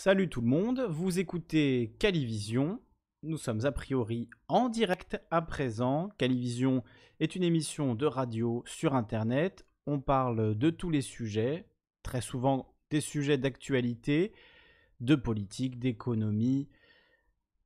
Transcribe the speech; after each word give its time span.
Salut 0.00 0.28
tout 0.28 0.42
le 0.42 0.46
monde, 0.46 0.86
vous 0.88 1.18
écoutez 1.18 1.92
Calivision. 1.98 2.80
Nous 3.24 3.36
sommes 3.36 3.66
a 3.66 3.72
priori 3.72 4.30
en 4.46 4.68
direct 4.68 5.20
à 5.32 5.42
présent. 5.42 6.10
Calivision 6.18 6.84
est 7.18 7.34
une 7.34 7.42
émission 7.42 7.96
de 7.96 8.06
radio 8.06 8.62
sur 8.64 8.94
Internet. 8.94 9.66
On 9.88 9.98
parle 9.98 10.56
de 10.56 10.70
tous 10.70 10.90
les 10.90 11.00
sujets, 11.00 11.66
très 12.04 12.20
souvent 12.20 12.76
des 12.90 13.00
sujets 13.00 13.38
d'actualité, 13.38 14.32
de 15.00 15.16
politique, 15.16 15.80
d'économie, 15.80 16.68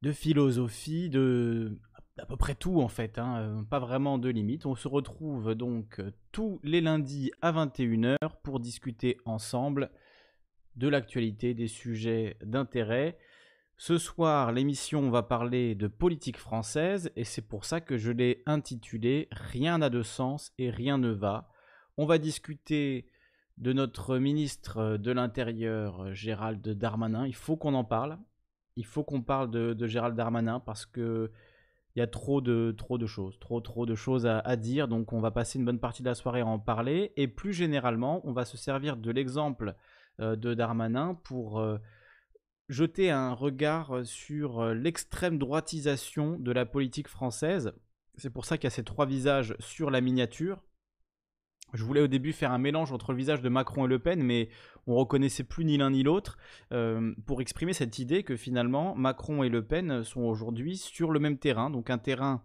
de 0.01 0.11
philosophie, 0.11 1.11
de 1.11 1.79
à 2.17 2.25
peu 2.25 2.39
près 2.39 2.55
tout 2.55 2.81
en 2.81 2.89
fait, 2.89 3.19
hein, 3.19 3.41
euh, 3.41 3.63
pas 3.63 3.79
vraiment 3.79 4.17
de 4.17 4.31
limite. 4.31 4.65
On 4.65 4.75
se 4.75 4.89
retrouve 4.89 5.55
donc 5.55 6.01
tous 6.31 6.61
les 6.63 6.81
lundis 6.81 7.31
à 7.43 7.53
21h 7.53 8.17
pour 8.43 8.59
discuter 8.59 9.19
ensemble 9.27 9.91
de 10.77 10.89
l'actualité, 10.89 11.55
des 11.55 11.69
sujets 11.69 12.37
d'intérêt. 12.45 13.19
Ce 13.77 13.99
soir, 13.99 14.53
l'émission 14.53 15.11
va 15.11 15.23
parler 15.23 15.75
de 15.75 15.89
politique 15.89 16.37
française 16.37 17.11
et 17.17 17.25
c'est 17.25 17.43
pour 17.43 17.65
ça 17.65 17.81
que 17.81 17.97
je 17.97 18.13
l'ai 18.13 18.43
intitulé 18.47 19.29
Rien 19.33 19.79
n'a 19.79 19.91
de 19.91 20.03
sens 20.03 20.53
et 20.59 20.71
rien 20.71 20.99
ne 20.99 21.11
va. 21.11 21.51
On 21.97 22.07
va 22.07 22.19
discuter 22.19 23.07
de 23.59 23.73
notre 23.73 24.19
ministre 24.19 24.97
de 24.97 25.11
l'Intérieur, 25.13 26.15
Gérald 26.15 26.67
Darmanin. 26.67 27.27
Il 27.27 27.35
faut 27.35 27.57
qu'on 27.57 27.75
en 27.75 27.85
parle. 27.85 28.19
Il 28.77 28.87
faut 28.87 29.05
qu'on 29.05 29.21
parle 29.21 29.51
de, 29.51 29.87
Gérald 29.87 30.17
Darmanin 30.17 30.61
parce 30.61 30.87
que 30.87 31.31
il 31.95 31.99
y 31.99 32.03
a 32.03 32.07
trop 32.07 32.41
de, 32.41 32.75
trop 32.79 32.97
de 32.97 33.05
choses, 33.05 33.39
trop, 33.39 33.61
de 33.85 33.95
choses 33.95 34.27
à, 34.27 34.57
dire. 34.57 34.89
Donc, 34.89 35.13
on 35.13 35.21
va 35.21 35.31
passer 35.31 35.59
une 35.59 35.67
bonne 35.67 35.79
partie 35.79 36.03
de 36.03 36.09
la 36.09 36.15
soirée 36.15 36.41
à 36.41 36.47
en 36.47 36.59
parler. 36.59 37.13
Et 37.17 37.29
plus 37.29 37.53
généralement, 37.53 38.23
on 38.25 38.33
va 38.33 38.47
se 38.47 38.57
servir 38.57 38.97
de 38.97 39.11
l'exemple 39.11 39.75
de 40.19 40.55
Darmanin 40.55 41.15
pour 41.25 41.61
euh, 41.61 41.79
jeter 42.69 43.11
un 43.11 43.33
regard 43.33 43.97
euh, 43.97 44.05
sur 44.05 44.67
l'extrême 44.75 45.39
droitisation 45.39 46.39
de 46.39 46.53
la 46.53 46.67
politique 46.67 47.09
française. 47.09 47.73
C'est 48.17 48.31
pour 48.31 48.45
ça 48.45 48.59
qu'il 48.59 48.65
y 48.65 48.67
a 48.69 48.71
ces 48.71 48.85
trois 48.85 49.07
visages 49.07 49.55
sur 49.59 49.91
la 49.91 50.01
miniature. 50.01 50.63
Je 51.73 51.85
voulais 51.85 52.03
au 52.03 52.07
début 52.07 52.33
faire 52.33 52.53
un 52.53 52.59
mélange 52.59 52.93
entre 52.93 53.13
le 53.13 53.19
visage 53.19 53.41
de 53.41 53.49
Macron 53.49 53.87
et 53.87 53.89
Le 53.89 53.99
Pen, 53.99 54.23
mais 54.23 54.51
on 54.87 54.95
reconnaissait 54.95 55.45
plus 55.45 55.65
ni 55.65 55.79
l'un 55.79 55.91
ni 55.91 56.03
l'autre 56.03 56.37
pour 57.25 57.41
exprimer 57.41 57.73
cette 57.73 57.99
idée 57.99 58.25
que 58.25 58.37
finalement 58.37 58.95
Macron 58.95 59.43
et 59.43 59.49
Le 59.49 59.65
Pen 59.65 60.05
sont 60.05 60.21
aujourd'hui 60.21 60.77
sur 60.77 61.11
le 61.11 61.19
même 61.19 61.39
terrain, 61.39 61.71
donc 61.71 61.89
un 61.89 61.97
terrain 61.97 62.45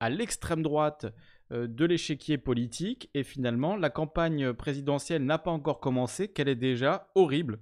à 0.00 0.10
l'extrême 0.10 0.62
droite 0.62 1.06
euh, 1.06 1.10
de 1.54 1.84
l'échiquier 1.84 2.38
politique 2.38 3.10
et 3.14 3.22
finalement 3.22 3.76
la 3.76 3.90
campagne 3.90 4.52
présidentielle 4.52 5.24
n'a 5.24 5.38
pas 5.38 5.50
encore 5.50 5.80
commencé, 5.80 6.28
qu'elle 6.28 6.48
est 6.48 6.56
déjà 6.56 7.08
horrible, 7.14 7.60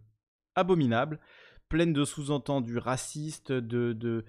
abominable, 0.55 1.19
pleine 1.69 1.93
de 1.93 2.05
sous-entendus 2.05 2.79
racistes, 2.79 3.51
de, 3.51 3.93
de, 3.93 4.25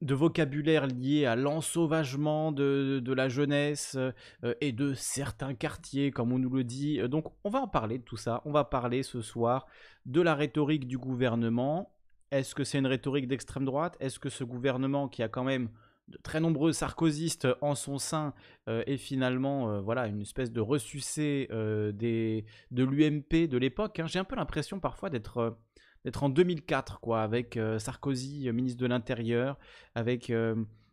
de, 0.00 0.14
vocabulaire 0.14 0.86
lié 0.86 1.26
à 1.26 1.34
l'ensauvagement 1.34 2.52
de, 2.52 3.00
de, 3.04 3.12
la 3.12 3.28
jeunesse 3.28 3.96
euh, 3.96 4.54
et 4.60 4.72
de 4.72 4.94
certains 4.94 5.54
quartiers, 5.54 6.10
comme 6.10 6.32
on 6.32 6.38
nous 6.38 6.50
le 6.50 6.62
dit. 6.62 7.00
Donc 7.08 7.32
on 7.44 7.50
va 7.50 7.60
en 7.60 7.68
parler 7.68 7.98
de 7.98 8.04
tout 8.04 8.16
ça, 8.16 8.42
on 8.44 8.52
va 8.52 8.64
parler 8.64 9.02
ce 9.02 9.22
soir 9.22 9.66
de 10.04 10.20
la 10.20 10.34
rhétorique 10.34 10.86
du 10.86 10.98
gouvernement. 10.98 11.92
Est-ce 12.30 12.54
que 12.54 12.64
c'est 12.64 12.78
une 12.78 12.86
rhétorique 12.86 13.28
d'extrême 13.28 13.64
droite? 13.64 13.96
Est-ce 14.00 14.18
que 14.18 14.28
ce 14.28 14.44
gouvernement 14.44 15.08
qui 15.08 15.22
a 15.22 15.28
quand 15.28 15.44
même 15.44 15.68
de 16.08 16.18
très 16.18 16.40
nombreux 16.40 16.72
sarkozystes 16.72 17.48
en 17.60 17.74
son 17.74 17.98
sein 17.98 18.32
euh, 18.68 18.82
et 18.86 18.96
finalement 18.96 19.70
euh, 19.70 19.80
voilà 19.80 20.06
une 20.06 20.20
espèce 20.20 20.52
de 20.52 20.60
ressucé 20.60 21.48
euh, 21.50 21.92
de 21.92 22.84
l'UMP 22.84 23.48
de 23.48 23.58
l'époque. 23.58 23.98
Hein. 23.98 24.06
J'ai 24.06 24.18
un 24.18 24.24
peu 24.24 24.36
l'impression 24.36 24.78
parfois 24.78 25.10
d'être 25.10 25.58
d'être 26.04 26.22
en 26.22 26.28
2004 26.28 27.00
quoi, 27.00 27.22
avec 27.22 27.58
Sarkozy 27.78 28.48
ministre 28.52 28.80
de 28.80 28.86
l'Intérieur, 28.86 29.58
avec 29.96 30.32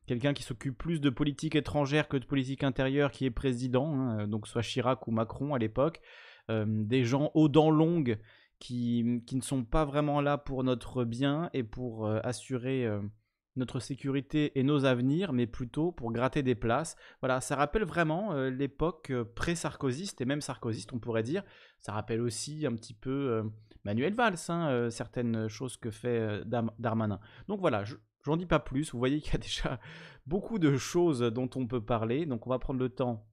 quelqu'un 0.08 0.34
qui 0.34 0.42
s'occupe 0.42 0.76
plus 0.76 1.00
de 1.00 1.12
politique 1.12 1.56
étrangère 1.56 2.08
que 2.08 2.18
de 2.18 2.26
politique 2.26 2.64
intérieure 2.64 3.12
qui 3.12 3.26
est 3.26 3.30
président, 3.30 3.94
hein, 3.94 4.28
donc 4.28 4.48
soit 4.48 4.64
Chirac 4.64 5.08
ou 5.08 5.12
Macron 5.12 5.54
à 5.54 5.60
l'époque, 5.60 6.02
des 6.50 7.04
gens 7.04 7.30
aux 7.36 7.48
dents 7.48 7.70
longues 7.70 8.18
qui, 8.58 9.22
qui, 9.28 9.36
ne 9.36 9.42
sont 9.42 9.64
pas 9.64 9.86
vraiment 9.86 10.20
là 10.20 10.40
pour 10.40 10.64
notre 10.64 11.04
bien 11.04 11.52
et 11.54 11.62
pour 11.62 12.08
assurer 12.08 12.90
notre 13.56 13.80
sécurité 13.80 14.58
et 14.58 14.64
nos 14.64 14.86
avenirs, 14.86 15.34
mais 15.34 15.48
plutôt 15.48 15.92
pour 15.92 16.12
gratter 16.12 16.44
des 16.44 16.56
places. 16.56 16.96
Voilà, 17.22 17.42
ça 17.42 17.56
rappelle 17.56 17.86
vraiment 17.86 18.34
euh, 18.34 18.50
l'époque 18.50 19.12
euh, 19.12 19.24
pré-sarkozyste 19.24 20.22
et 20.22 20.26
même 20.26 20.42
sarkozyste, 20.42 20.94
on 20.94 21.00
pourrait 21.00 21.24
dire. 21.24 21.44
Ça 21.80 21.92
rappelle 21.92 22.22
aussi 22.22 22.66
un 22.66 22.74
petit 22.74 22.94
peu 22.94 23.12
euh, 23.12 23.44
Manuel 23.84 24.16
Valls, 24.16 24.38
hein, 24.50 24.90
certaines 24.90 25.48
choses 25.48 25.78
que 25.78 25.92
fait 25.92 26.44
Darmanin. 26.80 27.20
Donc 27.48 27.60
voilà, 27.60 27.84
j'en 28.24 28.38
dis 28.38 28.46
pas 28.46 28.60
plus. 28.60 28.92
Vous 28.92 29.00
voyez 29.00 29.20
qu'il 29.20 29.34
y 29.34 29.36
a 29.36 29.40
déjà 29.40 29.80
beaucoup 30.26 30.58
de 30.58 30.78
choses 30.78 31.20
dont 31.20 31.50
on 31.56 31.68
peut 31.68 31.84
parler. 31.84 32.26
Donc 32.26 32.48
on 32.48 32.50
va 32.50 32.60
prendre 32.60 32.80
le 32.80 32.90
temps 32.90 33.28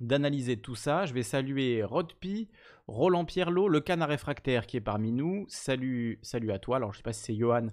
d'analyser 0.00 0.60
tout 0.60 0.74
ça. 0.74 1.06
Je 1.06 1.14
vais 1.14 1.22
saluer 1.22 1.82
Rodpi, 1.82 2.48
Roland 2.86 3.24
Pierlot, 3.24 3.68
le 3.68 3.80
canard 3.80 4.08
réfractaire 4.08 4.66
qui 4.66 4.76
est 4.76 4.82
parmi 4.82 5.12
nous. 5.12 5.46
Salut, 5.48 6.18
salut 6.22 6.52
à 6.52 6.58
toi. 6.58 6.76
Alors 6.76 6.92
je 6.92 6.98
sais 6.98 7.02
pas 7.02 7.12
si 7.12 7.22
c'est 7.22 7.36
Johan 7.36 7.68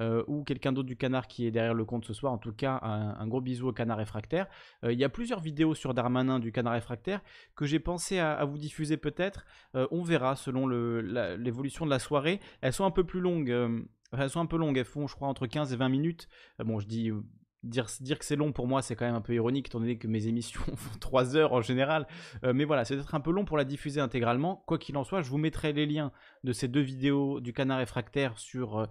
euh, 0.00 0.22
ou 0.26 0.44
quelqu'un 0.44 0.72
d'autre 0.72 0.86
du 0.86 0.96
canard 0.96 1.26
qui 1.26 1.46
est 1.46 1.50
derrière 1.50 1.74
le 1.74 1.84
compte 1.84 2.04
ce 2.04 2.12
soir. 2.12 2.32
En 2.32 2.38
tout 2.38 2.52
cas, 2.52 2.78
un, 2.82 3.26
gros 3.26 3.40
bisou 3.40 3.68
au 3.68 3.72
canard 3.72 3.98
réfractaire. 3.98 4.46
Euh, 4.84 4.92
il 4.92 4.98
y 4.98 5.04
a 5.04 5.08
plusieurs 5.08 5.40
vidéos 5.40 5.74
sur 5.74 5.94
Darmanin 5.94 6.38
du 6.38 6.52
canard 6.52 6.74
réfractaire 6.74 7.20
que 7.56 7.66
j'ai 7.66 7.80
pensé 7.80 8.18
à, 8.18 8.44
vous 8.44 8.58
diffuser 8.58 8.96
peut-être. 8.96 9.44
Euh, 9.74 9.86
on 9.90 10.02
verra 10.02 10.36
selon 10.36 10.68
l'évolution 10.68 11.84
de 11.84 11.90
la 11.90 11.98
soirée. 11.98 12.40
Elles 12.60 12.72
sont 12.72 12.84
un 12.84 12.90
peu 12.90 13.04
plus 13.04 13.20
longues. 13.20 13.54
elles 14.16 14.30
sont 14.30 14.40
un 14.40 14.46
peu 14.46 14.56
longues. 14.56 14.78
Elles 14.78 14.84
font, 14.84 15.06
je 15.06 15.14
crois, 15.14 15.28
entre 15.28 15.46
15 15.46 15.72
et 15.72 15.76
20 15.76 15.88
minutes. 15.88 16.28
bon, 16.64 16.78
je 16.78 16.86
dis 16.86 17.10
Dire, 17.64 17.86
dire, 18.00 18.20
que 18.20 18.24
c'est 18.24 18.36
long 18.36 18.52
pour 18.52 18.68
moi, 18.68 18.82
c'est 18.82 18.94
quand 18.94 19.04
même 19.04 19.16
un 19.16 19.20
peu 19.20 19.34
ironique, 19.34 19.66
étant 19.66 19.80
donné 19.80 19.98
que 19.98 20.06
mes 20.06 20.28
émissions 20.28 20.60
font 20.76 20.96
3 21.00 21.36
heures 21.36 21.52
en 21.52 21.60
général. 21.60 22.06
mais 22.44 22.64
voilà, 22.64 22.84
c'est 22.84 22.94
peut-être 22.94 23.16
un 23.16 23.20
peu 23.20 23.32
long 23.32 23.44
pour 23.44 23.56
la 23.56 23.64
diffuser 23.64 24.00
intégralement. 24.00 24.62
Quoi 24.66 24.78
qu'il 24.78 24.96
en 24.96 25.02
soit, 25.02 25.22
je 25.22 25.28
vous 25.28 25.38
mettrai 25.38 25.72
les 25.72 25.84
liens 25.84 26.12
de 26.44 26.52
ces 26.52 26.68
deux 26.68 26.80
vidéos 26.80 27.40
du 27.40 27.52
canard 27.52 27.78
réfractaire 27.78 28.38
sur 28.38 28.88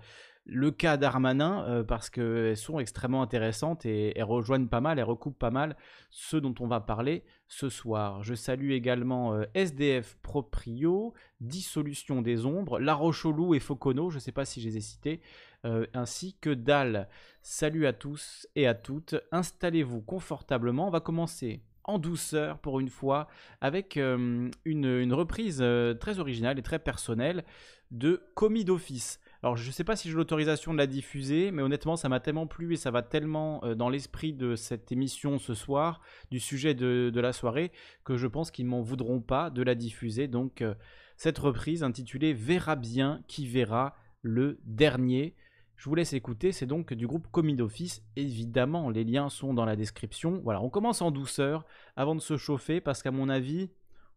le 0.47 0.72
cas 0.72 0.96
d'Armanin 0.97 1.66
euh, 1.68 1.84
parce 1.84 2.09
qu'elles 2.09 2.58
sont 2.58 2.80
extrêmement 2.80 3.22
intéressantes 3.22 3.85
et 3.85 4.18
elles 4.18 4.24
rejoignent 4.24 4.68
pas 4.68 4.81
mal, 4.81 4.97
elles 4.97 5.06
recoupent 5.06 5.38
pas 5.38 5.52
mal 5.52 5.75
ce 6.09 6.38
dont 6.38 6.56
on 6.59 6.68
va 6.68 6.80
parler 6.80 7.24
ce 7.47 7.69
soir. 7.69 8.24
Je 8.24 8.34
salue 8.34 8.72
également 8.72 9.34
euh, 9.34 9.44
SDF 9.53 10.18
Proprio, 10.22 11.13
Dissolution 11.41 12.22
des 12.22 12.46
Ombres, 12.46 12.80
La 12.80 12.94
Rocholou 12.94 13.56
et 13.56 13.59
Focono, 13.59 14.09
je 14.09 14.16
ne 14.16 14.22
sais 14.22 14.31
pas 14.31 14.46
si 14.46 14.62
je 14.62 14.69
les 14.69 14.78
ai 14.78 14.81
cités, 14.81 15.22
euh, 15.66 15.86
ainsi 15.94 16.38
que 16.40 16.50
Dal. 16.50 17.09
Salut 17.41 17.86
à 17.86 17.94
tous 17.94 18.47
et 18.56 18.68
à 18.68 18.74
toutes, 18.74 19.16
installez-vous 19.31 20.02
confortablement, 20.02 20.88
on 20.88 20.91
va 20.91 21.02
commencer 21.02 21.62
en 21.84 22.00
douceur 22.00 22.59
pour 22.59 22.81
une 22.81 22.90
fois 22.90 23.28
avec 23.62 23.96
une, 23.96 24.52
une, 24.66 25.13
reprise 25.13 25.63
très 26.02 26.19
originale 26.19 26.59
et 26.59 26.62
très 26.62 26.80
personnelle 26.80 27.46
de 27.91 28.24
Commis 28.36 28.66
d'office. 28.66 29.22
Alors 29.44 29.56
je 29.56 29.68
ne 29.68 29.72
sais 29.72 29.84
pas 29.84 29.96
si 29.96 30.09
j'ai 30.09 30.16
l'autorisation 30.16 30.74
de 30.74 30.78
la 30.78 30.88
diffuser, 30.88 31.52
mais 31.52 31.62
honnêtement 31.62 31.96
ça 31.96 32.09
m'a 32.09 32.20
tellement 32.20 32.48
plu 32.48 32.74
et 32.74 32.78
ça 32.78 32.90
va 32.90 33.03
tellement 33.03 33.64
euh, 33.64 33.75
dans 33.75 33.90
l'esprit 33.90 34.34
de 34.34 34.56
cette 34.56 34.92
émission 34.92 35.38
ce 35.38 35.53
soir, 35.53 36.02
du 36.31 36.40
sujet 36.40 36.74
de, 36.74 37.12
la 37.20 37.34
soirée, 37.34 37.72
que 38.03 38.18
je 38.18 38.28
pense 38.28 38.50
qu'ils 38.50 38.66
m'en 38.66 38.81
voudront 38.81 39.22
pas 39.22 39.50
de 39.50 39.62
la 39.62 39.75
diffuser. 39.75 40.28
Donc 40.28 40.62
euh, 40.62 40.74
cette 41.18 41.38
reprise 41.38 41.84
intitulée 41.84 42.34
Verra 42.34 42.75
bien 42.75 43.22
qui 43.28 43.48
verra 43.48 43.96
le 44.22 44.59
dernier. 44.66 45.36
Je 45.75 45.88
vous 45.88 45.96
laisse 45.96 46.14
écouter, 46.14 46.52
c'est 46.52 46.66
donc 46.66 46.94
du 46.94 47.06
groupe 47.06 47.28
Commis 47.30 47.56
d'Office. 47.56 48.02
Évidemment, 48.16 48.90
les 48.90 49.04
liens 49.04 49.30
sont 49.30 49.54
dans 49.54 49.66
la 49.66 49.75
description. 49.75 50.42
Voilà, 50.44 50.62
on 50.62 50.69
commence 50.69 51.04
en 51.04 51.12
douceur 51.12 51.66
avant 51.96 52.16
de 52.16 52.22
se 52.22 52.38
chauffer 52.38 52.81
parce 52.81 53.04
qu'à 53.04 53.12
mon 53.12 53.30
avis, 53.30 53.69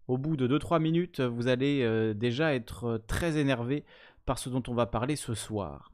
au 0.09 0.19
bout 0.19 0.37
de 0.37 0.49
2-3 0.49 0.81
minutes, 0.81 1.21
vous 1.21 1.49
allez 1.49 1.83
euh, 1.83 2.15
déjà 2.15 2.55
être 2.55 3.03
très 3.07 3.37
énervé 3.37 3.85
ce 4.39 4.49
dont 4.49 4.63
on 4.69 4.75
va 4.75 4.87
parler 4.87 5.17
ce 5.17 5.35
soir. 5.35 5.93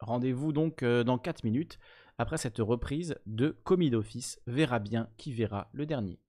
Rendez-vous 0.00 0.52
donc 0.52 0.82
euh, 0.82 1.04
dans 1.04 1.18
4 1.18 1.44
minutes 1.44 1.78
après 2.18 2.38
cette 2.38 2.58
reprise 2.58 3.16
de 3.26 3.56
Commis 3.64 3.90
d'office 3.90 4.40
verra 4.46 4.78
bien 4.78 5.08
qui 5.16 5.32
verra 5.32 5.68
le 5.72 5.86
dernier. 5.86 6.20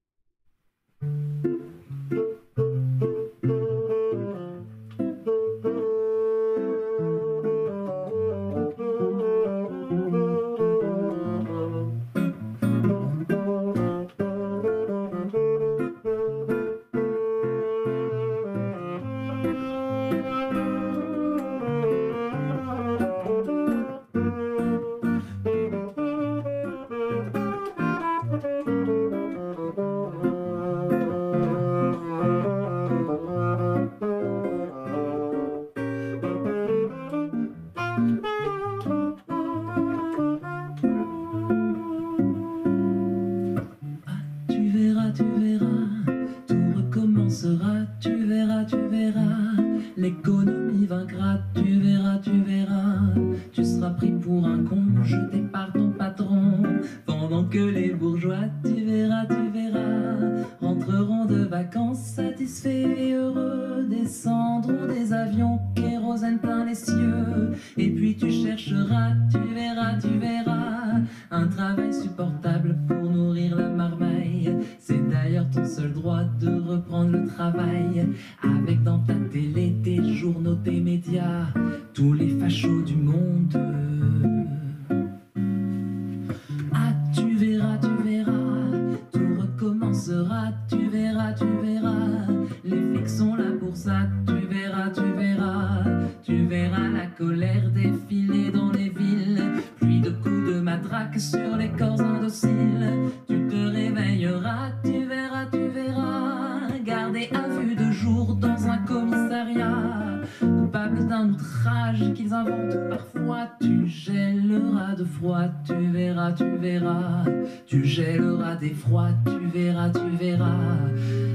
La 96.94 97.06
colère 97.18 97.70
défiler 97.72 98.52
dans 98.52 98.72
les 98.72 98.90
villes, 98.90 99.44
puis 99.82 100.00
de 100.00 100.10
coups 100.10 100.54
de 100.54 100.60
matraque 100.60 101.20
sur 101.20 101.58
les 101.58 101.70
corps 101.70 102.00
indociles. 102.00 103.12
Tu 103.28 103.48
te 103.48 103.56
réveilleras, 103.56 104.72
tu 104.84 105.06
verras, 105.06 105.46
tu 105.52 105.68
verras. 105.68 106.60
Gardé 106.86 107.30
à 107.34 107.48
vue 107.60 107.76
de 107.76 107.92
jour 107.92 108.36
dans 108.36 108.68
un 108.68 108.78
commissariat, 108.80 110.22
coupable 110.40 111.08
d'un 111.08 111.30
outrage 111.30 112.14
qu'ils 112.14 112.34
inventent 112.34 112.90
parfois. 112.90 113.50
Tu 113.60 113.88
gèleras 113.88 114.96
de 114.96 115.04
froid, 115.04 115.48
tu 115.66 115.76
verras, 115.92 116.32
tu 116.32 116.58
verras. 116.58 117.26
Tu 117.66 117.84
gèleras 117.84 118.56
d'effroi, 118.56 119.10
tu 119.26 119.48
verras, 119.48 119.90
tu 119.90 120.18
verras. 120.18 120.88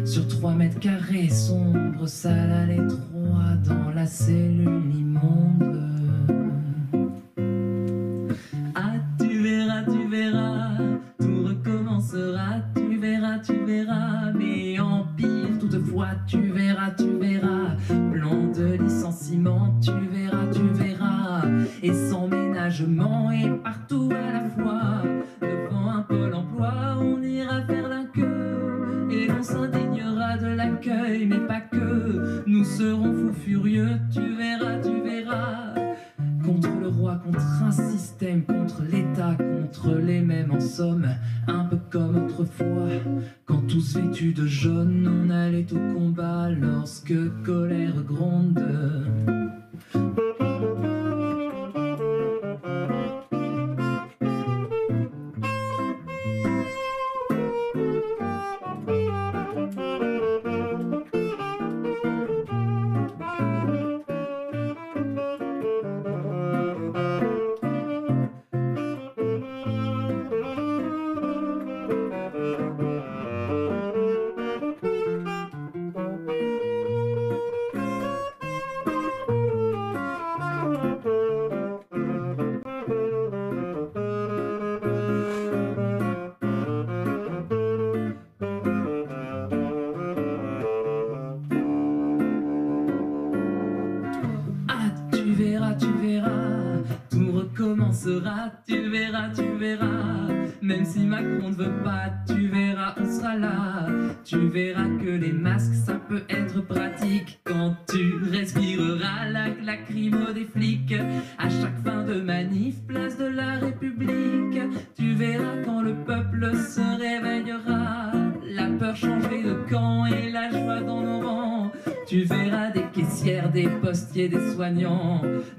Sur 0.05 0.27
trois 0.29 0.55
mètres 0.55 0.81
carrés, 0.81 1.29
sombre, 1.29 2.07
sale 2.07 2.53
à 2.53 2.67
l'étroit, 2.67 3.57
dans 3.67 3.91
la 3.95 4.07
cellule 4.07 4.82
home. 5.23 6.42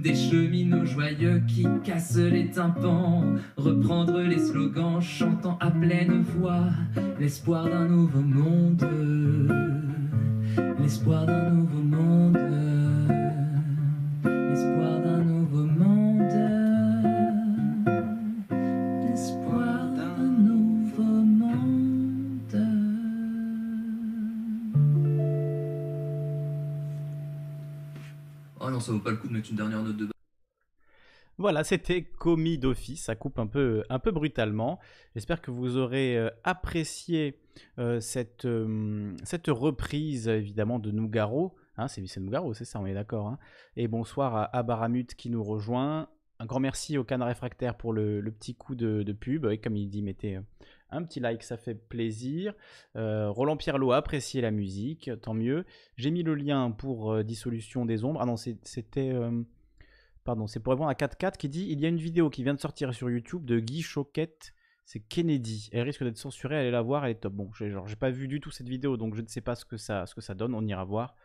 Des 0.03 0.15
cheminots 0.15 0.86
joyeux 0.86 1.41
qui 1.48 1.65
cassent 1.83 2.17
les 2.17 2.50
tympans, 2.50 3.24
reprendre 3.55 4.19
les 4.19 4.38
slogans 4.38 5.00
chantant 5.01 5.57
à 5.62 5.72
pleine 5.72 6.22
voix 6.22 6.65
l'espoir 7.22 7.69
d'un 7.69 7.88
nouveau 7.88 8.19
monde, 8.19 8.86
l'espoir 10.79 11.25
d'un 11.25 11.51
nouveau 11.51 11.81
monde, 11.81 12.23
une 29.50 29.55
dernière 29.55 29.81
note 29.83 29.97
de. 29.97 30.07
Voilà, 31.39 31.63
c'était 31.63 32.03
commis 32.03 32.59
d'office, 32.59 33.05
ça 33.05 33.15
coupe 33.15 33.39
un 33.39 33.47
peu, 33.47 33.83
brutalement. 34.12 34.79
J'espère 35.15 35.41
que 35.41 35.50
vous 35.50 35.77
aurez 35.77 36.15
euh, 36.17 36.29
apprécié 36.43 37.39
euh, 37.79 38.00
cette, 38.00 38.45
euh, 38.45 39.15
cette 39.23 39.47
reprise, 39.47 40.27
évidemment, 40.27 40.77
de 40.77 40.91
Nougaro. 40.91 41.55
Hein, 41.77 41.88
c'est 41.88 42.05
c'est 42.05 42.19
Nougaro, 42.19 42.53
c'est 42.53 42.65
ça, 42.65 42.79
on 42.79 42.85
est 42.85 42.93
d'accord. 42.93 43.27
hein. 43.27 43.39
Et 43.75 43.88
bonsoir 43.88 44.50
à, 44.53 44.63
Baramut 44.63 45.07
qui 45.17 45.31
nous 45.31 45.43
rejoint. 45.43 46.07
Un 46.39 46.45
grand 46.45 46.59
merci 46.59 47.00
au 47.00 47.03
Canard 47.03 47.29
Réfractaire 47.29 47.77
pour 47.77 47.93
le, 47.93 48.21
petit 48.31 48.53
coup 48.53 48.75
de, 48.75 49.01
de 49.01 49.13
pub. 49.13 49.47
Et 49.47 49.57
comme 49.57 49.75
il 49.75 49.89
dit, 49.89 50.03
mettez 50.03 50.39
un 50.93 51.03
petit 51.03 51.19
like, 51.19 51.43
ça 51.43 51.57
fait 51.57 51.75
plaisir. 51.75 52.53
Euh, 52.95 53.29
Roland 53.29 53.57
Pierlot 53.57 53.91
a 53.91 53.97
apprécié 53.97 54.41
la 54.41 54.51
musique, 54.51 55.09
tant 55.21 55.33
mieux. 55.33 55.65
J'ai 55.97 56.12
mis 56.12 56.23
le 56.23 56.35
lien 56.35 56.71
pour 56.71 57.13
euh, 57.13 57.23
Dissolution 57.23 57.85
des 57.85 58.03
Ombres. 58.05 58.19
Ah 58.21 58.25
non, 58.25 58.38
c'était... 58.38 59.12
euh, 59.13 59.43
Pardon, 60.23 60.47
c'est 60.47 60.59
pour 60.62 60.71
répondre 60.71 60.89
à 60.89 60.93
4.4 60.93 61.35
qui 61.38 61.50
dit 61.50 61.67
il 61.69 61.81
y 61.81 61.85
a 61.85 61.89
une 61.89 61.97
vidéo 61.97 62.29
qui 62.29 62.43
vient 62.43 62.53
de 62.53 62.59
sortir 62.59 62.93
sur 62.93 63.09
YouTube 63.09 63.43
de 63.43 63.59
Guy 63.59 63.81
Choquette, 63.81 64.53
c'est 64.85 65.01
Kennedy. 65.01 65.69
Elle 65.73 65.81
risque 65.81 66.03
d'être 66.03 66.17
censurée, 66.17 66.57
allez 66.57 66.71
la 66.71 66.81
voir, 66.81 67.05
elle 67.05 67.12
est 67.12 67.15
top. 67.15 67.33
Bon, 67.33 67.50
j'ai 67.53 67.95
pas 67.97 68.09
vu 68.09 68.27
du 68.27 68.39
tout 68.39 68.50
cette 68.50 68.69
vidéo, 68.69 68.95
donc 68.95 69.15
je 69.15 69.21
ne 69.21 69.27
sais 69.27 69.41
pas 69.41 69.55
ce 69.55 69.65
que 69.65 69.75
ça, 69.77 70.05
donne, 70.35 70.55
on 70.55 70.65
ira 70.65 70.83
voir. 70.85 71.15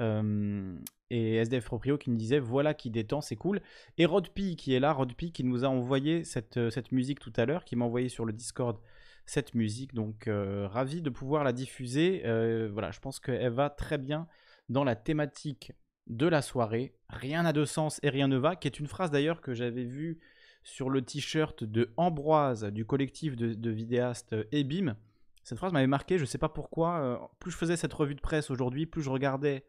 Euh, 0.00 0.76
et 1.10 1.36
SDF 1.36 1.66
Proprio 1.66 1.98
qui 1.98 2.10
nous 2.10 2.16
disait 2.16 2.38
voilà 2.38 2.74
qui 2.74 2.90
détend, 2.90 3.20
c'est 3.20 3.36
cool. 3.36 3.60
Et 3.98 4.06
Rodpi 4.06 4.56
qui 4.56 4.74
est 4.74 4.80
là, 4.80 4.92
Rodpi 4.92 5.30
qui 5.30 5.44
nous 5.44 5.64
a 5.64 5.68
envoyé 5.68 6.24
cette, 6.24 6.70
cette 6.70 6.90
musique 6.90 7.20
tout 7.20 7.32
à 7.36 7.46
l'heure, 7.46 7.64
qui 7.64 7.76
m'a 7.76 7.84
envoyé 7.84 8.08
sur 8.08 8.24
le 8.24 8.32
Discord 8.32 8.78
cette 9.30 9.54
musique, 9.54 9.94
donc 9.94 10.26
euh, 10.26 10.66
ravi 10.66 11.02
de 11.02 11.08
pouvoir 11.08 11.44
la 11.44 11.52
diffuser. 11.52 12.22
Euh, 12.24 12.68
voilà, 12.72 12.90
je 12.90 12.98
pense 12.98 13.20
qu'elle 13.20 13.52
va 13.52 13.70
très 13.70 13.96
bien 13.96 14.26
dans 14.68 14.82
la 14.82 14.96
thématique 14.96 15.72
de 16.08 16.26
la 16.26 16.42
soirée. 16.42 16.96
Rien 17.08 17.44
n'a 17.44 17.52
de 17.52 17.64
sens 17.64 18.00
et 18.02 18.08
rien 18.08 18.26
ne 18.26 18.36
va, 18.36 18.56
qui 18.56 18.66
est 18.66 18.80
une 18.80 18.88
phrase 18.88 19.12
d'ailleurs 19.12 19.40
que 19.40 19.54
j'avais 19.54 19.84
vue 19.84 20.18
sur 20.64 20.90
le 20.90 21.02
t-shirt 21.02 21.62
de 21.62 21.92
Ambroise 21.96 22.64
du 22.64 22.84
collectif 22.84 23.36
de, 23.36 23.54
de 23.54 23.70
vidéastes 23.70 24.34
Ebim. 24.50 24.96
Cette 25.44 25.58
phrase 25.58 25.72
m'avait 25.72 25.86
marqué, 25.86 26.18
je 26.18 26.24
ne 26.24 26.26
sais 26.26 26.36
pas 26.36 26.48
pourquoi. 26.48 26.98
euh, 27.00 27.16
plus 27.38 27.52
je 27.52 27.56
faisais 27.56 27.76
cette 27.76 27.94
revue 27.94 28.16
de 28.16 28.20
presse 28.20 28.50
aujourd'hui, 28.50 28.84
plus 28.84 29.02
je 29.02 29.10
regardais 29.10 29.64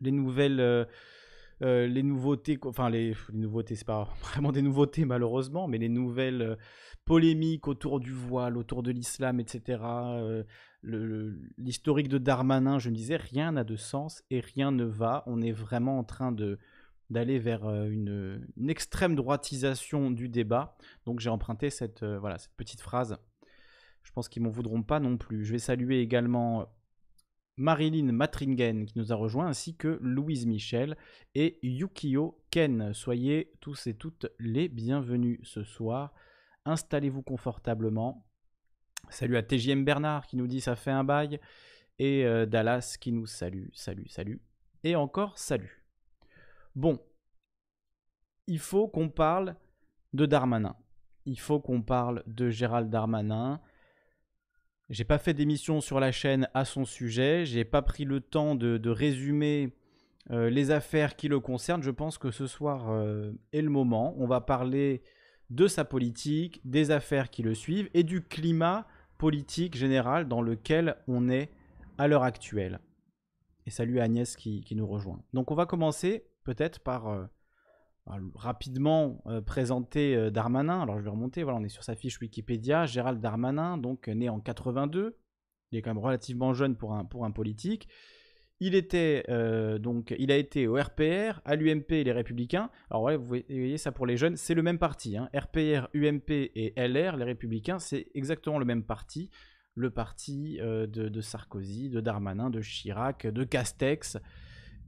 les 0.00 0.12
nouvelles, 0.12 0.86
les 1.60 2.02
nouveautés, 2.04 2.60
enfin 2.64 2.90
les, 2.90 3.16
les 3.32 3.38
nouveautés, 3.40 3.74
c'est 3.74 3.86
pas 3.86 4.08
vraiment 4.22 4.52
des 4.52 4.62
nouveautés 4.62 5.04
malheureusement, 5.04 5.66
mais 5.66 5.78
les 5.78 5.88
nouvelles 5.88 6.56
polémiques 7.04 7.68
autour 7.68 8.00
du 8.00 8.12
voile, 8.12 8.56
autour 8.56 8.82
de 8.82 8.90
l'islam, 8.90 9.40
etc. 9.40 9.82
euh, 9.82 10.44
L'historique 11.58 12.08
de 12.08 12.18
Darmanin, 12.18 12.78
je 12.78 12.90
me 12.90 12.94
disais, 12.94 13.16
rien 13.16 13.52
n'a 13.52 13.64
de 13.64 13.76
sens 13.76 14.22
et 14.30 14.40
rien 14.40 14.72
ne 14.72 14.84
va. 14.84 15.22
On 15.26 15.40
est 15.40 15.52
vraiment 15.52 15.98
en 15.98 16.04
train 16.04 16.32
de 16.32 16.58
d'aller 17.10 17.38
vers 17.38 17.66
euh, 17.66 17.90
une, 17.90 18.48
une 18.56 18.70
extrême 18.70 19.14
droitisation 19.14 20.10
du 20.10 20.30
débat. 20.30 20.76
Donc 21.04 21.20
j'ai 21.20 21.28
emprunté 21.28 21.68
cette, 21.68 22.02
euh, 22.02 22.18
voilà, 22.18 22.38
cette 22.38 22.54
petite 22.56 22.80
phrase. 22.80 23.18
Je 24.02 24.10
pense 24.12 24.30
qu'ils 24.30 24.42
m'en 24.42 24.48
voudront 24.48 24.82
pas 24.82 24.98
non 24.98 25.18
plus. 25.18 25.44
Je 25.44 25.52
vais 25.52 25.58
saluer 25.58 26.00
également 26.00 26.72
Marilyn 27.56 28.10
Matringen 28.12 28.86
qui 28.86 28.98
nous 28.98 29.12
a 29.12 29.16
rejoint, 29.16 29.46
ainsi 29.46 29.76
que 29.76 29.98
Louise 30.00 30.46
Michel 30.46 30.96
et 31.34 31.58
Yukio 31.62 32.42
Ken. 32.50 32.94
Soyez 32.94 33.52
tous 33.60 33.86
et 33.86 33.94
toutes 33.94 34.26
les 34.38 34.68
bienvenus 34.68 35.38
ce 35.42 35.62
soir. 35.62 36.14
Installez-vous 36.64 37.22
confortablement. 37.22 38.26
Salut 39.08 39.36
à 39.36 39.42
TJM 39.42 39.84
Bernard 39.84 40.26
qui 40.26 40.36
nous 40.36 40.46
dit 40.46 40.60
ça 40.60 40.76
fait 40.76 40.90
un 40.90 41.04
bail. 41.04 41.40
Et 41.98 42.24
euh, 42.24 42.46
Dallas 42.46 42.96
qui 43.00 43.12
nous 43.12 43.26
salue, 43.26 43.68
salut, 43.74 44.08
salut. 44.08 44.40
Et 44.84 44.96
encore 44.96 45.38
salut. 45.38 45.84
Bon, 46.74 46.98
il 48.46 48.58
faut 48.58 48.88
qu'on 48.88 49.08
parle 49.08 49.56
de 50.12 50.26
Darmanin. 50.26 50.76
Il 51.26 51.38
faut 51.38 51.60
qu'on 51.60 51.82
parle 51.82 52.22
de 52.26 52.50
Gérald 52.50 52.90
Darmanin. 52.90 53.60
J'ai 54.90 55.04
pas 55.04 55.18
fait 55.18 55.34
d'émission 55.34 55.80
sur 55.80 56.00
la 56.00 56.12
chaîne 56.12 56.48
à 56.54 56.64
son 56.64 56.84
sujet. 56.84 57.46
J'ai 57.46 57.64
pas 57.64 57.82
pris 57.82 58.04
le 58.04 58.20
temps 58.20 58.54
de, 58.54 58.90
résumer 58.90 59.76
euh, 60.30 60.50
les 60.50 60.70
affaires 60.70 61.16
qui 61.16 61.28
le 61.28 61.40
concernent. 61.40 61.82
Je 61.82 61.90
pense 61.90 62.18
que 62.18 62.30
ce 62.30 62.46
soir 62.46 62.90
euh, 62.90 63.32
est 63.52 63.62
le 63.62 63.70
moment. 63.70 64.14
On 64.18 64.26
va 64.26 64.40
parler 64.40 65.02
de 65.52 65.66
sa 65.66 65.84
politique, 65.84 66.60
des 66.64 66.90
affaires 66.90 67.30
qui 67.30 67.42
le 67.42 67.54
suivent 67.54 67.90
et 67.92 68.04
du 68.04 68.22
climat 68.22 68.86
politique 69.18 69.76
général 69.76 70.26
dans 70.26 70.40
lequel 70.40 70.96
on 71.06 71.28
est 71.28 71.50
à 71.98 72.08
l'heure 72.08 72.22
actuelle. 72.22 72.80
Et 73.66 73.70
salut 73.70 74.00
à 74.00 74.04
Agnès 74.04 74.34
qui, 74.34 74.66
nous 74.74 74.86
rejoint. 74.86 75.22
Donc 75.34 75.50
on 75.50 75.54
va 75.54 75.66
commencer 75.66 76.26
peut-être 76.44 76.80
par 76.80 77.08
euh, 77.08 77.26
rapidement 78.34 79.22
euh, 79.26 79.42
présenter 79.42 80.16
euh, 80.16 80.30
Darmanin. 80.30 80.80
Alors 80.80 80.98
je 80.98 81.04
vais 81.04 81.10
remonter, 81.10 81.42
voilà, 81.42 81.58
on 81.58 81.64
est 81.64 81.68
sur 81.68 81.84
sa 81.84 81.94
fiche 81.94 82.18
Wikipédia. 82.18 82.86
Gérald 82.86 83.20
Darmanin, 83.20 83.76
donc 83.76 84.08
né 84.08 84.30
en 84.30 84.40
82. 84.40 85.18
Il 85.70 85.78
est 85.78 85.82
quand 85.82 85.90
même 85.90 86.02
relativement 86.02 86.54
jeune 86.54 86.76
pour 86.76 86.94
un, 86.94 87.04
pour 87.04 87.26
un 87.26 87.30
politique. 87.30 87.88
Il 88.64 88.76
était 88.76 89.24
euh, 89.28 89.78
donc, 89.78 90.14
il 90.20 90.30
a 90.30 90.36
été 90.36 90.68
au 90.68 90.74
RPR, 90.76 91.40
à 91.44 91.56
l'UMP 91.56 91.90
et 91.90 92.04
les 92.04 92.12
Républicains. 92.12 92.70
Alors 92.90 93.00
voilà, 93.02 93.16
vous 93.16 93.24
voyez, 93.26 93.76
ça 93.76 93.90
pour 93.90 94.06
les 94.06 94.16
jeunes, 94.16 94.36
c'est 94.36 94.54
le 94.54 94.62
même 94.62 94.78
parti. 94.78 95.16
hein. 95.16 95.28
RPR, 95.34 95.88
UMP 95.94 96.30
et 96.30 96.72
LR, 96.76 97.16
les 97.16 97.24
Républicains, 97.24 97.80
c'est 97.80 98.06
exactement 98.14 98.60
le 98.60 98.64
même 98.64 98.84
parti. 98.84 99.30
Le 99.74 99.90
parti 99.90 100.60
euh, 100.60 100.86
de, 100.86 101.20
Sarkozy, 101.20 101.88
de 101.88 102.00
Darmanin, 102.00 102.50
de 102.50 102.60
Chirac, 102.60 103.26
de 103.26 103.42
Castex 103.42 104.16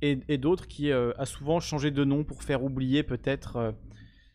et, 0.03 0.39
d'autres 0.39 0.69
qui 0.69 0.93
euh, 0.93 1.13
a 1.19 1.27
souvent 1.27 1.59
changé 1.59 1.91
de 1.91 2.05
nom 2.05 2.23
pour 2.23 2.45
faire 2.45 2.63
oublier 2.63 3.03
peut-être 3.03 3.75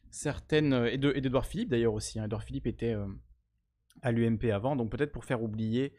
certaines 0.10 0.74
et 0.92 0.98
de- 0.98 1.14
et 1.16 1.22
d'Edouard 1.22 1.46
Philippe 1.46 1.70
d'ailleurs 1.70 1.94
aussi. 1.94 2.20
hein. 2.20 2.26
Édouard 2.26 2.44
Philippe 2.44 2.68
était 2.68 2.96
à 4.02 4.12
l'UMP 4.12 4.52
avant, 4.52 4.76
donc 4.76 4.92
peut-être 4.92 5.12
pour 5.14 5.24
faire 5.24 5.42
oublier 5.44 5.94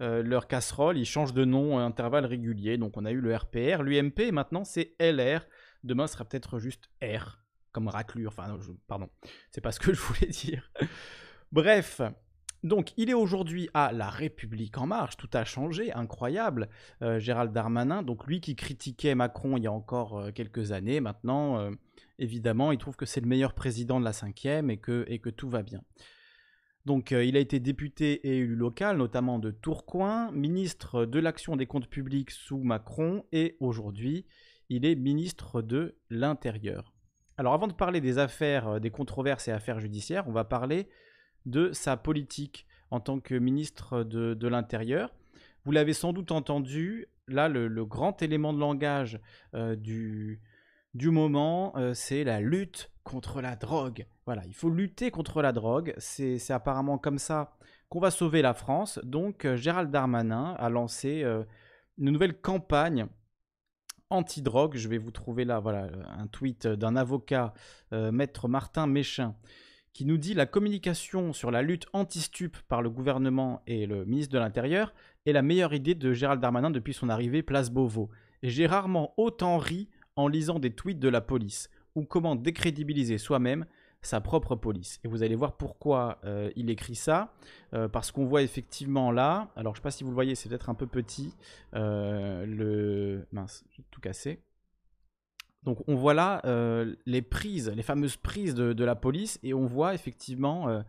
euh, 0.00 0.22
leur 0.22 0.48
casserole, 0.48 0.98
ils 0.98 1.04
changent 1.04 1.34
de 1.34 1.44
nom 1.44 1.78
à 1.78 1.82
intervalles 1.82 2.26
réguliers. 2.26 2.78
Donc 2.78 2.96
on 2.96 3.04
a 3.04 3.12
eu 3.12 3.20
le 3.20 3.34
RPR, 3.34 3.82
l'UMP, 3.82 4.32
maintenant 4.32 4.64
c'est 4.64 4.94
LR. 4.98 5.46
Demain 5.84 6.06
sera 6.06 6.24
peut-être 6.24 6.58
juste 6.58 6.90
R, 7.02 7.38
comme 7.72 7.88
raclure. 7.88 8.32
Enfin, 8.36 8.58
pardon, 8.88 9.08
c'est 9.50 9.60
pas 9.60 9.72
ce 9.72 9.80
que 9.80 9.92
je 9.94 10.00
voulais 10.00 10.28
dire. 10.28 10.70
Bref, 11.52 12.00
donc 12.64 12.92
il 12.96 13.10
est 13.10 13.14
aujourd'hui 13.14 13.68
à 13.74 13.92
La 13.92 14.08
République 14.08 14.78
En 14.78 14.86
Marche, 14.86 15.16
tout 15.16 15.30
a 15.34 15.44
changé, 15.44 15.92
incroyable. 15.92 16.68
Euh, 17.02 17.20
Gérald 17.20 17.52
Darmanin, 17.52 18.02
donc 18.02 18.26
lui 18.26 18.40
qui 18.40 18.56
critiquait 18.56 19.14
Macron 19.14 19.56
il 19.56 19.62
y 19.62 19.66
a 19.68 19.72
encore 19.72 20.18
euh, 20.18 20.30
quelques 20.32 20.72
années, 20.72 21.00
maintenant, 21.00 21.70
évidemment, 22.18 22.72
il 22.72 22.78
trouve 22.78 22.96
que 22.96 23.06
c'est 23.06 23.20
le 23.20 23.28
meilleur 23.28 23.52
président 23.52 24.00
de 24.00 24.04
la 24.04 24.12
cinquième 24.12 24.70
et 24.70 24.80
et 25.06 25.18
que 25.20 25.30
tout 25.30 25.48
va 25.48 25.62
bien. 25.62 25.82
Donc 26.84 27.12
euh, 27.12 27.24
il 27.24 27.36
a 27.36 27.40
été 27.40 27.60
député 27.60 28.12
et 28.26 28.38
élu 28.38 28.54
local, 28.54 28.98
notamment 28.98 29.38
de 29.38 29.50
Tourcoing, 29.50 30.30
ministre 30.32 31.06
de 31.06 31.18
l'action 31.18 31.56
des 31.56 31.66
comptes 31.66 31.88
publics 31.88 32.30
sous 32.30 32.58
Macron, 32.58 33.24
et 33.32 33.56
aujourd'hui, 33.60 34.26
il 34.68 34.84
est 34.84 34.94
ministre 34.94 35.62
de 35.62 35.96
l'Intérieur. 36.10 36.92
Alors 37.38 37.54
avant 37.54 37.68
de 37.68 37.72
parler 37.72 38.00
des 38.00 38.18
affaires, 38.18 38.68
euh, 38.68 38.78
des 38.80 38.90
controverses 38.90 39.48
et 39.48 39.52
affaires 39.52 39.80
judiciaires, 39.80 40.28
on 40.28 40.32
va 40.32 40.44
parler 40.44 40.88
de 41.46 41.72
sa 41.72 41.96
politique 41.96 42.66
en 42.90 43.00
tant 43.00 43.18
que 43.18 43.34
ministre 43.34 44.04
de, 44.04 44.46
l'Intérieur. 44.46 45.14
Vous 45.64 45.72
l'avez 45.72 45.94
sans 45.94 46.12
doute 46.12 46.32
entendu, 46.32 47.06
là 47.26 47.48
le, 47.48 47.66
le 47.66 47.84
grand 47.84 48.22
élément 48.22 48.52
de 48.52 48.60
langage 48.60 49.18
euh, 49.54 49.74
du, 49.74 50.40
du 50.94 51.10
moment, 51.10 51.76
euh, 51.76 51.92
c'est 51.92 52.22
la 52.24 52.40
lutte 52.40 52.90
contre 53.02 53.40
la 53.40 53.56
drogue. 53.56 54.06
Voilà, 54.26 54.42
il 54.46 54.54
faut 54.54 54.70
lutter 54.70 55.10
contre 55.10 55.42
la 55.42 55.52
drogue. 55.52 55.92
C'est 55.98 56.50
apparemment 56.50 56.98
comme 56.98 57.18
ça 57.18 57.56
qu'on 57.88 58.00
va 58.00 58.10
sauver 58.10 58.42
la 58.42 58.54
France. 58.54 59.00
Donc 59.02 59.44
euh, 59.44 59.56
Gérald 59.56 59.90
Darmanin 59.90 60.54
a 60.58 60.68
lancé 60.70 61.22
euh, 61.24 61.42
une 61.98 62.12
nouvelle 62.12 62.40
campagne 62.40 63.06
anti-drogue. 64.08 64.76
Je 64.76 64.88
vais 64.88 64.98
vous 64.98 65.10
trouver 65.10 65.44
là, 65.44 65.58
voilà, 65.58 65.88
un 66.16 66.28
tweet 66.28 66.68
d'un 66.68 66.94
avocat, 66.94 67.54
maître 67.90 68.48
Martin 68.48 68.86
Méchin, 68.86 69.34
qui 69.92 70.04
nous 70.04 70.18
dit 70.18 70.34
la 70.34 70.46
communication 70.46 71.32
sur 71.32 71.50
la 71.50 71.62
lutte 71.62 71.86
anti-stup 71.92 72.56
par 72.68 72.82
le 72.82 72.90
gouvernement 72.90 73.62
et 73.66 73.86
le 73.86 74.04
ministre 74.04 74.32
de 74.34 74.38
l'Intérieur 74.38 74.94
est 75.26 75.32
la 75.32 75.42
meilleure 75.42 75.74
idée 75.74 75.94
de 75.94 76.12
Gérald 76.12 76.40
Darmanin 76.40 76.70
depuis 76.70 76.94
son 76.94 77.08
arrivée 77.08 77.42
place 77.42 77.70
Beauvau. 77.70 78.10
J'ai 78.42 78.66
rarement 78.66 79.14
autant 79.16 79.58
ri 79.58 79.88
en 80.16 80.28
lisant 80.28 80.58
des 80.58 80.70
tweets 80.70 80.98
de 80.98 81.08
la 81.08 81.20
police 81.20 81.70
ou 81.94 82.04
comment 82.04 82.36
décrédibiliser 82.36 83.18
soi-même 83.18 83.66
sa 84.02 84.20
propre 84.20 84.54
police. 84.54 85.00
Et 85.02 85.08
vous 85.08 85.22
allez 85.22 85.34
voir 85.34 85.56
pourquoi 85.56 86.18
euh, 86.24 86.50
il 86.56 86.70
écrit 86.70 86.94
ça, 86.94 87.32
euh, 87.72 87.88
parce 87.88 88.12
qu'on 88.12 88.26
voit 88.26 88.42
effectivement 88.42 89.10
là, 89.10 89.50
alors 89.56 89.74
je 89.74 89.80
sais 89.80 89.82
pas 89.82 89.90
si 89.90 90.04
vous 90.04 90.10
le 90.10 90.14
voyez, 90.14 90.34
c'est 90.34 90.48
peut-être 90.48 90.68
un 90.68 90.74
peu 90.74 90.86
petit, 90.86 91.34
euh, 91.74 92.44
le... 92.46 93.26
Mince, 93.32 93.64
j'ai 93.70 93.82
tout 93.90 94.00
cassé. 94.00 94.42
Donc 95.62 95.82
on 95.88 95.94
voit 95.94 96.12
là 96.12 96.42
les 97.06 97.22
prises, 97.22 97.72
les 97.74 97.82
fameuses 97.82 98.18
prises 98.18 98.54
de, 98.54 98.84
la 98.84 98.94
police, 98.94 99.38
et 99.42 99.54
on 99.54 99.64
voit 99.64 99.94
effectivement, 99.94 100.84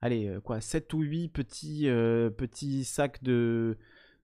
allez, 0.00 0.38
quoi, 0.42 0.60
7 0.60 0.92
ou 0.94 1.02
8 1.02 1.28
petits, 1.28 1.88
euh, 1.88 2.30
petits 2.30 2.84
sacs 2.84 3.22
de, 3.22 3.78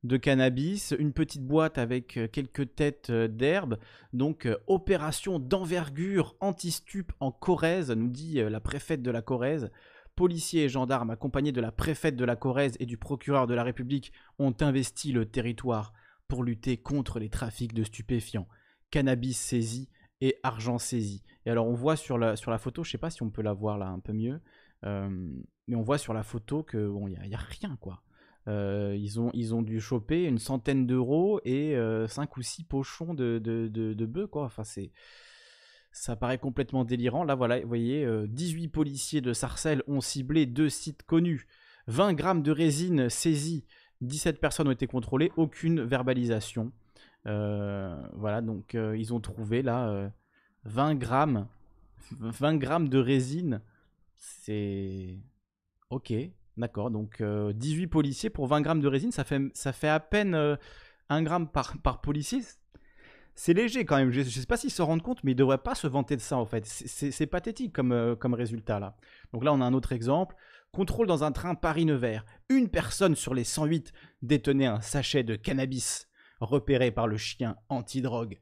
de 0.05 0.17
cannabis, 0.17 0.95
une 0.99 1.13
petite 1.13 1.47
boîte 1.47 1.79
avec 1.79 2.17
euh, 2.17 2.27
quelques 2.27 2.75
têtes 2.75 3.11
euh, 3.11 3.29
d'herbe. 3.29 3.79
Donc, 4.13 4.47
euh, 4.47 4.57
opération 4.67 5.39
d'envergure 5.39 6.37
anti-stup 6.41 7.13
en 7.21 7.31
Corrèze, 7.31 7.91
nous 7.91 8.09
dit 8.09 8.35
la 8.35 8.61
préfète 8.61 9.03
de 9.03 9.11
la 9.11 9.23
Corrèze. 9.23 9.71
Policiers 10.17 10.65
et 10.65 10.69
gendarmes, 10.69 11.11
accompagnés 11.11 11.53
de 11.53 11.61
la 11.61 11.73
préfète 11.73 12.17
de 12.17 12.25
la 12.25 12.37
Corrèze 12.37 12.77
et 12.81 12.87
du 12.87 12.99
procureur 12.99 13.47
de 13.47 13.55
la 13.55 13.63
République, 13.63 14.13
ont 14.39 14.55
investi 14.61 15.13
le 15.13 15.25
territoire 15.25 15.95
pour 16.29 16.45
lutter 16.45 16.77
contre 16.77 17.19
les 17.19 17.31
trafics 17.31 17.73
de 17.73 17.85
stupéfiants. 17.85 18.49
Cannabis 18.91 19.39
saisi 19.39 19.89
et 20.21 20.39
argent 20.43 20.79
saisi. 20.79 21.23
Et 21.47 21.51
alors, 21.51 21.67
on 21.67 21.75
voit 21.75 21.97
sur 21.97 22.19
la, 22.19 22.37
photo, 22.59 22.85
je 22.85 22.91
sais 22.91 22.99
pas 22.99 23.11
si 23.11 23.23
on 23.23 23.31
peut 23.31 23.43
la 23.43 23.55
voir 23.55 23.79
là 23.79 23.87
un 23.87 24.01
peu 24.01 24.13
mieux, 24.13 24.41
mais 24.83 25.77
on 25.77 25.83
voit 25.83 25.99
sur 25.99 26.13
la 26.13 26.23
photo 26.23 26.63
que 26.63 26.89
bon, 26.89 27.09
il 27.09 27.15
y, 27.29 27.35
a 27.35 27.39
rien 27.39 27.77
quoi. 27.81 28.03
Euh, 28.49 28.97
ils, 28.99 29.21
ont, 29.21 29.31
ils 29.35 29.55
ont 29.55 29.63
dû 29.63 29.81
choper 29.81 30.25
une 30.25 30.39
centaine 30.39 30.87
d'euros 30.87 31.41
et 31.45 31.77
5 32.09 32.37
ou 32.37 32.43
6 32.43 32.65
pochons 32.65 33.15
de, 33.15 33.39
de, 33.39 33.69
de, 33.69 33.93
de 33.93 34.07
bœufs, 34.07 34.27
quoi. 34.27 34.45
Enfin, 34.45 34.65
c'est. 34.65 34.91
Ça 35.93 36.17
paraît 36.17 36.39
complètement 36.39 36.85
délirant. 36.85 37.23
Là, 37.23 37.35
voilà, 37.35 37.61
vous 37.61 37.69
voyez, 37.69 38.05
euh, 38.05 38.27
18 38.27 38.69
policiers 38.69 39.21
de 39.21 39.35
Sarcelles 39.35 39.83
ont 39.87 40.01
ciblé 40.01 40.47
deux 40.47 40.71
sites 40.71 41.03
connus. 41.03 41.47
20 41.87 42.15
grammes 42.15 42.43
de 42.43 42.51
résine 42.51 43.11
saisis. 43.11 43.67
17 44.01 44.41
personnes 44.41 44.69
ont 44.69 44.73
été 44.73 44.87
contrôlées. 44.87 45.33
Aucune 45.37 45.83
verbalisation. 45.83 46.73
Euh, 47.27 47.95
voilà, 48.15 48.41
donc 48.41 48.75
euh, 48.75 48.97
ils 48.97 49.13
ont 49.15 49.21
trouvé 49.21 49.63
là 49.63 49.89
euh, 49.89 50.09
20 50.65 50.95
grammes. 50.95 51.47
20 52.21 52.57
grammes 52.57 52.89
de 52.89 52.99
résine. 52.99 53.61
C'est. 54.17 55.19
Ok. 55.91 56.13
D'accord, 56.57 56.91
donc 56.91 57.21
euh, 57.21 57.53
18 57.53 57.87
policiers 57.87 58.31
pour 58.31 58.47
20 58.47 58.61
grammes 58.61 58.81
de 58.81 58.89
résine, 58.89 59.13
ça 59.13 59.25
fait, 59.25 59.41
ça 59.55 59.73
fait 59.73 59.89
à 59.89 60.01
peine 60.01 60.35
euh, 60.35 60.57
1 61.09 61.23
gramme 61.23 61.49
par, 61.49 61.79
par 61.79 62.01
policier. 62.01 62.41
C'est 63.35 63.55
léger 63.55 63.87
quand 63.87 63.97
même, 63.97 64.11
je 64.11 64.21
ne 64.21 64.25
sais 64.25 64.45
pas 64.45 64.59
s'ils 64.59 64.71
se 64.71 64.83
rendent 64.83 65.01
compte, 65.01 65.25
mais 65.25 65.33
ils 65.33 65.35
ne 65.35 65.39
devraient 65.39 65.57
pas 65.57 65.75
se 65.75 65.87
vanter 65.87 66.17
de 66.17 66.21
ça 66.21 66.37
en 66.37 66.45
fait. 66.45 66.67
C'est 66.67 67.27
pathétique 67.27 67.73
comme, 67.73 67.93
euh, 67.93 68.15
comme 68.15 68.35
résultat 68.35 68.79
là. 68.79 68.97
Donc 69.33 69.45
là 69.45 69.53
on 69.55 69.63
a 69.63 69.65
un 69.65 69.73
autre 69.73 69.93
exemple, 69.93 70.37
Contrôle 70.75 71.07
dans 71.07 71.23
un 71.23 71.33
train 71.33 71.55
Paris-Nevers. 71.55 72.25
Une 72.49 72.71
personne 72.71 73.15
sur 73.15 73.35
les 73.35 73.45
108 73.45 73.93
détenait 74.23 74.65
un 74.65 74.81
sachet 74.81 75.23
de 75.23 75.37
cannabis, 75.37 76.09
repéré 76.41 76.91
par 76.91 77.07
le 77.07 77.19
chien 77.19 77.57
anti-drogue. 77.69 78.41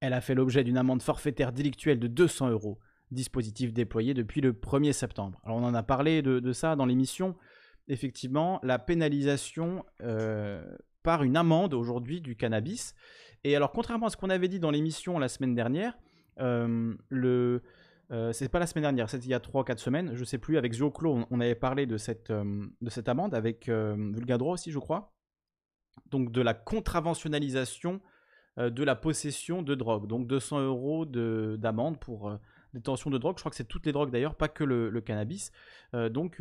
Elle 0.00 0.12
a 0.12 0.20
fait 0.20 0.34
l'objet 0.34 0.64
d'une 0.64 0.76
amende 0.76 1.02
forfaitaire 1.02 1.52
délictuelle 1.52 2.00
de 2.00 2.08
200 2.08 2.50
euros, 2.50 2.80
dispositif 3.10 3.72
déployé 3.72 4.14
depuis 4.14 4.40
le 4.40 4.52
1er 4.52 4.92
septembre. 4.92 5.40
Alors 5.44 5.56
on 5.56 5.64
en 5.64 5.74
a 5.74 5.82
parlé 5.82 6.22
de, 6.22 6.52
ça 6.52 6.76
dans 6.76 6.86
l'émission. 6.86 7.36
Effectivement, 7.88 8.60
la 8.62 8.78
pénalisation 8.78 9.84
euh, 10.02 10.62
par 11.02 11.22
une 11.22 11.36
amende 11.36 11.74
aujourd'hui 11.74 12.20
du 12.20 12.36
cannabis. 12.36 12.94
Et 13.44 13.56
alors 13.56 13.72
contrairement 13.72 14.06
à 14.06 14.10
ce 14.10 14.16
qu'on 14.16 14.30
avait 14.30 14.48
dit 14.48 14.60
dans 14.60 14.70
l'émission 14.70 15.18
la 15.18 15.28
semaine 15.28 15.54
dernière, 15.54 15.98
euh, 16.40 16.94
le 17.08 17.62
euh, 18.10 18.32
c'est 18.32 18.48
pas 18.48 18.58
la 18.58 18.66
semaine 18.66 18.84
dernière, 18.84 19.10
c'était 19.10 19.26
il 19.26 19.30
y 19.30 19.34
a 19.34 19.38
3-4 19.38 19.76
semaines, 19.76 20.14
je 20.14 20.24
sais 20.24 20.38
plus, 20.38 20.56
avec 20.56 20.72
Zioclo, 20.72 21.26
on, 21.30 21.40
avait 21.40 21.54
parlé 21.54 21.84
de 21.84 21.98
cette, 21.98 22.32
de 22.32 22.90
cette 22.90 23.06
amende, 23.06 23.34
avec 23.34 23.68
Vulgadro 23.68 24.52
aussi, 24.52 24.70
je 24.70 24.78
crois. 24.78 25.12
Donc 26.06 26.32
de 26.32 26.40
la 26.40 26.54
contraventionnalisation 26.54 28.00
de 28.56 28.82
la 28.82 28.96
possession 28.96 29.60
de 29.60 29.74
drogue. 29.74 30.06
Donc 30.06 30.26
200 30.26 30.60
euros 30.60 31.04
d'amende 31.04 32.00
pour 32.00 32.38
détention 32.78 33.10
de 33.10 33.18
drogue. 33.18 33.36
Je 33.36 33.42
crois 33.42 33.50
que 33.50 33.56
c'est 33.56 33.68
toutes 33.68 33.86
les 33.86 33.92
drogues 33.92 34.10
d'ailleurs, 34.10 34.34
pas 34.34 34.48
que 34.48 34.64
le, 34.64 35.00
cannabis. 35.00 35.52
donc 35.92 36.36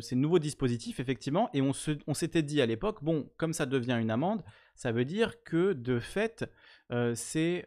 c'est 0.00 0.14
un 0.14 0.18
nouveau 0.18 0.38
dispositif, 0.38 1.00
effectivement. 1.00 1.48
Et 1.54 1.62
on 1.62 2.14
s'était 2.14 2.42
dit 2.42 2.60
à 2.60 2.66
l'époque, 2.66 3.02
bon, 3.02 3.30
comme 3.36 3.52
ça 3.52 3.66
devient 3.66 3.98
une 4.00 4.10
amende, 4.10 4.42
ça 4.74 4.92
veut 4.92 5.04
dire 5.04 5.42
que 5.44 5.72
de 5.72 5.98
fait, 5.98 6.50
c'est 7.14 7.66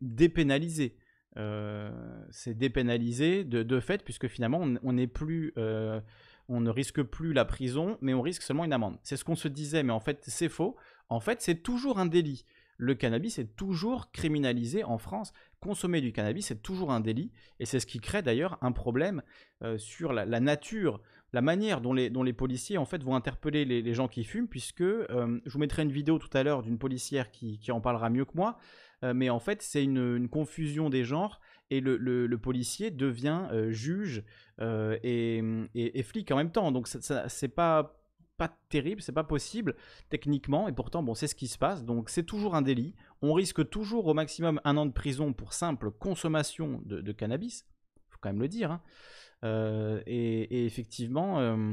dépénalisé. 0.00 0.96
Euh, 1.36 1.90
c'est 2.30 2.56
dépénalisé 2.56 3.44
de, 3.44 3.80
fait, 3.80 4.02
puisque 4.04 4.28
finalement, 4.28 4.66
on, 4.82 4.92
n'est 4.92 5.06
plus, 5.06 5.52
euh, 5.58 6.00
on 6.48 6.60
ne 6.60 6.70
risque 6.70 7.02
plus 7.02 7.32
la 7.32 7.44
prison, 7.44 7.98
mais 8.00 8.14
on 8.14 8.22
risque 8.22 8.42
seulement 8.42 8.64
une 8.64 8.72
amende. 8.72 8.98
C'est 9.02 9.16
ce 9.16 9.24
qu'on 9.24 9.36
se 9.36 9.48
disait, 9.48 9.82
mais 9.82 9.92
en 9.92 10.00
fait, 10.00 10.22
c'est 10.26 10.48
faux. 10.48 10.76
En 11.08 11.20
fait, 11.20 11.40
c'est 11.42 11.62
toujours 11.62 11.98
un 11.98 12.06
délit. 12.06 12.44
Le 12.76 12.94
cannabis 12.94 13.38
est 13.38 13.56
toujours 13.56 14.10
criminalisé 14.10 14.84
en 14.84 14.98
France. 14.98 15.32
Consommer 15.60 16.00
du 16.00 16.12
cannabis, 16.12 16.46
c'est 16.46 16.62
toujours 16.62 16.90
un 16.90 17.00
délit. 17.00 17.32
Et 17.58 17.66
c'est 17.66 17.80
ce 17.80 17.86
qui 17.86 18.00
crée 18.00 18.22
d'ailleurs 18.22 18.58
un 18.62 18.72
problème 18.72 19.22
euh, 19.62 19.76
sur 19.78 20.12
la, 20.12 20.24
nature, 20.40 21.00
la 21.32 21.42
manière 21.42 21.80
dont 21.80 21.92
les, 21.92 22.32
policiers 22.32 22.78
en 22.78 22.86
fait 22.86 23.02
vont 23.02 23.14
interpeller 23.14 23.64
les, 23.64 23.94
gens 23.94 24.08
qui 24.08 24.24
fument, 24.24 24.48
puisque 24.48 24.82
je 24.82 25.50
vous 25.50 25.58
mettrai 25.58 25.82
une 25.82 25.92
vidéo 25.92 26.18
tout 26.18 26.30
à 26.32 26.42
l'heure 26.42 26.62
d'une 26.62 26.78
policière 26.78 27.30
qui, 27.30 27.60
en 27.70 27.80
parlera 27.80 28.08
mieux 28.10 28.24
que 28.24 28.34
moi. 28.34 28.58
Euh, 29.02 29.14
mais 29.14 29.30
en 29.30 29.40
fait 29.40 29.62
c'est 29.62 29.82
une, 29.82 30.28
confusion 30.28 30.90
des 30.90 31.04
genres 31.04 31.40
et 31.70 31.80
le, 31.80 32.36
policier 32.36 32.90
devient 32.90 33.46
euh, 33.52 33.70
juge 33.70 34.24
euh, 34.60 34.98
et, 35.02 36.02
flic 36.02 36.30
en 36.30 36.36
même 36.36 36.52
temps. 36.52 36.72
Donc 36.72 36.88
c'est 36.88 37.48
pas 37.48 37.96
pas 38.36 38.56
terrible, 38.70 39.02
c'est 39.02 39.12
pas 39.12 39.22
possible 39.22 39.76
techniquement, 40.08 40.66
et 40.66 40.72
pourtant, 40.72 41.02
bon, 41.02 41.14
c'est 41.14 41.26
ce 41.26 41.34
qui 41.34 41.46
se 41.46 41.58
passe, 41.58 41.84
donc 41.84 42.08
c'est 42.08 42.22
toujours 42.22 42.54
un 42.54 42.62
délit. 42.62 42.94
On 43.22 43.34
risque 43.34 43.68
toujours 43.68 44.06
au 44.06 44.14
maximum 44.14 44.60
un 44.64 44.76
an 44.76 44.86
de 44.86 44.92
prison 44.92 45.32
pour 45.32 45.52
simple 45.52 45.90
consommation 45.90 46.80
de, 46.84 47.12
cannabis, 47.12 47.66
faut 48.08 48.18
quand 48.20 48.30
même 48.30 48.40
le 48.40 48.48
dire. 48.48 48.70
Hein. 48.72 50.00
et, 50.06 50.64
effectivement, 50.64 51.68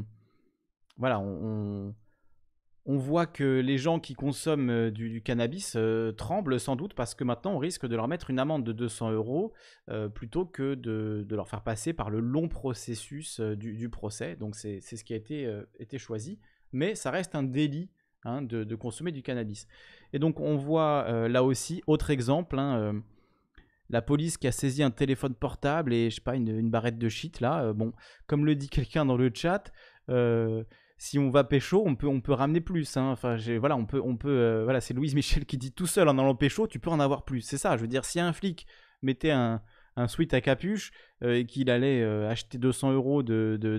voilà, 0.97 1.19
on, 1.19 1.93
voit 2.85 3.27
que 3.27 3.59
les 3.59 3.77
gens 3.77 3.99
qui 3.99 4.15
consomment 4.15 4.69
euh, 4.69 4.91
du, 4.91 5.21
cannabis 5.21 5.73
euh, 5.75 6.11
tremblent 6.11 6.59
sans 6.59 6.75
doute 6.75 6.93
parce 6.95 7.13
que 7.13 7.23
maintenant 7.23 7.53
on 7.53 7.57
risque 7.57 7.85
de 7.85 7.95
leur 7.95 8.07
mettre 8.07 8.29
une 8.29 8.39
amende 8.39 8.63
de 8.63 8.71
200 8.71 9.11
euros 9.11 9.53
euh, 9.89 10.09
plutôt 10.09 10.45
que 10.45 10.73
de, 10.73 11.25
leur 11.29 11.47
faire 11.49 11.61
passer 11.61 11.93
par 11.93 12.09
le 12.09 12.19
long 12.19 12.47
processus 12.47 13.39
du, 13.39 13.89
procès. 13.89 14.35
Donc 14.35 14.55
c'est 14.55 14.81
ce 14.81 15.03
qui 15.03 15.13
a 15.13 15.17
été, 15.17 15.97
choisi. 15.97 16.39
Mais 16.71 16.95
ça 16.95 17.11
reste 17.11 17.35
un 17.35 17.43
délit 17.43 17.89
hein, 18.23 18.41
de, 18.41 18.75
consommer 18.75 19.11
du 19.11 19.23
cannabis. 19.23 19.67
Et 20.13 20.19
donc 20.19 20.39
on 20.39 20.55
voit 20.55 21.27
là 21.27 21.43
aussi, 21.43 21.83
autre 21.87 22.09
exemple, 22.09 22.59
hein, 22.59 23.01
la 23.89 24.01
police 24.01 24.37
qui 24.37 24.47
a 24.47 24.51
saisi 24.51 24.83
un 24.83 24.91
téléphone 24.91 25.33
portable 25.33 25.93
et 25.93 26.09
je 26.09 26.15
sais 26.15 26.21
pas, 26.21 26.35
une, 26.35 26.69
barrette 26.69 26.97
de 26.97 27.09
shit 27.09 27.39
là. 27.39 27.73
bon, 27.73 27.93
comme 28.27 28.45
le 28.45 28.55
dit 28.55 28.69
quelqu'un 28.69 29.05
dans 29.05 29.17
le 29.17 29.31
chat 29.33 29.71
si 30.97 31.19
on 31.19 31.29
va 31.29 31.43
pécho, 31.43 31.83
on 31.85 31.95
peut, 31.95 32.07
on 32.07 32.21
peut 32.21 32.33
ramener 32.33 32.61
plus. 32.61 32.97
Hein. 32.97 33.11
Enfin, 33.11 33.37
voilà, 33.59 33.75
on 33.77 33.85
peut, 33.85 34.01
on 34.03 34.17
peut, 34.17 34.29
euh, 34.29 34.63
voilà, 34.63 34.81
c'est 34.81 34.93
Louise 34.93 35.15
Michel 35.15 35.45
qui 35.45 35.57
dit 35.57 35.71
tout 35.71 35.87
seul 35.87 36.07
en 36.09 36.17
allant 36.17 36.35
pécho, 36.35 36.67
tu 36.67 36.79
peux 36.79 36.89
en 36.89 36.99
avoir 36.99 37.23
plus. 37.23 37.41
C'est 37.41 37.57
ça. 37.57 37.77
Je 37.77 37.81
veux 37.81 37.87
dire, 37.87 38.03
si 38.03 38.19
un 38.19 38.33
flic 38.33 38.65
mettait 39.03 39.31
un, 39.31 39.61
un 39.95 40.07
sweat 40.07 40.33
à 40.33 40.41
capuche 40.41 40.91
euh, 41.23 41.35
et 41.35 41.45
qu'il 41.45 41.69
allait 41.69 42.01
euh, 42.01 42.29
acheter 42.29 42.57
200 42.57 42.93
euros 42.93 43.23
de, 43.23 43.57
de 43.61 43.77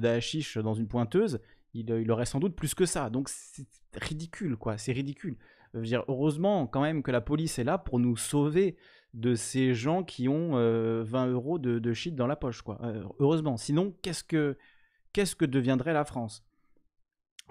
dans 0.60 0.74
une 0.74 0.88
pointeuse, 0.88 1.40
il, 1.74 1.90
il, 1.90 2.10
aurait 2.10 2.26
sans 2.26 2.40
doute 2.40 2.56
plus 2.56 2.74
que 2.74 2.86
ça. 2.86 3.10
Donc 3.10 3.28
c'est 3.28 3.66
ridicule, 3.94 4.56
quoi. 4.56 4.78
C'est 4.78 4.92
ridicule. 4.92 5.36
Heureusement 5.74 6.66
quand 6.66 6.80
même 6.80 7.02
que 7.02 7.10
la 7.10 7.20
police 7.20 7.58
est 7.58 7.64
là 7.64 7.78
pour 7.78 7.98
nous 7.98 8.16
sauver 8.16 8.76
de 9.14 9.34
ces 9.34 9.74
gens 9.74 10.02
qui 10.02 10.28
ont 10.28 10.52
20 11.02 11.26
euros 11.28 11.58
de, 11.58 11.78
de 11.78 11.92
shit 11.92 12.14
dans 12.14 12.26
la 12.26 12.36
poche, 12.36 12.62
quoi. 12.62 12.80
heureusement. 13.18 13.56
Sinon, 13.56 13.94
qu'est-ce 14.02 14.24
que, 14.24 15.44
deviendrait 15.44 15.92
la 15.92 16.04
France? 16.04 16.44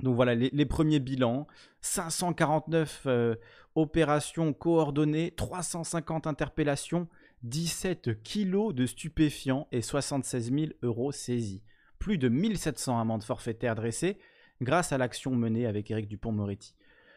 Donc 0.04 0.16
voilà 0.16 0.36
les, 0.36 0.66
premiers 0.66 1.00
bilans. 1.00 1.48
549 1.82 3.04
euh, 3.06 3.36
opérations 3.76 4.54
coordonnées, 4.54 5.32
350 5.32 6.28
interpellations, 6.28 7.08
17 7.44 8.22
kilos 8.24 8.74
de 8.74 8.86
stupéfiants 8.86 9.68
et 9.72 9.82
76 9.82 10.52
000 10.52 10.66
euros 10.84 11.12
saisis. 11.12 11.64
Plus 12.00 12.18
de 12.18 12.30
1700 12.30 13.00
amendes 13.00 13.24
forfaitaires 13.24 13.76
dressées 13.76 14.18
grâce 14.62 14.92
à 14.92 14.98
l'action 14.98 15.36
menée 15.36 15.66
avec 15.66 15.92
Éric 15.92 16.08
Dupont-Moretti. 16.08 16.76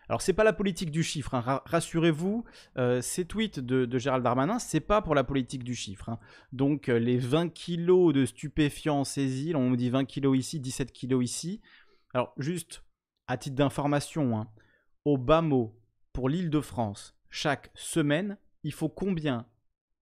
Alors 0.09 0.23
c'est 0.23 0.33
pas 0.33 0.43
la 0.43 0.53
politique 0.53 0.91
du 0.91 1.05
chiffre, 1.05 1.35
hein. 1.35 1.63
rassurez-vous, 1.67 2.45
euh, 2.79 3.01
ces 3.01 3.25
tweets 3.25 3.61
de, 3.61 3.97
Gérald 3.97 4.25
Darmanin, 4.25 4.59
c'est 4.59 4.81
pas 4.81 5.03
pour 5.03 5.15
la 5.15 5.23
politique 5.23 5.63
du 5.63 5.77
chiffre. 5.77 6.09
Hein. 6.09 6.19
Donc 6.53 6.89
euh, 6.89 6.99
les 6.99 7.17
20 7.17 7.49
kilos 7.51 8.13
de 8.13 8.27
stupéfiants 8.27 9.05
saisis, 9.05 9.55
on 9.55 9.71
me 9.71 9.77
dit 9.77 9.89
20 9.89 10.07
kilos 10.07 10.37
ici, 10.37 10.59
17 10.59 10.91
kilos 10.91 11.23
ici, 11.25 11.61
alors, 12.13 12.33
juste 12.39 12.83
à 13.27 13.37
titre 13.37 13.57
d'information, 13.57 14.37
hein, 14.39 14.49
au 15.05 15.17
bas 15.17 15.43
mot, 15.43 15.79
pour 16.13 16.29
l'île 16.29 16.51
de 16.51 16.61
France, 16.61 17.17
chaque 17.31 17.71
semaine, 17.75 18.37
il 18.65 18.73
faut 18.73 18.89
combien 18.89 19.47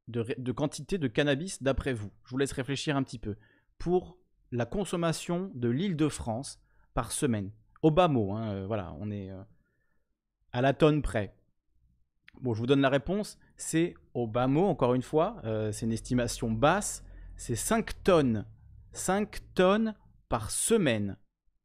de, 0.09 0.53
quantité 0.53 0.97
de 0.97 1.07
cannabis 1.07 1.63
d'après 1.63 1.93
vous? 1.93 2.11
Je 2.25 2.31
vous 2.31 2.39
laisse 2.39 2.53
réfléchir 2.53 2.97
un 2.97 3.03
petit 3.03 3.19
peu. 3.19 3.37
Pour 3.77 4.19
la 4.53 4.67
consommation 4.67 5.51
de 5.55 5.69
l'île 5.69 5.97
de 5.97 6.09
France 6.09 6.61
par 6.95 7.13
semaine. 7.13 7.51
Au 7.83 7.91
bas 7.91 8.09
mot, 8.09 8.33
hein, 8.33 8.51
euh, 8.53 8.67
voilà, 8.67 8.95
on 8.99 9.11
est 9.11 9.31
euh, 9.31 9.43
à 10.53 10.61
la 10.63 10.73
tonne 10.73 11.03
près. 11.03 11.35
Bon, 12.41 12.55
je 12.55 12.61
vous 12.61 12.67
donne 12.67 12.81
la 12.81 12.89
réponse. 12.89 13.39
C'est 13.57 13.95
au 14.15 14.27
bas 14.27 14.47
mot, 14.47 14.67
encore 14.67 14.95
une 14.95 15.03
fois, 15.03 15.37
euh, 15.45 15.73
c'est 15.73 15.87
une 15.87 15.93
estimation 15.93 16.51
basse. 16.51 17.05
C'est 17.37 17.57
5 17.57 18.03
tonnes. 18.03 18.47
5 18.93 19.55
tonnes 19.55 19.95
par 20.29 20.51
semaine. 20.51 21.17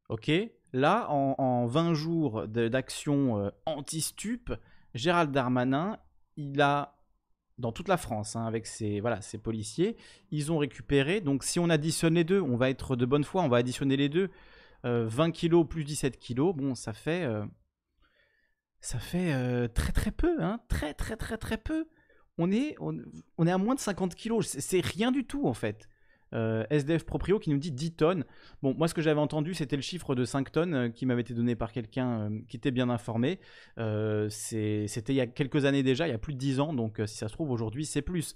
Ok? 0.08 0.30
Là, 0.72 1.08
en, 1.10 1.66
20 1.66 1.94
jours 1.94 2.48
d'action 2.48 3.52
anti-stup, 3.64 4.52
Gérald 4.94 5.30
Darmanin, 5.30 5.98
il 6.36 6.60
a, 6.60 6.93
dans 7.58 7.72
toute 7.72 7.88
la 7.88 7.96
France, 7.96 8.36
hein, 8.36 8.46
avec 8.46 8.66
ses, 8.66 9.00
voilà, 9.00 9.20
policiers, 9.42 9.96
ils 10.30 10.50
ont 10.50 10.58
récupéré, 10.58 11.20
donc 11.20 11.44
si 11.44 11.58
on 11.58 11.70
additionne 11.70 12.14
les 12.14 12.24
deux, 12.24 12.40
on 12.40 12.56
va 12.56 12.70
être 12.70 12.96
de 12.96 13.06
bonne 13.06 13.24
foi, 13.24 13.42
on 13.42 13.48
va 13.48 13.58
additionner 13.58 13.96
les 13.96 14.08
deux, 14.08 14.30
20 14.82 15.28
euh, 15.28 15.30
kilos 15.30 15.66
plus 15.66 15.84
17 15.84 16.18
kilos, 16.18 16.54
bon, 16.54 16.74
ça 16.74 16.92
fait, 16.92 17.22
euh, 17.22 17.44
ça 18.80 18.98
fait 18.98 19.68
très 19.68 19.92
très 19.92 20.10
peu, 20.10 20.42
hein, 20.42 20.60
très 20.68 20.94
très 20.94 21.16
très 21.16 21.38
très 21.38 21.56
peu. 21.56 21.86
On 22.36 22.50
est, 22.50 22.74
on 22.80 23.46
est 23.46 23.52
à 23.52 23.58
moins 23.58 23.76
de 23.76 23.80
50 23.80 24.14
kilos, 24.16 24.46
c'est 24.46 24.84
rien 24.84 25.12
du 25.12 25.24
tout 25.24 25.46
en 25.46 25.54
fait. 25.54 25.88
Euh, 26.34 26.64
SDF 26.70 27.04
Proprio 27.04 27.38
qui 27.38 27.50
nous 27.50 27.58
dit 27.58 27.70
10 27.70 27.92
tonnes. 27.92 28.24
Bon, 28.62 28.74
moi 28.76 28.88
ce 28.88 28.94
que 28.94 29.02
j'avais 29.02 29.20
entendu 29.20 29.54
c'était 29.54 29.76
le 29.76 29.82
chiffre 29.82 30.14
de 30.14 30.24
5 30.24 30.50
tonnes 30.50 30.74
euh, 30.74 30.88
qui 30.88 31.06
m'avait 31.06 31.20
été 31.20 31.32
donné 31.32 31.54
par 31.54 31.70
quelqu'un 31.70 32.20
euh, 32.20 32.40
qui 32.48 32.56
était 32.56 32.72
bien 32.72 32.90
informé. 32.90 33.38
c'était 34.28 35.12
il 35.12 35.16
y 35.16 35.20
a 35.20 35.26
quelques 35.26 35.64
années 35.64 35.82
déjà, 35.82 36.08
il 36.08 36.10
y 36.10 36.14
a 36.14 36.18
plus 36.18 36.34
de 36.34 36.38
10 36.38 36.60
ans, 36.60 36.72
donc 36.72 37.00
si 37.06 37.16
ça 37.16 37.28
se 37.28 37.32
trouve 37.32 37.50
aujourd'hui 37.50 37.86
c'est 37.86 38.02
plus. 38.02 38.34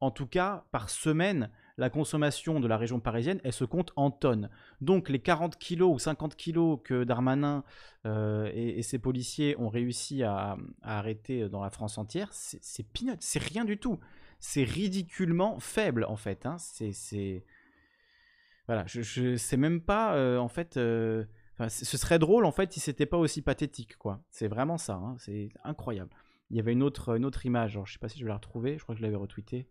En 0.00 0.10
tout 0.10 0.26
cas, 0.26 0.66
par 0.72 0.90
semaine, 0.90 1.48
la 1.78 1.88
consommation 1.88 2.60
de 2.60 2.68
la 2.68 2.76
région 2.76 3.00
parisienne, 3.00 3.40
elle 3.44 3.54
se 3.54 3.64
compte 3.64 3.92
en 3.96 4.10
tonnes. 4.10 4.50
Donc 4.82 5.08
les 5.08 5.20
40 5.20 5.56
kilos 5.56 5.94
ou 5.94 5.98
50 5.98 6.36
kilos 6.36 6.80
que 6.84 7.04
Darmanin 7.04 7.64
et, 8.04 8.82
ses 8.82 8.98
policiers 8.98 9.58
ont 9.58 9.70
réussi 9.70 10.22
à, 10.22 10.58
arrêter 10.82 11.48
dans 11.48 11.62
la 11.62 11.70
France 11.70 11.96
entière, 11.96 12.28
c'est 12.32 12.86
peanut, 12.92 13.16
c'est 13.20 13.42
rien 13.42 13.64
du 13.64 13.78
tout 13.78 13.98
c'est 14.46 14.62
ridiculement 14.62 15.58
faible 15.58 16.04
en 16.04 16.14
fait. 16.14 16.46
Hein. 16.46 16.56
C'est, 16.58 17.44
voilà, 18.68 18.86
je, 18.86 19.02
je 19.02 19.36
sais 19.36 19.56
même 19.56 19.80
pas 19.80 20.14
euh, 20.14 20.38
en 20.38 20.48
fait. 20.48 20.76
Euh, 20.76 21.24
ce 21.68 21.96
serait 21.96 22.20
drôle 22.20 22.44
en 22.44 22.52
fait 22.52 22.72
si 22.72 22.78
c'était 22.78 23.06
pas 23.06 23.16
aussi 23.16 23.42
pathétique 23.42 23.96
quoi. 23.96 24.22
C'est 24.30 24.46
vraiment 24.46 24.78
ça. 24.78 24.94
Hein. 24.94 25.16
C'est 25.18 25.48
incroyable. 25.64 26.10
Il 26.50 26.56
y 26.56 26.60
avait 26.60 26.74
une 26.74 26.84
autre, 26.84 27.18
image. 27.44 27.74
Alors, 27.74 27.86
je 27.86 27.94
sais 27.94 27.98
pas 27.98 28.08
si 28.08 28.20
je 28.20 28.24
vais 28.24 28.28
la 28.28 28.36
retrouver. 28.36 28.78
Je 28.78 28.84
crois 28.84 28.94
que 28.94 29.00
je 29.00 29.04
l'avais 29.04 29.16
retweetée. 29.16 29.68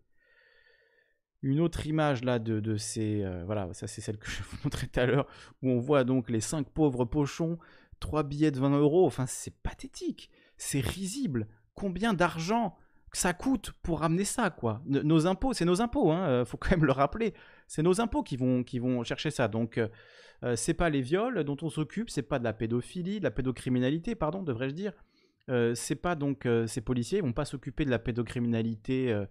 une 1.40 1.60
autre 1.60 1.86
image 1.86 2.22
là 2.22 2.38
de, 2.38 2.76
ces... 2.76 3.22
euh, 3.22 3.44
voilà, 3.46 3.72
ça 3.72 3.86
c'est 3.86 4.02
celle 4.02 4.18
que 4.18 4.28
je 4.30 4.42
vous 4.42 4.58
montrais 4.64 4.88
tout 4.88 5.00
à 5.00 5.06
l'heure, 5.06 5.26
où 5.62 5.70
on 5.70 5.78
voit 5.78 6.04
donc 6.04 6.28
les 6.28 6.42
cinq 6.42 6.68
pauvres 6.68 7.06
pochons, 7.06 7.58
trois 7.98 8.24
billets 8.24 8.50
de 8.50 8.60
20 8.60 8.78
euros, 8.78 9.06
enfin 9.06 9.24
c'est 9.26 9.56
pathétique, 9.62 10.30
c'est 10.58 10.80
risible. 10.80 11.48
Combien 11.74 12.12
d'argent 12.12 12.76
ça 13.12 13.32
coûte 13.32 13.72
pour 13.82 14.00
ramener 14.00 14.24
ça, 14.24 14.50
quoi 14.50 14.82
Nos 14.86 15.26
impôts, 15.26 15.52
c'est 15.52 15.64
nos 15.64 15.80
impôts, 15.80 16.10
hein, 16.10 16.28
euh, 16.28 16.44
faut 16.44 16.56
quand 16.60 16.70
même 16.70 16.84
le 16.84 16.92
rappeler. 16.92 17.34
C'est 17.66 17.82
nos 17.82 18.00
impôts 18.00 18.22
qui 18.22 18.36
vont, 18.36 18.62
qui 18.62 18.78
vont 18.78 19.02
chercher 19.04 19.30
ça. 19.30 19.48
Donc, 19.48 19.78
euh, 19.78 19.88
euh, 20.44 20.56
c'est 20.56 20.74
pas 20.74 20.90
les 20.90 21.00
viols 21.00 21.44
dont 21.44 21.56
on 21.62 21.70
s'occupe, 21.70 22.10
c'est 22.10 22.22
pas 22.22 22.38
de 22.38 22.44
la 22.44 22.52
pédophilie, 22.52 23.18
de 23.18 23.24
la 23.24 23.30
pédocriminalité, 23.30 24.14
pardon, 24.14 24.42
devrais-je 24.42 24.74
dire. 24.74 24.92
Euh, 25.48 25.74
c'est 25.74 25.96
pas 25.96 26.16
donc 26.16 26.48
ces 26.66 26.80
policiers, 26.80 27.18
ils 27.18 27.24
vont 27.24 27.32
pas 27.32 27.44
s'occuper 27.44 27.84
de 27.84 27.90
la 27.90 27.98
pédocriminalité 27.98 29.24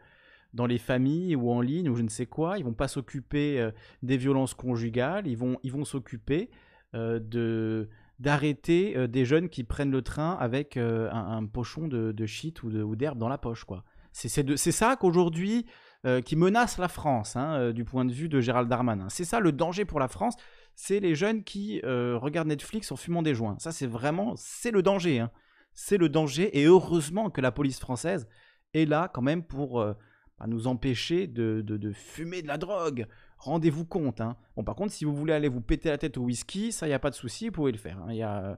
dans 0.53 0.65
les 0.65 0.77
familles 0.77 1.35
ou 1.35 1.51
en 1.51 1.61
ligne 1.61 1.89
ou 1.89 1.95
je 1.95 2.03
ne 2.03 2.09
sais 2.09 2.25
quoi. 2.25 2.57
Ils 2.57 2.63
vont 2.63 2.73
pas 2.73 2.87
s'occuper 2.87 3.69
des 4.01 4.17
violences 4.17 4.53
conjugales. 4.53 5.27
Ils 5.27 5.37
vont, 5.37 5.59
ils 5.63 5.71
vont 5.71 5.83
s'occuper 5.83 6.49
de 6.93 7.89
d'arrêter 8.19 8.95
euh, 8.95 9.07
des 9.07 9.25
jeunes 9.25 9.49
qui 9.49 9.63
prennent 9.63 9.91
le 9.91 10.01
train 10.01 10.37
avec 10.39 10.77
euh, 10.77 11.09
un, 11.11 11.45
pochon 11.45 11.87
de, 11.87 12.25
shit 12.25 12.63
ou 12.63 12.95
d'herbe 12.95 13.17
dans 13.17 13.29
la 13.29 13.37
poche, 13.37 13.63
quoi. 13.63 13.83
C'est 14.11 14.71
ça 14.71 14.95
qu'aujourd'hui 14.95 15.65
euh, 16.05 16.21
qui 16.21 16.37
menace 16.37 16.77
la 16.77 16.87
France, 16.87 17.35
hein, 17.35 17.71
du 17.71 17.83
point 17.83 18.05
de 18.05 18.13
vue 18.13 18.29
de 18.29 18.39
Gérald 18.39 18.69
Darmanin. 18.69 19.09
C'est 19.09 19.25
ça 19.25 19.41
le 19.41 19.51
danger 19.51 19.83
pour 19.83 19.99
la 19.99 20.07
France, 20.07 20.35
c'est 20.73 21.01
les 21.01 21.15
jeunes 21.15 21.43
qui 21.43 21.81
regardent 21.83 22.47
Netflix 22.47 22.91
en 22.91 22.95
fumant 22.95 23.21
des 23.21 23.35
joints. 23.35 23.57
Ça, 23.59 23.71
c'est 23.71 23.87
vraiment, 23.87 24.33
c'est 24.37 24.71
le 24.71 24.81
danger. 24.81 25.19
hein. 25.19 25.31
C'est 25.73 25.97
le 25.97 26.07
danger, 26.07 26.57
et 26.57 26.63
heureusement 26.63 27.29
que 27.29 27.41
la 27.41 27.51
police 27.51 27.79
française 27.79 28.27
est 28.73 28.85
là 28.85 29.09
quand 29.13 29.21
même 29.21 29.43
pour 29.43 29.83
bah, 29.83 30.47
nous 30.47 30.67
empêcher 30.67 31.27
de 31.27 31.91
fumer 31.91 32.41
de 32.41 32.47
la 32.47 32.57
drogue. 32.57 33.07
Rendez-vous 33.45 33.85
compte. 33.85 34.21
hein. 34.21 34.35
Bon, 34.55 34.63
par 34.63 34.75
contre, 34.75 34.91
si 34.91 35.05
vous 35.05 35.15
voulez 35.15 35.31
aller 35.31 35.49
vous 35.49 35.61
péter 35.61 35.89
la 35.89 35.99
tête 35.99 36.17
au 36.17 36.23
whisky, 36.23 36.71
ça, 36.71 36.87
il 36.87 36.89
n'y 36.89 36.95
a 36.95 36.99
pas 36.99 37.11
de 37.11 37.15
souci, 37.15 37.47
vous 37.47 37.51
pouvez 37.53 37.71
le 37.71 37.77
faire. 37.77 38.03
Il 38.09 38.13
n'y 38.13 38.23
a 38.23 38.43
euh, 38.43 38.55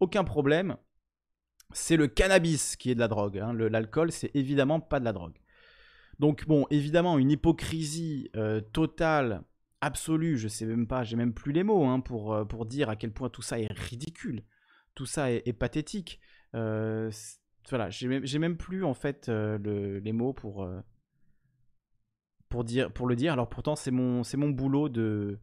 aucun 0.00 0.22
problème. 0.22 0.76
C'est 1.72 1.96
le 1.96 2.08
cannabis 2.08 2.76
qui 2.76 2.90
est 2.90 2.94
de 2.94 3.00
la 3.00 3.08
drogue. 3.08 3.38
hein. 3.38 3.54
L'alcool, 3.54 4.12
c'est 4.12 4.30
évidemment 4.36 4.80
pas 4.80 5.00
de 5.00 5.04
la 5.06 5.12
drogue. 5.14 5.38
Donc 6.18 6.46
bon, 6.46 6.66
évidemment, 6.70 7.18
une 7.18 7.30
hypocrisie 7.30 8.30
euh, 8.36 8.60
totale, 8.60 9.44
absolue, 9.80 10.36
je 10.36 10.48
sais 10.48 10.66
même 10.66 10.86
pas, 10.86 11.04
j'ai 11.04 11.16
même 11.16 11.32
plus 11.32 11.52
les 11.52 11.62
mots 11.62 11.86
hein, 11.86 12.00
pour, 12.00 12.34
euh, 12.34 12.44
pour 12.44 12.66
dire 12.66 12.90
à 12.90 12.96
quel 12.96 13.12
point 13.12 13.30
tout 13.30 13.42
ça 13.42 13.58
est 13.60 13.72
ridicule, 13.72 14.42
tout 14.94 15.06
ça 15.06 15.30
est, 15.30 15.52
pathétique. 15.52 16.20
Voilà, 16.52 17.90
j'ai 17.90 18.38
même, 18.38 18.56
plus 18.56 18.84
en 18.84 18.94
fait 18.94 19.28
le- 19.28 19.98
les 20.00 20.12
mots 20.12 20.32
pour, 20.32 20.68
pour, 22.48 22.64
dire, 22.64 22.90
pour 22.92 23.06
le 23.06 23.16
dire. 23.16 23.32
Alors 23.32 23.48
pourtant, 23.48 23.76
c'est 23.76 23.90
mon, 23.90 24.22
c'est 24.24 24.36
boulot 24.36 24.88
de, 24.88 25.38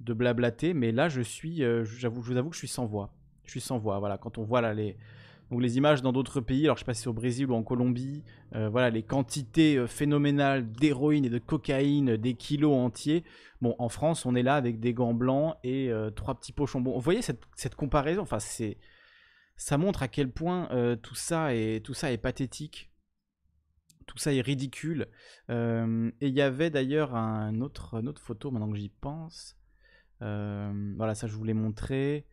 de 0.00 0.12
blablater, 0.12 0.74
mais 0.74 0.92
là, 0.92 1.08
je 1.08 1.20
suis, 1.20 1.62
euh, 1.62 1.84
j'avoue, 1.84 2.22
je 2.22 2.32
vous 2.32 2.36
avoue 2.36 2.50
que 2.50 2.56
je 2.56 2.60
suis 2.60 2.68
sans 2.68 2.86
voix. 2.86 3.14
Je 3.44 3.50
suis 3.50 3.60
sans 3.60 3.78
voix, 3.78 3.98
voilà, 3.98 4.18
quand 4.18 4.38
on 4.38 4.42
voit 4.42 4.60
là 4.60 4.72
les, 4.72 4.96
images 5.76 6.02
dans 6.02 6.12
d'autres 6.12 6.40
pays, 6.40 6.64
alors 6.64 6.76
je 6.76 6.80
sais 6.80 6.86
pas 6.86 6.94
si 6.94 7.08
au 7.08 7.12
Brésil 7.12 7.50
ou 7.50 7.54
en 7.54 7.62
Colombie, 7.62 8.24
euh, 8.54 8.68
voilà 8.68 8.90
les 8.90 9.02
quantités 9.02 9.76
euh, 9.76 9.86
phénoménales 9.86 10.70
d'héroïne 10.72 11.26
et 11.26 11.30
de 11.30 11.38
cocaïne, 11.38 12.16
des 12.16 12.34
kilos 12.34 12.74
entiers. 12.74 13.22
Bon, 13.60 13.74
en 13.78 13.88
France, 13.88 14.26
on 14.26 14.34
est 14.34 14.42
là 14.42 14.56
avec 14.56 14.80
des 14.80 14.94
gants 14.94 15.14
blancs 15.14 15.56
et 15.62 15.90
trois 16.16 16.34
petits 16.34 16.52
pochons. 16.52 16.80
Bon, 16.80 16.92
vous 16.92 17.00
voyez 17.00 17.22
cette, 17.22 17.74
comparaison, 17.76 18.22
enfin 18.22 18.38
ça 19.56 19.78
montre 19.78 20.02
à 20.02 20.08
quel 20.08 20.30
point 20.30 20.68
tout 21.02 21.14
ça 21.14 21.50
tout 21.82 21.94
ça 21.94 22.12
est 22.12 22.18
pathétique, 22.18 22.90
tout 24.06 24.18
ça 24.18 24.32
est 24.32 24.40
ridicule. 24.40 25.08
Euh, 25.50 26.10
et 26.20 26.28
il 26.28 26.34
y 26.34 26.42
avait 26.42 26.70
d'ailleurs 26.70 27.14
un 27.14 27.60
autre, 27.60 27.94
une 27.94 28.08
autre 28.08 28.22
photo 28.22 28.50
maintenant 28.50 28.70
que 28.70 28.76
j'y 28.76 28.88
pense. 28.88 29.56
Euh, 30.22 30.94
voilà, 30.96 31.14
ça 31.14 31.26
je 31.26 31.34
vous 31.34 31.44
l'ai 31.44 31.54
montré, 31.54 32.26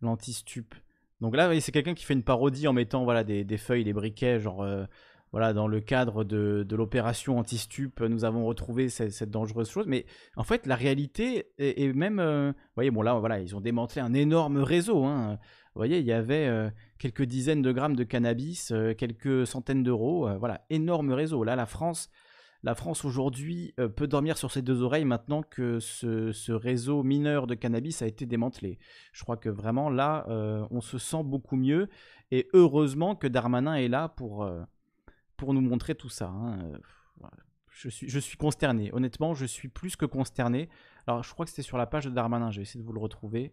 l'antistup. 0.00 0.74
Donc 1.20 1.36
là, 1.36 1.58
c'est 1.60 1.72
quelqu'un 1.72 1.94
qui 1.94 2.04
fait 2.04 2.14
une 2.14 2.22
parodie 2.22 2.68
en 2.68 2.72
mettant 2.72 3.04
voilà, 3.04 3.24
des, 3.24 3.56
feuilles, 3.56 3.84
des 3.84 3.92
briquets, 3.92 4.38
genre 4.38 4.62
euh, 4.62 4.84
voilà, 5.32 5.52
dans 5.52 5.66
le 5.66 5.80
cadre 5.80 6.24
de, 6.24 6.66
l'opération 6.70 7.38
anti-stup, 7.38 8.00
nous 8.00 8.24
avons 8.24 8.44
retrouvé 8.44 8.88
cette, 8.88 9.30
dangereuse 9.30 9.70
chose. 9.70 9.86
Mais 9.86 10.04
en 10.36 10.44
fait, 10.44 10.66
la 10.66 10.76
réalité 10.76 11.52
est, 11.58 11.92
même. 11.94 12.20
vous 12.20 12.54
voyez, 12.74 12.90
bon 12.90 13.02
là, 13.02 13.14
voilà, 13.14 13.40
ils 13.40 13.56
ont 13.56 13.60
démantelé 13.60 14.02
un 14.02 14.12
énorme 14.12 14.58
réseau. 14.58 15.04
hein. 15.04 15.38
Vous 15.76 15.80
voyez, 15.80 15.98
il 15.98 16.06
y 16.06 16.12
avait 16.12 16.46
euh, 16.46 16.70
quelques 16.96 17.24
dizaines 17.24 17.60
de 17.60 17.70
grammes 17.70 17.96
de 17.96 18.02
cannabis, 18.02 18.70
euh, 18.72 18.94
quelques 18.94 19.46
centaines 19.46 19.82
d'euros. 19.82 20.26
euh, 20.26 20.38
voilà, 20.38 20.64
énorme 20.70 21.12
réseau. 21.12 21.44
Là, 21.44 21.54
la 21.54 21.66
France. 21.66 22.08
La 22.62 22.74
France 22.74 23.04
aujourd'hui 23.04 23.74
peut 23.94 24.08
dormir 24.08 24.38
sur 24.38 24.50
ses 24.50 24.62
deux 24.62 24.82
oreilles 24.82 25.04
maintenant 25.04 25.42
que 25.42 25.78
ce, 25.78 26.50
réseau 26.50 27.04
mineur 27.04 27.46
de 27.46 27.54
cannabis 27.54 28.00
a 28.00 28.06
été 28.06 28.24
démantelé. 28.24 28.78
Je 29.12 29.22
crois 29.22 29.36
que 29.36 29.50
vraiment 29.50 29.88
là, 29.88 30.26
on 30.70 30.80
se 30.80 30.98
sent 30.98 31.22
beaucoup 31.22 31.54
mieux. 31.54 31.88
Et 32.32 32.48
heureusement 32.54 33.14
que 33.14 33.28
Darmanin 33.28 33.74
est 33.74 33.86
là 33.86 34.08
pour, 34.08 34.50
nous 35.46 35.60
montrer 35.60 35.94
tout 35.94 36.08
ça. 36.08 36.28
hein. 36.28 36.58
Je 37.68 37.88
suis, 37.88 38.08
je 38.08 38.18
suis 38.18 38.38
consterné. 38.38 38.90
Honnêtement, 38.94 39.34
je 39.34 39.44
suis 39.44 39.68
plus 39.68 39.94
que 39.94 40.06
consterné. 40.06 40.68
Alors, 41.06 41.22
je 41.22 41.32
crois 41.32 41.44
que 41.44 41.50
c'était 41.50 41.62
sur 41.62 41.78
la 41.78 41.86
page 41.86 42.06
de 42.06 42.10
Darmanin. 42.10 42.50
Je 42.50 42.56
vais 42.56 42.62
essayer 42.62 42.80
de 42.80 42.86
vous 42.86 42.94
le 42.94 43.00
retrouver. 43.00 43.52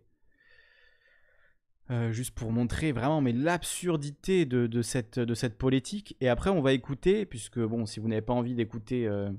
Euh, 1.91 2.13
juste 2.13 2.33
pour 2.33 2.49
montrer 2.53 2.93
vraiment 2.93 3.21
l'absurdité 3.21 4.45
de, 4.45 4.81
cette, 4.81 5.57
politique. 5.57 6.15
Et 6.21 6.29
après, 6.29 6.49
on 6.49 6.61
va 6.61 6.71
écouter, 6.71 7.25
puisque 7.25 7.59
bon, 7.59 7.85
si 7.85 7.99
vous 7.99 8.07
n'avez 8.07 8.21
pas 8.21 8.31
envie 8.31 8.55
d'écouter 8.55 9.05
euh, 9.05 9.29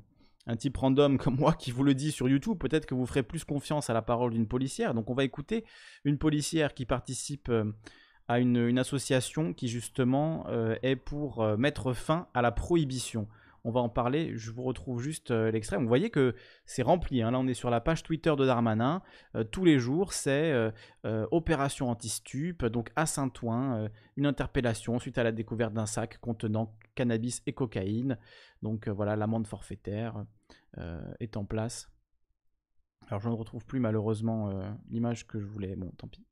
un 0.46 0.54
type 0.54 0.76
random 0.76 1.16
comme 1.18 1.36
moi 1.36 1.54
qui 1.54 1.70
vous 1.70 1.82
le 1.84 1.94
dit 1.94 2.12
sur 2.12 2.28
YouTube, 2.28 2.58
peut-être 2.58 2.84
que 2.84 2.94
vous 2.94 3.06
ferez 3.06 3.22
plus 3.22 3.44
confiance 3.44 3.88
à 3.88 3.94
la 3.94 4.02
parole 4.02 4.32
d'une 4.32 4.46
policière. 4.46 4.92
Donc, 4.92 5.08
on 5.08 5.14
va 5.14 5.24
écouter 5.24 5.64
une 6.04 6.18
policière 6.18 6.74
qui 6.74 6.84
participe 6.84 7.48
euh, 7.48 7.72
à 8.28 8.40
une, 8.40 8.78
association 8.78 9.54
qui 9.54 9.68
justement 9.68 10.46
est 10.82 10.96
pour 10.96 11.46
mettre 11.58 11.92
fin 11.92 12.26
à 12.32 12.40
la 12.40 12.52
prohibition. 12.52 13.28
On 13.66 13.70
va 13.70 13.80
en 13.80 13.88
parler, 13.88 14.36
je 14.36 14.50
vous 14.50 14.62
retrouve 14.62 15.00
juste 15.00 15.30
euh, 15.30 15.50
l'extrait. 15.50 15.78
Vous 15.78 15.88
voyez 15.88 16.10
que 16.10 16.34
c'est 16.66 16.82
rempli. 16.82 17.22
hein. 17.22 17.30
Là, 17.30 17.38
on 17.38 17.46
est 17.46 17.54
sur 17.54 17.70
la 17.70 17.80
page 17.80 18.02
Twitter 18.02 18.34
de 18.36 18.44
Darmanin. 18.44 19.00
Euh, 19.36 19.42
tous 19.42 19.64
les 19.64 19.78
jours, 19.78 20.12
c'est 20.12 20.52
euh, 20.52 21.26
opération 21.30 21.88
anti-stup, 21.88 22.66
donc 22.66 22.90
à 22.94 23.06
Saint-Ouen, 23.06 23.88
une 24.16 24.26
interpellation 24.26 24.98
suite 24.98 25.16
à 25.16 25.24
la 25.24 25.32
découverte 25.32 25.72
d'un 25.72 25.86
sac 25.86 26.18
contenant 26.18 26.76
cannabis 26.94 27.42
et 27.46 27.54
cocaïne. 27.54 28.18
Donc 28.60 28.88
voilà, 28.88 29.16
l'amende 29.16 29.46
forfaitaire 29.46 30.24
est 31.20 31.36
en 31.36 31.44
place. 31.44 31.90
Alors 33.08 33.20
je 33.20 33.28
ne 33.28 33.34
retrouve 33.34 33.64
plus 33.64 33.80
malheureusement 33.80 34.50
l'image 34.90 35.26
que 35.26 35.40
je 35.40 35.46
voulais. 35.46 35.76
Bon, 35.76 35.90
tant 35.96 36.08
pis. 36.08 36.24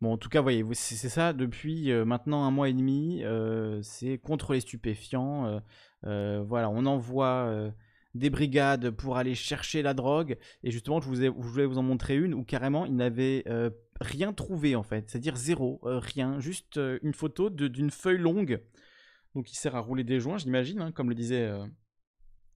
Bon, 0.00 0.12
en 0.12 0.16
tout 0.16 0.28
cas, 0.28 0.40
voyez, 0.40 0.64
c'est 0.72 1.08
ça 1.08 1.32
depuis 1.32 1.92
maintenant 2.04 2.44
un 2.44 2.50
mois 2.50 2.68
et 2.68 2.72
demi. 2.72 3.22
c'est 3.82 4.18
contre 4.18 4.54
les 4.54 4.60
stupéfiants. 4.60 5.60
Voilà, 6.02 6.70
on 6.70 6.86
envoie 6.86 7.46
euh, 7.48 7.70
des 8.14 8.30
brigades 8.30 8.90
pour 8.90 9.16
aller 9.16 9.34
chercher 9.34 9.82
la 9.82 9.94
drogue. 9.94 10.36
Et 10.64 10.70
justement, 10.70 11.00
je, 11.00 11.08
vous 11.08 11.22
ai- 11.22 11.26
je 11.26 11.30
voulais 11.48 11.66
vous 11.66 11.78
en 11.78 11.82
montrer 11.82 12.16
une 12.16 12.34
où 12.34 12.44
carrément 12.44 12.86
ils 12.86 12.96
n'avaient 12.96 13.44
euh, 13.46 13.70
rien 14.00 14.32
trouvé 14.32 14.74
en 14.76 14.82
fait. 14.82 15.08
C'est-à-dire 15.08 15.36
zéro, 15.36 15.80
euh, 15.84 15.98
rien. 15.98 16.40
Juste 16.40 16.76
euh, 16.78 16.98
une 17.02 17.14
photo 17.14 17.50
d'une 17.50 17.90
feuille 17.90 18.18
longue. 18.18 18.60
Donc 19.34 19.46
qui 19.46 19.56
sert 19.56 19.76
à 19.76 19.80
rouler 19.80 20.02
des 20.02 20.18
joints, 20.18 20.38
j'imagine, 20.38 20.80
hein, 20.80 20.90
comme 20.90 21.08
le 21.08 21.14
disait 21.14 21.46
euh, 21.46 21.64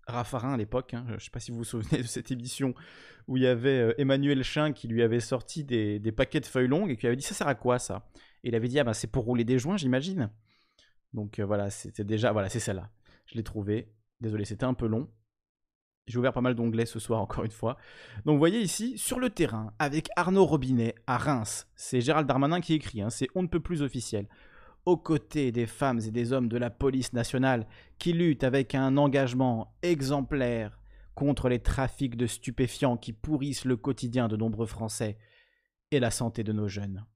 Raffarin 0.09 0.55
à 0.55 0.57
l'époque. 0.57 0.93
hein. 0.95 1.05
Je 1.09 1.15
ne 1.15 1.19
sais 1.21 1.31
pas 1.31 1.39
si 1.39 1.53
vous 1.53 1.59
vous 1.59 1.65
souvenez 1.65 2.03
de 2.03 2.07
cette 2.07 2.33
émission 2.33 2.75
où 3.29 3.37
il 3.37 3.45
y 3.45 3.47
avait 3.47 3.79
euh, 3.79 3.95
Emmanuel 3.97 4.43
Chin 4.43 4.73
qui 4.73 4.89
lui 4.89 5.03
avait 5.03 5.21
sorti 5.21 5.63
des, 5.63 6.01
des 6.01 6.11
paquets 6.13 6.41
de 6.41 6.47
feuilles 6.47 6.67
longues 6.67 6.91
et 6.91 6.97
qui 6.97 7.07
avait 7.07 7.15
dit 7.17 7.23
ça 7.23 7.35
sert 7.35 7.47
à 7.47 7.55
quoi 7.55 7.79
ça? 7.79 8.11
Et 8.43 8.49
il 8.49 8.55
avait 8.57 8.67
dit 8.69 8.81
ah 8.81 8.85
bah 8.85 8.93
c'est 8.93 9.07
pour 9.07 9.25
rouler 9.25 9.45
des 9.45 9.59
joints, 9.59 9.77
j'imagine. 9.77 10.31
Donc 11.13 11.39
euh, 11.39 11.47
voilà, 11.47 11.71
c'était 11.71 12.03
déjà 12.05 12.33
voilà, 12.33 12.49
c'est 12.49 12.59
celle-là. 12.59 12.91
Je 13.27 13.37
l'ai 13.37 13.45
trouvée. 13.45 13.93
Désolé, 14.21 14.45
c'était 14.45 14.65
un 14.65 14.75
peu 14.75 14.87
long. 14.87 15.09
J'ai 16.07 16.19
ouvert 16.19 16.33
pas 16.33 16.41
mal 16.41 16.55
d'onglets 16.55 16.87
ce 16.87 16.99
soir, 16.99 17.21
encore 17.23 17.45
une 17.45 17.51
fois. 17.51 17.77
Donc, 18.25 18.35
vous 18.35 18.39
voyez 18.39 18.61
ici, 18.61 18.99
sur 18.99 19.19
le 19.19 19.31
terrain, 19.31 19.73
avec 19.79 20.09
Arnaud 20.17 20.45
Robinet 20.45 20.95
à 21.07 21.19
Reims, 21.19 21.67
c'est 21.75 22.01
Gérald 22.01 22.29
Darmanin 22.29 22.61
qui 22.61 22.75
écrit, 22.75 23.03
hein, 23.03 23.11
c'est 23.11 23.29
on 23.35 23.43
ne 23.43 23.49
peut 23.49 23.61
plus 23.61 23.83
officiel. 23.83 24.29
Aux 24.87 24.99
côtés 24.99 25.51
des 25.51 25.67
femmes 25.67 26.01
et 26.07 26.11
des 26.11 26.33
hommes 26.35 26.49
de 26.49 26.59
la 26.59 26.69
police 26.69 27.15
nationale 27.15 27.67
qui 27.99 28.13
luttent 28.13 28.45
avec 28.45 28.75
un 28.75 28.99
engagement 28.99 29.75
exemplaire 29.83 30.79
contre 31.15 31.49
les 31.49 31.61
trafics 31.61 32.17
de 32.17 32.27
stupéfiants 32.27 32.99
qui 32.99 33.15
pourrissent 33.15 33.65
le 33.65 33.77
quotidien 33.77 34.29
de 34.29 34.37
nombreux 34.37 34.67
Français 34.67 35.17
et 35.91 36.01
la 36.01 36.11
santé 36.11 36.45
de 36.45 36.53
nos 36.53 36.69
jeunes. 36.69 37.07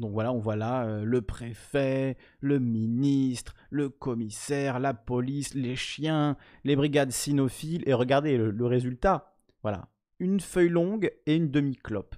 Donc 0.00 0.12
voilà, 0.12 0.32
on 0.32 0.38
voit 0.38 0.56
là 0.56 0.84
euh, 0.86 1.04
le 1.04 1.22
préfet, 1.22 2.16
le 2.40 2.58
ministre, 2.58 3.54
le 3.70 3.88
commissaire, 3.90 4.80
la 4.80 4.94
police, 4.94 5.54
les 5.54 5.76
chiens, 5.76 6.36
les 6.64 6.74
brigades 6.74 7.12
cynophiles, 7.12 7.82
et 7.86 7.92
regardez 7.92 8.36
le, 8.36 8.66
résultat. 8.66 9.34
Voilà, 9.62 9.88
une 10.18 10.40
feuille 10.40 10.70
longue 10.70 11.12
et 11.26 11.36
une 11.36 11.50
demi-clope. 11.50 12.16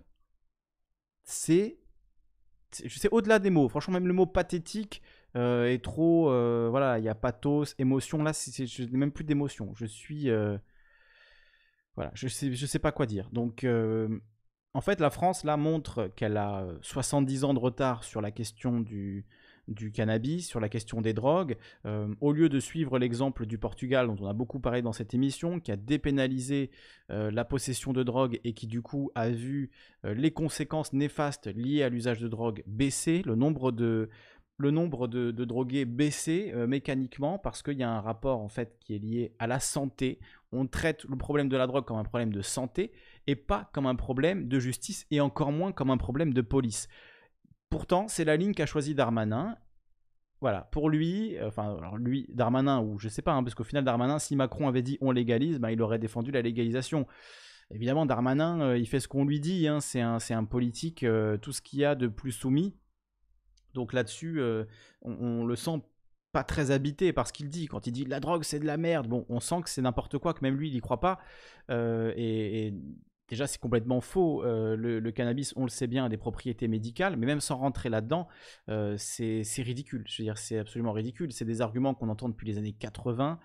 C'est, 1.25 1.79
c'est 2.71 2.89
c'est 2.89 3.09
au-delà 3.11 3.39
des 3.39 3.51
mots. 3.51 3.69
Franchement, 3.69 3.95
même 3.95 4.07
le 4.07 4.15
mot 4.15 4.27
pathétique 4.27 5.03
euh, 5.37 5.67
est 5.67 5.83
trop. 5.83 6.31
euh, 6.31 6.69
voilà, 6.71 6.99
il 6.99 7.05
y 7.05 7.09
a 7.09 7.15
pathos, 7.15 7.75
émotion. 7.79 8.23
Là, 8.23 8.33
c'est- 8.33 8.67
je 8.67 8.85
n'ai 8.85 8.97
même 8.97 9.13
plus 9.13 9.25
d'émotion. 9.25 9.75
Je 9.75 9.87
suis, 9.87 10.31
Voilà, 11.97 12.11
je 12.15 12.29
sais, 12.29 12.55
je 12.55 12.67
sais 12.67 12.79
pas 12.79 12.93
quoi 12.93 13.07
dire. 13.07 13.29
Donc, 13.33 13.67
en 14.75 14.81
fait, 14.81 15.01
la 15.01 15.11
France, 15.11 15.45
là, 15.45 15.57
montre 15.57 16.11
qu'elle 16.17 16.37
a 16.37 16.67
70 16.81 17.45
ans 17.45 17.55
de 17.55 17.59
retard 17.59 18.05
sur 18.05 18.21
la 18.21 18.31
question 18.31 18.81
du, 18.81 19.27
cannabis, 19.93 20.49
sur 20.49 20.61
la 20.61 20.69
question 20.69 21.03
des 21.03 21.13
drogues. 21.13 21.57
Euh, 21.85 22.15
au 22.21 22.33
lieu 22.33 22.49
de 22.49 22.59
suivre 22.59 22.99
l'exemple 22.99 23.45
du 23.45 23.59
Portugal, 23.59 24.07
dont 24.07 24.17
on 24.21 24.27
a 24.27 24.33
beaucoup 24.33 24.61
parlé 24.61 24.81
dans 24.81 24.93
cette 24.93 25.13
émission, 25.13 25.61
qui 25.61 25.73
a 25.73 25.77
dépénalisé 25.77 26.71
euh, 27.11 27.31
la 27.31 27.45
possession 27.45 27.93
de 27.93 28.03
drogue 28.03 28.41
et 28.45 28.55
qui, 28.55 28.67
du 28.67 28.81
coup, 28.83 29.11
a 29.15 29.29
vu 29.29 29.71
les 30.05 30.31
conséquences 30.31 30.93
néfastes 30.93 31.47
liées 31.47 31.83
à 31.83 31.89
l'usage 31.89 32.21
de 32.21 32.29
drogue 32.29 32.63
baisser, 32.67 33.23
le 33.25 33.35
nombre 33.35 33.71
de 33.73 34.09
le 34.63 35.45
drogués 35.45 35.85
baisser 35.85 36.53
euh, 36.55 36.67
mécaniquement 36.67 37.39
parce 37.39 37.63
qu'il 37.63 37.79
y 37.79 37.83
a 37.83 37.91
un 37.91 38.01
rapport 38.01 38.41
en 38.41 38.49
fait 38.49 38.77
qui 38.81 38.95
est 38.95 38.99
lié 38.99 39.35
à 39.39 39.47
la 39.47 39.61
santé. 39.61 40.21
On 40.53 40.67
traite 40.67 41.05
le 41.05 41.17
problème 41.17 41.49
de 41.49 41.57
la 41.57 41.67
drogue 41.67 41.85
comme 41.85 41.97
un 41.97 42.05
problème 42.05 42.33
de 42.33 42.43
santé 42.43 42.93
et 43.27 43.37
pas 43.37 43.71
comme 43.73 43.87
un 43.87 43.95
problème 43.95 44.49
de 44.49 44.59
justice 44.59 45.07
et 45.11 45.21
encore 45.21 45.53
moins 45.53 45.73
comme 45.73 45.91
un 45.91 45.97
problème 45.97 46.33
de 46.35 46.41
police. 46.41 46.89
Pourtant, 47.71 48.09
c'est 48.09 48.25
la 48.25 48.37
ligne 48.37 48.55
qu'a 48.55 48.67
choisi 48.67 48.95
Darmanin. 48.95 49.57
Voilà, 50.41 50.63
pour 50.73 50.91
lui, 50.91 51.37
euh, 51.39 51.49
enfin, 51.49 51.79
lui, 51.99 52.27
Darmanin, 52.31 52.81
ou 52.81 52.99
je 52.99 53.09
sais 53.09 53.23
pas, 53.23 53.33
hein, 53.33 53.45
parce 53.45 53.55
qu'au 53.55 53.65
final, 53.65 53.85
Darmanin, 53.85 54.19
si 54.19 54.35
Macron 54.35 54.69
avait 54.69 54.83
dit 54.83 54.99
on 55.01 55.13
légalise, 55.13 55.59
ben, 55.61 55.71
il 55.71 55.81
aurait 55.81 56.01
défendu 56.01 56.33
la 56.33 56.43
légalisation. 56.43 57.07
Évidemment, 57.71 58.07
Darmanin, 58.07 58.61
euh, 58.61 58.79
il 58.79 58.87
fait 58.87 59.01
ce 59.01 59.09
qu'on 59.09 59.25
lui 59.25 59.39
dit, 59.41 59.69
hein, 59.69 59.81
c'est 59.81 60.01
un, 60.01 60.19
un, 60.31 60.45
politique, 60.45 61.07
tout 61.41 61.53
ce 61.53 61.63
qu'il 61.63 61.79
y 61.79 61.85
a 61.85 61.95
de 61.95 62.09
plus 62.09 62.33
soumis, 62.33 62.75
donc 63.75 63.93
là-dessus, 63.93 64.41
euh, 64.41 64.65
on, 65.03 65.45
le 65.45 65.57
sent 65.57 65.83
pas 66.33 66.45
très 66.45 66.71
habité 66.71 67.13
par 67.13 67.27
ce 67.27 67.33
qu'il 67.33 67.49
dit. 67.49 67.67
Quand 67.67 67.87
il 67.87 67.93
dit 67.93 68.05
la 68.05 68.21
drogue 68.21 68.43
c'est 68.43 68.59
de 68.59 68.67
la 68.67 68.77
merde, 68.77 69.07
bon, 69.07 69.27
on 69.29 69.41
sent 69.41 69.63
que 69.63 69.71
c'est 69.71 69.83
n'importe 69.83 70.19
quoi, 70.19 70.35
que 70.35 70.41
même 70.43 70.57
lui 70.57 70.69
il 70.69 70.75
y 70.75 70.81
croit 70.81 71.01
pas. 71.01 71.19
Euh, 71.71 72.13
et, 72.17 72.75
déjà 73.33 73.47
c'est 73.47 73.61
complètement 73.61 74.01
faux. 74.01 74.45
Euh, 74.45 74.77
le, 74.77 75.11
cannabis, 75.11 75.53
on 75.57 75.65
le 75.65 75.71
sait 75.71 75.87
bien, 75.87 76.05
a 76.05 76.09
des 76.09 76.17
propriétés 76.17 76.69
médicales, 76.69 77.17
mais 77.17 77.27
même 77.27 77.41
sans 77.41 77.57
rentrer 77.57 77.89
là-dedans, 77.89 78.29
c'est 78.97 79.43
ridicule. 79.59 80.05
C'est 80.09 80.59
absolument 80.59 80.93
ridicule. 80.93 81.33
C'est 81.33 81.45
des 81.45 81.61
arguments 81.61 81.95
qu'on 81.95 82.09
entend 82.09 82.29
depuis 82.29 82.47
les 82.47 82.59
années 82.59 82.73
80. 82.73 83.39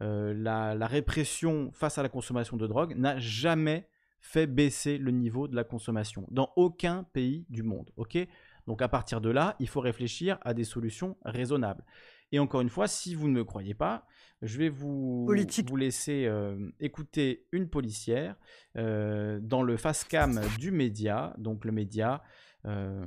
La, 0.00 0.74
la, 0.74 0.86
répression 0.86 1.70
face 1.72 1.96
à 1.98 2.02
la 2.02 2.08
consommation 2.08 2.56
de 2.56 2.66
drogue 2.66 2.94
n'a 2.96 3.18
jamais 3.18 3.88
fait 4.20 4.46
baisser 4.46 4.98
le 4.98 5.10
niveau 5.10 5.48
de 5.48 5.54
la 5.54 5.64
consommation 5.64 6.26
dans 6.30 6.52
aucun 6.56 7.04
pays 7.12 7.44
du 7.50 7.62
monde. 7.62 7.90
Ok? 7.96 8.18
Donc 8.66 8.80
à 8.82 8.88
partir 8.88 9.20
de 9.20 9.30
là, 9.30 9.56
il 9.58 9.68
faut 9.68 9.80
réfléchir 9.80 10.38
à 10.42 10.54
des 10.54 10.64
solutions 10.64 11.16
raisonnables. 11.24 11.84
Et 12.30 12.38
encore 12.38 12.62
une 12.62 12.68
fois, 12.68 12.86
si 12.86 13.14
vous 13.14 13.28
ne 13.28 13.34
me 13.34 13.44
croyez 13.44 13.74
pas, 13.74 14.06
je 14.42 14.58
vais 14.58 14.68
vous, 14.68 15.24
vous 15.24 15.76
laisser 15.76 16.26
euh, 16.26 16.70
écouter 16.80 17.46
une 17.52 17.68
policière 17.68 18.36
euh, 18.76 19.38
dans 19.40 19.62
le 19.62 19.76
face 19.76 20.02
cam 20.02 20.40
du 20.58 20.72
média, 20.72 21.32
donc 21.38 21.64
le 21.64 21.70
média, 21.70 22.22
euh, 22.66 23.06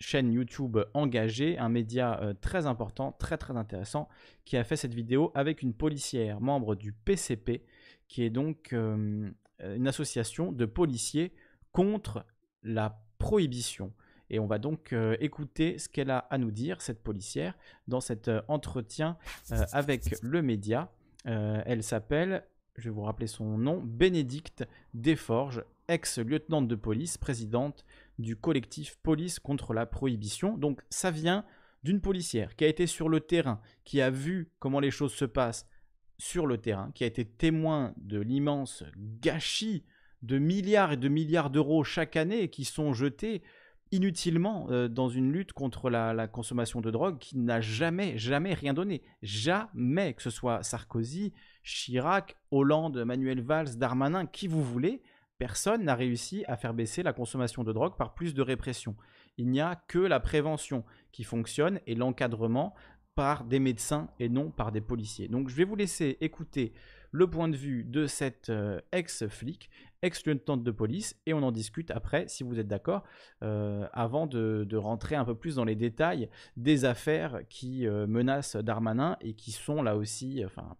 chaîne 0.00 0.32
YouTube 0.32 0.78
engagée, 0.92 1.56
un 1.56 1.68
média 1.68 2.34
très 2.42 2.66
important, 2.66 3.12
très 3.12 3.38
très 3.38 3.56
intéressant, 3.56 4.08
qui 4.44 4.56
a 4.56 4.64
fait 4.64 4.76
cette 4.76 4.92
vidéo 4.92 5.30
avec 5.34 5.62
une 5.62 5.72
policière 5.72 6.40
membre 6.40 6.74
du 6.74 6.92
PCP, 6.92 7.64
qui 8.08 8.22
est 8.22 8.30
donc 8.30 8.72
une 8.72 9.86
association 9.86 10.52
de 10.52 10.66
policiers 10.66 11.32
contre 11.72 12.26
la 12.62 13.02
prohibition. 13.16 13.94
Et 14.32 14.38
on 14.38 14.46
va 14.46 14.58
donc 14.58 14.92
euh, 14.94 15.14
écouter 15.20 15.78
ce 15.78 15.90
qu'elle 15.90 16.10
a 16.10 16.18
à 16.18 16.38
nous 16.38 16.50
dire, 16.50 16.80
cette 16.80 17.02
policière, 17.02 17.56
dans 17.86 18.00
cet 18.00 18.28
euh, 18.28 18.40
entretien 18.48 19.18
euh, 19.52 19.62
avec 19.72 20.16
le 20.22 20.42
média. 20.42 20.90
elle 21.24 21.84
s'appelle, 21.84 22.44
je 22.76 22.84
vais 22.84 22.94
vous 22.94 23.02
rappeler 23.02 23.26
son 23.26 23.58
nom, 23.58 23.82
Bénédicte 23.84 24.66
Desforges, 24.94 25.62
ex-lieutenante 25.86 26.66
de 26.66 26.74
police, 26.74 27.18
présidente 27.18 27.84
du 28.18 28.34
collectif 28.34 28.96
Police 29.02 29.38
contre 29.38 29.74
la 29.74 29.84
prohibition. 29.84 30.56
Donc 30.56 30.80
ça 30.88 31.10
vient 31.10 31.44
d'une 31.82 32.00
policière 32.00 32.56
qui 32.56 32.64
a 32.64 32.68
été 32.68 32.86
sur 32.86 33.10
le 33.10 33.20
terrain, 33.20 33.60
qui 33.84 34.00
a 34.00 34.08
vu 34.08 34.50
comment 34.58 34.80
les 34.80 34.90
choses 34.90 35.12
se 35.12 35.26
passent 35.26 35.68
sur 36.16 36.46
le 36.46 36.56
terrain, 36.56 36.90
qui 36.94 37.04
a 37.04 37.06
été 37.06 37.26
témoin 37.26 37.92
de 37.98 38.18
l'immense 38.18 38.82
gâchis 38.96 39.84
de 40.22 40.38
milliards 40.38 40.92
et 40.92 40.96
de 40.96 41.08
milliards 41.08 41.50
d'euros 41.50 41.84
chaque 41.84 42.16
année 42.16 42.48
qui 42.48 42.64
sont 42.64 42.94
jetés 42.94 43.42
inutilement 43.92 44.66
euh, 44.70 44.88
dans 44.88 45.08
une 45.08 45.30
lutte 45.30 45.52
contre 45.52 45.90
la, 45.90 46.26
consommation 46.26 46.80
de 46.80 46.90
drogue 46.90 47.18
qui 47.18 47.38
n'a 47.38 47.60
jamais, 47.60 48.18
jamais 48.18 48.54
rien 48.54 48.74
donné. 48.74 49.02
Jamais, 49.22 50.14
que 50.14 50.22
ce 50.22 50.30
soit 50.30 50.62
Sarkozy, 50.62 51.32
Chirac, 51.62 52.36
Hollande, 52.50 53.04
Manuel 53.04 53.42
Valls, 53.42 53.76
Darmanin, 53.76 54.26
qui 54.26 54.48
vous 54.48 54.64
voulez, 54.64 55.02
personne 55.38 55.84
n'a 55.84 55.94
réussi 55.94 56.44
à 56.48 56.56
faire 56.56 56.74
baisser 56.74 57.02
la 57.02 57.12
consommation 57.12 57.62
de 57.62 57.72
drogue 57.72 57.96
par 57.96 58.14
plus 58.14 58.34
de 58.34 58.42
répression. 58.42 58.96
Il 59.36 59.50
n'y 59.50 59.60
a 59.60 59.76
que 59.88 59.98
la 59.98 60.20
prévention 60.20 60.84
qui 61.12 61.22
fonctionne 61.22 61.80
et 61.86 61.94
l'encadrement 61.94 62.74
par 63.14 63.44
des 63.44 63.58
médecins 63.58 64.08
et 64.18 64.28
non 64.28 64.50
par 64.50 64.72
des 64.72 64.80
policiers. 64.80 65.28
Donc 65.28 65.48
je 65.48 65.54
vais 65.54 65.64
vous 65.64 65.76
laisser 65.76 66.16
écouter 66.20 66.72
le 67.12 67.28
point 67.28 67.48
de 67.48 67.56
vue 67.56 67.84
de 67.84 68.06
cette 68.06 68.48
euh, 68.48 68.80
ex-flic, 68.90 69.70
ex-lieutenante 70.00 70.64
de 70.64 70.70
police, 70.70 71.14
et 71.26 71.34
on 71.34 71.42
en 71.42 71.52
discute 71.52 71.90
après, 71.92 72.26
si 72.26 72.42
vous 72.42 72.58
êtes 72.58 72.66
d'accord, 72.66 73.04
euh, 73.42 73.86
avant 73.92 74.26
de, 74.26 74.66
rentrer 74.76 75.14
un 75.14 75.24
peu 75.24 75.34
plus 75.34 75.56
dans 75.56 75.64
les 75.64 75.76
détails 75.76 76.28
des 76.56 76.84
affaires 76.84 77.42
qui 77.48 77.86
euh, 77.86 78.06
menacent 78.06 78.56
Darmanin 78.56 79.16
et 79.20 79.34
qui 79.34 79.52
sont 79.52 79.82
là 79.82 79.96
aussi, 79.96 80.42
enfin, 80.44 80.76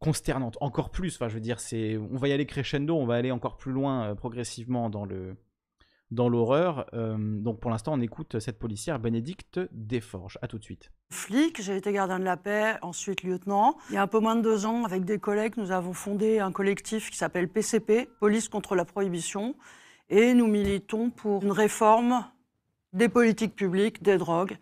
consternantes, 0.00 0.58
encore 0.60 0.90
plus. 0.90 1.14
Enfin, 1.14 1.28
je 1.28 1.34
veux 1.34 1.40
dire, 1.40 1.60
c'est, 1.60 1.96
on 1.96 2.16
va 2.16 2.28
y 2.28 2.32
aller 2.32 2.46
crescendo, 2.46 2.96
on 2.96 3.06
va 3.06 3.14
aller 3.14 3.30
encore 3.30 3.56
plus 3.56 3.72
loin 3.72 4.14
progressivement 4.16 4.90
dans 4.90 5.04
le 5.04 5.36
dans 6.10 6.28
l'horreur. 6.28 6.86
Euh, 6.94 7.16
donc 7.18 7.60
pour 7.60 7.70
l'instant, 7.70 7.92
on 7.94 8.00
écoute 8.00 8.38
cette 8.40 8.58
policière 8.58 8.98
Bénédicte 8.98 9.60
Desforges. 9.72 10.38
À 10.42 10.48
tout 10.48 10.58
de 10.58 10.64
suite. 10.64 10.90
Flic, 11.10 11.60
j'ai 11.60 11.76
été 11.76 11.92
gardien 11.92 12.18
de 12.18 12.24
la 12.24 12.36
paix, 12.36 12.76
ensuite 12.82 13.22
lieutenant. 13.22 13.76
Il 13.90 13.94
y 13.94 13.98
a 13.98 14.02
un 14.02 14.06
peu 14.06 14.20
moins 14.20 14.36
de 14.36 14.42
deux 14.42 14.66
ans, 14.66 14.84
avec 14.84 15.04
des 15.04 15.18
collègues, 15.18 15.54
nous 15.56 15.72
avons 15.72 15.92
fondé 15.92 16.38
un 16.38 16.52
collectif 16.52 17.10
qui 17.10 17.16
s'appelle 17.16 17.48
PCP, 17.48 18.08
Police 18.20 18.48
contre 18.48 18.74
la 18.74 18.84
prohibition, 18.84 19.54
et 20.08 20.34
nous 20.34 20.46
militons 20.46 21.10
pour 21.10 21.42
une 21.42 21.52
réforme 21.52 22.24
des 22.92 23.08
politiques 23.08 23.54
publiques 23.54 24.02
des 24.02 24.18
drogues, 24.18 24.56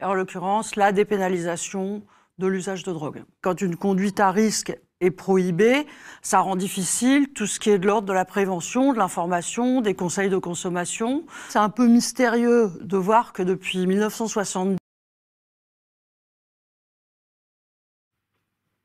en 0.00 0.14
l'occurrence 0.14 0.76
la 0.76 0.92
dépénalisation 0.92 2.02
de 2.38 2.46
l'usage 2.46 2.82
de 2.82 2.92
drogue. 2.92 3.24
Quand 3.40 3.60
une 3.60 3.76
conduite 3.76 4.20
à 4.20 4.30
risque 4.30 4.76
est 5.02 5.10
prohibé, 5.10 5.86
ça 6.22 6.38
rend 6.38 6.56
difficile 6.56 7.28
tout 7.34 7.46
ce 7.46 7.60
qui 7.60 7.70
est 7.70 7.78
de 7.78 7.86
l'ordre 7.86 8.08
de 8.08 8.12
la 8.12 8.24
prévention, 8.24 8.92
de 8.92 8.98
l'information, 8.98 9.82
des 9.82 9.94
conseils 9.94 10.30
de 10.30 10.38
consommation. 10.38 11.24
C'est 11.50 11.58
un 11.58 11.68
peu 11.68 11.86
mystérieux 11.86 12.70
de 12.80 12.96
voir 12.96 13.32
que 13.32 13.42
depuis 13.42 13.86
1970, 13.86 14.78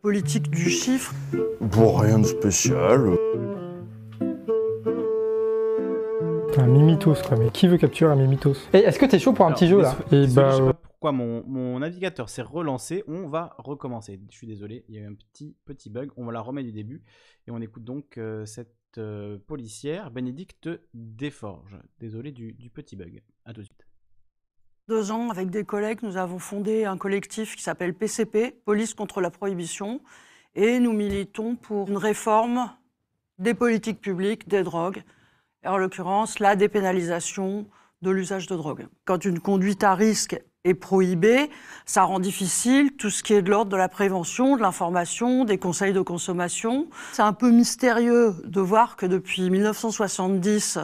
politique 0.01 0.49
du 0.49 0.69
chiffre. 0.69 1.13
Bon, 1.59 1.95
rien 1.97 2.19
de 2.19 2.25
spécial. 2.25 3.17
Un 6.59 6.65
mimitos, 6.65 7.21
quoi. 7.27 7.37
Mais 7.37 7.51
qui 7.51 7.67
veut 7.67 7.77
capturer 7.77 8.11
un 8.11 8.15
mimitos 8.15 8.55
Et 8.73 8.79
est-ce 8.79 8.97
que 8.97 9.05
t'es 9.05 9.19
chaud 9.19 9.33
pour 9.33 9.45
un 9.45 9.51
petit 9.51 9.67
jeu 9.67 9.79
là? 9.79 9.95
Et 10.11 10.25
bah, 10.27 10.57
pourquoi 10.99 11.11
mon, 11.11 11.77
navigateur 11.77 12.27
s'est 12.27 12.41
relancé. 12.41 13.03
On 13.07 13.27
va 13.27 13.55
recommencer. 13.59 14.19
Je 14.31 14.35
suis 14.35 14.47
désolé, 14.47 14.83
il 14.89 14.95
y 14.95 14.97
a 14.97 15.01
eu 15.01 15.05
un 15.05 15.13
petit, 15.13 15.55
petit 15.63 15.91
bug. 15.91 16.09
On 16.17 16.25
va 16.25 16.31
la 16.31 16.41
remettre 16.41 16.65
du 16.65 16.73
début. 16.73 17.03
Et 17.45 17.51
on 17.51 17.61
écoute 17.61 17.83
donc 17.83 18.17
euh, 18.17 18.47
cette 18.47 18.73
euh, 18.97 19.37
policière, 19.45 20.09
Bénédicte 20.09 20.69
Desforges. 20.95 21.77
Désolé 21.99 22.31
du, 22.31 22.53
du 22.53 22.71
petit 22.71 22.95
bug. 22.95 23.21
À 23.45 23.53
tout 23.53 23.61
de 23.61 23.65
suite. 23.65 23.85
Deux 24.87 25.11
ans, 25.11 25.29
avec 25.29 25.51
des 25.51 25.65
collègues, 25.65 25.99
nous 26.01 26.17
avons 26.17 26.39
fondé 26.39 26.85
un 26.85 26.97
collectif 26.97 27.55
qui 27.55 27.61
s'appelle 27.61 27.93
PCP, 27.93 28.59
Police 28.65 28.95
contre 28.95 29.21
la 29.21 29.29
prohibition. 29.29 30.01
Et 30.55 30.79
nous 30.79 30.93
militons 30.93 31.57
pour 31.57 31.89
une 31.89 31.97
réforme 31.97 32.71
des 33.37 33.53
politiques 33.53 34.01
publiques 34.01 34.47
des 34.47 34.63
drogues, 34.63 35.03
en 35.63 35.77
l'occurrence 35.77 36.39
la 36.39 36.55
dépénalisation 36.55 37.69
de 38.01 38.09
l'usage 38.09 38.47
de 38.47 38.55
drogue. 38.55 38.87
Quand 39.05 39.25
une 39.25 39.39
conduite 39.39 39.83
à 39.83 39.93
risque 39.93 40.41
est 40.63 40.73
prohibé, 40.73 41.49
ça 41.85 42.03
rend 42.03 42.19
difficile 42.19 42.91
tout 42.97 43.09
ce 43.09 43.23
qui 43.23 43.33
est 43.33 43.41
de 43.41 43.49
l'ordre 43.49 43.71
de 43.71 43.77
la 43.77 43.89
prévention, 43.89 44.57
de 44.57 44.61
l'information, 44.61 45.45
des 45.45 45.57
conseils 45.57 45.93
de 45.93 46.01
consommation. 46.01 46.87
C'est 47.13 47.21
un 47.21 47.33
peu 47.33 47.51
mystérieux 47.51 48.35
de 48.43 48.61
voir 48.61 48.95
que 48.95 49.05
depuis 49.05 49.49
1970, 49.49 50.79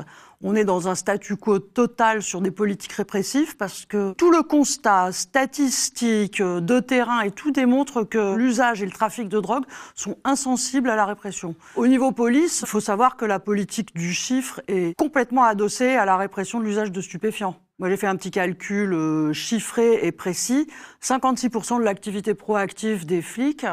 on 0.45 0.55
est 0.55 0.65
dans 0.65 0.89
un 0.89 0.95
statu 0.95 1.37
quo 1.37 1.59
total 1.59 2.21
sur 2.21 2.41
des 2.41 2.51
politiques 2.51 2.91
répressives 2.91 3.55
parce 3.55 3.85
que 3.85 4.13
tout 4.13 4.29
le 4.29 4.43
constat 4.43 5.11
statistique 5.13 6.41
de 6.41 6.79
terrain 6.81 7.21
et 7.21 7.31
tout 7.31 7.51
démontre 7.51 8.03
que 8.03 8.35
l'usage 8.35 8.81
et 8.81 8.85
le 8.85 8.91
trafic 8.91 9.29
de 9.29 9.39
drogue 9.39 9.63
sont 9.95 10.17
insensibles 10.25 10.89
à 10.89 10.97
la 10.97 11.05
répression. 11.05 11.55
Au 11.75 11.87
niveau 11.87 12.11
police, 12.11 12.61
il 12.61 12.67
faut 12.67 12.81
savoir 12.81 13.15
que 13.15 13.25
la 13.25 13.39
politique 13.39 13.95
du 13.95 14.13
chiffre 14.13 14.61
est 14.67 14.97
complètement 14.97 15.45
adossée 15.45 15.95
à 15.95 16.05
la 16.05 16.17
répression 16.17 16.59
de 16.59 16.65
l'usage 16.65 16.91
de 16.91 16.99
stupéfiants. 16.99 17.55
Moi, 17.79 17.89
j'ai 17.89 17.97
fait 17.97 18.07
un 18.07 18.15
petit 18.15 18.31
calcul 18.31 18.93
euh, 18.93 19.33
chiffré 19.33 20.05
et 20.05 20.11
précis. 20.11 20.67
56% 21.01 21.79
de 21.79 21.83
l'activité 21.83 22.35
proactive 22.35 23.05
des 23.05 23.21
flics, 23.21 23.65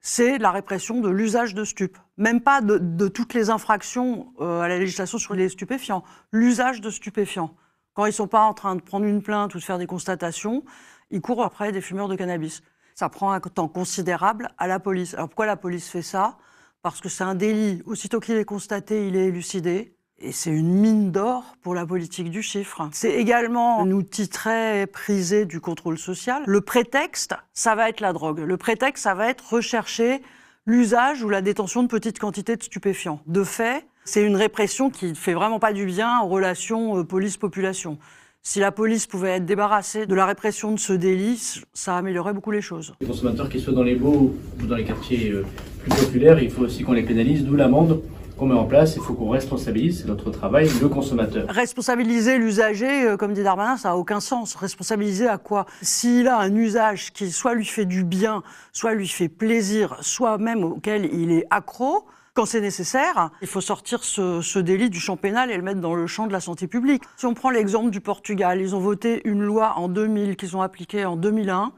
c'est 0.00 0.38
la 0.38 0.50
répression 0.50 1.00
de 1.00 1.08
l'usage 1.10 1.54
de 1.54 1.64
stupes. 1.64 1.98
même 2.16 2.40
pas 2.40 2.60
de, 2.60 3.08
toutes 3.08 3.34
les 3.34 3.50
infractions 3.50 4.32
euh, 4.40 4.60
à 4.60 4.68
la 4.68 4.78
législation 4.78 5.18
sur 5.18 5.34
les 5.34 5.48
stupéfiants, 5.48 6.02
l'usage 6.32 6.80
de 6.80 6.90
stupéfiants. 6.90 7.54
Quand 7.92 8.06
ils 8.06 8.12
sont 8.12 8.28
pas 8.28 8.42
en 8.42 8.54
train 8.54 8.76
de 8.76 8.80
prendre 8.80 9.04
une 9.04 9.22
plainte 9.22 9.54
ou 9.54 9.58
de 9.58 9.64
faire 9.64 9.78
des 9.78 9.86
constatations, 9.86 10.64
ils 11.10 11.20
courent 11.20 11.44
après 11.44 11.72
des 11.72 11.80
fumeurs 11.80 12.08
de 12.08 12.16
cannabis. 12.16 12.62
Ça 12.94 13.08
prend 13.08 13.32
un 13.32 13.40
temps 13.40 13.68
considérable 13.68 14.48
à 14.58 14.66
la 14.66 14.80
police. 14.80 15.14
Alors 15.14 15.28
pourquoi 15.28 15.46
la 15.46 15.56
police 15.56 15.88
fait 15.88 16.02
ça? 16.02 16.38
Parce 16.82 17.00
que 17.00 17.08
c'est 17.08 17.24
un 17.24 17.34
délit. 17.34 17.82
Aussitôt 17.84 18.20
qu'il 18.20 18.36
est 18.36 18.44
constaté, 18.44 19.08
il 19.08 19.16
est 19.16 19.26
élucidé. 19.26 19.95
Et 20.18 20.32
c'est 20.32 20.50
une 20.50 20.72
mine 20.72 21.12
d'or 21.12 21.56
pour 21.60 21.74
la 21.74 21.84
politique 21.84 22.30
du 22.30 22.40
chiffre. 22.40 22.88
C'est 22.92 23.12
également 23.12 23.82
un 23.82 23.90
outil 23.90 24.28
très 24.28 24.86
prisé 24.86 25.44
du 25.44 25.60
contrôle 25.60 25.98
social. 25.98 26.42
Le 26.46 26.62
prétexte, 26.62 27.34
ça 27.52 27.74
va 27.74 27.90
être 27.90 28.00
la 28.00 28.14
drogue. 28.14 28.40
Le 28.40 28.56
prétexte, 28.56 29.04
ça 29.04 29.14
va 29.14 29.28
être 29.28 29.52
rechercher 29.52 30.22
l'usage 30.64 31.22
ou 31.22 31.28
la 31.28 31.42
détention 31.42 31.82
de 31.82 31.88
petites 31.88 32.18
quantités 32.18 32.56
de 32.56 32.62
stupéfiants. 32.62 33.20
De 33.26 33.44
fait, 33.44 33.86
c'est 34.06 34.24
une 34.24 34.36
répression 34.36 34.88
qui 34.88 35.06
ne 35.06 35.14
fait 35.14 35.34
vraiment 35.34 35.58
pas 35.58 35.74
du 35.74 35.84
bien 35.84 36.20
aux 36.22 36.28
relations 36.28 36.98
euh, 36.98 37.04
police-population. 37.04 37.98
Si 38.42 38.58
la 38.58 38.72
police 38.72 39.06
pouvait 39.06 39.36
être 39.36 39.44
débarrassée 39.44 40.06
de 40.06 40.14
la 40.14 40.24
répression 40.24 40.72
de 40.72 40.78
ce 40.78 40.94
délit, 40.94 41.60
ça 41.74 41.96
améliorerait 41.98 42.32
beaucoup 42.32 42.52
les 42.52 42.62
choses. 42.62 42.94
Les 43.00 43.06
consommateurs, 43.06 43.50
qu'ils 43.50 43.60
soient 43.60 43.74
dans 43.74 43.82
les 43.82 43.96
beaux 43.96 44.34
ou 44.62 44.66
dans 44.66 44.76
les 44.76 44.84
quartiers 44.84 45.30
euh, 45.30 45.44
plus 45.80 46.06
populaires, 46.06 46.42
il 46.42 46.50
faut 46.50 46.62
aussi 46.62 46.84
qu'on 46.84 46.92
les 46.92 47.02
pénalise, 47.02 47.44
d'où 47.44 47.54
l'amende 47.54 48.00
qu'on 48.36 48.46
met 48.46 48.54
en 48.54 48.66
place. 48.66 48.96
Il 48.96 49.02
faut 49.02 49.14
qu'on 49.14 49.30
responsabilise, 49.30 50.00
c'est 50.00 50.08
notre 50.08 50.30
travail, 50.30 50.68
le 50.80 50.88
consommateur. 50.88 51.46
Responsabiliser 51.48 52.38
l'usager, 52.38 53.04
euh, 53.04 53.16
comme 53.16 53.32
dit 53.32 53.42
Darmanin, 53.42 53.76
ça 53.76 53.90
n'a 53.90 53.96
aucun 53.96 54.20
sens. 54.20 54.54
Responsabiliser 54.54 55.28
à 55.28 55.38
quoi? 55.38 55.66
S'il 55.82 56.28
a 56.28 56.38
un 56.38 56.54
usage 56.54 57.12
qui 57.12 57.30
soit 57.30 57.54
lui 57.54 57.64
fait 57.64 57.86
du 57.86 58.04
bien, 58.04 58.42
soit 58.72 58.94
lui 58.94 59.08
fait 59.08 59.28
plaisir, 59.28 59.96
soit 60.00 60.38
même 60.38 60.64
auquel 60.64 61.12
il 61.12 61.32
est 61.32 61.46
accro, 61.50 62.06
quand 62.34 62.44
c'est 62.44 62.60
nécessaire, 62.60 63.30
il 63.40 63.48
faut 63.48 63.62
sortir 63.62 64.04
ce, 64.04 64.42
ce 64.42 64.58
délit 64.58 64.90
du 64.90 65.00
champ 65.00 65.16
pénal 65.16 65.50
et 65.50 65.56
le 65.56 65.62
mettre 65.62 65.80
dans 65.80 65.94
le 65.94 66.06
champ 66.06 66.26
de 66.26 66.32
la 66.32 66.40
santé 66.40 66.66
publique. 66.66 67.02
Si 67.16 67.24
on 67.24 67.32
prend 67.32 67.48
l'exemple 67.48 67.88
du 67.88 68.02
Portugal, 68.02 68.60
ils 68.60 68.76
ont 68.76 68.80
voté 68.80 69.22
une 69.24 69.42
loi 69.42 69.72
en 69.76 69.88
2000 69.88 70.36
qu'ils 70.36 70.54
ont 70.54 70.60
appliquée 70.60 71.06
en 71.06 71.16
2001 71.16 71.72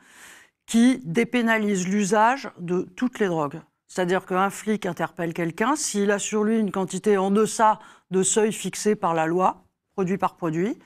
qui 0.67 1.01
dépénalise 1.05 1.89
l'usage 1.89 2.51
de 2.59 2.89
toutes 2.97 3.21
les 3.21 3.29
drogues. 3.29 3.61
C'est-à-dire 3.89 4.27
qu'un 4.27 4.51
flic 4.51 4.87
interpelle 4.87 5.33
quelqu'un, 5.33 5.75
s'il 5.75 6.11
a 6.11 6.19
sur 6.19 6.45
lui 6.45 6.59
une 6.59 6.71
quantité 6.71 7.17
en 7.17 7.31
deçà 7.31 7.79
de 8.11 8.23
seuil 8.23 8.53
fixé 8.53 8.95
par 8.95 9.15
la 9.15 9.27
loi, 9.27 9.65
produit 9.95 10.19
par 10.19 10.37
produit, 10.37 10.79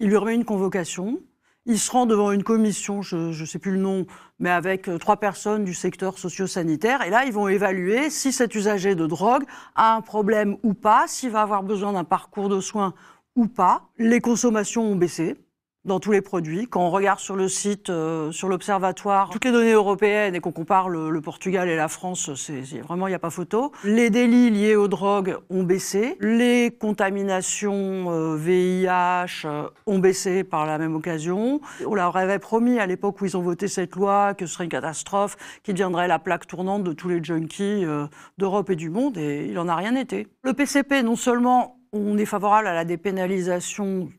il 0.00 0.08
lui 0.08 0.16
remet 0.16 0.34
une 0.34 0.46
convocation, 0.46 1.20
il 1.66 1.78
se 1.78 1.90
rend 1.90 2.06
devant 2.06 2.32
une 2.32 2.42
commission, 2.42 3.02
je 3.02 3.38
ne 3.38 3.44
sais 3.44 3.58
plus 3.58 3.72
le 3.72 3.78
nom, 3.78 4.06
mais 4.38 4.48
avec 4.48 4.88
euh, 4.88 4.96
trois 4.96 5.18
personnes 5.18 5.64
du 5.64 5.74
secteur 5.74 6.18
socio-sanitaire, 6.18 7.02
et 7.02 7.10
là, 7.10 7.26
ils 7.26 7.32
vont 7.32 7.48
évaluer 7.48 8.08
si 8.08 8.32
cet 8.32 8.54
usager 8.54 8.94
de 8.94 9.06
drogue 9.06 9.44
a 9.74 9.94
un 9.94 10.00
problème 10.00 10.56
ou 10.62 10.72
pas, 10.72 11.06
s'il 11.06 11.30
va 11.30 11.42
avoir 11.42 11.62
besoin 11.62 11.92
d'un 11.92 12.04
parcours 12.04 12.48
de 12.48 12.60
soins 12.60 12.94
ou 13.36 13.46
pas. 13.46 13.90
Les 13.98 14.20
consommations 14.20 14.82
ont 14.84 14.96
baissé 14.96 15.36
dans 15.84 15.98
tous 15.98 16.12
les 16.12 16.20
produits. 16.20 16.66
Quand 16.66 16.82
on 16.82 16.90
regarde 16.90 17.20
sur 17.20 17.36
le 17.36 17.48
site, 17.48 17.88
euh, 17.88 18.32
sur 18.32 18.48
l'observatoire, 18.48 19.30
toutes 19.30 19.44
les 19.44 19.52
données 19.52 19.72
européennes 19.72 20.34
et 20.34 20.40
qu'on 20.40 20.52
compare 20.52 20.88
le, 20.88 21.10
le 21.10 21.20
Portugal 21.20 21.68
et 21.68 21.76
la 21.76 21.88
France, 21.88 22.34
c'est 22.34 22.80
vraiment, 22.80 23.06
il 23.06 23.10
n'y 23.10 23.16
a 23.16 23.20
pas 23.20 23.30
photo. 23.30 23.72
Les 23.84 24.10
délits 24.10 24.50
liés 24.50 24.76
aux 24.76 24.88
drogues 24.88 25.36
ont 25.48 25.62
baissé. 25.62 26.16
Les 26.20 26.70
contaminations 26.78 28.10
euh, 28.10 28.36
VIH 28.36 29.46
euh, 29.46 29.68
ont 29.86 29.98
baissé 29.98 30.44
par 30.44 30.66
la 30.66 30.76
même 30.78 30.94
occasion. 30.94 31.60
On 31.86 31.94
leur 31.94 32.16
avait 32.16 32.38
promis 32.38 32.78
à 32.78 32.86
l'époque 32.86 33.20
où 33.20 33.24
ils 33.24 33.36
ont 33.36 33.42
voté 33.42 33.66
cette 33.68 33.96
loi 33.96 34.34
que 34.34 34.46
ce 34.46 34.54
serait 34.54 34.64
une 34.64 34.70
catastrophe, 34.70 35.36
qui 35.62 35.72
deviendrait 35.72 36.08
la 36.08 36.18
plaque 36.18 36.46
tournante 36.46 36.84
de 36.84 36.92
tous 36.92 37.08
les 37.08 37.24
junkies 37.24 37.84
euh, 37.84 38.06
d'Europe 38.36 38.68
et 38.70 38.76
du 38.76 38.90
monde, 38.90 39.16
et 39.16 39.46
il 39.46 39.54
n'en 39.54 39.68
a 39.68 39.76
rien 39.76 39.94
été. 39.96 40.26
Le 40.42 40.52
PCP, 40.52 41.02
non 41.02 41.16
seulement 41.16 41.78
on 41.92 42.18
est 42.18 42.26
favorable 42.26 42.68
à 42.68 42.74
la 42.74 42.84
dépénalisation 42.84 44.10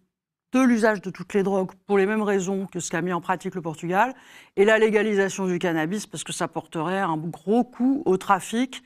de 0.51 0.59
l'usage 0.59 1.01
de 1.01 1.09
toutes 1.09 1.33
les 1.33 1.43
drogues 1.43 1.71
pour 1.87 1.97
les 1.97 2.05
mêmes 2.05 2.21
raisons 2.21 2.65
que 2.65 2.79
ce 2.79 2.89
qu'a 2.91 3.01
mis 3.01 3.13
en 3.13 3.21
pratique 3.21 3.55
le 3.55 3.61
Portugal, 3.61 4.13
et 4.57 4.65
la 4.65 4.79
légalisation 4.79 5.47
du 5.47 5.59
cannabis 5.59 6.07
parce 6.07 6.23
que 6.23 6.33
ça 6.33 6.47
porterait 6.47 6.99
un 6.99 7.17
gros 7.17 7.63
coup 7.63 8.03
au 8.05 8.17
trafic, 8.17 8.83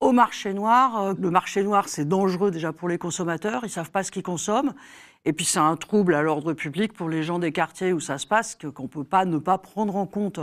au 0.00 0.12
marché 0.12 0.54
noir. 0.54 1.02
Euh, 1.02 1.14
Le 1.18 1.30
marché 1.30 1.62
noir, 1.62 1.88
c'est 1.88 2.06
dangereux 2.06 2.50
déjà 2.50 2.72
pour 2.72 2.88
les 2.88 2.98
consommateurs, 2.98 3.62
ils 3.64 3.70
savent 3.70 3.90
pas 3.90 4.02
ce 4.02 4.12
qu'ils 4.12 4.22
consomment, 4.22 4.74
et 5.24 5.32
puis 5.32 5.44
c'est 5.44 5.58
un 5.58 5.76
trouble 5.76 6.14
à 6.14 6.22
l'ordre 6.22 6.52
public 6.52 6.92
pour 6.92 7.08
les 7.08 7.22
gens 7.22 7.38
des 7.38 7.50
quartiers 7.50 7.92
où 7.92 8.00
ça 8.00 8.18
se 8.18 8.26
passe 8.26 8.56
qu'on 8.56 8.86
peut 8.86 9.04
pas 9.04 9.24
ne 9.24 9.38
pas 9.38 9.58
prendre 9.58 9.96
en 9.96 10.06
compte. 10.06 10.38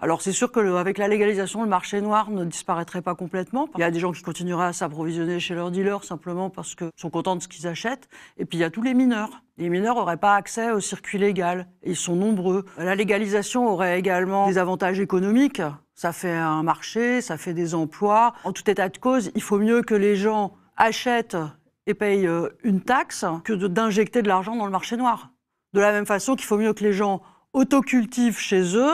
Alors 0.00 0.20
c'est 0.22 0.32
sûr 0.32 0.52
que 0.52 0.60
le- 0.60 0.76
avec 0.76 0.98
la 0.98 1.08
légalisation, 1.08 1.62
le 1.62 1.68
marché 1.68 2.00
noir 2.00 2.30
ne 2.30 2.44
disparaîtrait 2.44 3.02
pas 3.02 3.14
complètement. 3.14 3.68
Il 3.76 3.80
y 3.80 3.84
a 3.84 3.90
des 3.90 3.98
gens 4.00 4.12
qui 4.12 4.22
continueraient 4.22 4.66
à 4.66 4.72
s'approvisionner 4.72 5.40
chez 5.40 5.54
leurs 5.54 5.70
dealers 5.70 6.04
simplement 6.04 6.50
parce 6.50 6.74
qu'ils 6.74 6.90
sont 6.96 7.10
contents 7.10 7.36
de 7.36 7.42
ce 7.42 7.48
qu'ils 7.48 7.66
achètent. 7.66 8.08
Et 8.36 8.44
puis 8.44 8.58
il 8.58 8.60
y 8.60 8.64
a 8.64 8.70
tous 8.70 8.82
les 8.82 8.94
mineurs. 8.94 9.42
Les 9.58 9.68
mineurs 9.70 9.96
n'auraient 9.96 10.18
pas 10.18 10.34
accès 10.34 10.70
au 10.70 10.80
circuit 10.80 11.18
légal. 11.18 11.66
Ils 11.82 11.96
sont 11.96 12.14
nombreux. 12.16 12.64
La 12.76 12.94
légalisation 12.94 13.66
aurait 13.68 13.98
également 13.98 14.46
des 14.48 14.58
avantages 14.58 15.00
économiques. 15.00 15.62
Ça 15.94 16.12
fait 16.12 16.30
un 16.34 16.62
marché, 16.62 17.22
ça 17.22 17.38
fait 17.38 17.54
des 17.54 17.74
emplois. 17.74 18.34
En 18.44 18.52
tout 18.52 18.68
état 18.70 18.90
de 18.90 18.98
cause, 18.98 19.30
il 19.34 19.40
faut 19.42 19.58
mieux 19.58 19.80
que 19.82 19.94
les 19.94 20.14
gens 20.16 20.52
achètent 20.76 21.38
et 21.86 21.94
payent 21.94 22.26
euh, 22.26 22.50
une 22.64 22.82
taxe 22.82 23.24
que 23.44 23.54
de- 23.54 23.66
d'injecter 23.68 24.20
de 24.20 24.28
l'argent 24.28 24.56
dans 24.56 24.66
le 24.66 24.72
marché 24.72 24.98
noir. 24.98 25.30
De 25.72 25.80
la 25.80 25.92
même 25.92 26.04
façon 26.04 26.34
qu'il 26.36 26.44
faut 26.44 26.58
mieux 26.58 26.74
que 26.74 26.84
les 26.84 26.92
gens 26.92 27.22
autocultivent 27.54 28.38
chez 28.38 28.76
eux 28.76 28.92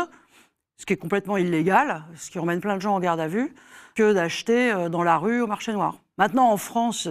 ce 0.82 0.86
qui 0.86 0.94
est 0.94 0.96
complètement 0.96 1.36
illégal, 1.36 2.02
ce 2.16 2.28
qui 2.28 2.40
emmène 2.40 2.60
plein 2.60 2.76
de 2.76 2.82
gens 2.82 2.96
en 2.96 2.98
garde 2.98 3.20
à 3.20 3.28
vue, 3.28 3.54
que 3.94 4.12
d'acheter 4.12 4.72
euh, 4.72 4.88
dans 4.88 5.04
la 5.04 5.16
rue 5.16 5.40
au 5.40 5.46
marché 5.46 5.72
noir. 5.72 6.00
Maintenant, 6.18 6.50
en 6.50 6.56
France, 6.56 7.08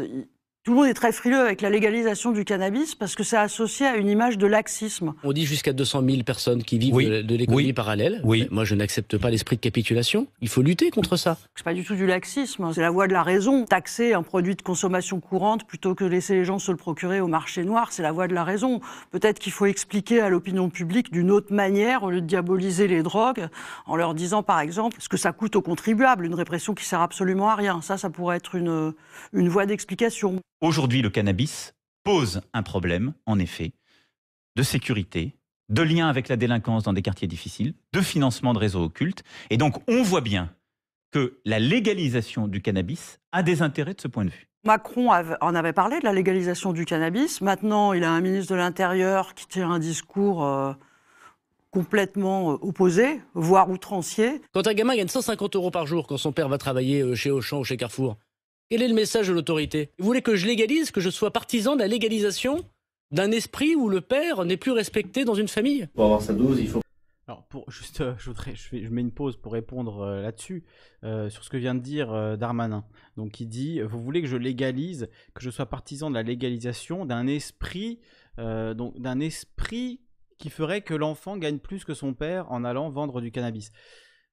tout 0.64 0.74
le 0.74 0.78
monde 0.78 0.88
est 0.90 0.94
très 0.94 1.12
frileux 1.12 1.40
avec 1.40 1.62
la 1.62 1.72
légalisation 1.72 2.32
du 2.32 2.46
cannabis 2.46 2.94
parce 2.94 3.16
que 3.16 3.24
c'est 3.24 3.36
associé 3.38 3.88
à 3.88 3.96
une 3.96 4.08
image 4.08 4.38
de 4.38 4.46
laxisme. 4.46 5.14
On 5.24 5.34
dit 5.34 5.48
jusqu'à 5.48 5.74
200 5.74 6.04
000 6.08 6.22
personnes 6.22 6.62
qui 6.64 6.78
vivent 6.78 6.94
Oui. 6.94 7.08
de, 7.08 7.24
de 7.24 7.36
l'économie 7.36 7.66
Oui. 7.66 7.74
parallèle. 7.74 8.22
Oui. 8.24 8.48
Moi, 8.52 8.64
je 8.64 8.76
n'accepte 8.76 9.18
pas 9.18 9.32
l'esprit 9.32 9.56
de 9.56 9.62
capitulation. 9.62 10.28
Il 10.40 10.50
faut 10.50 10.62
lutter 10.62 10.92
contre 10.92 11.18
ça. 11.18 11.38
C'est 11.56 11.64
pas 11.64 11.74
du 11.74 11.84
tout 11.84 11.96
du 11.96 12.06
laxisme, 12.06 12.72
c'est 12.74 12.82
la 12.82 12.92
voie 12.92 13.08
de 13.08 13.14
la 13.14 13.24
raison. 13.24 13.66
Taxer 13.66 14.14
un 14.14 14.22
produit 14.22 14.56
de 14.56 14.62
consommation 14.62 15.20
courante 15.20 15.66
plutôt 15.66 15.96
que 15.96 16.04
laisser 16.04 16.36
les 16.36 16.46
gens 16.46 16.60
se 16.60 16.70
le 16.70 16.78
procurer 16.78 17.22
au 17.22 17.28
marché 17.28 17.64
noir, 17.64 17.88
c'est 17.92 18.04
la 18.04 18.12
voie 18.12 18.28
de 18.28 18.36
la 18.36 18.44
raison. 18.44 18.82
Peut-être 19.10 19.40
qu'il 19.40 19.52
faut 19.54 19.66
expliquer 19.66 20.22
à 20.22 20.30
l'opinion 20.30 20.70
publique 20.70 21.12
d'une 21.12 21.32
autre 21.32 21.52
manière 21.52 22.04
au 22.04 22.12
lieu 22.12 22.22
de 22.22 22.28
diaboliser 22.28 22.88
les 22.88 23.02
drogues 23.02 23.48
en 23.88 23.96
leur 23.96 24.14
disant 24.14 24.44
par 24.44 24.60
exemple 24.60 24.98
ce 25.00 25.10
que 25.10 25.18
ça 25.18 25.32
coûte 25.32 25.56
aux 25.56 25.62
contribuables, 25.64 26.24
une 26.24 26.36
répression 26.36 26.76
qui 26.76 26.86
sert 26.86 27.02
absolument 27.02 27.50
à 27.50 27.56
rien. 27.56 27.82
Ça, 27.82 27.98
ça 27.98 28.12
pourrait 28.12 28.38
être 28.38 28.54
une, 28.54 28.94
une 29.34 29.50
voie 29.50 29.66
d'explication. 29.66 30.40
Aujourd'hui, 30.62 31.02
le 31.02 31.10
cannabis 31.10 31.74
pose 32.04 32.42
un 32.54 32.64
problème, 32.64 33.14
en 33.26 33.40
effet, 33.40 33.74
de 34.56 34.64
sécurité, 34.64 35.36
de 35.70 35.82
lien 35.82 36.08
avec 36.08 36.28
la 36.28 36.36
délinquance 36.36 36.84
dans 36.84 36.94
des 36.94 37.02
quartiers 37.02 37.28
difficiles, 37.28 37.74
de 37.94 38.02
financement 38.02 38.54
de 38.54 38.60
réseaux 38.60 38.84
occultes. 38.84 39.24
Et 39.50 39.58
donc, 39.58 39.78
on 39.90 40.04
voit 40.04 40.22
bien 40.22 40.54
que 41.12 41.40
la 41.46 41.60
légalisation 41.60 42.48
du 42.48 42.62
cannabis 42.62 43.20
a 43.32 43.44
des 43.44 43.62
intérêts 43.62 43.94
de 43.96 44.02
ce 44.02 44.08
point 44.08 44.26
de 44.26 44.30
vue. 44.30 44.48
Macron 44.64 45.12
avait- 45.12 45.36
en 45.42 45.56
avait 45.56 45.74
parlé 45.74 46.00
de 46.00 46.06
la 46.06 46.14
légalisation 46.14 46.74
du 46.74 46.86
cannabis. 46.86 47.42
Maintenant, 47.42 47.94
il 47.94 48.04
a 48.04 48.12
un 48.12 48.22
ministre 48.22 48.52
de 48.52 48.58
l'Intérieur 48.58 49.34
qui 49.34 49.48
tient 49.48 49.72
un 49.72 49.80
discours 49.80 50.46
euh, 50.46 50.74
complètement 51.72 52.52
euh, 52.54 52.58
opposé, 52.62 53.20
voire 53.34 53.70
outrancier. 53.72 54.42
Quand 54.54 54.68
un 54.68 54.74
gamin 54.76 54.96
gagne 54.96 55.08
150 55.08 55.56
euros 55.56 55.72
par 55.72 55.88
jour 55.88 56.06
quand 56.06 56.18
son 56.18 56.32
père 56.32 56.48
va 56.50 56.60
travailler 56.60 57.02
euh, 57.02 57.16
chez 57.16 57.32
Auchan 57.32 57.60
ou 57.60 57.64
chez 57.64 57.78
Carrefour, 57.78 58.18
quel 58.72 58.84
est 58.84 58.88
le 58.88 58.94
message 58.94 59.28
de 59.28 59.34
l'autorité? 59.34 59.90
Vous 60.00 60.06
voulez 60.06 60.22
que 60.22 60.38
je 60.38 60.48
légalise, 60.48 60.92
que 60.92 61.02
je 61.02 61.10
sois 61.10 61.30
partisan 61.32 61.76
de 61.76 61.82
la 61.82 61.88
légalisation 61.88 62.64
d'un 63.12 63.30
esprit 63.32 63.76
où 63.76 63.90
le 63.90 64.00
père 64.00 64.46
n'est 64.46 64.56
plus 64.56 64.72
respecté 64.72 65.26
dans 65.26 65.34
une 65.34 65.50
famille? 65.50 65.88
Pour 65.94 66.06
avoir 66.06 66.22
sa 66.22 66.32
dose, 66.32 66.58
il 66.58 66.70
faut 66.70 66.80
Alors, 67.28 67.44
pour 67.50 67.70
juste, 67.70 68.00
euh, 68.00 68.14
je, 68.18 68.28
voudrais, 68.30 68.56
je, 68.56 68.62
fais- 68.62 68.82
je 68.86 68.88
mets 68.88 69.02
une 69.02 69.12
pause 69.12 69.36
pour 69.36 69.52
répondre 69.52 70.00
euh, 70.00 70.22
là-dessus, 70.22 70.64
euh, 71.04 71.30
sur 71.30 71.44
ce 71.44 71.50
que 71.50 71.58
vient 71.58 71.76
de 71.76 71.82
dire 71.82 72.14
euh, 72.14 72.38
Darmanin. 72.38 72.86
Donc, 73.18 73.42
il 73.42 73.48
dit 73.50 73.82
Vous 73.82 74.00
voulez 74.00 74.22
que 74.22 74.28
je 74.30 74.38
légalise, 74.38 75.10
que 75.34 75.44
je 75.44 75.50
sois 75.50 75.66
partisan 75.66 76.10
de 76.10 76.16
la 76.16 76.24
légalisation 76.24 77.06
d'un 77.06 77.28
esprit, 77.28 78.00
euh, 78.40 78.74
donc 78.74 78.98
d'un 79.02 79.20
esprit 79.20 80.00
qui 80.38 80.50
ferait 80.50 80.80
que 80.80 80.94
l'enfant 80.94 81.36
gagne 81.36 81.60
plus 81.60 81.84
que 81.84 81.94
son 81.94 82.14
père 82.14 82.50
en 82.54 82.64
allant 82.64 82.90
vendre 82.90 83.20
du 83.20 83.32
cannabis. 83.32 83.74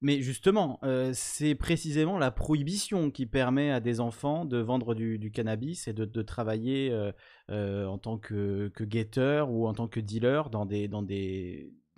Mais 0.00 0.22
justement, 0.22 0.78
euh, 0.84 1.10
c'est 1.12 1.56
précisément 1.56 2.18
la 2.18 2.30
prohibition 2.30 3.10
qui 3.10 3.26
permet 3.26 3.72
à 3.72 3.80
des 3.80 3.98
enfants 3.98 4.44
de 4.44 4.58
vendre 4.58 4.94
du, 4.94 5.32
cannabis 5.32 5.88
et 5.88 5.92
de, 5.92 6.22
travailler 6.22 6.90
euh, 6.92 7.10
euh, 7.50 7.84
en 7.86 7.98
tant 7.98 8.16
que, 8.16 8.70
guetteur 8.80 9.50
ou 9.50 9.66
en 9.66 9.74
tant 9.74 9.88
que 9.88 9.98
dealer 9.98 10.50
dans 10.50 10.64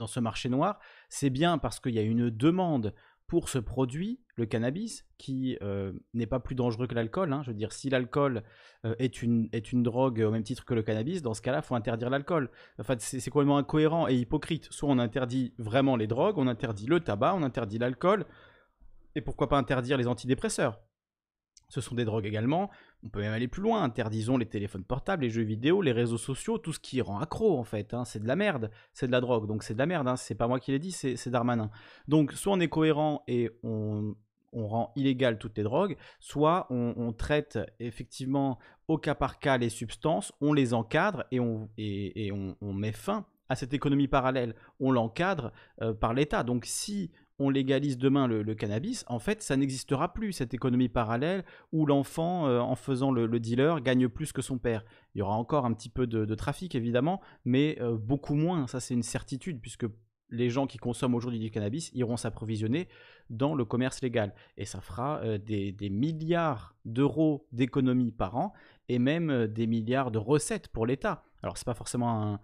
ce 0.07 0.21
marché 0.21 0.49
noir. 0.49 0.79
C'est 1.11 1.29
bien 1.29 1.59
parce 1.59 1.79
qu'il 1.79 1.95
y 1.95 1.99
a 1.99 2.03
une 2.03 2.31
demande 2.31 2.95
pour 3.27 3.51
ce 3.51 3.59
produit, 3.59 4.21
le 4.41 4.47
cannabis, 4.47 5.07
qui 5.19 5.57
euh, 5.63 5.93
n'est 6.15 6.27
pas 6.27 6.41
plus 6.41 6.57
dangereux 6.57 6.87
que 6.89 6.95
l'alcool. 6.95 7.33
hein. 7.33 7.43
Je 7.45 7.51
veux 7.51 7.57
dire, 7.57 7.73
si 7.73 7.89
l'alcool 7.91 8.43
euh, 8.85 8.95
est, 8.99 9.23
une, 9.23 9.49
est 9.53 9.73
une 9.73 9.83
drogue 9.85 10.21
au 10.27 10.31
même 10.33 10.43
titre 10.43 10.65
que 10.65 10.75
le 10.75 10.83
cannabis, 10.83 11.23
dans 11.23 11.35
ce 11.35 11.43
cas-là, 11.43 11.63
faut 11.63 11.75
interdire 11.77 12.11
l'alcool. 12.11 12.51
Enfin, 12.79 12.97
c'est 12.99 13.31
complètement 13.31 13.59
incohérent 13.59 14.09
et 14.09 14.15
hypocrite. 14.17 14.67
Soit 14.71 14.89
on 14.89 14.99
interdit 14.99 15.55
vraiment 15.59 15.95
les 15.95 16.07
drogues, 16.09 16.39
on 16.39 16.49
interdit 16.49 16.87
le 16.87 16.99
tabac, 17.01 17.35
on 17.37 17.43
interdit 17.43 17.79
l'alcool, 17.79 18.27
et 19.15 19.21
pourquoi 19.21 19.49
pas 19.49 19.59
interdire 19.59 19.97
les 19.97 20.07
antidépresseurs 20.07 20.81
Ce 21.69 21.81
sont 21.81 21.95
des 21.95 22.05
drogues 22.05 22.27
également. 22.27 22.71
On 23.03 23.09
peut 23.09 23.21
même 23.21 23.33
aller 23.33 23.49
plus 23.49 23.63
loin. 23.63 23.83
Interdisons 23.83 24.37
les 24.37 24.47
téléphones 24.47 24.85
portables, 24.85 25.23
les 25.25 25.31
jeux 25.31 25.43
vidéo, 25.43 25.83
les 25.83 25.93
réseaux 25.93 26.19
sociaux, 26.19 26.59
tout 26.59 26.73
ce 26.73 26.79
qui 26.79 27.01
rend 27.01 27.19
accro 27.19 27.59
en 27.59 27.65
fait. 27.65 27.93
hein. 27.95 28.05
C'est 28.05 28.21
de 28.23 28.29
la 28.29 28.37
merde. 28.37 28.71
C'est 28.93 29.07
de 29.07 29.13
la 29.13 29.21
drogue. 29.21 29.47
Donc 29.47 29.63
c'est 29.65 29.75
de 29.75 29.79
la 29.79 29.87
merde. 29.87 30.07
Hein. 30.07 30.17
C'est 30.17 30.35
pas 30.37 30.47
moi 30.49 30.61
qui 30.61 30.71
l'ai 30.71 30.79
dit, 30.79 30.93
c'est 30.93 31.29
Darmanin. 31.29 31.71
Donc 32.09 32.33
soit 32.33 32.53
on 32.53 32.61
est 32.61 32.69
cohérent 32.69 33.25
et 33.27 33.51
on, 33.63 34.15
on 34.53 34.67
rend 34.69 34.93
illégal 34.97 35.39
toutes 35.39 35.57
les 35.57 35.65
drogues, 35.65 35.97
soit 36.19 36.67
on, 36.71 37.13
traite 37.13 37.59
effectivement 37.79 38.59
au 38.89 38.99
cas 38.99 39.15
par 39.15 39.39
cas 39.39 39.59
les 39.59 39.69
substances, 39.69 40.33
on 40.41 40.53
les 40.53 40.75
encadre 40.75 41.25
et 41.31 41.41
on, 41.41 41.69
et, 41.77 42.27
et 42.27 42.33
on, 42.33 42.57
on 42.61 42.73
met 42.73 42.93
fin 42.93 43.27
à 43.51 43.57
cette 43.57 43.75
économie 43.75 44.09
parallèle. 44.09 44.55
On 44.79 44.93
l'encadre 44.93 45.53
euh, 45.83 45.93
par 45.93 46.15
l'État. 46.15 46.43
Donc 46.43 46.65
si 46.65 47.11
on 47.41 47.51
légalise 47.51 47.99
demain 47.99 48.27
le, 48.27 48.55
cannabis, 48.55 49.05
en 49.09 49.19
fait, 49.19 49.43
ça 49.43 49.57
n'existera 49.57 50.13
plus, 50.13 50.33
cette 50.33 50.55
économie 50.55 50.91
parallèle 50.91 51.45
où 51.73 51.87
l'enfant, 51.87 52.47
euh, 52.47 52.61
en 52.61 52.77
faisant 52.77 53.11
le, 53.11 53.27
le 53.27 53.41
dealer, 53.41 53.81
gagne 53.81 54.09
plus 54.09 54.33
que 54.33 54.43
son 54.43 54.59
père. 54.59 54.85
Il 55.15 55.19
y 55.19 55.23
aura 55.23 55.35
encore 55.35 55.65
un 55.65 55.73
petit 55.73 55.89
peu 55.89 56.07
de, 56.07 56.25
de 56.27 56.35
trafic, 56.35 56.75
évidemment, 56.75 57.21
mais 57.45 57.79
euh, 57.81 57.97
beaucoup 57.97 58.35
moins. 58.35 58.67
Ça, 58.67 58.79
c'est 58.79 58.95
une 58.95 59.03
certitude, 59.03 59.61
puisque 59.61 59.87
les 60.31 60.51
gens 60.51 60.67
qui 60.67 60.79
consomment 60.79 61.15
aujourd'hui 61.15 61.39
du 61.39 61.51
cannabis 61.51 61.91
iront 61.95 62.17
s'approvisionner 62.17 62.89
dans 63.29 63.55
le 63.55 63.65
commerce 63.65 64.03
légal. 64.03 64.35
Et 64.57 64.65
ça 64.65 64.81
fera 64.81 65.21
euh, 65.23 65.39
des, 65.39 65.91
milliards 65.91 66.75
d'euros 66.85 67.47
d'économies 67.53 68.13
par 68.13 68.37
an 68.37 68.53
et 68.89 68.99
même 68.99 69.31
euh, 69.31 69.47
des 69.47 69.67
milliards 69.67 70.11
de 70.11 70.19
recettes 70.19 70.69
pour 70.69 70.87
l'État. 70.87 71.23
Alors, 71.43 71.57
c'est 71.57 71.67
pas 71.67 71.75
forcément 71.75 72.41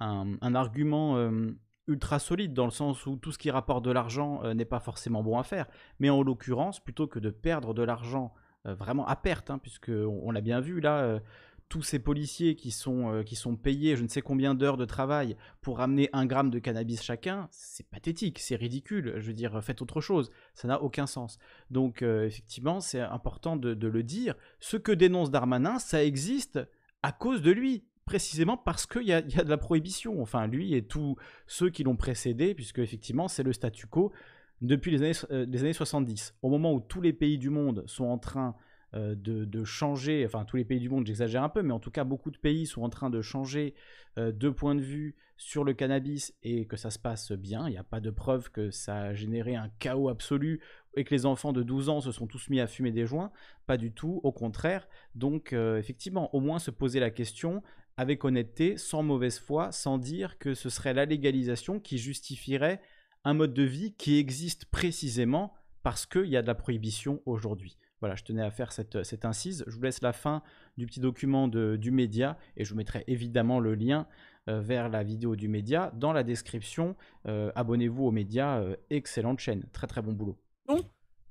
un, 0.00 0.54
argument 0.54 1.16
euh, 1.16 1.52
ultra 1.86 2.18
solide 2.18 2.52
dans 2.52 2.64
le 2.64 2.70
sens 2.70 3.06
où 3.06 3.16
tout 3.16 3.32
ce 3.32 3.38
qui 3.38 3.50
rapporte 3.50 3.84
de 3.84 3.90
l'argent 3.90 4.42
n'est 4.54 4.64
pas 4.64 4.80
forcément 4.80 5.22
bon 5.22 5.38
à 5.38 5.44
faire. 5.44 5.66
Mais 5.98 6.10
en 6.10 6.22
l'occurrence, 6.22 6.80
plutôt 6.80 7.06
que 7.06 7.18
de 7.18 7.30
perdre 7.30 7.74
de 7.74 7.82
l'argent 7.82 8.34
vraiment 8.64 9.06
à 9.06 9.16
perte, 9.16 9.50
hein, 9.50 9.58
puisque 9.58 9.90
on, 9.90 10.30
l'a 10.30 10.40
bien 10.40 10.60
vu 10.60 10.80
là, 10.80 11.20
tous 11.74 11.82
ces 11.82 11.98
policiers 11.98 12.54
qui 12.54 12.70
sont, 12.70 13.12
euh, 13.12 13.22
qui 13.24 13.34
sont 13.34 13.56
payés 13.56 13.96
je 13.96 14.04
ne 14.04 14.08
sais 14.08 14.22
combien 14.22 14.54
d'heures 14.54 14.76
de 14.76 14.84
travail 14.84 15.36
pour 15.60 15.80
amener 15.80 16.08
un 16.12 16.24
gramme 16.24 16.50
de 16.50 16.60
cannabis 16.60 17.02
chacun, 17.02 17.48
c'est 17.50 17.84
pathétique, 17.88 18.38
c'est 18.38 18.54
ridicule. 18.54 19.14
Je 19.16 19.26
veux 19.26 19.32
dire, 19.32 19.60
faites 19.60 19.82
autre 19.82 20.00
chose, 20.00 20.30
ça 20.54 20.68
n'a 20.68 20.80
aucun 20.80 21.08
sens. 21.08 21.36
Donc 21.72 22.02
euh, 22.02 22.26
effectivement, 22.26 22.78
c'est 22.78 23.00
important 23.00 23.56
de, 23.56 23.88
le 23.88 24.02
dire. 24.04 24.36
Ce 24.60 24.76
que 24.76 24.92
dénonce 24.92 25.32
Darmanin, 25.32 25.80
ça 25.80 26.04
existe 26.04 26.60
à 27.02 27.10
cause 27.10 27.42
de 27.42 27.50
lui. 27.50 27.82
Précisément 28.04 28.56
parce 28.56 28.86
qu'il 28.86 29.02
y 29.02 29.06
y 29.06 29.12
a 29.12 29.20
de 29.20 29.50
la 29.50 29.56
prohibition. 29.56 30.22
Enfin, 30.22 30.46
lui 30.46 30.74
et 30.74 30.86
tous 30.86 31.16
ceux 31.48 31.70
qui 31.70 31.82
l'ont 31.82 31.96
précédé, 31.96 32.54
puisque 32.54 32.78
effectivement, 32.78 33.26
c'est 33.26 33.42
le 33.42 33.52
statu 33.52 33.88
quo 33.88 34.12
depuis 34.60 34.92
les 34.92 35.02
années, 35.02 35.18
euh, 35.32 35.44
les 35.48 35.62
années 35.62 35.72
70. 35.72 36.36
Au 36.40 36.50
moment 36.50 36.72
où 36.72 36.78
tous 36.78 37.00
les 37.00 37.12
pays 37.12 37.36
du 37.36 37.50
monde 37.50 37.82
sont 37.86 38.04
en 38.04 38.18
train 38.18 38.54
de, 38.94 39.44
de 39.44 39.64
changer, 39.64 40.24
enfin 40.24 40.44
tous 40.44 40.56
les 40.56 40.64
pays 40.64 40.80
du 40.80 40.88
monde, 40.88 41.06
j'exagère 41.06 41.42
un 41.42 41.48
peu, 41.48 41.62
mais 41.62 41.72
en 41.72 41.80
tout 41.80 41.90
cas 41.90 42.04
beaucoup 42.04 42.30
de 42.30 42.38
pays 42.38 42.66
sont 42.66 42.82
en 42.82 42.90
train 42.90 43.10
de 43.10 43.20
changer 43.22 43.74
euh, 44.16 44.30
de 44.30 44.48
point 44.48 44.76
de 44.76 44.80
vue 44.80 45.16
sur 45.36 45.64
le 45.64 45.74
cannabis 45.74 46.32
et 46.44 46.66
que 46.66 46.76
ça 46.76 46.90
se 46.90 47.00
passe 47.00 47.32
bien. 47.32 47.66
Il 47.66 47.72
n'y 47.72 47.78
a 47.78 47.82
pas 47.82 47.98
de 47.98 48.10
preuve 48.10 48.50
que 48.50 48.70
ça 48.70 48.96
a 48.96 49.14
généré 49.14 49.56
un 49.56 49.68
chaos 49.80 50.08
absolu 50.08 50.60
et 50.94 51.02
que 51.02 51.12
les 51.12 51.26
enfants 51.26 51.52
de 51.52 51.64
12 51.64 51.88
ans 51.88 52.00
se 52.00 52.12
sont 52.12 52.28
tous 52.28 52.48
mis 52.48 52.60
à 52.60 52.68
fumer 52.68 52.92
des 52.92 53.06
joints. 53.06 53.32
Pas 53.66 53.76
du 53.76 53.92
tout, 53.92 54.20
au 54.22 54.30
contraire. 54.30 54.86
Donc 55.16 55.52
euh, 55.52 55.78
effectivement, 55.78 56.32
au 56.32 56.38
moins 56.38 56.60
se 56.60 56.70
poser 56.70 57.00
la 57.00 57.10
question 57.10 57.62
avec 57.96 58.24
honnêteté, 58.24 58.76
sans 58.76 59.02
mauvaise 59.02 59.40
foi, 59.40 59.72
sans 59.72 59.98
dire 59.98 60.38
que 60.38 60.54
ce 60.54 60.68
serait 60.68 60.94
la 60.94 61.06
légalisation 61.06 61.80
qui 61.80 61.98
justifierait 61.98 62.80
un 63.24 63.34
mode 63.34 63.54
de 63.54 63.62
vie 63.64 63.94
qui 63.94 64.18
existe 64.18 64.66
précisément 64.66 65.54
parce 65.82 66.06
qu'il 66.06 66.26
y 66.26 66.36
a 66.36 66.42
de 66.42 66.46
la 66.46 66.54
prohibition 66.54 67.20
aujourd'hui. 67.26 67.76
Voilà, 68.04 68.16
je 68.16 68.24
tenais 68.24 68.42
à 68.42 68.50
faire 68.50 68.70
cette, 68.70 69.02
cette 69.02 69.24
incise. 69.24 69.64
Je 69.66 69.74
vous 69.74 69.80
laisse 69.82 70.02
la 70.02 70.12
fin 70.12 70.42
du 70.76 70.84
petit 70.84 71.00
document 71.00 71.48
de- 71.48 71.76
du 71.76 71.90
média 71.90 72.36
et 72.58 72.62
je 72.62 72.70
vous 72.70 72.76
mettrai 72.76 73.02
évidemment 73.06 73.60
le 73.60 73.74
lien 73.74 74.06
euh, 74.50 74.60
vers 74.60 74.90
la 74.90 75.02
vidéo 75.02 75.36
du 75.36 75.48
média 75.48 75.90
dans 75.96 76.12
la 76.12 76.22
description. 76.22 76.96
Euh, 77.26 77.50
Abonnez-vous 77.54 78.04
au 78.04 78.10
média, 78.10 78.56
euh, 78.58 78.76
excellente 78.90 79.38
chaîne, 79.38 79.62
très 79.72 79.86
très 79.86 80.02
bon 80.02 80.12
boulot. 80.12 80.36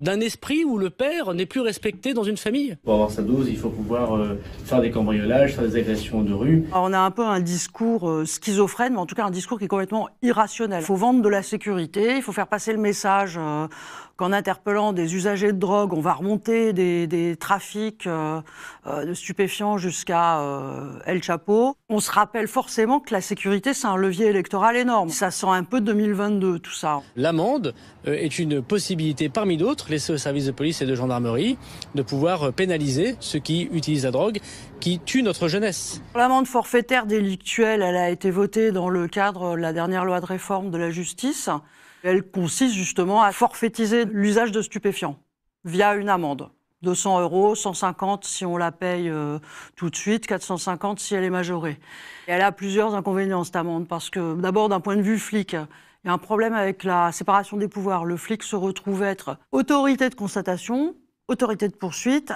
d'un 0.02 0.20
esprit 0.20 0.66
où 0.66 0.78
le 0.78 0.90
père 0.90 1.34
n'est 1.34 1.46
plus 1.46 1.62
respecté 1.62 2.14
dans 2.14 2.24
une 2.24 2.36
famille. 2.36 2.76
Pour 2.84 2.94
avoir 2.96 3.10
sa 3.10 3.22
dose, 3.22 3.48
il 3.48 3.58
faut 3.58 3.70
pouvoir 3.70 4.18
euh, 4.18 4.36
faire 4.66 4.82
des 4.82 4.92
cambriolages, 4.92 5.54
faire 5.54 5.64
des 5.64 5.78
agressions 5.78 6.24
de 6.24 6.34
rue. 6.34 6.66
Alors, 6.72 6.86
on 6.90 6.94
a 6.94 7.00
un 7.00 7.12
peu 7.12 7.26
un 7.26 7.40
discours 7.40 8.10
euh, 8.10 8.26
schizophrène, 8.26 8.94
mais 8.94 9.00
en 9.00 9.06
tout 9.06 9.16
cas 9.16 9.24
un 9.26 9.32
discours 9.32 9.60
qui 9.60 9.66
est 9.66 9.70
complètement 9.70 10.10
irrationnel. 10.22 10.82
Il 10.82 10.86
faut 10.86 10.96
vendre 10.98 11.22
de 11.22 11.30
la 11.30 11.42
sécurité, 11.42 12.18
il 12.18 12.22
faut 12.22 12.34
faire 12.34 12.48
passer 12.48 12.74
le 12.74 12.80
message 12.80 13.38
euh, 13.38 13.68
qu'en 14.16 14.32
interpellant 14.32 14.94
des 14.94 15.16
usagers 15.16 15.54
de 15.54 15.58
drogue, 15.58 15.94
on 15.94 16.02
va 16.02 16.14
remonter 16.14 16.72
des, 16.74 17.08
des 17.08 17.36
trafics 17.36 18.06
euh, 18.06 18.42
euh, 18.86 19.06
de 19.06 19.14
stupéfiants 19.14 19.78
jusqu'à 19.78 20.40
euh, 20.42 21.00
El 21.06 21.24
Chapo. 21.24 21.76
On 21.90 22.00
se 22.00 22.12
rappelle 22.12 22.48
forcément 22.48 23.00
que 23.00 23.14
la 23.14 23.22
sécurité, 23.22 23.74
c'est 23.74 23.88
un 23.88 23.96
levier 23.96 24.28
électoral 24.28 24.78
énorme. 24.78 25.10
Ça 25.10 25.32
sent 25.32 25.48
un 25.50 25.64
peu 25.64 25.82
2022, 25.82 26.60
tout 26.60 26.72
ça. 26.74 27.02
L'amende 27.16 27.74
est 28.06 28.38
une 28.38 28.62
possibilité 28.62 29.30
parmi 29.30 29.58
d'autres 29.58 29.90
laissée 29.90 30.14
aux 30.14 30.18
services 30.18 30.46
de 30.46 30.52
police 30.52 30.82
et 30.82 30.86
de 30.86 30.96
gendarmerie 30.96 31.58
de 31.96 32.02
pouvoir 32.02 32.54
pénaliser 32.54 33.16
ceux 33.20 33.40
qui 33.40 33.70
utilisent 33.72 34.06
la 34.06 34.12
drogue, 34.12 34.40
qui 34.80 35.00
tue 35.00 35.24
notre 35.24 35.48
jeunesse. 35.48 36.02
L'amende 36.16 36.46
forfaitaire 36.46 37.06
délictuelle, 37.06 37.82
elle 37.82 37.96
a 37.96 38.10
été 38.10 38.30
votée 38.30 38.72
dans 38.72 38.90
le 38.90 39.08
cadre 39.08 39.56
de 39.56 39.62
la 39.62 39.74
dernière 39.74 40.06
loi 40.06 40.20
de 40.20 40.26
réforme 40.26 40.70
de 40.70 40.78
la 40.78 40.92
justice. 40.92 41.50
Elle 42.04 42.30
consiste 42.30 42.76
justement 42.76 43.24
à 43.24 43.32
forfaitiser 43.32 44.04
l'usage 44.04 44.52
de 44.52 44.62
stupéfiants 44.62 45.18
via 45.64 45.96
une 45.96 46.10
amende. 46.10 46.50
200 46.82 47.22
euros, 47.22 47.56
150 47.56 48.26
si 48.26 48.46
on 48.46 48.58
la 48.58 48.74
paye 48.74 49.10
euh, 49.10 49.40
tout 49.78 49.90
de 49.90 49.96
suite, 49.96 50.28
450 50.28 51.00
si 51.00 51.16
elle 51.16 51.24
est 51.24 51.30
majorée. 51.30 51.80
Et 52.28 52.32
elle 52.34 52.42
a 52.42 52.52
plusieurs 52.52 52.94
inconvénients, 52.94 53.46
cette 53.46 53.56
amende, 53.56 53.88
parce 53.88 54.10
que 54.10 54.36
d'abord, 54.36 54.68
d'un 54.68 54.82
point 54.82 54.98
de 54.98 55.02
vue 55.02 55.18
flic, 55.18 55.54
il 55.54 56.08
y 56.08 56.10
a 56.10 56.14
un 56.14 56.18
problème 56.18 56.54
avec 56.54 56.84
la 56.84 57.14
séparation 57.14 57.56
des 57.56 57.70
pouvoirs. 57.70 58.04
Le 58.04 58.18
flic 58.18 58.44
se 58.44 58.58
retrouve 58.58 59.02
être 59.04 59.38
autorité 59.54 60.10
de 60.10 60.16
constatation, 60.16 60.96
autorité 61.30 61.70
de 61.70 61.76
poursuite, 61.76 62.34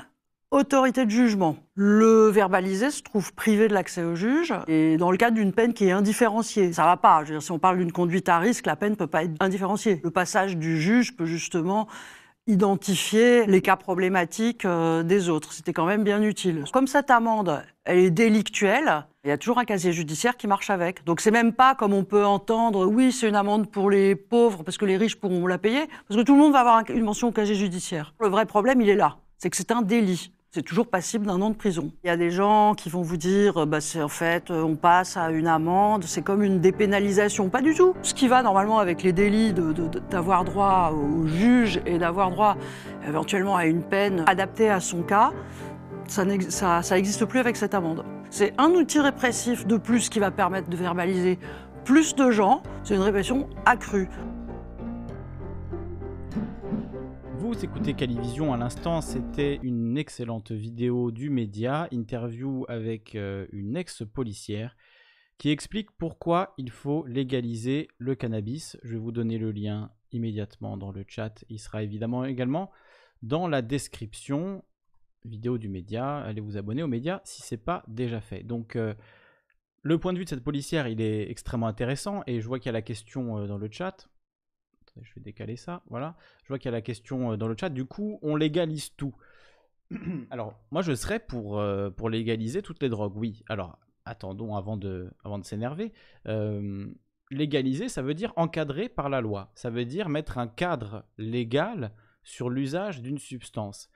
autorité 0.52 1.06
de 1.06 1.12
jugement. 1.12 1.58
Le 1.76 2.30
verbalisé 2.30 2.90
se 2.90 3.02
trouve 3.04 3.34
privé 3.34 3.68
de 3.68 3.74
l'accès 3.74 4.04
au 4.04 4.16
juge 4.16 4.54
et 4.68 4.98
dans 4.98 5.12
le 5.12 5.18
cadre 5.18 5.36
d'une 5.36 5.52
peine 5.54 5.74
qui 5.74 5.86
est 5.86 5.92
indifférenciée. 5.92 6.74
Ça 6.74 6.86
va 6.86 6.98
pas. 6.98 7.24
Si 7.40 7.52
on 7.52 7.60
parle 7.60 7.78
d'une 7.78 7.92
conduite 7.92 8.30
à 8.30 8.40
risque, 8.40 8.66
la 8.66 8.76
peine 8.76 8.96
peut 8.96 9.08
pas 9.08 9.24
être 9.24 9.36
indifférenciée. 9.40 10.02
Le 10.04 10.12
passage 10.12 10.58
du 10.58 10.80
juge 10.80 11.16
peut 11.16 11.26
justement 11.26 11.88
identifier 12.50 13.46
les 13.46 13.62
cas 13.62 13.76
problématiques 13.76 14.64
euh, 14.64 15.04
des 15.04 15.28
autres. 15.28 15.52
C'était 15.52 15.74
quand 15.74 15.86
même 15.86 16.06
bien 16.06 16.22
utile. 16.22 16.64
Comme 16.72 16.88
cette 16.88 17.12
amende, 17.12 17.62
elle 17.84 17.98
est 18.00 18.10
délictuelle, 18.10 19.06
il 19.26 19.30
y 19.30 19.32
a 19.34 19.38
toujours 19.38 19.60
un 19.60 19.66
casier 19.66 19.92
judiciaire 19.92 20.38
qui 20.38 20.48
marche 20.48 20.70
avec. 20.70 21.04
Donc 21.04 21.20
c'est 21.20 21.30
même 21.32 21.52
pas 21.52 21.76
comme 21.76 21.92
on 21.94 22.06
peut 22.06 22.26
entendre, 22.26 22.86
oui, 22.88 23.12
c'est 23.12 23.28
une 23.28 23.36
amende 23.36 23.70
pour 23.70 23.90
les 23.90 24.16
pauvres 24.16 24.64
parce 24.64 24.78
que 24.78 24.86
les 24.86 24.96
riches 24.96 25.18
pourront 25.18 25.46
la 25.46 25.58
payer, 25.58 25.88
parce 26.08 26.18
que 26.18 26.26
tout 26.26 26.36
le 26.36 26.40
monde 26.40 26.54
va 26.54 26.60
avoir 26.62 26.78
un- 26.78 26.84
une 26.86 27.04
mention 27.04 27.28
au 27.28 27.32
casier 27.34 27.56
judiciaire. 27.56 28.14
Le 28.22 28.30
vrai 28.30 28.46
problème, 28.46 28.80
il 28.80 28.88
est 28.88 28.96
là. 28.96 29.18
C'est 29.38 29.50
que 29.50 29.58
c'est 29.58 29.72
un 29.72 29.82
délit. 29.82 30.32
C'est 30.58 30.64
toujours 30.64 30.88
passible 30.88 31.28
d'un 31.28 31.40
an 31.44 31.52
de 31.52 31.56
prison. 31.56 31.92
Il 32.04 32.08
y 32.08 32.10
a 32.10 32.18
des 32.18 32.32
gens 32.32 32.74
qui 32.74 32.90
vont 32.90 33.04
vous 33.04 33.16
dire, 33.16 33.58
euh, 33.58 33.66
bah, 33.68 33.80
c'est 33.80 34.02
en 34.02 34.08
fait, 34.08 34.50
euh, 34.50 34.64
on 34.64 34.76
passe 34.76 35.16
à 35.16 35.30
une 35.30 35.46
amende, 35.46 36.04
c'est 36.06 36.24
comme 36.24 36.42
une 36.42 36.60
dépénalisation. 36.62 37.50
Pas 37.50 37.62
du 37.62 37.76
tout. 37.76 37.94
Ce 38.02 38.16
qui 38.16 38.28
va 38.28 38.42
normalement 38.42 38.80
avec 38.80 39.04
les 39.04 39.14
délits 39.14 39.54
d'avoir 40.10 40.46
droit 40.46 40.96
au 40.96 41.28
juge 41.28 41.80
et 41.86 42.00
d'avoir 42.00 42.32
droit 42.32 42.58
éventuellement 43.08 43.56
à 43.56 43.68
une 43.68 43.84
peine 43.84 44.24
adaptée 44.26 44.72
à 44.72 44.80
son 44.80 45.04
cas, 45.04 45.32
ça 46.08 46.26
n'existe 46.26 47.26
plus 47.26 47.40
avec 47.40 47.56
cette 47.56 47.76
amende. 47.76 48.04
C'est 48.32 48.56
un 48.58 48.72
outil 48.72 49.00
répressif 49.00 49.68
de 49.68 49.78
plus 49.78 50.10
qui 50.10 50.18
va 50.18 50.32
permettre 50.32 50.72
de 50.72 50.76
verbaliser 50.76 51.38
plus 51.86 52.16
de 52.16 52.32
gens. 52.32 52.64
C'est 52.84 52.96
une 52.96 53.02
répression 53.02 53.48
accrue. 53.68 54.10
Vous 57.40 57.64
écoutez 57.64 57.94
Calivision 57.94 58.52
à 58.52 58.58
l'instant, 58.58 59.00
c'était 59.00 59.60
une 59.62 59.96
excellente 59.96 60.52
vidéo 60.52 61.12
du 61.12 61.30
média, 61.30 61.88
interview 61.92 62.66
avec 62.68 63.14
euh, 63.14 63.46
une 63.52 63.78
ex-policière 63.78 64.76
qui 65.38 65.52
explique 65.52 65.92
pourquoi 65.92 66.56
il 66.58 66.72
faut 66.72 67.06
légaliser 67.06 67.90
le 68.00 68.16
cannabis. 68.16 68.76
Je 68.82 68.94
vais 68.94 68.98
vous 68.98 69.12
donner 69.12 69.38
le 69.38 69.52
lien 69.52 69.92
immédiatement 70.12 70.78
dans 70.78 70.92
le 70.92 71.06
chat. 71.08 71.46
Il 71.48 71.60
sera 71.60 71.84
évidemment 71.84 72.26
également 72.26 72.72
dans 73.22 73.48
la 73.48 73.62
description 73.62 74.64
vidéo 75.24 75.60
du 75.60 75.70
média. 75.70 76.18
Allez 76.18 76.42
vous 76.42 76.58
abonner 76.58 76.82
au 76.82 76.88
média 76.88 77.22
si 77.24 77.44
c'est 77.44 77.64
pas 77.64 77.84
déjà 77.88 78.20
fait. 78.20 78.42
Donc 78.42 78.76
euh, 78.76 78.96
le 79.84 80.00
point 80.00 80.12
de 80.12 80.18
vue 80.18 80.26
de 80.26 80.30
cette 80.30 80.44
policière, 80.44 80.88
il 80.88 81.02
est 81.02 81.30
extrêmement 81.30 81.68
intéressant 81.68 82.24
et 82.26 82.42
je 82.42 82.48
vois 82.48 82.58
qu'il 82.58 82.66
y 82.66 82.70
a 82.70 82.74
la 82.74 82.82
question 82.82 83.38
euh, 83.38 83.46
dans 83.46 83.60
le 83.60 83.70
chat. 83.72 84.10
Je 85.04 85.14
vais 85.16 85.22
décaler 85.22 85.56
ça, 85.56 85.84
voilà. 85.90 86.16
Je 86.44 86.50
vois 86.50 86.60
qu'il 86.60 86.66
y 86.66 86.74
a 86.74 86.78
la 86.78 86.82
question 86.82 87.34
euh, 87.34 87.38
dans 87.38 87.48
le 87.48 87.56
chat. 87.60 87.70
Du 87.70 87.86
coup, 87.86 88.20
on 88.22 88.36
légalise 88.36 88.96
tout. 88.96 89.16
Alors, 90.30 90.60
moi, 90.72 90.82
je 90.82 90.94
serais 90.94 91.20
pour, 91.20 91.60
euh, 91.60 91.90
pour 91.90 92.10
légaliser 92.10 92.62
toutes 92.62 92.82
les 92.82 92.90
drogues, 92.90 93.16
oui. 93.16 93.44
Alors, 93.50 93.80
attendons 94.06 94.56
avant 94.56 94.78
de, 94.78 95.12
avant 95.24 95.40
de 95.40 95.46
s'énerver. 95.46 95.94
Euh, 96.28 96.88
légaliser, 97.32 97.90
ça 97.90 98.02
veut 98.02 98.14
dire 98.14 98.34
encadrer 98.36 98.90
par 98.90 99.10
la 99.10 99.22
loi. 99.22 99.52
Ça 99.56 99.70
veut 99.70 99.86
dire 99.86 100.10
mettre 100.10 100.38
un 100.38 100.48
cadre 100.48 101.06
légal 101.18 101.92
sur 102.24 102.50
l'usage 102.50 103.02
d'une 103.02 103.20
substance. 103.20 103.90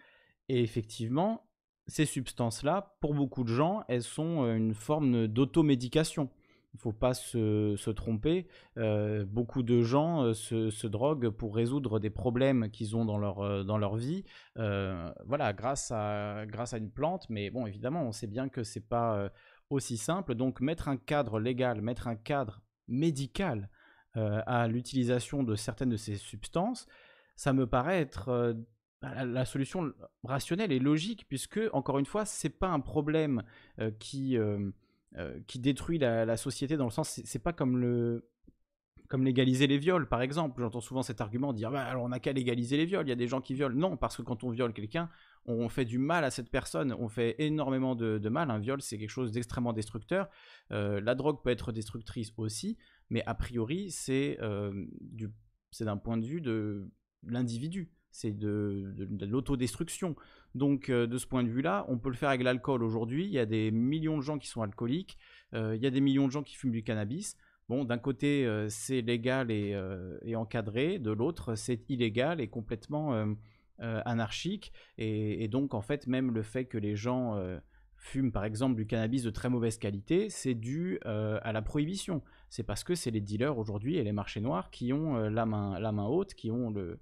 Et 0.50 0.62
effectivement, 0.62 1.48
ces 1.88 2.06
substances-là, 2.06 2.96
pour 3.02 3.14
beaucoup 3.14 3.44
de 3.44 3.54
gens, 3.54 3.84
elles 3.88 4.04
sont 4.04 4.46
une 4.54 4.74
forme 4.74 5.28
d'automédication. 5.28 6.30
Il 6.74 6.78
ne 6.78 6.82
faut 6.82 6.94
pas 6.94 7.14
se, 7.14 7.90
tromper. 7.92 8.48
Euh, 8.78 9.26
beaucoup 9.26 9.62
de 9.62 9.82
gens 9.82 10.24
euh, 10.24 10.34
se, 10.34 10.88
droguent 10.88 11.30
pour 11.30 11.54
résoudre 11.54 12.00
des 12.00 12.10
problèmes 12.10 12.70
qu'ils 12.72 12.96
ont 12.96 13.04
dans 13.04 13.18
leur, 13.18 13.40
euh, 13.40 13.64
dans 13.64 13.78
leur 13.78 13.98
vie, 13.98 14.24
voilà, 14.56 15.54
grâce 15.54 15.92
à, 15.92 16.46
grâce 16.48 16.74
à 16.74 16.78
une 16.78 16.90
plante. 16.90 17.30
Mais 17.30 17.50
bon, 17.50 17.66
évidemment, 17.66 18.04
on 18.04 18.12
sait 18.12 18.28
bien 18.28 18.48
que 18.48 18.64
c'est 18.64 18.88
pas 18.88 19.18
euh, 19.18 19.30
aussi 19.70 19.98
simple. 19.98 20.36
Donc, 20.36 20.62
mettre 20.62 20.88
un 20.88 20.98
cadre 20.98 21.40
légal, 21.40 21.82
mettre 21.82 22.08
un 22.08 22.16
cadre 22.16 22.62
médical 22.88 23.70
à 24.14 24.68
l'utilisation 24.68 25.42
de 25.42 25.56
certaines 25.56 25.92
de 25.92 25.96
ces 25.96 26.16
substances, 26.16 26.86
ça 27.38 27.54
me 27.54 27.66
paraît 27.66 28.02
être 28.02 28.28
euh, 28.28 28.54
la, 29.02 29.46
solution 29.46 29.94
rationnelle 30.24 30.74
et 30.74 30.80
logique, 30.80 31.26
puisque, 31.30 31.62
encore 31.72 31.98
une 31.98 32.06
fois, 32.06 32.26
c'est 32.26 32.50
pas 32.50 32.68
un 32.68 32.82
problème 32.82 33.42
qui, 34.00 34.38
qui 35.48 35.60
détruit 35.60 35.98
la, 35.98 36.38
société 36.38 36.78
dans 36.78 36.86
le 36.86 36.92
sens, 36.92 37.22
c'est 37.24 37.44
pas 37.44 37.54
comme 37.54 37.78
le 37.78 38.28
comme 39.12 39.26
légaliser 39.26 39.68
les 39.68 39.78
viols, 39.78 40.08
par 40.08 40.22
exemple. 40.22 40.62
J'entends 40.62 40.80
souvent 40.80 41.04
cet 41.04 41.20
argument 41.20 41.52
dire 41.52 41.70
bah, 41.70 41.84
alors 41.84 42.06
on 42.06 42.10
n'a 42.10 42.22
qu'à 42.22 42.32
légaliser 42.32 42.78
les 42.78 42.86
viols, 42.86 43.06
il 43.06 43.10
y 43.10 43.12
a 43.12 43.18
des 43.18 43.28
gens 43.28 43.42
qui 43.42 43.54
violent. 43.54 43.76
Non, 43.76 43.98
parce 43.98 44.16
que 44.16 44.22
quand 44.22 44.46
on 44.46 44.52
viole 44.52 44.72
quelqu'un, 44.72 45.10
on 45.46 45.68
fait 45.68 45.84
du 45.84 45.98
mal 45.98 46.24
à 46.24 46.32
cette 46.32 46.50
personne, 46.50 46.96
on 46.98 47.10
fait 47.10 47.36
énormément 47.40 47.94
de, 47.94 48.30
mal. 48.30 48.50
Un 48.50 48.60
viol, 48.60 48.82
c'est 48.82 48.98
quelque 48.98 49.10
chose 49.10 49.34
d'extrêmement 49.34 49.74
destructeur. 49.74 50.30
Euh, 50.72 51.02
la 51.02 51.14
drogue 51.14 51.44
peut 51.44 51.50
être 51.50 51.74
destructrice 51.74 52.32
aussi, 52.38 52.78
mais 53.10 53.22
a 53.26 53.36
priori, 53.36 53.92
c'est 53.92 54.38
euh, 54.42 54.86
d'un 55.82 55.98
point 55.98 56.18
de 56.18 56.26
vue 56.26 56.40
de 56.40 56.90
l'individu. 57.24 57.92
C'est 58.12 58.38
de, 58.38 58.94
de- 58.96 59.06
de 59.06 59.26
l'autodestruction. 59.26 60.16
Donc, 60.54 60.90
euh, 60.90 61.08
de 61.08 61.18
ce 61.18 61.26
point 61.26 61.44
de 61.44 61.50
vue-là, 61.50 61.86
on 61.88 61.98
peut 61.98 62.10
le 62.10 62.16
faire 62.16 62.30
avec 62.30 62.44
l'alcool 62.44 62.84
aujourd'hui. 62.84 63.26
Il 63.26 63.32
y 63.32 63.40
a 63.40 63.46
des 63.46 63.72
millions 63.72 64.18
de 64.18 64.22
gens 64.22 64.38
qui 64.38 64.48
sont 64.48 64.62
alcooliques. 64.62 65.18
euh, 65.54 65.76
il 65.76 65.82
y 65.82 65.88
a 65.88 65.92
des 65.92 66.02
millions 66.02 66.28
de 66.28 66.32
gens 66.32 66.44
qui 66.44 66.56
fument 66.56 66.72
du 66.74 66.84
cannabis. 66.84 67.38
Bon, 67.70 67.86
d'un 67.86 67.98
côté, 67.98 68.46
euh, 68.46 68.68
c'est 68.70 69.02
légal 69.02 69.50
et, 69.50 69.76
encadré. 70.36 71.00
De 71.00 71.12
l'autre, 71.12 71.56
c'est 71.56 71.90
illégal 71.90 72.42
et 72.42 72.48
complètement 72.50 73.26
anarchique. 73.80 74.74
Et, 74.98 75.44
et 75.44 75.48
donc, 75.48 75.74
en 75.74 75.82
fait, 75.82 76.06
même 76.08 76.32
le 76.32 76.44
fait 76.44 76.66
que 76.66 76.78
les 76.78 76.96
gens 76.96 77.42
fument, 77.96 78.32
par 78.32 78.44
exemple, 78.44 78.76
du 78.76 78.86
cannabis 78.86 79.24
de 79.24 79.30
très 79.30 79.50
mauvaise 79.50 79.78
qualité, 79.78 80.30
c'est 80.30 80.54
dû 80.54 81.00
à 81.06 81.52
la 81.54 81.62
prohibition. 81.62 82.22
C'est 82.50 82.64
parce 82.64 82.84
que 82.84 82.94
c'est 82.94 83.12
les 83.12 83.22
dealers 83.22 83.58
aujourd'hui 83.58 83.96
et 83.96 84.04
les 84.04 84.12
marchés 84.12 84.42
noirs 84.42 84.70
qui 84.70 84.92
ont 84.92 85.16
la, 85.30 85.46
main, 85.46 85.80
la 85.80 85.92
main 85.94 86.08
haute, 86.08 86.34
qui 86.34 86.52
ont 86.52 86.72
le, 86.72 87.00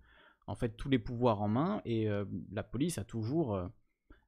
en 0.49 0.55
fait 0.55 0.75
tous 0.75 0.89
les 0.89 0.99
pouvoirs 0.99 1.41
en 1.41 1.47
main. 1.47 1.81
Et 1.85 2.09
euh, 2.09 2.25
la 2.51 2.63
police 2.63 2.97
a 2.97 3.03
toujours 3.03 3.55
euh, 3.55 3.67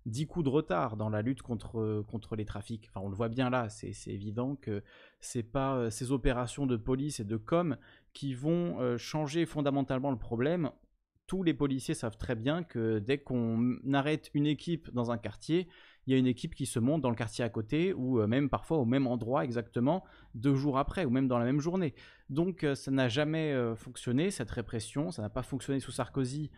10 0.05 0.27
coups 0.27 0.45
de 0.45 0.49
retard 0.49 0.97
dans 0.97 1.09
la 1.09 1.21
lutte 1.21 1.41
contre, 1.41 2.03
contre 2.07 2.35
les 2.35 2.45
trafics. 2.45 2.87
Enfin, 2.89 3.05
on 3.05 3.09
le 3.09 3.15
voit 3.15 3.29
bien 3.29 3.49
là, 3.49 3.69
c'est 3.69 3.93
évident 4.07 4.55
que 4.55 4.83
c'est 5.19 5.43
pas 5.43 5.75
euh, 5.75 5.89
ces 5.89 6.11
opérations 6.11 6.65
de 6.65 6.77
police 6.77 7.19
et 7.19 7.25
de 7.25 7.37
com 7.37 7.77
qui 8.13 8.33
vont 8.33 8.79
euh, 8.79 8.97
changer 8.97 9.45
fondamentalement 9.45 10.11
le 10.11 10.17
problème. 10.17 10.71
Tous 11.27 11.43
les 11.43 11.53
policiers 11.53 11.93
savent 11.93 12.17
très 12.17 12.35
bien 12.35 12.63
que 12.63 12.99
dès 12.99 13.19
qu'on 13.19 13.77
arrête 13.93 14.29
une 14.33 14.47
équipe 14.47 14.91
dans 14.91 15.11
un 15.11 15.17
quartier, 15.17 15.69
il 16.07 16.13
y 16.13 16.15
a 16.15 16.19
une 16.19 16.27
équipe 16.27 16.55
qui 16.55 16.65
se 16.65 16.79
monte 16.79 17.01
dans 17.01 17.09
le 17.09 17.15
quartier 17.15 17.43
à 17.43 17.49
côté 17.49 17.93
ou 17.93 18.19
euh, 18.19 18.27
même 18.27 18.49
parfois 18.49 18.77
au 18.77 18.85
même 18.85 19.07
endroit 19.07 19.43
exactement 19.43 20.03
deux 20.33 20.55
jours 20.55 20.77
après 20.77 21.05
ou 21.05 21.09
même 21.09 21.27
dans 21.27 21.37
la 21.37 21.45
même 21.45 21.59
journée. 21.59 21.93
Donc 22.29 22.63
euh, 22.63 22.75
ça 22.75 22.91
n'a 22.91 23.07
jamais 23.07 23.51
euh, 23.53 23.75
fonctionné 23.75 24.31
cette 24.31 24.49
répression, 24.49 25.11
ça 25.11 25.21
n'a 25.21 25.29
pas 25.29 25.43
fonctionné 25.43 25.79
sous 25.79 25.91
Sarkozy. 25.91 26.51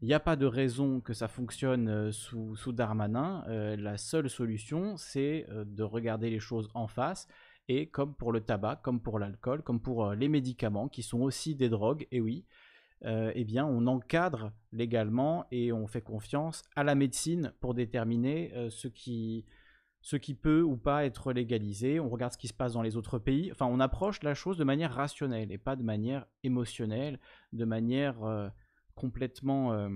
Il 0.00 0.06
n'y 0.06 0.14
a 0.14 0.20
pas 0.20 0.36
de 0.36 0.46
raison 0.46 1.00
que 1.00 1.12
ça 1.12 1.26
fonctionne 1.26 2.12
sous, 2.12 2.72
Darmanin. 2.72 3.42
La 3.48 3.98
seule 3.98 4.30
solution, 4.30 4.96
c'est 4.96 5.44
de 5.50 5.82
regarder 5.82 6.30
les 6.30 6.38
choses 6.38 6.70
en 6.74 6.86
face. 6.86 7.26
Et 7.66 7.88
comme 7.88 8.14
pour 8.14 8.30
le 8.30 8.40
tabac, 8.40 8.76
comme 8.84 9.02
pour 9.02 9.18
l'alcool, 9.18 9.62
comme 9.62 9.80
pour 9.80 10.12
les 10.12 10.28
médicaments, 10.28 10.86
qui 10.86 11.02
sont 11.02 11.22
aussi 11.22 11.56
des 11.56 11.68
drogues, 11.68 12.06
et 12.12 12.20
oui, 12.20 12.44
euh, 13.04 13.30
eh 13.34 13.44
bien, 13.44 13.64
on 13.64 13.86
encadre 13.86 14.52
légalement 14.72 15.46
et 15.50 15.72
on 15.72 15.86
fait 15.86 16.00
confiance 16.00 16.62
à 16.74 16.82
la 16.84 16.94
médecine 16.94 17.52
pour 17.60 17.74
déterminer 17.74 18.52
euh, 18.54 18.70
ce, 18.70 18.88
qui, 18.88 19.44
ce 20.00 20.16
qui 20.16 20.34
peut 20.34 20.62
ou 20.62 20.76
pas 20.76 21.04
être 21.04 21.32
légalisé. 21.32 22.00
On 22.00 22.08
regarde 22.08 22.32
ce 22.32 22.38
qui 22.38 22.48
se 22.48 22.54
passe 22.54 22.72
dans 22.72 22.82
les 22.82 22.96
autres 22.96 23.18
pays. 23.18 23.52
Enfin, 23.52 23.66
on 23.66 23.78
approche 23.80 24.22
la 24.22 24.34
chose 24.34 24.58
de 24.58 24.64
manière 24.64 24.92
rationnelle 24.92 25.52
et 25.52 25.58
pas 25.58 25.76
de 25.76 25.82
manière 25.82 26.26
émotionnelle, 26.42 27.20
de 27.52 27.64
manière 27.64 28.22
euh, 28.24 28.48
complètement 28.94 29.88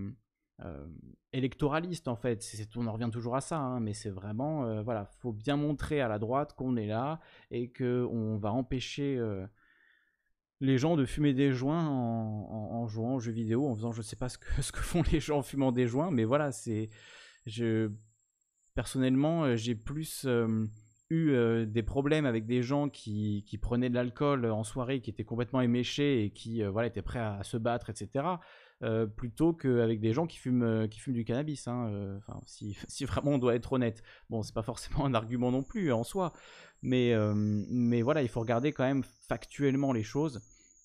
électoraliste 1.33 2.07
en 2.07 2.15
fait. 2.15 2.41
C'est- 2.43 2.77
on 2.77 2.87
en 2.87 2.93
revient 2.93 3.11
toujours 3.13 3.35
à 3.35 3.41
ça, 3.41 3.59
hein, 3.59 3.81
mais 3.81 3.95
c'est 3.95 4.11
vraiment, 4.11 4.81
voilà, 4.85 5.07
faut 5.19 5.33
bien 5.33 5.57
montrer 5.57 6.01
à 6.01 6.07
la 6.07 6.21
droite 6.21 6.53
qu'on 6.53 6.77
est 6.77 6.87
là 6.87 7.19
et 7.51 7.71
que 7.71 8.07
on 8.13 8.37
va 8.37 8.53
empêcher 8.53 9.19
les 10.63 10.79
gens 10.79 10.97
de 10.97 11.05
fumer 11.05 11.35
des 11.35 11.53
joints 11.53 11.89
en, 11.89 12.87
jouant 12.87 13.17
aux 13.17 13.21
jeux 13.21 13.33
vidéo, 13.33 13.67
en 13.67 13.75
faisant 13.75 13.93
je 13.93 14.01
sais 14.01 14.17
pas 14.17 14.29
ce 14.29 14.39
que, 14.39 14.79
font 14.79 15.03
les 15.13 15.21
gens 15.21 15.39
en 15.39 15.43
fumant 15.43 15.73
des 15.73 15.87
joints, 15.87 16.11
mais 16.11 16.25
voilà, 16.25 16.53
c'est. 16.53 16.89
Je, 17.45 17.91
personnellement, 18.75 19.45
euh, 19.45 19.57
j'ai 19.57 19.75
plus 19.75 20.25
euh, 20.25 20.67
eu 21.11 21.31
euh, 21.31 21.67
des 21.67 21.83
problèmes 21.83 22.27
avec 22.27 22.47
des 22.47 22.63
gens 22.63 22.89
qui, 22.89 23.45
prenaient 23.61 23.91
de 23.91 23.97
l'alcool 23.97 24.47
en 24.47 24.63
soirée, 24.63 25.01
qui 25.01 25.11
étaient 25.11 25.25
complètement 25.25 25.61
éméchés 25.61 26.25
et 26.25 26.31
qui 26.31 26.63
voilà, 26.63 26.87
étaient 26.87 27.03
prêts 27.03 27.19
à, 27.19 27.43
se 27.43 27.57
battre, 27.57 27.91
etc. 27.91 28.25
plutôt 29.17 29.53
qu'avec 29.53 30.01
des 30.01 30.13
gens 30.13 30.27
qui 30.27 30.39
fument, 30.39 30.87
du 30.87 31.25
cannabis. 31.25 31.67
hein, 31.67 32.21
si, 32.47 32.77
si 32.87 33.05
vraiment 33.05 33.33
on 33.33 33.39
doit 33.39 33.57
être 33.57 33.73
honnête. 33.73 34.05
Bon, 34.31 34.43
c'est 34.43 34.55
pas 34.55 34.63
forcément 34.63 35.07
un 35.07 35.15
argument 35.15 35.51
non 35.51 35.63
plus 35.65 35.93
en 35.93 36.05
soi, 36.05 36.33
mais, 36.83 37.15
mais 37.35 38.03
voilà, 38.03 38.23
il 38.23 38.29
faut 38.29 38.41
regarder 38.41 38.73
quand 38.73 38.85
même 38.85 39.03
factuellement 39.03 39.93
les 39.93 40.05
choses 40.05 40.41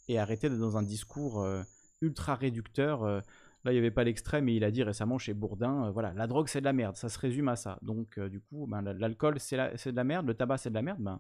et 0.08 0.20
arrêter 0.20 0.50
d'être 0.50 0.60
dans 0.60 0.78
un 0.78 0.84
discours 0.84 1.42
euh, 1.42 1.64
ultra 2.02 2.36
réducteur. 2.36 3.04
euh. 3.04 3.22
là, 3.64 3.72
il 3.72 3.76
n'y 3.76 3.80
avait 3.80 3.92
pas 3.92 4.04
l'extrait, 4.04 4.42
mais 4.42 4.56
il 4.56 4.64
a 4.64 4.72
dit 4.72 4.84
récemment 4.84 5.18
chez 5.18 5.34
Bourdin, 5.34 5.86
euh, 5.86 5.92
voilà, 5.92 6.14
la 6.14 6.28
drogue 6.28 6.48
c'est 6.48 6.60
de 6.62 6.66
la 6.66 6.74
merde, 6.74 6.96
ça 6.96 7.10
se 7.10 7.20
résume 7.20 7.48
à 7.50 7.56
ça. 7.56 7.78
Donc, 7.82 8.20
du 8.20 8.40
coup, 8.42 8.68
ben, 8.68 8.82
la- 8.82 8.94
l'alcool 8.94 9.40
c'est 9.40 9.58
de 9.58 9.96
la 9.96 10.04
merde, 10.04 10.26
le 10.28 10.34
tabac 10.36 10.58
c'est 10.60 10.70
de 10.70 10.76
la 10.76 10.82
merde, 10.82 11.00
ben, 11.02 11.20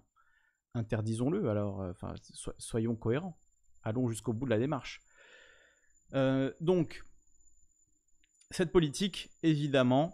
interdisons-le 0.73 1.49
alors, 1.49 1.79
enfin, 1.81 2.13
so- 2.33 2.53
soyons 2.57 2.95
cohérents. 2.95 3.37
Allons 3.83 4.07
jusqu'au 4.09 4.33
bout 4.33 4.45
de 4.45 4.51
la 4.51 4.59
démarche. 4.59 5.01
Donc, 6.61 7.03
cette 8.51 8.71
politique, 8.71 9.29
évidemment, 9.43 10.13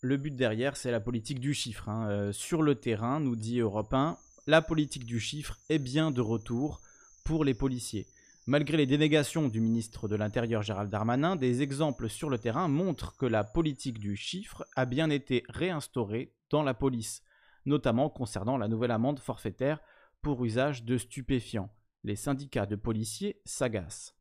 le 0.00 0.16
but 0.16 0.34
derrière, 0.34 0.76
c'est 0.76 0.90
la 0.90 1.00
politique 1.00 1.40
du 1.40 1.54
chiffre. 1.54 1.88
hein. 1.88 2.32
Sur 2.32 2.62
le 2.62 2.74
terrain, 2.74 3.20
nous 3.20 3.36
dit 3.36 3.60
Europe 3.60 3.94
1, 3.94 4.18
la 4.46 4.60
politique 4.62 5.04
du 5.06 5.20
chiffre 5.20 5.58
est 5.68 5.78
bien 5.78 6.10
de 6.10 6.20
retour 6.20 6.80
pour 7.24 7.44
les 7.44 7.54
policiers. 7.54 8.06
Malgré 8.46 8.76
les 8.76 8.86
dénégations 8.86 9.48
du 9.48 9.60
ministre 9.60 10.08
de 10.08 10.16
l'Intérieur 10.16 10.62
Gérald 10.62 10.90
Darmanin, 10.90 11.36
des 11.36 11.62
exemples 11.62 12.08
sur 12.08 12.28
le 12.28 12.38
terrain 12.38 12.66
montrent 12.66 13.16
que 13.16 13.26
la 13.26 13.44
politique 13.44 14.00
du 14.00 14.16
chiffre 14.16 14.64
a 14.74 14.84
bien 14.84 15.10
été 15.10 15.44
réinstaurée 15.48 16.34
dans 16.50 16.64
la 16.64 16.74
police, 16.74 17.22
notamment 17.66 18.10
concernant 18.10 18.58
la 18.58 18.66
nouvelle 18.66 18.90
amende 18.90 19.20
forfaitaire 19.20 19.78
pour 20.22 20.44
usage 20.44 20.84
de 20.84 20.98
stupéfiants. 20.98 21.70
Les 22.02 22.16
syndicats 22.16 22.66
de 22.66 22.74
policiers 22.74 23.40
s'agacent. 23.44 24.16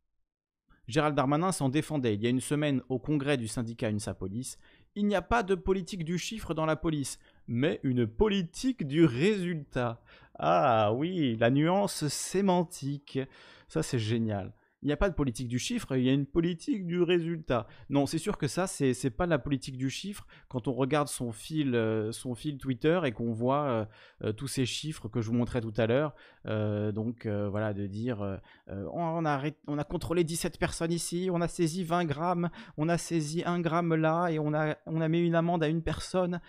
Gérald 0.87 1.15
Darmanin 1.15 1.51
s'en 1.51 1.69
défendait 1.69 2.13
il 2.13 2.21
y 2.21 2.27
a 2.27 2.31
une 2.31 2.41
semaine 2.41 2.81
au 2.89 2.99
congrès 2.99 3.37
du 3.37 3.47
syndicat 3.47 3.89
UNSA 3.89 4.13
Police. 4.13 4.57
Il 4.95 5.07
n'y 5.07 5.15
a 5.15 5.21
pas 5.21 5.41
de 5.41 5.55
politique 5.55 6.03
du 6.03 6.17
chiffre 6.17 6.53
dans 6.53 6.65
la 6.65 6.75
police, 6.75 7.17
mais 7.47 7.79
une 7.83 8.07
politique 8.07 8.87
du 8.87 9.05
résultat. 9.05 10.01
Ah 10.37 10.93
oui, 10.93 11.37
la 11.39 11.49
nuance 11.51 12.07
sémantique. 12.07 13.19
Ça, 13.67 13.83
c'est 13.83 13.99
génial. 13.99 14.53
Il 14.83 14.87
n'y 14.87 14.93
a 14.93 14.97
pas 14.97 15.11
de 15.11 15.13
politique 15.13 15.47
du 15.47 15.59
chiffre, 15.59 15.95
il 15.95 16.03
y 16.03 16.09
a 16.09 16.13
une 16.13 16.25
politique 16.25 16.87
du 16.87 17.03
résultat. 17.03 17.67
Non, 17.91 18.07
c'est 18.07 18.17
sûr 18.17 18.39
que 18.39 18.47
ça, 18.47 18.65
c'est 18.65 18.95
c'est 18.95 19.11
pas 19.11 19.27
la 19.27 19.37
politique 19.37 19.77
du 19.77 19.91
chiffre. 19.91 20.25
Quand 20.47 20.67
on 20.67 20.73
regarde 20.73 21.07
son 21.07 21.31
fil, 21.31 21.75
euh, 21.75 22.11
son 22.11 22.33
fil 22.33 22.57
Twitter 22.57 22.99
et 23.05 23.11
qu'on 23.11 23.31
voit 23.31 23.65
euh, 23.65 23.85
euh, 24.23 24.33
tous 24.33 24.47
ces 24.47 24.65
chiffres 24.65 25.07
que 25.07 25.21
je 25.21 25.27
vous 25.27 25.35
montrais 25.35 25.61
tout 25.61 25.73
à 25.77 25.85
l'heure, 25.85 26.15
donc 26.45 27.27
voilà, 27.27 27.75
de 27.75 27.85
dire 27.85 28.39
on, 28.67 29.23
a 29.23 29.29
arrêt- 29.31 29.55
on 29.67 29.77
a 29.77 29.83
contrôlé 29.83 30.23
17 30.23 30.57
personnes 30.57 30.91
ici, 30.91 31.29
on 31.31 31.41
a 31.41 31.47
saisi 31.47 31.83
20 31.83 32.05
grammes, 32.05 32.49
on 32.75 32.89
a 32.89 32.97
saisi 32.97 33.43
1 33.45 33.59
gramme 33.59 33.93
là 33.93 34.29
et 34.29 34.39
on 34.39 34.51
a, 34.55 34.75
on 34.87 34.99
a 34.99 35.07
mis 35.07 35.19
une 35.19 35.35
amende 35.35 35.61
à 35.61 35.67
une 35.67 35.83
personne. 35.83 36.41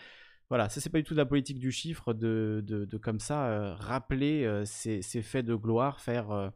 Voilà, 0.53 0.69
ça 0.69 0.83
c'est 0.83 0.91
pas 0.91 0.99
du 0.99 1.05
tout 1.05 1.15
de 1.15 1.19
la 1.19 1.25
politique 1.25 1.59
du 1.59 1.73
chiffre, 1.73 2.13
de, 2.13 2.63
de, 2.63 2.99
comme 2.99 3.21
ça 3.21 3.47
euh, 3.47 3.73
rappeler 3.73 4.45
euh, 4.45 4.67
ces, 4.67 5.01
faits 5.23 5.47
de 5.47 5.55
gloire, 5.55 5.99
faire, 5.99 6.31
euh, 6.31 6.51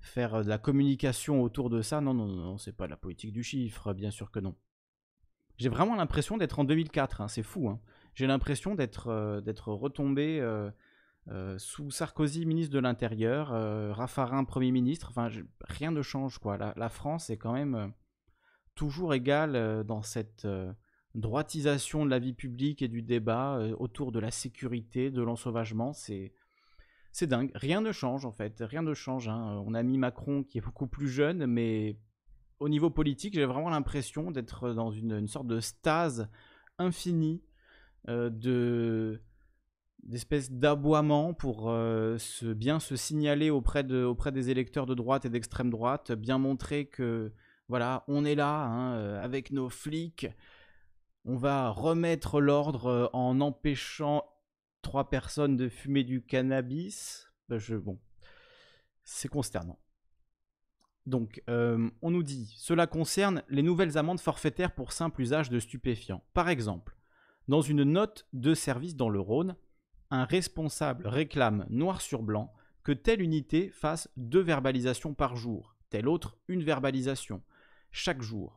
faire 0.00 0.34
euh, 0.34 0.42
de 0.42 0.50
la 0.50 0.58
communication 0.58 1.42
autour 1.42 1.70
de 1.70 1.80
ça. 1.80 2.02
Non, 2.02 2.12
non, 2.12 2.26
non, 2.26 2.58
c'est 2.58 2.76
pas 2.76 2.84
de 2.84 2.90
la 2.90 2.98
politique 2.98 3.32
du 3.32 3.42
chiffre, 3.42 3.94
bien 3.94 4.10
sûr 4.10 4.30
que 4.30 4.38
non. 4.38 4.54
J'ai 5.56 5.70
vraiment 5.70 5.96
l'impression 5.96 6.36
d'être 6.36 6.58
en 6.58 6.64
2004, 6.64 7.22
hein, 7.22 7.28
c'est 7.28 7.42
fou. 7.42 7.70
hein. 7.70 7.80
J'ai 8.12 8.26
l'impression 8.26 8.74
d'être 8.74 9.08
retombé 9.72 10.46
sous 11.56 11.90
Sarkozy, 11.90 12.44
ministre 12.44 12.74
de 12.74 12.80
l'Intérieur, 12.80 13.48
Raffarin, 13.96 14.44
Premier 14.44 14.72
ministre. 14.72 15.08
Enfin, 15.08 15.30
rien 15.62 15.90
ne 15.90 16.02
change, 16.02 16.36
quoi. 16.36 16.58
La, 16.58 16.88
France 16.90 17.30
est 17.30 17.38
quand 17.38 17.54
même 17.54 17.94
toujours 18.74 19.14
égale 19.14 19.84
dans 19.84 20.02
cette, 20.02 20.46
droitisation 21.16 22.04
de 22.04 22.10
la 22.10 22.18
vie 22.18 22.34
publique 22.34 22.82
et 22.82 22.88
du 22.88 23.02
débat 23.02 23.56
euh, 23.56 23.74
autour 23.78 24.12
de 24.12 24.20
la 24.20 24.30
sécurité, 24.30 25.10
de 25.10 25.22
l'ensauvagement. 25.22 25.92
C'est 25.92 26.32
dingue. 27.22 27.50
Rien 27.54 27.80
ne 27.80 27.92
change 27.92 28.24
en 28.26 28.32
fait. 28.32 28.56
Rien 28.60 28.82
ne 28.82 28.94
change. 28.94 29.28
hein. 29.28 29.62
On 29.66 29.74
a 29.74 29.82
mis 29.82 29.98
Macron 29.98 30.44
qui 30.44 30.58
est 30.58 30.60
beaucoup 30.60 30.86
plus 30.86 31.08
jeune, 31.08 31.46
mais 31.46 31.98
au 32.60 32.68
niveau 32.68 32.90
politique, 32.90 33.34
j'ai 33.34 33.44
vraiment 33.44 33.70
l'impression 33.70 34.30
d'être 34.30 34.72
dans 34.72 34.90
une, 34.90 35.26
sorte 35.26 35.46
de 35.46 35.60
stase 35.60 36.28
infinie 36.78 37.42
euh, 38.08 38.30
de 38.30 39.20
d'espèce 40.02 40.52
d'aboiement 40.52 41.34
pour 41.34 41.68
euh, 41.68 42.16
se, 42.18 42.46
bien 42.46 42.78
se 42.78 42.94
signaler 42.94 43.50
auprès, 43.50 43.82
de, 43.82 44.04
auprès 44.04 44.30
des 44.30 44.50
électeurs 44.50 44.86
de 44.86 44.94
droite 44.94 45.24
et 45.24 45.30
d'extrême 45.30 45.68
droite, 45.68 46.12
bien 46.12 46.38
montrer 46.38 46.86
que 46.86 47.32
voilà, 47.68 48.04
on 48.06 48.24
est 48.24 48.36
là 48.36 48.66
hein, 48.66 48.94
euh, 48.94 49.20
avec 49.20 49.50
nos 49.50 49.68
flics, 49.68 50.28
on 51.26 51.36
va 51.36 51.70
remettre 51.70 52.40
l'ordre 52.40 52.86
euh, 52.86 53.06
en 53.12 53.40
empêchant 53.40 54.24
trois 54.80 55.10
personnes 55.10 55.56
de 55.56 55.68
fumer 55.68 56.04
du 56.04 56.22
cannabis. 56.22 57.28
Ben, 57.48 57.60
c'est 59.04 59.28
consternant. 59.28 59.78
Donc, 61.04 61.42
euh, 61.48 61.90
on 62.02 62.10
nous 62.10 62.22
dit, 62.22 62.52
cela 62.56 62.86
concerne 62.86 63.42
les 63.48 63.62
nouvelles 63.62 63.98
amendes 63.98 64.20
forfaitaires 64.20 64.74
pour 64.74 64.92
simple 64.92 65.20
usage 65.20 65.50
de 65.50 65.60
stupéfiants. 65.60 66.24
Par 66.32 66.48
exemple, 66.48 66.96
dans 67.48 67.60
une 67.60 67.84
note 67.84 68.26
de 68.32 68.54
service 68.54 68.96
dans 68.96 69.08
le 69.08 69.20
Rhône, 69.20 69.56
un 70.10 70.24
responsable 70.24 71.06
réclame 71.06 71.66
noir 71.68 72.00
sur 72.00 72.22
blanc 72.22 72.52
que 72.82 72.92
telle 72.92 73.20
unité 73.20 73.70
fasse 73.70 74.08
deux 74.16 74.40
verbalisations 74.40 75.14
par 75.14 75.36
jour, 75.36 75.76
telle 75.90 76.08
autre 76.08 76.38
une 76.48 76.62
verbalisation 76.62 77.42
chaque 77.90 78.22
jour. 78.22 78.55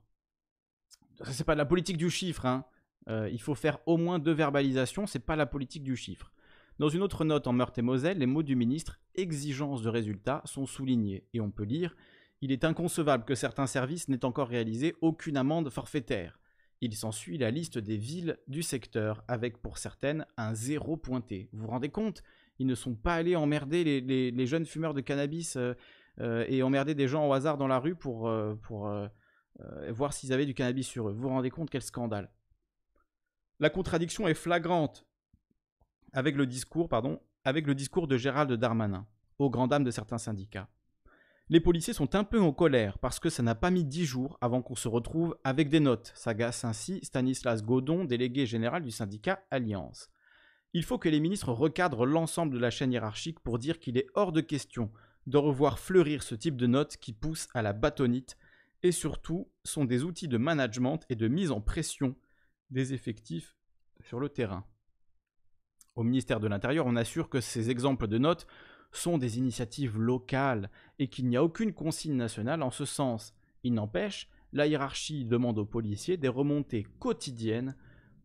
C'est 1.24 1.44
pas 1.44 1.54
de 1.54 1.60
la 1.60 1.66
politique 1.66 1.98
du 1.98 2.10
chiffre, 2.10 2.46
hein. 2.46 2.66
Euh, 3.08 3.30
il 3.32 3.42
faut 3.42 3.56
faire 3.56 3.80
au 3.86 3.98
moins 3.98 4.20
deux 4.20 4.34
verbalisations, 4.34 5.08
c'est 5.08 5.20
pas 5.20 5.36
la 5.36 5.46
politique 5.46 5.84
du 5.84 5.96
chiffre. 5.96 6.32
Dans 6.78 6.90
une 6.90 7.02
autre 7.02 7.26
note 7.26 7.48
en 7.48 7.54
Meurthe-et-Moselle, 7.54 8.20
les 8.20 8.26
mots 8.26 8.44
du 8.44 8.56
ministre 8.56 9.00
exigence 9.16 9.82
de 9.82 9.90
résultats 9.90 10.42
sont 10.46 10.66
soulignés 10.66 11.26
et 11.34 11.42
on 11.42 11.50
peut 11.50 11.64
lire 11.64 11.96
il 12.42 12.52
est 12.52 12.64
inconcevable 12.64 13.26
que 13.26 13.36
certains 13.36 13.68
services 13.68 14.08
n'aient 14.08 14.26
encore 14.26 14.48
réalisé 14.48 14.96
aucune 15.02 15.38
amende 15.38 15.70
forfaitaire. 15.70 16.40
Il 16.82 16.96
s'ensuit 16.96 17.38
la 17.38 17.52
liste 17.52 17.78
des 17.78 17.98
villes 17.98 18.38
du 18.48 18.64
secteur, 18.64 19.24
avec 19.28 19.62
pour 19.62 19.78
certaines 19.78 20.26
un 20.38 20.54
zéro 20.54 20.96
pointé. 20.96 21.50
Vous 21.52 21.64
vous 21.64 21.68
rendez 21.68 21.90
compte? 21.90 22.24
Ils 22.58 22.68
ne 22.68 22.76
sont 22.76 22.96
pas 22.96 23.16
allés 23.16 23.36
emmerder 23.36 24.02
les, 24.02 24.48
jeunes 24.48 24.66
fumeurs 24.66 24.94
de 24.94 25.02
cannabis 25.02 25.58
euh, 25.58 25.74
euh, 26.22 26.46
et 26.48 26.64
emmerder 26.64 26.96
des 26.96 27.08
gens 27.08 27.28
au 27.28 27.34
hasard 27.34 27.58
dans 27.58 27.68
la 27.68 27.80
rue 27.80 27.96
pour, 27.96 28.32
pour 28.62 28.90
euh, 29.62 29.92
voir 29.92 30.14
s'ils 30.14 30.34
avaient 30.34 30.46
du 30.46 30.54
cannabis 30.54 30.88
sur 30.88 31.10
eux. 31.10 31.14
Vous 31.14 31.22
vous 31.22 31.30
rendez 31.30 31.50
compte 31.50 31.70
quel 31.70 31.82
scandale 31.82 32.32
La 33.60 33.70
contradiction 33.70 34.28
est 34.28 34.34
flagrante 34.34 35.06
avec 36.14 36.36
le 36.36 36.46
discours, 36.46 36.90
pardon, 36.90 37.20
avec 37.44 37.68
le 37.68 37.76
discours 37.76 38.08
de 38.08 38.18
Gérald 38.18 38.52
Darmanin, 38.52 39.06
aux 39.38 39.50
grand 39.50 39.68
dames 39.68 39.84
de 39.84 39.92
certains 39.92 40.18
syndicats. 40.18 40.68
Les 41.52 41.60
policiers 41.60 41.94
sont 41.94 42.14
un 42.14 42.24
peu 42.24 42.40
en 42.40 42.52
colère 42.52 43.00
parce 43.00 43.20
que 43.20 43.30
ça 43.30 43.42
n'a 43.42 43.56
pas 43.56 43.72
mis 43.72 43.84
dix 43.84 44.06
jours 44.06 44.38
avant 44.40 44.62
qu'on 44.62 44.76
se 44.76 44.88
retrouve 44.88 45.36
avec 45.44 45.70
des 45.70 45.80
notes, 45.80 46.12
s'agace 46.16 46.64
ainsi 46.64 47.00
Stanislas 47.04 47.64
Godon, 47.64 48.06
délégué 48.06 48.46
général 48.46 48.84
du 48.84 48.92
syndicat 48.92 49.44
Alliance. 49.50 50.10
Il 50.74 50.84
faut 50.84 51.00
que 51.00 51.10
les 51.10 51.20
ministres 51.20 51.52
recadrent 51.52 52.06
l'ensemble 52.06 52.54
de 52.54 52.60
la 52.60 52.70
chaîne 52.70 52.92
hiérarchique 52.92 53.40
pour 53.40 53.58
dire 53.58 53.80
qu'il 53.80 53.98
est 53.98 54.06
hors 54.14 54.32
de 54.32 54.42
question 54.42 54.92
de 55.26 55.38
revoir 55.38 55.80
fleurir 55.80 56.22
ce 56.22 56.36
type 56.36 56.56
de 56.56 56.68
notes 56.68 56.98
qui 56.98 57.14
poussent 57.14 57.48
à 57.56 57.64
la 57.64 57.74
bâtonnite 57.74 58.38
et 58.84 58.92
surtout 58.92 59.52
sont 59.64 59.86
des 59.86 60.04
outils 60.04 60.28
de 60.28 60.38
management 60.38 61.00
et 61.10 61.16
de 61.16 61.28
mise 61.28 61.52
en 61.52 61.62
pression 61.62 62.16
des 62.70 62.94
effectifs 62.94 63.56
sur 64.02 64.20
le 64.20 64.30
terrain. 64.30 64.66
Au 65.96 66.04
ministère 66.04 66.40
de 66.40 66.48
l'Intérieur, 66.48 66.86
on 66.86 66.96
assure 66.96 67.30
que 67.30 67.42
ces 67.42 67.70
exemples 67.70 68.08
de 68.08 68.18
notes 68.18 68.48
sont 68.92 69.18
des 69.18 69.38
initiatives 69.38 70.00
locales 70.00 70.70
et 70.98 71.10
qu'il 71.10 71.28
n'y 71.28 71.38
a 71.38 71.44
aucune 71.44 71.74
consigne 71.74 72.16
nationale 72.16 72.64
en 72.64 72.72
ce 72.72 72.86
sens. 72.86 73.34
Il 73.64 73.74
n'empêche, 73.74 74.30
la 74.54 74.66
hiérarchie 74.66 75.26
demande 75.26 75.60
aux 75.60 75.66
policiers 75.66 76.18
des 76.18 76.28
remontées 76.28 76.88
quotidiennes 77.00 77.76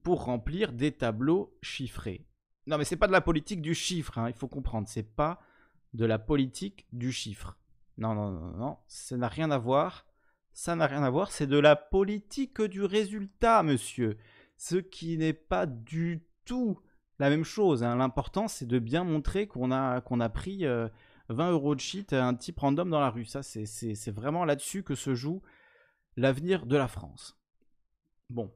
pour 0.03 0.25
remplir 0.25 0.73
des 0.73 0.93
tableaux 0.93 1.57
chiffrés. 1.63 2.27
Non 2.67 2.79
mais 2.79 2.85
c'est 2.85 2.97
pas 2.97 3.09
de 3.09 3.13
la 3.13 3.21
politique 3.21 3.61
du 3.61 3.75
chiffre, 3.75 4.19
hein, 4.19 4.29
il 4.29 4.35
faut 4.35 4.49
comprendre, 4.49 4.89
c'est 4.89 5.03
pas 5.03 5.41
de 5.93 6.05
la 6.05 6.19
politique 6.19 6.87
du 6.93 7.13
chiffre. 7.13 7.59
Non, 7.99 8.15
non, 8.15 8.31
non, 8.31 8.57
non, 8.57 8.79
ça 8.89 9.17
n'a 9.17 9.29
rien 9.29 9.51
à 9.51 9.59
voir. 9.59 10.07
Ça 10.55 10.77
n'a 10.77 10.87
rien 10.87 11.03
à 11.03 11.11
voir, 11.11 11.33
c'est 11.33 11.49
de 11.49 11.59
la 11.59 11.75
politique 11.75 12.63
du 12.63 12.85
résultat, 12.85 13.65
monsieur. 13.65 14.17
Ce 14.57 14.77
qui 14.77 15.19
n'est 15.19 15.33
pas 15.33 15.67
du 15.67 16.25
tout 16.45 16.81
la 17.19 17.29
même 17.29 17.45
chose. 17.45 17.83
hein. 17.83 17.97
L'important, 17.97 18.47
c'est 18.47 18.67
de 18.67 18.79
bien 18.79 19.03
montrer 19.03 19.49
qu'on 19.49 19.73
a, 19.73 20.01
a 20.01 20.29
pris 20.29 20.65
euh, 20.65 20.89
20 21.29 21.51
euros 21.51 21.75
de 21.75 21.81
shit 21.81 22.13
à 22.13 22.25
un 22.25 22.35
type 22.35 22.61
random 22.61 22.89
dans 22.89 23.01
la 23.01 23.11
rue. 23.11 23.25
Ça, 23.25 23.43
c'est 23.43 24.11
vraiment 24.13 24.45
là-dessus 24.45 24.85
que 24.85 24.95
se 24.95 25.15
joue 25.17 25.43
l'avenir 26.17 26.67
de 26.67 26.77
la 26.77 26.87
France. 26.87 27.37
Bon. 28.31 28.55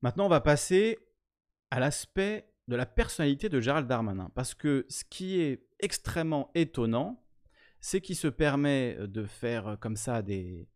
Maintenant, 0.00 0.24
on 0.24 0.30
va 0.30 0.40
passer 0.40 0.98
à 1.70 1.80
l'aspect 1.80 2.50
de 2.68 2.76
la 2.76 2.86
personnalité 2.86 3.50
de 3.50 3.60
Gérald 3.60 3.86
Darmanin. 3.86 4.30
Parce 4.34 4.54
que 4.54 4.86
ce 4.88 5.04
qui 5.04 5.38
est 5.40 5.66
extrêmement 5.80 6.50
étonnant, 6.54 7.21
c'est 7.82 8.00
qu'il 8.00 8.16
se 8.16 8.28
permet 8.28 8.96
de 8.98 9.26
faire 9.26 9.76
comme 9.80 9.96
ça 9.96 10.22
des, 10.22 10.68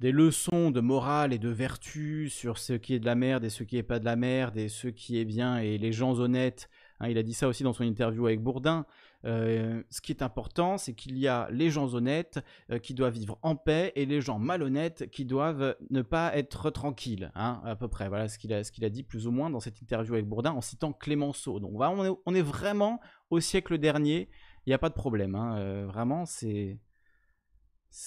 des 0.00 0.12
leçons 0.12 0.70
de 0.70 0.80
morale 0.80 1.32
et 1.32 1.38
de 1.38 1.48
vertu 1.48 2.28
sur 2.28 2.58
ce 2.58 2.72
qui 2.72 2.94
est 2.94 2.98
de 2.98 3.06
la 3.06 3.14
merde 3.14 3.44
et 3.44 3.50
ce 3.50 3.62
qui 3.62 3.76
est 3.76 3.82
pas 3.82 3.98
de 3.98 4.04
la 4.04 4.16
merde 4.16 4.56
et 4.56 4.68
ce 4.68 4.88
qui 4.88 5.18
est 5.18 5.24
bien 5.24 5.58
et 5.58 5.78
les 5.78 5.92
gens 5.92 6.18
honnêtes. 6.18 6.68
Hein, 7.00 7.08
il 7.08 7.18
a 7.18 7.22
dit 7.22 7.34
ça 7.34 7.48
aussi 7.48 7.62
dans 7.62 7.72
son 7.72 7.84
interview 7.84 8.26
avec 8.26 8.42
Bourdin. 8.42 8.86
Euh, 9.24 9.82
ce 9.90 10.00
qui 10.00 10.12
est 10.12 10.22
important, 10.22 10.78
c'est 10.78 10.94
qu'il 10.94 11.18
y 11.18 11.28
a 11.28 11.48
les 11.50 11.70
gens 11.70 11.94
honnêtes 11.94 12.40
euh, 12.70 12.78
qui 12.78 12.94
doivent 12.94 13.14
vivre 13.14 13.38
en 13.42 13.56
paix 13.56 13.92
et 13.96 14.06
les 14.06 14.20
gens 14.20 14.38
malhonnêtes 14.38 15.10
qui 15.10 15.24
doivent 15.24 15.76
ne 15.90 16.02
pas 16.02 16.36
être 16.36 16.70
tranquilles, 16.70 17.32
hein, 17.34 17.60
à 17.64 17.74
peu 17.74 17.88
près. 17.88 18.08
Voilà 18.08 18.28
ce 18.28 18.38
qu'il 18.38 18.52
a, 18.52 18.62
qu'il 18.62 18.84
a 18.84 18.90
dit 18.90 19.02
plus 19.02 19.26
ou 19.26 19.32
moins 19.32 19.50
dans 19.50 19.60
cette 19.60 19.80
interview 19.80 20.14
avec 20.14 20.26
Bourdin 20.26 20.52
en 20.52 20.60
citant 20.60 20.92
Clémenceau. 20.92 21.58
Donc 21.58 21.72
voilà, 21.74 21.92
on 21.92 22.04
est, 22.04 22.16
on 22.24 22.34
est 22.34 22.42
vraiment 22.42 23.00
au 23.30 23.40
siècle 23.40 23.78
dernier. 23.78 24.28
Il 24.66 24.70
n'y 24.70 24.74
a 24.74 24.78
pas 24.78 24.88
de 24.88 24.94
problème. 24.94 25.34
hein, 25.34 25.58
euh, 25.58 25.86
vraiment, 25.86 26.24
c'est 26.26 26.80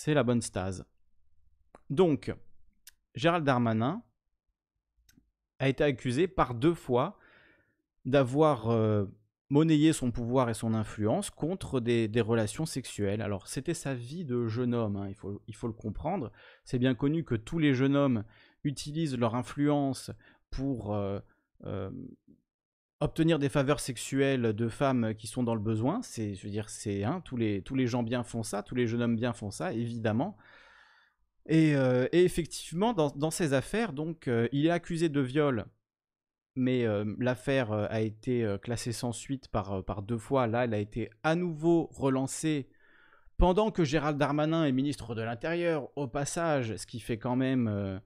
la 0.08 0.24
bonne 0.24 0.42
stase. 0.42 0.86
Donc, 1.90 2.34
Gérald 3.16 3.46
Darmanin 3.46 4.04
a 5.60 5.70
été 5.70 5.84
accusé 5.84 6.28
par 6.28 6.54
deux 6.54 6.74
fois 6.74 7.18
d'avoir 8.06 8.70
euh, 8.70 9.06
monnayé 9.50 9.94
son 9.94 10.12
pouvoir 10.12 10.50
et 10.50 10.54
son 10.54 10.74
influence 10.74 11.30
contre 11.30 11.80
des, 11.80 12.10
relations 12.22 12.66
sexuelles. 12.66 13.22
Alors, 13.22 13.48
c'était 13.48 13.74
sa 13.74 13.94
vie 13.96 14.26
de 14.26 14.48
jeune 14.48 14.74
homme, 14.74 14.98
hein, 14.98 15.10
il, 15.48 15.56
faut, 15.56 15.68
le 15.68 15.74
comprendre. 15.74 16.32
C'est 16.66 16.80
bien 16.80 16.94
connu 16.94 17.24
que 17.24 17.36
tous 17.36 17.58
les 17.58 17.74
jeunes 17.74 17.96
hommes 17.96 18.24
utilisent 18.64 19.18
leur 19.18 19.36
influence 19.36 20.12
pour 20.50 20.94
euh, 20.94 21.20
obtenir 23.02 23.40
des 23.40 23.50
faveurs 23.50 23.80
sexuelles 23.80 24.54
de 24.54 24.68
femmes 24.68 25.14
qui 25.16 25.28
sont 25.28 25.44
dans 25.44 25.56
le 25.56 25.62
besoin. 25.62 26.02
C'est, 26.02 26.36
je 26.36 26.48
dire, 26.48 26.70
c'est 26.70 27.04
hein, 27.04 27.22
tous 27.24 27.38
les 27.38 27.88
gens 27.88 28.04
bien 28.04 28.24
font 28.24 28.44
ça, 28.44 28.64
tous 28.64 28.76
les 28.76 28.88
jeunes 28.88 29.02
hommes 29.02 29.16
bien 29.16 29.34
font 29.34 29.52
ça, 29.52 29.74
évidemment. 29.74 30.38
Et, 31.50 31.76
euh, 31.76 32.08
effectivement, 32.12 32.94
dans, 32.94 33.32
ces 33.32 33.54
affaires, 33.54 33.92
donc, 33.92 34.28
euh, 34.28 34.48
il 34.52 34.68
est 34.68 34.72
accusé 34.72 35.10
de 35.10 35.20
viol, 35.20 35.66
mais 36.56 36.86
euh, 36.86 37.06
l'affaire 37.18 37.72
a 37.72 38.02
été 38.02 38.56
classée 38.62 38.92
sans 38.92 39.12
suite 39.12 39.48
par, 39.48 39.84
par 39.84 40.04
deux 40.04 40.20
fois. 40.20 40.46
Là, 40.46 40.66
elle 40.66 40.74
a 40.76 40.80
été 40.80 41.10
à 41.24 41.36
nouveau 41.36 41.90
relancée 41.92 42.70
pendant 43.38 43.72
que 43.72 43.84
Gérald 43.84 44.18
Darmanin 44.18 44.66
est 44.66 44.72
ministre 44.72 45.16
de 45.16 45.22
l'Intérieur, 45.24 45.90
au 45.98 46.08
passage, 46.08 46.76
ce 46.76 46.86
qui 46.86 47.00
fait 47.00 47.18
quand 47.18 47.36
même. 47.36 48.02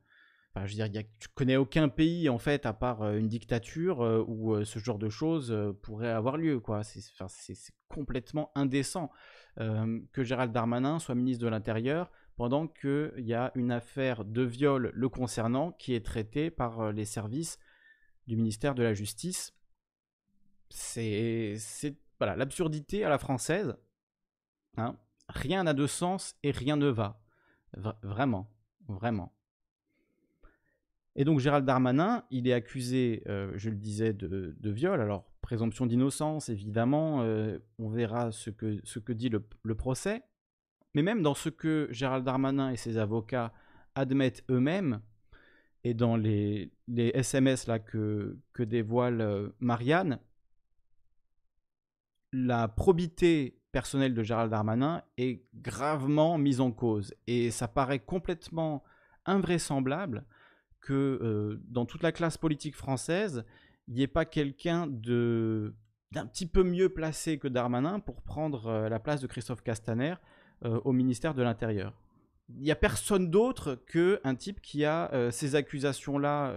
Je 0.56 0.78
veux 0.78 0.88
dire, 0.90 1.04
je 1.20 1.28
connais 1.34 1.58
aucun 1.58 1.90
pays, 1.90 2.30
en 2.30 2.38
fait, 2.38 2.66
à 2.66 2.74
part 2.74 3.02
euh, 3.02 3.18
une 3.18 3.28
dictature, 3.28 4.02
euh, 4.02 4.24
où 4.28 4.54
euh, 4.54 4.66
ce 4.66 4.78
genre 4.80 5.00
de 5.00 5.10
choses 5.10 5.56
pourrait 5.82 6.12
avoir 6.12 6.38
lieu, 6.38 6.60
quoi. 6.60 6.84
C'est 6.84 7.74
complètement 7.90 8.52
indécent 8.56 9.12
que 9.58 10.24
Gérald 10.24 10.52
Darmanin 10.52 10.98
soit 10.98 11.14
ministre 11.14 11.44
de 11.44 11.50
l'Intérieur 11.50 12.12
pendant 12.36 12.68
qu'il 12.68 13.14
y 13.18 13.36
a 13.36 13.52
une 13.54 13.72
affaire 13.72 14.26
de 14.26 14.42
viol 14.42 14.92
le 14.96 15.10
concernant 15.10 15.72
qui 15.74 15.94
est 15.94 16.04
traitée 16.04 16.50
par 16.50 16.92
les 16.92 17.06
services 17.06 17.60
du 18.26 18.36
ministère 18.36 18.74
de 18.74 18.82
la 18.82 18.96
Justice. 18.96 19.54
C'est 20.70 21.56
l'absurdité 22.20 23.04
à 23.06 23.10
la 23.10 23.20
française. 23.20 23.76
hein. 24.78 24.98
Rien 25.30 25.64
n'a 25.64 25.74
de 25.74 25.86
sens 25.86 26.36
et 26.42 26.52
rien 26.52 26.76
ne 26.76 26.88
va. 26.88 27.22
Vra- 27.78 27.98
vraiment, 28.02 28.50
vraiment. 28.88 29.36
Et 31.16 31.26
donc 31.26 31.40
Gérald 31.40 31.66
Darmanin, 31.66 32.24
il 32.32 32.48
est 32.48 32.54
accusé, 32.54 33.24
euh, 33.28 33.52
je 33.56 33.70
le 33.70 33.76
disais, 33.76 34.14
de, 34.14 34.56
viol. 34.64 35.00
Alors, 35.00 35.26
présomption 35.42 35.86
d'innocence, 35.86 36.50
évidemment, 36.50 37.22
euh, 37.22 37.60
on 37.78 37.90
verra 37.90 38.32
ce 38.32 38.50
que, 38.50 38.80
ce 38.84 39.00
que 39.00 39.14
dit 39.14 39.30
le, 39.30 39.46
le 39.64 39.76
procès. 39.76 40.24
Mais 40.96 41.02
même 41.02 41.22
dans 41.22 41.34
ce 41.34 41.50
que 41.50 41.88
Gérald 41.92 42.26
Darmanin 42.26 42.72
et 42.72 42.78
ses 42.78 42.98
avocats 42.98 43.54
admettent 43.96 44.44
eux-mêmes, 44.50 45.02
et 45.84 45.94
dans 45.94 46.16
les, 46.16 46.72
les 46.88 47.12
SMS 47.14 47.68
là 47.68 47.80
que, 47.80 48.38
que 48.54 48.64
dévoile 48.64 49.22
euh, 49.22 49.50
Marianne, 49.60 50.20
la 52.32 52.68
probité 52.68 53.60
personnelle 53.72 54.14
de 54.14 54.24
Gérald 54.24 54.50
Darmanin 54.50 55.04
est 55.18 55.44
gravement 55.56 56.38
mise 56.38 56.62
en 56.62 56.72
cause. 56.72 57.14
Et 57.28 57.52
ça 57.52 57.68
paraît 57.68 58.00
complètement 58.00 58.84
invraisemblable 59.26 60.26
que 60.84 60.94
euh, 60.94 61.62
dans 61.70 61.86
toute 61.86 62.04
la 62.04 62.12
classe 62.12 62.38
politique 62.38 62.76
française, 62.76 63.46
il 63.88 63.96
n'y 63.96 64.02
ait 64.04 64.08
pas 64.08 64.26
quelqu'un 64.26 64.86
de 64.88 65.74
d'un 66.12 66.28
petit 66.28 66.46
peu 66.46 66.62
mieux 66.62 66.90
placé 66.90 67.40
que 67.40 67.48
Darmanin 67.48 68.00
pour 68.00 68.22
prendre 68.22 68.68
euh, 68.68 68.88
la 68.88 69.00
place 69.00 69.20
de 69.20 69.26
Christophe 69.26 69.64
Castaner 69.64 70.14
euh, 70.64 70.80
au 70.86 70.92
ministère 70.92 71.34
de 71.34 71.42
l'Intérieur. 71.42 72.00
Il 72.50 72.62
n'y 72.62 72.70
a 72.70 72.76
personne 72.76 73.32
d'autre 73.32 73.82
qu'un 73.88 74.36
type 74.36 74.62
qui 74.62 74.86
a 74.86 75.32
ces 75.32 75.56
accusations-là 75.56 76.54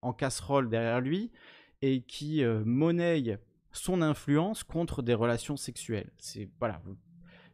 en 0.00 0.14
casserole 0.14 0.70
derrière 0.70 1.02
lui 1.02 1.30
et 1.82 2.00
qui 2.00 2.42
monnaie 2.64 3.38
son 3.72 4.00
influence 4.00 4.64
contre 4.64 5.02
des 5.02 5.12
relations 5.12 5.58
sexuelles. 5.58 6.10
C'est 6.16 6.48
voilà, 6.58 6.80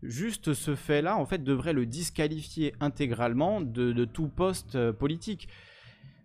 juste 0.03 0.55
ce 0.55 0.74
fait-là, 0.74 1.16
en 1.16 1.26
fait, 1.26 1.42
devrait 1.42 1.72
le 1.72 1.86
disqualifier 1.86 2.74
intégralement 2.80 3.61
de, 3.61 4.05
tout 4.05 4.28
poste 4.28 4.92
politique 4.92 5.49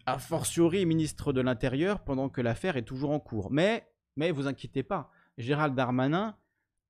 a 0.05 0.17
fortiori 0.17 0.85
ministre 0.85 1.31
de 1.33 1.41
l'Intérieur 1.41 1.99
pendant 1.99 2.29
que 2.29 2.41
l'affaire 2.41 2.77
est 2.77 2.83
toujours 2.83 3.11
en 3.11 3.19
cours. 3.19 3.51
Mais, 3.51 3.87
mais 4.15 4.31
vous 4.31 4.47
inquiétez 4.47 4.83
pas, 4.83 5.11
Gérald 5.37 5.75
Darmanin 5.75 6.35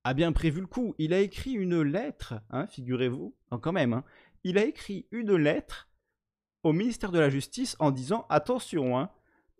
a 0.04 0.14
bien 0.14 0.32
prévu 0.32 0.60
le 0.60 0.66
coup. 0.66 0.94
Il 0.98 1.12
a 1.12 1.20
écrit 1.20 1.52
une 1.52 1.82
lettre, 1.82 2.34
hein, 2.50 2.66
figurez-vous, 2.66 3.34
quand 3.60 3.72
même, 3.72 3.92
hein. 3.92 4.04
il 4.44 4.58
a 4.58 4.64
écrit 4.64 5.06
une 5.10 5.36
lettre 5.36 5.88
au 6.62 6.72
ministère 6.72 7.12
de 7.12 7.18
la 7.18 7.28
Justice 7.28 7.76
en 7.78 7.90
disant 7.90 8.26
attention, 8.28 8.98
hein, 8.98 9.10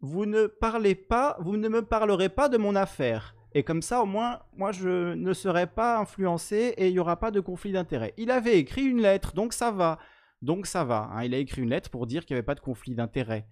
vous 0.00 0.26
ne 0.26 0.46
parlez 0.46 0.94
pas, 0.94 1.36
vous 1.40 1.56
ne 1.56 1.68
me 1.68 1.82
parlerez 1.82 2.28
pas 2.28 2.48
de 2.48 2.58
mon 2.58 2.74
affaire. 2.74 3.36
Et 3.54 3.62
comme 3.62 3.82
ça, 3.82 4.02
au 4.02 4.06
moins, 4.06 4.40
moi, 4.56 4.72
je 4.72 5.14
ne 5.14 5.32
serai 5.32 5.66
pas 5.66 5.98
influencé 5.98 6.74
et 6.76 6.88
il 6.88 6.92
n'y 6.92 6.98
aura 6.98 7.18
pas 7.18 7.30
de 7.30 7.40
conflit 7.40 7.72
d'intérêts. 7.72 8.14
Il 8.16 8.30
avait 8.30 8.58
écrit 8.58 8.84
une 8.84 9.00
lettre, 9.00 9.34
donc 9.34 9.52
ça 9.52 9.70
va. 9.70 9.98
Donc 10.40 10.66
ça 10.66 10.84
va. 10.84 11.10
Hein. 11.12 11.24
Il 11.24 11.34
a 11.34 11.38
écrit 11.38 11.62
une 11.62 11.70
lettre 11.70 11.90
pour 11.90 12.06
dire 12.06 12.24
qu'il 12.24 12.34
n'y 12.34 12.38
avait 12.38 12.46
pas 12.46 12.54
de 12.54 12.60
conflit 12.60 12.94
d'intérêts. 12.94 13.46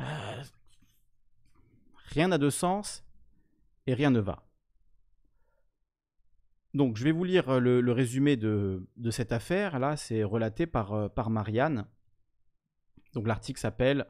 Euh, 0.00 0.42
rien 2.06 2.28
n'a 2.28 2.38
de 2.38 2.50
sens 2.50 3.04
et 3.86 3.94
rien 3.94 4.10
ne 4.10 4.20
va. 4.20 4.44
Donc 6.74 6.96
je 6.96 7.04
vais 7.04 7.12
vous 7.12 7.24
lire 7.24 7.58
le, 7.58 7.92
résumé 7.92 8.36
de, 8.36 8.86
cette 9.10 9.32
affaire. 9.32 9.78
Là, 9.78 9.96
c'est 9.96 10.22
relaté 10.22 10.66
par, 10.66 10.92
euh, 10.92 11.08
par 11.08 11.30
Marianne. 11.30 11.86
Donc 13.14 13.26
l'article 13.26 13.58
s'appelle 13.58 14.06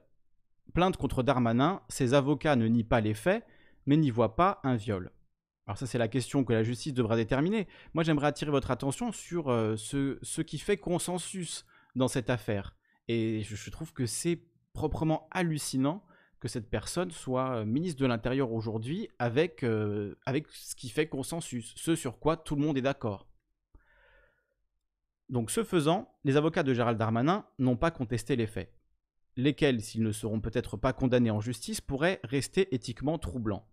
Plainte 0.75 0.97
contre 0.97 1.23
Darmanin. 1.23 1.83
Ses 1.89 2.15
avocats 2.15 2.57
ne 2.57 2.67
nient 2.67 2.85
pas 2.85 3.01
les 3.01 3.15
faits, 3.15 3.45
mais 3.87 3.97
n'y 3.97 4.11
voient 4.11 4.37
pas 4.37 4.61
un 4.65 4.77
viol. 4.77 5.11
Alors 5.67 5.79
ça, 5.79 5.87
c'est 5.87 5.99
la 5.99 6.09
question 6.09 6.43
que 6.43 6.53
la 6.53 6.65
justice 6.65 6.95
devra 6.95 7.15
déterminer. 7.17 7.69
Moi, 7.95 8.03
j'aimerais 8.03 8.27
attirer 8.27 8.51
votre 8.51 8.71
attention 8.71 9.13
sur 9.13 9.51
euh, 9.51 9.77
ce, 9.77 10.41
qui 10.41 10.59
fait 10.59 10.79
consensus 10.79 11.65
dans 11.95 12.09
cette 12.09 12.29
affaire. 12.29 12.75
Et 13.07 13.43
je, 13.43 13.71
trouve 13.71 13.93
que 13.93 14.07
c'est 14.07 14.43
proprement 14.73 15.29
hallucinant 15.31 16.05
que 16.41 16.49
cette 16.49 16.71
personne 16.71 17.11
soit 17.11 17.57
euh, 17.57 17.65
ministre 17.65 18.01
de 18.01 18.07
l'Intérieur 18.07 18.53
aujourd'hui 18.53 19.09
avec, 19.19 19.63
euh, 19.63 20.17
avec 20.27 20.49
ce 20.49 20.75
qui 20.75 20.89
fait 20.89 21.07
consensus, 21.07 21.73
ce 21.77 21.95
sur 21.95 22.19
quoi 22.19 22.37
tout 22.37 22.57
le 22.57 22.63
monde 22.63 22.77
est 22.77 22.83
d'accord. 22.83 23.29
Donc 25.29 25.53
ce 25.53 25.63
faisant, 25.63 26.13
les 26.25 26.37
avocats 26.37 26.65
de 26.65 26.75
Gérald 26.75 26.99
Darmanin 26.99 27.47
n'ont 27.61 27.77
pas 27.77 27.93
contesté 27.93 28.35
les 28.35 28.49
faits, 28.49 28.73
lesquels, 29.37 29.81
s'ils 29.83 30.03
ne 30.03 30.13
seront 30.13 30.41
peut-être 30.41 30.77
pas 30.77 30.93
condamnés 30.93 31.31
en 31.31 31.41
justice, 31.41 31.81
pourraient 31.81 32.21
rester 32.25 32.75
éthiquement 32.75 33.19
troublants. 33.19 33.67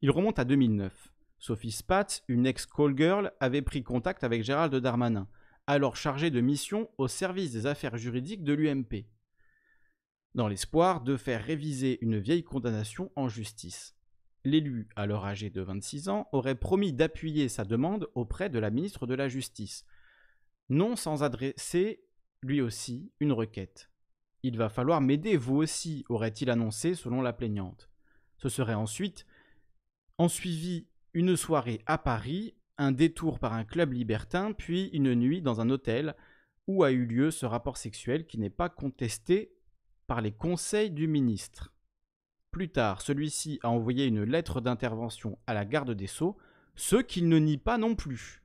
Ils 0.00 0.10
remontent 0.10 0.40
à 0.40 0.44
2009. 0.44 1.12
Sophie 1.38 1.72
Spatz, 1.72 2.22
une 2.28 2.46
ex-call 2.46 2.96
girl, 2.96 3.32
avait 3.40 3.62
pris 3.62 3.82
contact 3.82 4.24
avec 4.24 4.44
Gérald 4.44 4.74
Darmanin, 4.74 5.28
alors 5.66 5.96
chargé 5.96 6.30
de 6.30 6.40
mission 6.40 6.88
au 6.98 7.08
service 7.08 7.52
des 7.52 7.66
affaires 7.66 7.96
juridiques 7.96 8.44
de 8.44 8.52
l'UMP, 8.52 9.06
dans 10.34 10.48
l'espoir 10.48 11.02
de 11.02 11.16
faire 11.16 11.44
réviser 11.44 11.98
une 12.02 12.18
vieille 12.18 12.44
condamnation 12.44 13.10
en 13.16 13.28
justice. 13.28 13.96
L'élu, 14.44 14.88
alors 14.96 15.24
âgé 15.24 15.50
de 15.50 15.60
26 15.60 16.08
ans, 16.08 16.28
aurait 16.32 16.56
promis 16.56 16.92
d'appuyer 16.92 17.48
sa 17.48 17.64
demande 17.64 18.08
auprès 18.14 18.48
de 18.48 18.58
la 18.58 18.70
ministre 18.70 19.06
de 19.06 19.14
la 19.14 19.28
Justice, 19.28 19.84
non 20.68 20.96
sans 20.96 21.22
adresser, 21.22 22.02
lui 22.42 22.60
aussi, 22.60 23.12
une 23.20 23.32
requête. 23.32 23.91
Il 24.42 24.56
va 24.56 24.68
falloir 24.68 25.00
m'aider, 25.00 25.36
vous 25.36 25.56
aussi, 25.56 26.04
aurait-il 26.08 26.50
annoncé 26.50 26.94
selon 26.94 27.22
la 27.22 27.32
plaignante. 27.32 27.88
Ce 28.38 28.48
serait 28.48 28.74
ensuite 28.74 29.26
en 30.18 30.28
suivi 30.28 30.86
une 31.14 31.36
soirée 31.36 31.80
à 31.86 31.98
Paris, 31.98 32.54
un 32.78 32.90
détour 32.90 33.38
par 33.38 33.52
un 33.52 33.64
club 33.64 33.92
libertin, 33.92 34.52
puis 34.52 34.88
une 34.92 35.14
nuit 35.14 35.42
dans 35.42 35.60
un 35.60 35.70
hôtel 35.70 36.16
où 36.66 36.84
a 36.84 36.90
eu 36.90 37.06
lieu 37.06 37.30
ce 37.30 37.46
rapport 37.46 37.76
sexuel 37.76 38.26
qui 38.26 38.38
n'est 38.38 38.50
pas 38.50 38.68
contesté 38.68 39.52
par 40.06 40.20
les 40.20 40.32
conseils 40.32 40.90
du 40.90 41.06
ministre. 41.06 41.72
Plus 42.50 42.68
tard, 42.68 43.00
celui-ci 43.00 43.60
a 43.62 43.70
envoyé 43.70 44.06
une 44.06 44.24
lettre 44.24 44.60
d'intervention 44.60 45.38
à 45.46 45.54
la 45.54 45.64
garde 45.64 45.92
des 45.92 46.06
Sceaux, 46.06 46.36
ce 46.74 46.96
qu'il 46.96 47.28
ne 47.28 47.38
nie 47.38 47.58
pas 47.58 47.78
non 47.78 47.94
plus. 47.94 48.41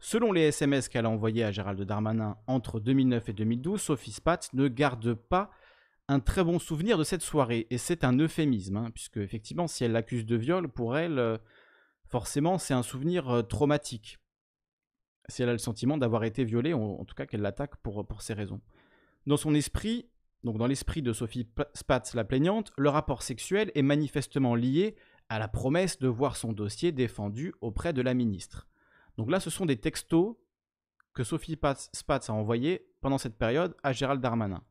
Selon 0.00 0.32
les 0.32 0.42
SMS 0.42 0.88
qu'elle 0.88 1.06
a 1.06 1.10
envoyés 1.10 1.44
à 1.44 1.50
Gérald 1.50 1.80
Darmanin 1.82 2.36
entre 2.46 2.78
2009 2.78 3.28
et 3.30 3.32
2012, 3.32 3.80
Sophie 3.80 4.12
Spatz 4.12 4.52
ne 4.52 4.68
garde 4.68 5.14
pas 5.14 5.50
un 6.06 6.20
très 6.20 6.44
bon 6.44 6.58
souvenir 6.58 6.98
de 6.98 7.04
cette 7.04 7.22
soirée. 7.22 7.66
Et 7.70 7.78
c'est 7.78 8.04
un 8.04 8.16
euphémisme, 8.18 8.76
hein, 8.76 8.90
puisque 8.94 9.18
effectivement, 9.18 9.66
si 9.66 9.84
elle 9.84 9.92
l'accuse 9.92 10.24
de 10.24 10.36
viol, 10.36 10.68
pour 10.68 10.96
elle, 10.96 11.18
euh, 11.18 11.36
forcément, 12.06 12.58
c'est 12.58 12.74
un 12.74 12.82
souvenir 12.82 13.28
euh, 13.28 13.42
traumatique. 13.42 14.18
Si 15.28 15.42
elle 15.42 15.50
a 15.50 15.52
le 15.52 15.58
sentiment 15.58 15.98
d'avoir 15.98 16.24
été 16.24 16.44
violée, 16.44 16.72
en, 16.72 17.04
tout 17.04 17.14
cas 17.14 17.26
qu'elle 17.26 17.42
l'attaque 17.42 17.76
pour, 17.76 18.06
pour 18.06 18.22
ces 18.22 18.32
raisons. 18.32 18.60
Dans 19.26 19.36
son 19.36 19.54
esprit, 19.54 20.08
donc 20.42 20.56
dans 20.56 20.66
l'esprit 20.66 21.02
de 21.02 21.12
Sophie 21.12 21.46
Spatz, 21.74 22.14
la 22.14 22.24
plaignante, 22.24 22.72
le 22.78 22.88
rapport 22.88 23.22
sexuel 23.22 23.70
est 23.74 23.82
manifestement 23.82 24.54
lié 24.54 24.96
à 25.28 25.38
la 25.38 25.48
promesse 25.48 25.98
de 25.98 26.08
voir 26.08 26.36
son 26.36 26.54
dossier 26.54 26.92
défendu 26.92 27.52
auprès 27.60 27.92
de 27.92 28.00
la 28.00 28.14
ministre. 28.14 28.66
Donc 29.18 29.30
là, 29.30 29.40
ce 29.40 29.50
sont 29.50 29.66
des 29.66 29.76
textos 29.76 30.36
que 31.12 31.24
Sophie 31.24 31.58
Spatz 31.92 32.30
a 32.30 32.32
envoyés 32.32 32.88
pendant 33.02 33.18
cette 33.18 33.36
période 33.36 33.76
à 33.82 33.92
Gérald 33.92 34.22
Darmanin 34.22 34.62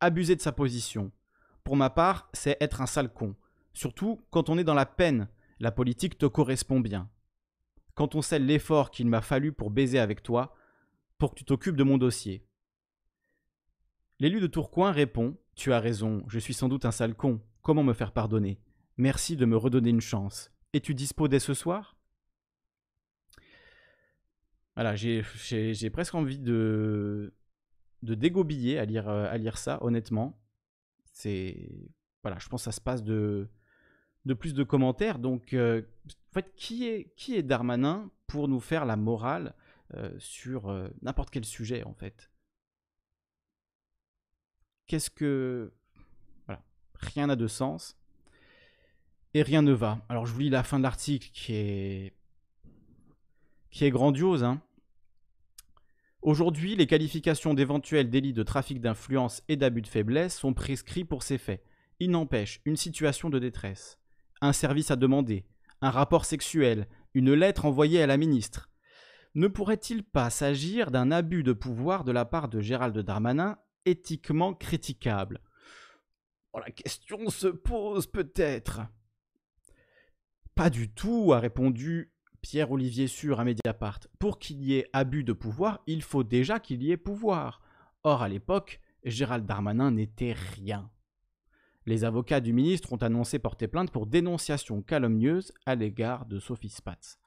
abuser 0.00 0.36
de 0.36 0.40
sa 0.40 0.52
position. 0.52 1.10
Pour 1.64 1.76
ma 1.76 1.90
part, 1.90 2.28
c'est 2.32 2.56
être 2.60 2.80
un 2.80 2.86
sale 2.86 3.12
con. 3.12 3.34
Surtout 3.72 4.20
quand 4.30 4.48
on 4.48 4.58
est 4.58 4.64
dans 4.64 4.74
la 4.74 4.86
peine, 4.86 5.28
la 5.58 5.72
politique 5.72 6.18
te 6.18 6.26
correspond 6.26 6.80
bien. 6.80 7.10
Quand 7.94 8.14
on 8.14 8.22
sait 8.22 8.38
l'effort 8.38 8.90
qu'il 8.90 9.06
m'a 9.06 9.22
fallu 9.22 9.52
pour 9.52 9.70
baiser 9.70 9.98
avec 9.98 10.22
toi, 10.22 10.54
pour 11.18 11.30
que 11.30 11.38
tu 11.38 11.44
t'occupes 11.44 11.76
de 11.76 11.82
mon 11.82 11.98
dossier. 11.98 12.46
L'élu 14.18 14.40
de 14.40 14.46
Tourcoing 14.46 14.92
répond 14.92 15.36
Tu 15.54 15.72
as 15.72 15.80
raison, 15.80 16.24
je 16.28 16.38
suis 16.38 16.54
sans 16.54 16.68
doute 16.68 16.84
un 16.84 16.90
sale 16.90 17.14
con. 17.14 17.40
Comment 17.62 17.82
me 17.82 17.94
faire 17.94 18.12
pardonner? 18.12 18.60
Merci 18.98 19.36
de 19.36 19.46
me 19.46 19.56
redonner 19.56 19.90
une 19.90 20.00
chance. 20.00 20.50
Es-tu 20.72 20.94
dispo 20.94 21.28
dès 21.28 21.38
ce 21.38 21.54
soir? 21.54 21.95
Voilà, 24.76 24.94
j'ai 24.94 25.90
presque 25.90 26.14
envie 26.14 26.38
de, 26.38 27.32
dégobiller 28.02 28.78
à 28.78 28.84
lire, 28.84 29.08
euh, 29.08 29.26
à 29.30 29.38
lire 29.38 29.56
ça, 29.56 29.82
honnêtement. 29.82 30.38
C'est. 31.12 31.70
Voilà, 32.22 32.38
je 32.38 32.48
pense 32.48 32.62
que 32.62 32.64
ça 32.64 32.72
se 32.72 32.80
passe 32.80 33.02
de, 33.02 33.48
plus 34.38 34.52
de 34.52 34.64
commentaires. 34.64 35.18
Donc, 35.18 35.54
euh, 35.54 35.82
en 36.30 36.34
fait, 36.34 36.52
qui 36.56 36.86
est, 36.86 37.14
qui 37.16 37.36
est 37.36 37.42
Darmanin 37.42 38.10
pour 38.26 38.48
nous 38.48 38.60
faire 38.60 38.84
la 38.84 38.96
morale 38.96 39.54
euh, 39.94 40.14
sur 40.18 40.70
n'importe 41.00 41.30
quel 41.30 41.46
sujet, 41.46 41.82
en 41.84 41.94
fait? 41.94 42.30
Qu'est-ce 44.86 45.10
que. 45.10 45.72
Voilà, 46.44 46.62
rien 46.96 47.28
n'a 47.28 47.36
de 47.36 47.46
sens. 47.46 47.96
Et 49.32 49.42
rien 49.42 49.62
ne 49.62 49.72
va. 49.72 50.04
Alors, 50.10 50.26
je 50.26 50.34
vous 50.34 50.40
lis 50.40 50.50
la 50.50 50.62
fin 50.62 50.78
de 50.78 50.82
l'article 50.82 51.30
qui 51.32 51.54
est. 51.54 52.16
qui 53.70 53.86
est 53.86 53.90
grandiose, 53.90 54.44
hein. 54.44 54.60
Aujourd'hui, 56.26 56.74
les 56.74 56.88
qualifications 56.88 57.54
d'éventuels 57.54 58.10
délits 58.10 58.32
de 58.32 58.42
trafic 58.42 58.80
d'influence 58.80 59.44
et 59.46 59.54
d'abus 59.54 59.82
de 59.82 59.86
faiblesse 59.86 60.36
sont 60.36 60.54
prescrits 60.54 61.04
pour 61.04 61.22
ces 61.22 61.38
faits. 61.38 61.64
Il 62.00 62.10
n'empêche, 62.10 62.60
une 62.64 62.74
situation 62.74 63.30
de 63.30 63.38
détresse, 63.38 64.00
un 64.40 64.52
service 64.52 64.90
à 64.90 64.96
demander, 64.96 65.46
un 65.82 65.90
rapport 65.90 66.24
sexuel, 66.24 66.88
une 67.14 67.32
lettre 67.32 67.64
envoyée 67.64 68.02
à 68.02 68.08
la 68.08 68.16
ministre. 68.16 68.70
Ne 69.36 69.46
pourrait-il 69.46 70.02
pas 70.02 70.28
s'agir 70.28 70.90
d'un 70.90 71.12
abus 71.12 71.44
de 71.44 71.52
pouvoir 71.52 72.02
de 72.02 72.10
la 72.10 72.24
part 72.24 72.48
de 72.48 72.58
Gérald 72.58 72.98
Darmanin 72.98 73.56
éthiquement 73.84 74.52
critiquable? 74.52 75.40
Oh, 76.52 76.58
La 76.58 76.72
question 76.72 77.30
se 77.30 77.46
pose 77.46 78.08
peut-être. 78.08 78.80
Pas 80.56 80.70
du 80.70 80.90
tout, 80.92 81.32
a 81.32 81.38
répondu 81.38 82.10
Pierre-Olivier 82.48 83.08
Sûr 83.08 83.40
à 83.40 83.44
Mediapart, 83.44 83.98
pour 84.20 84.38
qu'il 84.38 84.62
y 84.62 84.74
ait 84.74 84.88
abus 84.92 85.24
de 85.24 85.32
pouvoir, 85.32 85.82
il 85.88 86.00
faut 86.00 86.22
déjà 86.22 86.60
qu'il 86.60 86.80
y 86.80 86.92
ait 86.92 86.96
pouvoir. 86.96 87.60
Or, 88.04 88.22
à 88.22 88.28
l'époque, 88.28 88.80
Gérald 89.02 89.44
Darmanin 89.44 89.90
n'était 89.90 90.36
rien. 90.54 90.88
Les 91.86 92.04
avocats 92.04 92.38
du 92.38 92.52
ministre 92.52 92.92
ont 92.92 92.98
annoncé 92.98 93.40
porter 93.40 93.66
plainte 93.66 93.90
pour 93.90 94.06
dénonciation 94.06 94.80
calomnieuse 94.80 95.50
à 95.66 95.74
l'égard 95.74 96.24
de 96.24 96.38
Sophie 96.38 96.68
Spatz. 96.68 97.18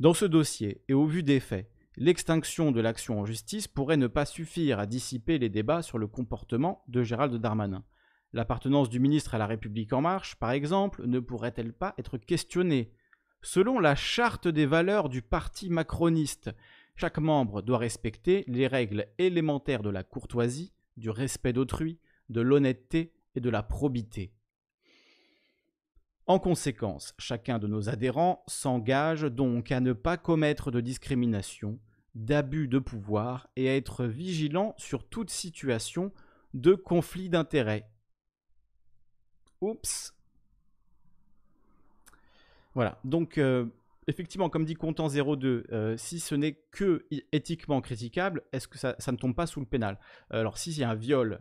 Dans 0.00 0.14
ce 0.14 0.24
dossier, 0.24 0.82
et 0.88 0.94
au 0.94 1.06
vu 1.06 1.22
des 1.22 1.38
faits, 1.38 1.70
l'extinction 1.96 2.72
de 2.72 2.80
l'action 2.80 3.20
en 3.20 3.24
justice 3.24 3.68
pourrait 3.68 3.96
ne 3.96 4.08
pas 4.08 4.26
suffire 4.26 4.80
à 4.80 4.86
dissiper 4.86 5.38
les 5.38 5.48
débats 5.48 5.82
sur 5.82 5.96
le 5.96 6.08
comportement 6.08 6.82
de 6.88 7.04
Gérald 7.04 7.36
Darmanin. 7.36 7.84
L'appartenance 8.32 8.88
du 8.88 8.98
ministre 8.98 9.36
à 9.36 9.38
la 9.38 9.46
République 9.46 9.92
en 9.92 10.00
marche, 10.00 10.34
par 10.40 10.50
exemple, 10.50 11.06
ne 11.06 11.20
pourrait-elle 11.20 11.72
pas 11.72 11.94
être 11.98 12.18
questionnée? 12.18 12.92
Selon 13.42 13.78
la 13.78 13.94
charte 13.94 14.48
des 14.48 14.66
valeurs 14.66 15.08
du 15.08 15.22
parti 15.22 15.70
macroniste, 15.70 16.50
chaque 16.96 17.18
membre 17.18 17.62
doit 17.62 17.78
respecter 17.78 18.44
les 18.48 18.66
règles 18.66 19.06
élémentaires 19.18 19.82
de 19.82 19.90
la 19.90 20.02
courtoisie, 20.02 20.72
du 20.96 21.10
respect 21.10 21.52
d'autrui, 21.52 21.98
de 22.28 22.40
l'honnêteté 22.40 23.12
et 23.36 23.40
de 23.40 23.50
la 23.50 23.62
probité. 23.62 24.32
En 26.26 26.38
conséquence, 26.38 27.14
chacun 27.18 27.58
de 27.58 27.66
nos 27.66 27.88
adhérents 27.88 28.42
s'engage 28.48 29.22
donc 29.22 29.72
à 29.72 29.80
ne 29.80 29.92
pas 29.92 30.16
commettre 30.18 30.70
de 30.70 30.80
discrimination, 30.80 31.78
d'abus 32.14 32.68
de 32.68 32.78
pouvoir 32.78 33.48
et 33.56 33.70
à 33.70 33.76
être 33.76 34.04
vigilant 34.04 34.74
sur 34.76 35.08
toute 35.08 35.30
situation 35.30 36.12
de 36.52 36.74
conflit 36.74 37.30
d'intérêts. 37.30 37.88
Oups. 39.60 40.17
Voilà, 42.78 43.00
donc 43.02 43.38
euh, 43.38 43.66
effectivement, 44.06 44.48
comme 44.48 44.64
dit 44.64 44.74
Content 44.74 45.08
02, 45.08 45.66
euh, 45.72 45.96
si 45.96 46.20
ce 46.20 46.36
n'est 46.36 46.60
que 46.70 47.04
éthiquement 47.32 47.80
critiquable, 47.80 48.44
est-ce 48.52 48.68
que 48.68 48.78
ça, 48.78 48.94
ça, 49.00 49.10
ne 49.10 49.16
tombe 49.16 49.34
pas 49.34 49.48
sous 49.48 49.58
le 49.58 49.66
pénal? 49.66 49.98
Alors, 50.30 50.58
s'il 50.58 50.78
y 50.78 50.84
a 50.84 50.90
un 50.90 50.94
viol 50.94 51.40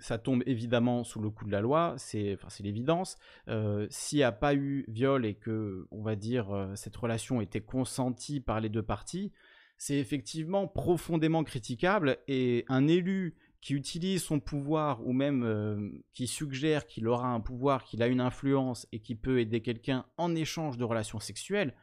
ça 0.00 0.18
tombe 0.18 0.42
évidemment 0.46 1.04
sous 1.04 1.20
le 1.20 1.30
coup 1.30 1.44
de 1.44 1.52
la 1.52 1.60
loi, 1.60 1.94
c'est 1.98 2.36
l'évidence. 2.60 3.16
Euh, 3.46 3.86
S'il 3.90 4.18
n'y 4.18 4.24
a 4.24 4.32
pas 4.32 4.56
eu 4.56 4.84
viol 4.88 5.24
et 5.24 5.34
que, 5.34 5.86
on 5.92 6.02
va 6.02 6.16
dire, 6.16 6.50
euh, 6.50 6.74
cette 6.74 6.96
relation 6.96 7.40
était 7.40 7.60
consentie 7.60 8.40
par 8.40 8.60
les 8.60 8.70
deux 8.70 8.82
parties, 8.82 9.30
c'est 9.78 9.98
effectivement 9.98 10.66
profondément 10.66 11.44
critiquable 11.44 12.18
et 12.26 12.64
un 12.68 12.88
élu 12.88 13.36
qui 13.60 13.74
utilise 13.74 14.22
son 14.22 14.40
pouvoir 14.40 15.06
ou 15.06 15.12
même 15.12 15.42
euh, 15.44 15.90
qui 16.14 16.26
suggère 16.26 16.86
qu'il 16.86 17.06
aura 17.06 17.28
un 17.28 17.40
pouvoir, 17.40 17.84
qu'il 17.84 18.02
a 18.02 18.06
une 18.06 18.20
influence 18.20 18.86
et 18.92 19.00
qui 19.00 19.14
peut 19.14 19.40
aider 19.40 19.60
quelqu'un 19.60 20.06
en 20.16 20.34
échange 20.34 20.78
de 20.78 20.84
relations 20.84 21.20
sexuelles, 21.20 21.74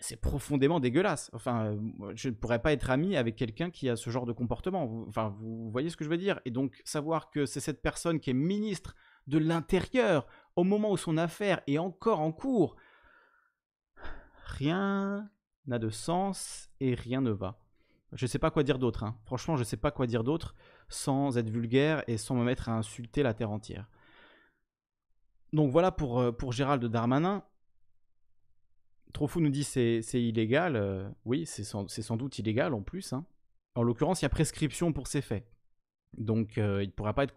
c'est 0.00 0.20
profondément 0.20 0.80
dégueulasse. 0.80 1.30
Enfin, 1.32 1.76
je 2.14 2.28
ne 2.28 2.34
pourrais 2.34 2.60
pas 2.60 2.72
être 2.72 2.90
ami 2.90 3.16
avec 3.16 3.36
quelqu'un 3.36 3.70
qui 3.70 3.88
a 3.88 3.96
ce 3.96 4.10
genre 4.10 4.26
de 4.26 4.32
comportement. 4.32 5.04
Enfin, 5.08 5.34
vous 5.40 5.70
voyez 5.70 5.90
ce 5.90 5.96
que 5.96 6.04
je 6.04 6.10
veux 6.10 6.18
dire? 6.18 6.40
Et 6.44 6.50
donc, 6.50 6.80
savoir 6.84 7.30
que 7.30 7.46
c'est 7.46 7.60
cette 7.60 7.82
personne 7.82 8.20
qui 8.20 8.30
est 8.30 8.34
ministre 8.34 8.94
de 9.26 9.38
l'Intérieur 9.38 10.26
au 10.56 10.64
moment 10.64 10.90
où 10.90 10.96
son 10.96 11.16
affaire 11.16 11.60
est 11.66 11.78
encore 11.78 12.20
en 12.20 12.32
cours, 12.32 12.76
rien 14.44 15.30
n'a 15.66 15.78
de 15.78 15.90
sens 15.90 16.68
et 16.80 16.94
rien 16.94 17.20
ne 17.20 17.30
va. 17.30 17.58
Je 18.12 18.24
ne 18.24 18.28
sais 18.28 18.38
pas 18.38 18.50
quoi 18.50 18.62
dire 18.62 18.78
d'autre. 18.78 19.04
Hein. 19.04 19.16
Franchement, 19.24 19.56
je 19.56 19.60
ne 19.60 19.64
sais 19.64 19.76
pas 19.76 19.90
quoi 19.90 20.06
dire 20.06 20.24
d'autre 20.24 20.54
sans 20.88 21.38
être 21.38 21.48
vulgaire 21.48 22.02
et 22.08 22.16
sans 22.16 22.34
me 22.34 22.44
mettre 22.44 22.68
à 22.68 22.76
insulter 22.76 23.22
la 23.22 23.34
terre 23.34 23.50
entière. 23.50 23.88
Donc 25.52 25.70
voilà 25.70 25.92
pour, 25.92 26.20
euh, 26.20 26.32
pour 26.32 26.52
Gérald 26.52 26.84
Darmanin. 26.84 27.44
Trop 29.12 29.26
fou 29.26 29.40
nous 29.40 29.50
dit 29.50 29.64
c'est 29.64 30.02
illégal. 30.14 30.76
Euh, 30.76 31.08
oui, 31.24 31.46
c'est 31.46 31.64
sans, 31.64 32.16
doute 32.16 32.38
illégal 32.38 32.74
en 32.74 32.82
plus. 32.82 33.12
Hein. 33.12 33.24
En 33.74 33.82
l'occurrence, 33.82 34.22
il 34.22 34.24
y 34.24 34.26
a 34.26 34.30
prescription 34.30 34.92
pour 34.92 35.06
ces 35.06 35.20
faits. 35.20 35.46
Donc, 36.16 36.58
euh, 36.58 36.82
il 36.82 36.88
ne 36.88 36.92
pourra, 36.92 37.14
pas 37.14 37.24
être 37.24 37.34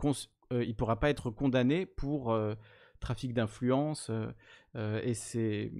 il 0.51 0.75
pourra 0.75 0.99
pas 0.99 1.09
être 1.09 1.29
condamné 1.29 1.85
pour 1.85 2.37
trafic 2.99 3.33
d'influence 3.33 4.11
et 4.75 5.13
ces, 5.13 5.73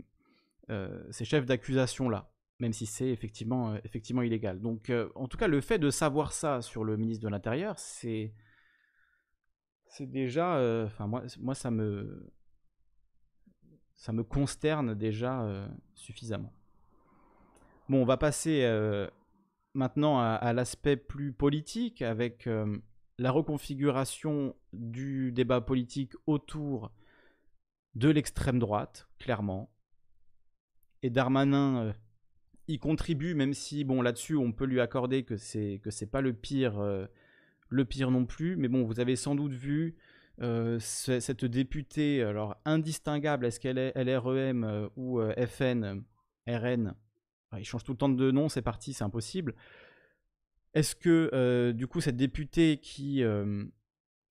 ces 1.12 1.26
chefs 1.26 1.46
d'accusation-là, 1.46 2.33
même 2.64 2.74
si 2.74 2.86
c'est 2.86 3.10
effectivement, 3.10 3.76
effectivement 3.84 4.22
illégal. 4.22 4.60
Donc, 4.60 4.92
en 5.16 5.28
tout 5.28 5.38
cas, 5.38 5.48
le 5.48 5.62
fait 5.62 5.78
de 5.78 5.90
savoir 5.90 6.34
ça 6.34 6.62
sur 6.62 6.84
le 6.84 6.98
ministre 6.98 7.24
de 7.24 7.30
l'Intérieur, 7.30 7.78
c'est. 7.78 8.34
C'est 9.88 10.10
déjà. 10.10 10.56
Enfin, 10.86 11.06
moi, 11.06 11.24
moi, 11.40 11.54
ça 11.54 11.70
me 11.70 12.34
ça 14.04 14.12
me 14.12 14.24
consterne 14.24 14.96
déjà 14.96 15.44
euh, 15.44 15.66
suffisamment. 15.96 16.54
Bon, 17.88 18.02
on 18.02 18.06
va 18.06 18.18
passer 18.18 18.64
euh, 18.64 19.08
maintenant 19.74 20.20
à, 20.20 20.52
l'aspect 20.52 20.98
plus 20.98 21.32
politique 21.32 22.02
avec 22.02 22.46
euh, 22.48 22.80
la 23.18 23.32
reconfiguration 23.32 24.58
du 24.74 25.32
débat 25.32 25.62
politique 25.62 26.14
autour 26.26 26.92
de 27.96 28.10
l'extrême 28.10 28.60
droite, 28.60 29.08
clairement. 29.20 29.72
Et 31.02 31.10
Darmanin 31.10 31.94
y 32.68 32.80
contribue, 32.80 33.36
même 33.36 33.54
si, 33.54 33.84
bon, 33.84 34.02
là-dessus, 34.02 34.36
on 34.36 34.52
peut 34.52 34.66
lui 34.66 34.80
accorder 34.80 35.24
que 35.24 35.38
c'est 35.38 35.80
que 35.84 35.92
c'est 35.92 36.08
pas 36.08 36.22
le 36.22 36.34
pire, 36.34 36.82
le 37.70 37.86
pire 37.86 38.12
non 38.12 38.26
plus. 38.26 38.56
Mais 38.56 38.68
bon, 38.68 38.84
vous 38.84 39.00
avez 39.00 39.16
sans 39.16 39.36
doute 39.36 39.54
vu 39.54 39.98
euh, 40.42 40.80
cette 40.80 41.46
députée, 41.46 42.24
alors 42.24 42.58
indistinguable, 42.66 43.46
est-ce 43.46 43.60
qu'elle 43.60 43.78
est 43.78 43.94
LREM 43.96 44.64
euh, 44.64 44.90
ou 44.96 45.20
euh, 45.20 45.34
FN, 45.46 46.04
RN 46.48 46.96
Il 47.58 47.64
change 47.64 47.84
tout 47.84 47.92
le 47.92 47.98
temps 47.98 48.10
de 48.10 48.32
nom, 48.32 48.50
c'est 48.50 48.64
parti, 48.64 48.94
c'est 48.94 49.04
impossible. 49.04 49.54
Est-ce 50.74 50.96
que, 50.96 51.72
du 51.72 51.86
coup, 51.86 52.02
cette 52.02 52.18
députée 52.18 52.78
qui 52.78 53.24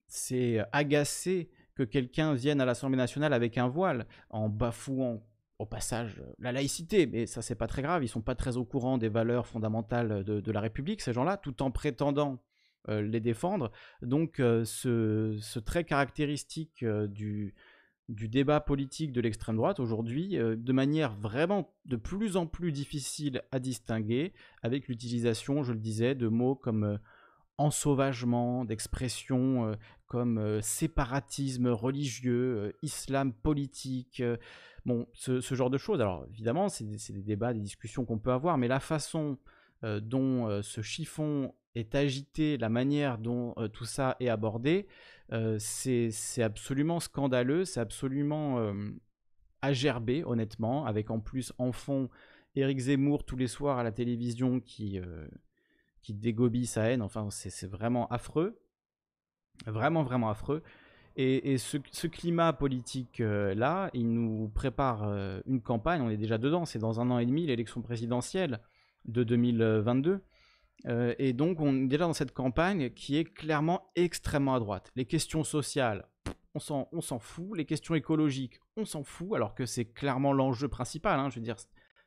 s'est 0.08 0.64
agacée 0.72 1.50
que 1.76 1.84
quelqu'un 1.84 2.34
vienne 2.34 2.60
à 2.60 2.64
l'Assemblée 2.64 2.96
nationale 2.96 3.32
avec 3.32 3.58
un 3.58 3.68
voile, 3.68 4.08
en 4.28 4.48
bafouant 4.48 5.24
au 5.62 5.66
passage 5.66 6.20
la 6.40 6.50
laïcité, 6.50 7.06
mais 7.06 7.26
ça 7.26 7.40
c'est 7.40 7.54
pas 7.54 7.68
très 7.68 7.82
grave, 7.82 8.02
ils 8.02 8.08
sont 8.08 8.20
pas 8.20 8.34
très 8.34 8.56
au 8.56 8.64
courant 8.64 8.98
des 8.98 9.08
valeurs 9.08 9.46
fondamentales 9.46 10.24
de, 10.24 10.52
la 10.52 10.60
République, 10.60 11.00
ces 11.00 11.12
gens-là, 11.12 11.36
tout 11.36 11.62
en 11.62 11.70
prétendant 11.70 12.42
euh, 12.88 13.00
les 13.00 13.20
défendre. 13.20 13.70
Donc 14.02 14.40
euh, 14.40 14.64
ce, 14.64 15.58
trait 15.60 15.84
caractéristique 15.84 16.82
euh, 16.82 17.06
du, 17.06 17.54
du 18.08 18.28
débat 18.28 18.60
politique 18.60 19.12
de 19.12 19.20
l'extrême 19.20 19.54
droite 19.54 19.78
aujourd'hui, 19.78 20.36
de 20.36 20.72
manière 20.72 21.14
vraiment 21.14 21.72
de 21.84 21.94
plus 21.94 22.36
en 22.36 22.48
plus 22.48 22.72
difficile 22.72 23.42
à 23.52 23.60
distinguer, 23.60 24.32
avec 24.62 24.88
l'utilisation, 24.88 25.62
je 25.62 25.72
le 25.72 25.78
disais, 25.78 26.16
de 26.16 26.26
mots 26.26 26.56
comme 26.56 26.98
ensauvagement, 27.56 28.64
d'expressions 28.64 29.76
comme 30.06 30.60
séparatisme 30.60 31.68
religieux, 31.68 32.74
islam 32.82 33.32
politique, 33.32 34.20
bon, 34.86 35.06
ce, 35.12 35.40
genre 35.40 35.70
de 35.70 35.78
choses. 35.78 36.00
Alors 36.00 36.26
évidemment, 36.30 36.68
c'est 36.68 36.84
des 36.84 37.22
débats, 37.22 37.52
des 37.52 37.60
discussions 37.60 38.04
qu'on 38.04 38.18
peut 38.18 38.32
avoir, 38.32 38.58
mais 38.58 38.68
la 38.68 38.80
façon 38.80 39.38
dont 39.82 40.62
ce 40.62 40.80
chiffon 40.80 41.52
est 41.74 41.94
agité, 41.94 42.58
la 42.58 42.68
manière 42.68 43.18
dont 43.18 43.54
euh, 43.56 43.68
tout 43.68 43.84
ça 43.84 44.16
est 44.20 44.28
abordé, 44.28 44.86
euh, 45.32 45.56
c'est 45.58 46.42
absolument 46.42 47.00
scandaleux, 47.00 47.64
c'est 47.64 47.80
absolument 47.80 48.58
euh, 48.58 48.90
agerbé, 49.62 50.24
honnêtement, 50.24 50.86
avec 50.86 51.10
en 51.10 51.20
plus 51.20 51.52
en 51.58 51.72
fond 51.72 52.08
Éric 52.54 52.78
Zemmour 52.78 53.24
tous 53.24 53.36
les 53.36 53.48
soirs 53.48 53.78
à 53.78 53.82
la 53.82 53.92
télévision 53.92 54.60
qui, 54.60 55.00
qui 56.02 56.12
dégobie 56.12 56.66
sa 56.66 56.90
haine, 56.90 57.00
enfin 57.00 57.28
c'est 57.30 57.66
vraiment 57.66 58.06
affreux, 58.08 58.60
vraiment 59.64 60.02
vraiment 60.02 60.28
affreux. 60.28 60.62
Et, 61.16 61.58
ce, 61.58 62.06
climat 62.06 62.52
politique-là, 62.52 63.90
il 63.92 64.10
nous 64.12 64.48
prépare 64.48 65.04
une 65.46 65.60
campagne, 65.60 66.00
on 66.00 66.10
est 66.10 66.16
déjà 66.16 66.38
dedans, 66.38 66.64
c'est 66.64 66.78
dans 66.78 67.00
un 67.00 67.10
an 67.10 67.18
et 67.18 67.26
demi 67.26 67.46
l'élection 67.46 67.82
présidentielle 67.82 68.60
de 69.04 69.22
2022. 69.24 70.20
Euh, 70.86 71.14
et 71.18 71.32
donc, 71.32 71.60
on 71.60 71.84
est 71.84 71.86
déjà 71.86 72.04
dans 72.04 72.12
cette 72.12 72.32
campagne 72.32 72.90
qui 72.90 73.16
est 73.16 73.24
clairement 73.24 73.90
extrêmement 73.94 74.54
à 74.54 74.60
droite. 74.60 74.90
Les 74.96 75.04
questions 75.04 75.44
sociales, 75.44 76.08
on 76.54 76.60
s'en 77.00 77.18
fout. 77.18 77.56
Les 77.56 77.64
questions 77.64 77.94
écologiques, 77.94 78.60
on 78.76 78.84
s'en 78.84 79.04
fout, 79.04 79.34
alors 79.34 79.54
que 79.54 79.66
c'est 79.66 79.86
clairement 79.86 80.32
l'enjeu 80.32 80.68
principal. 80.68 81.18
Hein. 81.18 81.30
Je 81.30 81.36
veux 81.36 81.44
dire, 81.44 81.56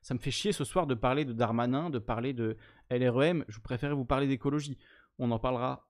ça 0.02 0.14
me 0.14 0.20
fait 0.20 0.32
chier 0.32 0.52
ce 0.52 0.64
soir 0.64 0.88
de 0.88 0.94
parler 0.94 1.26
de 1.26 1.34
Darmanin, 1.34 1.90
de 1.90 2.00
parler 2.00 2.34
de 2.34 2.58
LREM. 2.92 3.46
Je 3.48 3.60
préférais 3.60 3.96
vous 3.96 4.06
parler 4.06 4.28
d'écologie. 4.28 4.78
On 5.18 5.32
en 5.32 5.40
parlera 5.40 5.88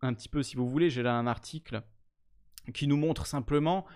un 0.00 0.14
petit 0.14 0.28
peu 0.28 0.42
si 0.42 0.56
vous 0.56 0.68
voulez. 0.68 0.88
J'ai 0.88 1.02
là 1.02 1.14
un 1.14 1.26
article 1.26 1.82
qui 2.72 2.86
nous 2.86 2.96
montre 2.96 3.26
simplement 3.26 3.86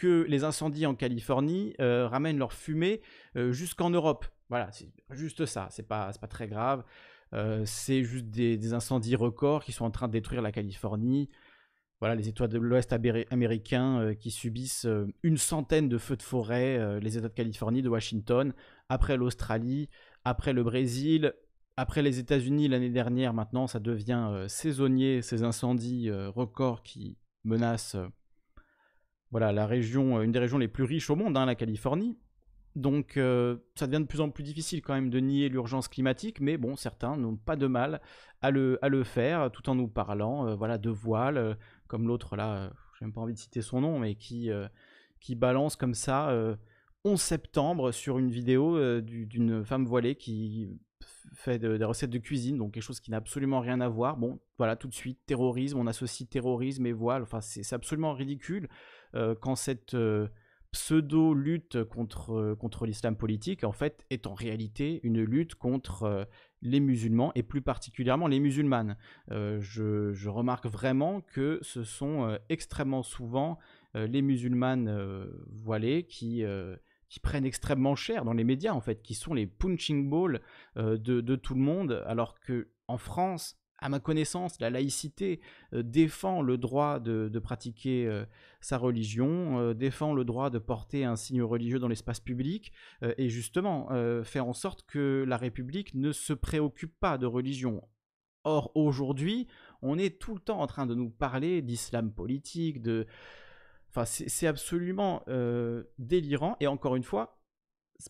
que 0.00 0.24
les 0.28 0.44
incendies 0.44 0.86
en 0.86 0.94
Californie 0.94 1.74
euh, 1.80 2.08
ramènent 2.08 2.38
leur 2.38 2.52
fumée 2.52 3.02
euh, 3.36 3.52
jusqu'en 3.52 3.90
Europe. 3.90 4.26
Voilà, 4.48 4.72
c'est 4.72 4.90
juste 5.10 5.46
ça. 5.46 5.68
C'est 5.70 5.86
pas, 5.86 6.10
pas 6.20 6.26
très 6.26 6.48
grave. 6.48 6.84
Euh, 7.34 7.62
c'est 7.66 8.02
juste 8.02 8.26
des, 8.26 8.72
incendies 8.72 9.14
records 9.14 9.62
qui 9.62 9.72
sont 9.72 9.84
en 9.84 9.90
train 9.90 10.08
de 10.08 10.12
détruire 10.12 10.42
la 10.42 10.52
Californie. 10.52 11.28
voilà, 12.00 12.14
les 12.14 12.28
États 12.28 12.48
de 12.48 12.58
l'Ouest 12.58 12.92
euh, 12.92 14.14
qui 14.14 14.30
subissent 14.30 14.88
une 15.22 15.36
centaine 15.36 15.88
de 15.88 15.98
feux 15.98 16.16
de 16.16 16.22
forêt, 16.22 16.98
les 17.00 17.18
États 17.18 17.28
de 17.28 17.34
Californie, 17.34 17.82
de 17.82 17.90
Washington, 17.90 18.54
après 18.88 19.18
l'Australie, 19.18 19.90
après 20.24 20.54
le 20.54 20.64
Brésil, 20.64 21.34
après 21.76 22.00
les 22.00 22.18
États-Unis 22.18 22.68
l'année 22.68 22.90
dernière. 22.90 23.34
Maintenant, 23.34 23.66
ça 23.66 23.80
devient 23.80 24.46
saisonnier, 24.48 25.20
ces 25.20 25.44
incendies 25.44 26.10
records 26.10 26.82
qui 26.82 27.18
menacent 27.44 27.96
euh, 27.96 28.06
voilà, 29.30 29.52
la 29.52 29.66
région, 29.66 30.18
euh, 30.18 30.22
une 30.22 30.32
des 30.32 30.38
régions 30.38 30.58
les 30.58 30.68
plus 30.68 30.84
riches 30.84 31.10
au 31.10 31.16
monde, 31.16 31.36
hein, 31.36 31.46
la 31.46 31.54
Californie. 31.54 32.18
Donc, 32.76 33.16
euh, 33.16 33.56
ça 33.74 33.86
devient 33.86 34.02
de 34.02 34.06
plus 34.06 34.20
en 34.20 34.30
plus 34.30 34.44
difficile 34.44 34.80
quand 34.82 34.94
même 34.94 35.10
de 35.10 35.18
nier 35.18 35.48
l'urgence 35.48 35.88
climatique, 35.88 36.40
mais 36.40 36.56
bon, 36.56 36.76
certains 36.76 37.16
n'ont 37.16 37.36
pas 37.36 37.56
de 37.56 37.66
mal 37.66 38.00
à 38.42 38.50
le, 38.50 38.78
faire, 39.04 39.50
tout 39.50 39.68
en 39.68 39.74
nous 39.74 39.88
parlant, 39.88 40.54
voilà, 40.56 40.78
de 40.78 40.90
voile, 40.90 41.58
comme 41.88 42.06
l'autre 42.06 42.36
là, 42.36 42.72
j'ai 42.98 43.04
même 43.04 43.12
pas 43.12 43.20
envie 43.20 43.34
de 43.34 43.38
citer 43.38 43.60
son 43.60 43.80
nom, 43.80 43.98
mais 43.98 44.14
qui, 44.14 44.50
balance 45.34 45.74
comme 45.74 45.94
ça, 45.94 46.30
euh, 46.30 46.54
11 47.04 47.20
septembre, 47.20 47.90
sur 47.90 48.18
une 48.18 48.30
vidéo 48.30 49.00
du- 49.00 49.26
d'une 49.26 49.64
femme 49.64 49.84
voilée 49.84 50.14
qui 50.14 50.78
fait 51.40 51.58
de- 51.58 51.76
des 51.76 51.84
recettes 51.84 52.10
de 52.10 52.18
cuisine, 52.18 52.58
donc 52.58 52.74
quelque 52.74 52.82
chose 52.82 53.00
qui 53.00 53.10
n'a 53.10 53.16
absolument 53.16 53.60
rien 53.60 53.80
à 53.80 53.88
voir. 53.88 54.16
Bon, 54.16 54.40
voilà, 54.58 54.76
tout 54.76 54.88
de 54.88 54.94
suite, 54.94 55.18
terrorisme, 55.26 55.78
on 55.78 55.86
associe 55.86 56.28
terrorisme 56.28 56.86
et 56.86 56.92
voile, 56.92 57.22
enfin, 57.22 57.40
c'est 57.40 57.74
absolument 57.74 58.12
ridicule 58.12 58.68
euh, 59.14 59.34
quand 59.34 59.56
cette 59.56 59.94
euh, 59.94 60.28
pseudo-lutte 60.70 61.82
contre, 61.84 62.32
euh, 62.32 62.54
contre 62.54 62.86
l'islam 62.86 63.16
politique, 63.16 63.64
en 63.64 63.72
fait, 63.72 64.04
est 64.10 64.26
en 64.26 64.34
réalité 64.34 65.00
une 65.02 65.22
lutte 65.22 65.54
contre 65.54 66.28
les 66.62 66.80
musulmans, 66.80 67.32
et 67.34 67.42
plus 67.42 67.62
particulièrement 67.62 68.28
les 68.28 68.38
musulmanes. 68.38 68.98
Je, 69.30 70.12
je 70.12 70.28
remarque 70.28 70.66
vraiment 70.66 71.22
que 71.22 71.58
ce 71.62 71.84
sont 71.84 72.38
extrêmement 72.50 73.02
souvent 73.02 73.58
les 73.94 74.20
musulmanes 74.20 75.26
voilées 75.48 76.04
qui, 76.04 76.44
qui 77.10 77.18
prennent 77.20 77.44
extrêmement 77.44 77.96
cher 77.96 78.24
dans 78.24 78.32
les 78.32 78.44
médias, 78.44 78.72
en 78.72 78.80
fait, 78.80 79.02
qui 79.02 79.14
sont 79.14 79.34
les 79.34 79.46
punching 79.46 80.08
balls 80.08 80.40
euh, 80.78 80.96
de, 80.96 81.36
tout 81.36 81.54
le 81.54 81.60
monde, 81.60 82.02
alors 82.06 82.38
que 82.38 82.68
en 82.86 82.98
France, 82.98 83.58
à 83.78 83.88
ma 83.88 83.98
connaissance, 83.98 84.60
la 84.60 84.70
laïcité 84.70 85.40
euh, 85.74 85.82
défend 85.82 86.40
le 86.40 86.56
droit 86.56 87.00
de, 87.00 87.38
pratiquer 87.40 88.06
euh, 88.06 88.24
sa 88.60 88.78
religion, 88.78 89.74
défend 89.74 90.14
le 90.14 90.24
droit 90.24 90.50
de 90.50 90.58
porter 90.58 91.04
un 91.04 91.16
signe 91.16 91.42
religieux 91.42 91.80
dans 91.80 91.88
l'espace 91.88 92.20
public, 92.20 92.72
et 93.02 93.28
justement 93.28 93.88
fait 94.22 94.40
en 94.40 94.52
sorte 94.52 94.84
que 94.86 95.24
la 95.26 95.36
République 95.36 95.94
ne 95.94 96.12
se 96.12 96.32
préoccupe 96.32 96.94
pas 97.00 97.18
de 97.18 97.26
religion. 97.26 97.82
Or, 98.44 98.70
aujourd'hui, 98.74 99.48
on 99.82 99.98
est 99.98 100.18
tout 100.18 100.34
le 100.34 100.40
temps 100.40 100.60
en 100.60 100.66
train 100.66 100.86
de 100.86 100.94
nous 100.94 101.10
parler 101.10 101.60
d'islam 101.60 102.12
politique, 102.12 102.80
de... 102.80 103.06
Enfin, 103.90 104.04
c'est 104.04 104.46
absolument 104.46 105.24
euh, 105.28 105.84
délirant, 105.98 106.56
et 106.60 106.68
encore 106.68 106.94
une 106.94 107.02
fois, 107.02 107.40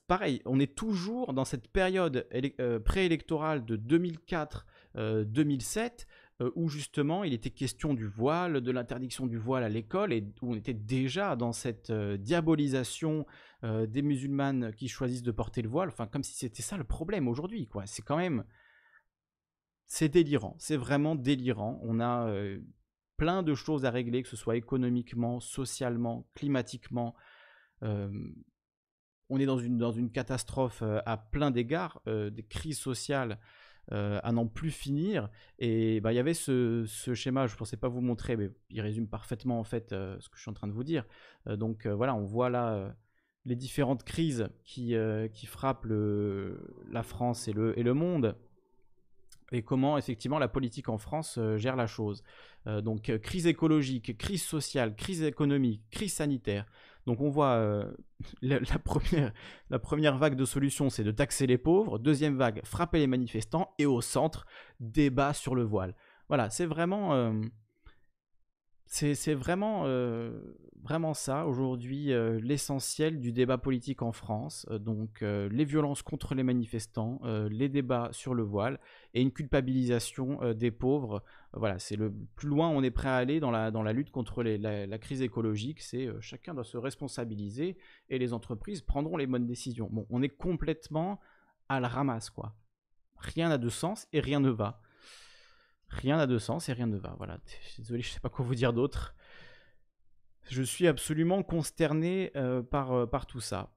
pareil, 0.07 0.43
on 0.45 0.61
est 0.61 0.75
toujours 0.75 1.33
dans 1.33 1.47
cette 1.47 1.69
période 1.69 2.29
euh, 2.61 2.79
préélectorale 2.79 3.65
de 3.65 3.79
2004-2007, 3.79 6.07
euh, 6.43 6.51
où 6.55 6.69
justement 6.69 7.25
il 7.25 7.33
était 7.33 7.51
question 7.51 7.95
du 7.95 8.07
voile, 8.07 8.61
de 8.61 8.71
l'interdiction 8.71 9.27
du 9.27 9.39
voile 9.39 9.65
à 9.65 9.69
l'école, 9.69 10.13
et 10.13 10.23
où 10.43 10.53
on 10.53 10.55
était 10.55 10.75
déjà 10.75 11.35
dans 11.35 11.53
cette 11.53 11.91
euh, 11.91 12.17
diabolisation 12.17 13.27
euh, 13.65 13.87
des 13.87 14.03
musulmanes 14.03 14.73
qui 14.75 14.89
choisissent 14.89 15.23
de 15.23 15.33
porter 15.33 15.63
le 15.63 15.69
voile, 15.69 15.89
enfin 15.89 16.07
comme 16.07 16.23
si 16.23 16.35
c'était 16.35 16.63
ça 16.63 16.77
le 16.77 16.85
problème 16.85 17.29
aujourd'hui, 17.29 17.67
quoi. 17.67 17.87
C'est 17.87 18.03
quand 18.03 18.17
même... 18.17 18.45
C'est 19.87 20.09
délirant, 20.09 20.55
c'est 20.59 20.77
vraiment 20.77 21.17
délirant. 21.17 21.81
On 21.83 21.99
a 21.99 22.29
euh, 22.29 22.61
plein 23.21 23.43
de 23.43 23.55
choses 23.55 23.85
à 23.85 23.91
régler, 23.91 24.23
que 24.23 24.31
ce 24.31 24.37
soit 24.37 24.57
économiquement, 24.57 25.41
socialement, 25.41 26.27
climatiquement. 26.35 27.15
Euh, 27.83 28.09
on 29.29 29.39
est 29.39 29.45
dans 29.45 29.59
une, 29.59 30.11
catastrophe 30.11 30.81
euh, 30.81 31.01
à 31.05 31.19
plein 31.19 31.51
d'égards, 31.51 32.01
euh, 32.07 32.31
des 32.31 32.43
crises 32.43 32.79
sociales 32.79 33.39
euh, 33.93 34.19
à 34.23 34.33
n'en 34.33 34.47
plus 34.47 34.71
finir. 34.71 35.29
Et 35.59 36.01
bah, 36.01 36.15
il 36.15 36.17
y 36.17 36.19
avait 36.19 36.33
ce, 36.33 36.87
schéma, 37.13 37.47
je 37.47 37.53
ne 37.53 37.59
pensais 37.59 37.77
pas 37.77 37.89
vous 37.89 38.01
montrer, 38.01 38.39
mais 38.39 38.49
il 38.71 38.81
résume 38.81 39.07
parfaitement 39.07 39.61
en 39.61 39.65
fait 39.65 39.91
ce 39.91 40.27
que 40.31 40.37
je 40.37 40.41
suis 40.41 40.51
en 40.51 40.55
train 40.55 40.69
de 40.69 40.73
vous 40.73 40.85
dire. 40.85 41.05
Donc 41.47 41.87
voilà, 41.87 42.15
on 42.15 42.25
voit 42.25 42.49
là 42.49 42.95
les 43.45 43.57
différentes 43.57 44.03
crises 44.03 44.49
qui, 44.65 44.95
frappent 45.47 45.87
la 45.87 47.03
France 47.03 47.49
et 47.49 47.53
le 47.53 47.93
monde 47.93 48.35
et 49.53 49.63
comment 49.63 49.99
effectivement 49.99 50.39
la 50.39 50.49
politique 50.49 50.89
en 50.89 50.99
France 50.99 51.37
euh, 51.39 51.57
gère 51.57 51.77
la 51.77 51.87
chose. 51.87 52.23
Euh, 52.67 52.81
donc 52.81 53.09
euh, 53.09 53.19
crise 53.19 53.47
écologique, 53.47 54.17
crise 54.17 54.43
sociale, 54.43 54.95
crise 54.95 55.23
économique, 55.23 55.83
crise 55.91 56.15
sanitaire. 56.15 56.67
Donc 57.07 57.21
on 57.21 57.31
voit 57.31 57.85
la, 58.43 58.61
première, 58.79 59.33
la 59.71 59.79
première 59.79 60.19
vague 60.19 60.37
de 60.37 60.45
solutions, 60.45 60.91
c'est 60.91 61.05
de 61.05 61.11
taxer 61.11 61.47
les 61.47 61.59
pauvres. 61.59 61.99
Deuxième 61.99 62.37
vague, 62.37 62.61
frapper 62.65 62.99
les 62.99 63.07
manifestants. 63.07 63.75
Et 63.79 63.87
au 63.87 64.01
centre, 64.01 64.47
débat 64.79 65.33
sur 65.33 65.55
le 65.55 65.63
voile. 65.63 65.95
Voilà, 66.29 66.51
c'est 66.51 66.67
vraiment... 66.67 67.33
c'est 68.87 69.35
vraiment, 69.35 69.85
vraiment 70.83 71.15
ça 71.15 71.47
aujourd'hui 71.47 72.13
euh, 72.13 72.41
l'essentiel 72.43 73.21
du 73.21 73.33
débat 73.33 73.59
politique 73.59 74.03
en 74.03 74.13
France. 74.13 74.67
Euh, 74.71 74.79
donc 74.79 75.23
euh, 75.23 75.49
les 75.51 75.65
violences 75.65 76.03
contre 76.03 76.35
les 76.35 76.43
manifestants, 76.43 77.21
les 77.51 77.69
débats 77.69 78.09
sur 78.13 78.35
le 78.35 78.43
voile 78.43 78.81
et 79.15 79.23
une 79.23 79.33
culpabilisation 79.33 80.53
des 80.55 80.71
pauvres. 80.71 81.23
Voilà, 81.53 81.79
c'est 81.79 81.97
le 81.97 82.13
plus 82.37 82.49
loin 82.49 82.69
on 82.69 82.83
est 82.83 82.91
prêt 82.91 83.09
à 83.09 83.17
aller 83.17 83.41
dans 83.41 83.51
la, 83.51 83.71
dans 83.71 83.83
la 83.83 83.93
lutte 83.93 84.11
contre 84.11 84.43
la, 84.43 84.87
la 84.87 84.99
crise 84.99 85.23
écologique. 85.23 85.81
C'est 85.81 86.09
chacun 86.21 86.55
doit 86.55 86.65
se 86.65 86.77
responsabiliser 86.77 87.77
et 88.09 88.19
les 88.19 88.33
entreprises 88.33 88.83
prendront 88.83 89.17
les 89.17 89.27
bonnes 89.27 89.47
décisions. 89.47 89.89
Bon, 89.91 90.07
on 90.11 90.23
est 90.23 90.29
complètement 90.29 91.21
à 91.69 91.81
la 91.81 91.89
ramasse 91.89 92.31
quoi. 92.31 92.55
Rien 93.17 93.49
n'a 93.49 93.59
de 93.59 93.69
sens 93.69 94.07
et 94.13 94.21
rien 94.21 94.41
ne 94.41 94.51
va. 94.51 94.81
Rien 95.89 96.17
n'a 96.17 96.27
de 96.27 96.39
sens 96.39 96.69
et 96.69 96.73
rien 96.73 96.87
ne 96.87 96.97
va. 96.97 97.15
Voilà. 97.19 97.39
Désolé, 97.79 98.03
je 98.03 98.11
sais 98.11 98.21
pas 98.21 98.29
quoi 98.29 98.45
vous 98.45 98.55
dire 98.55 98.73
d'autre. 98.73 99.15
Je 100.45 100.63
suis 100.63 100.87
absolument 100.87 101.43
consterné 101.43 102.33
euh, 102.37 102.63
par, 102.63 102.93
euh, 102.93 103.07
par 103.07 103.27
tout 103.27 103.41
ça. 103.41 103.73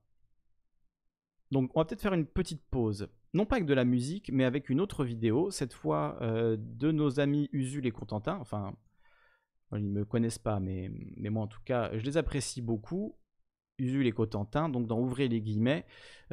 Donc, 1.50 1.70
on 1.74 1.80
va 1.80 1.84
peut-être 1.84 2.02
faire 2.02 2.14
une 2.14 2.26
petite 2.26 2.62
pause. 2.70 3.08
Non 3.32 3.46
pas 3.46 3.56
avec 3.56 3.66
de 3.66 3.74
la 3.74 3.84
musique, 3.84 4.30
mais 4.32 4.44
avec 4.44 4.70
une 4.70 4.80
autre 4.80 5.04
vidéo, 5.04 5.50
cette 5.50 5.72
fois 5.72 6.18
euh, 6.20 6.56
de 6.58 6.92
nos 6.92 7.20
amis 7.20 7.48
Usul 7.52 7.86
et 7.86 7.90
Contentin. 7.90 8.38
Enfin, 8.40 8.74
ils 9.72 9.86
ne 9.86 10.00
me 10.00 10.04
connaissent 10.04 10.38
pas, 10.38 10.60
mais, 10.60 10.90
mais 11.16 11.30
moi 11.30 11.42
en 11.42 11.46
tout 11.48 11.60
cas, 11.64 11.96
je 11.96 12.04
les 12.04 12.16
apprécie 12.16 12.62
beaucoup. 12.62 13.16
Usul 13.78 14.06
et 14.06 14.12
Cotentin, 14.12 14.68
donc 14.68 14.86
dans 14.86 15.00
Ouvrez 15.00 15.26
les 15.26 15.40
guillemets, 15.40 15.84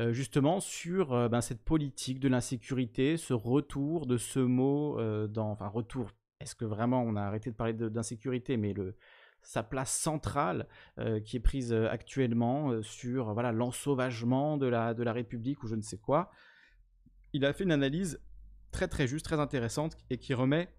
justement 0.09 0.59
sur 0.59 1.27
ben, 1.27 1.41
cette 1.41 1.63
politique 1.63 2.19
de 2.19 2.27
l'insécurité, 2.27 3.17
ce 3.17 3.33
retour 3.33 4.05
de 4.05 4.17
ce 4.17 4.37
mot 4.37 4.99
dans. 5.27 5.49
Enfin, 5.49 5.67
retour. 5.67 6.11
Est-ce 6.39 6.53
que 6.53 6.65
vraiment 6.65 7.01
on 7.01 7.15
a 7.15 7.23
arrêté 7.23 7.49
de 7.49 7.55
parler 7.55 7.73
d'insécurité, 7.73 8.57
mais 8.57 8.73
le, 8.73 8.95
sa 9.43 9.63
place 9.63 9.91
centrale 9.91 10.67
euh, 10.99 11.19
qui 11.19 11.37
est 11.37 11.41
prise 11.41 11.73
euh, 11.73 11.89
actuellement 11.89 12.71
euh, 12.71 12.81
sur 12.83 13.33
voilà 13.33 13.51
l'ensauvagement 13.51 14.57
de 14.57 14.67
la, 14.67 14.93
de 14.93 15.03
la 15.03 15.13
République 15.13 15.63
ou 15.63 15.67
je 15.67 15.75
ne 15.75 15.81
sais 15.81 15.97
quoi. 15.97 16.31
Il 17.33 17.45
a 17.45 17.53
fait 17.53 17.63
une 17.63 17.71
analyse 17.71 18.21
très 18.71 18.87
très 18.87 19.07
juste, 19.07 19.25
très 19.25 19.39
intéressante 19.39 19.97
et 20.09 20.17
qui 20.17 20.33
remet, 20.33 20.69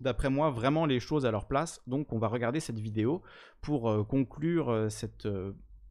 d'après 0.00 0.30
moi, 0.30 0.50
vraiment 0.50 0.86
les 0.86 1.00
choses 1.00 1.26
à 1.26 1.30
leur 1.30 1.46
place. 1.46 1.80
Donc 1.86 2.12
on 2.12 2.18
va 2.18 2.28
regarder 2.28 2.60
cette 2.60 2.78
vidéo 2.78 3.22
pour 3.60 4.06
conclure 4.06 4.86
cette, 4.90 5.26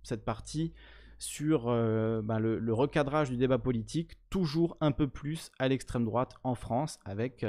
cette 0.03 0.23
partie 0.23 0.73
sur 1.19 1.65
ben, 1.65 2.39
le, 2.39 2.73
recadrage 2.73 3.29
du 3.29 3.38
débat 3.38 3.57
politique, 3.57 4.17
toujours 4.29 4.77
un 4.79 4.91
peu 4.91 5.09
plus 5.09 5.51
à 5.59 5.67
l'extrême 5.67 6.05
droite 6.05 6.36
en 6.43 6.55
France, 6.55 6.99
avec 7.03 7.45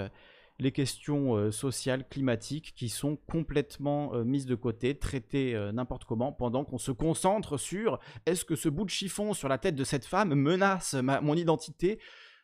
les 0.59 0.73
questions 0.73 1.37
euh, 1.37 1.51
sociales, 1.51 2.09
climatiques, 2.09 2.75
qui 2.75 2.89
sont 2.89 3.17
complètement 3.17 4.15
euh, 4.15 4.25
mises 4.25 4.47
de 4.47 4.55
côté, 4.55 4.99
traitées 4.99 5.55
euh, 5.55 5.73
n'importe 5.73 6.05
comment, 6.05 6.33
pendant 6.33 6.65
qu'on 6.65 6.79
se 6.79 6.93
concentre 6.93 7.59
sur 7.59 7.99
est-ce 8.25 8.45
que 8.45 8.57
ce 8.57 8.69
bout 8.69 8.85
de 8.85 8.91
chiffon 8.91 9.35
sur 9.35 9.49
la 9.49 9.59
tête 9.59 9.75
de 9.75 9.85
cette 9.85 10.07
femme 10.07 10.35
menace 10.35 10.95
mon 10.95 11.35
identité? 11.35 12.01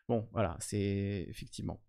Bon, 0.08 0.28
voilà, 0.32 0.56
c'est 0.60 1.26
effectivement. 1.28 1.80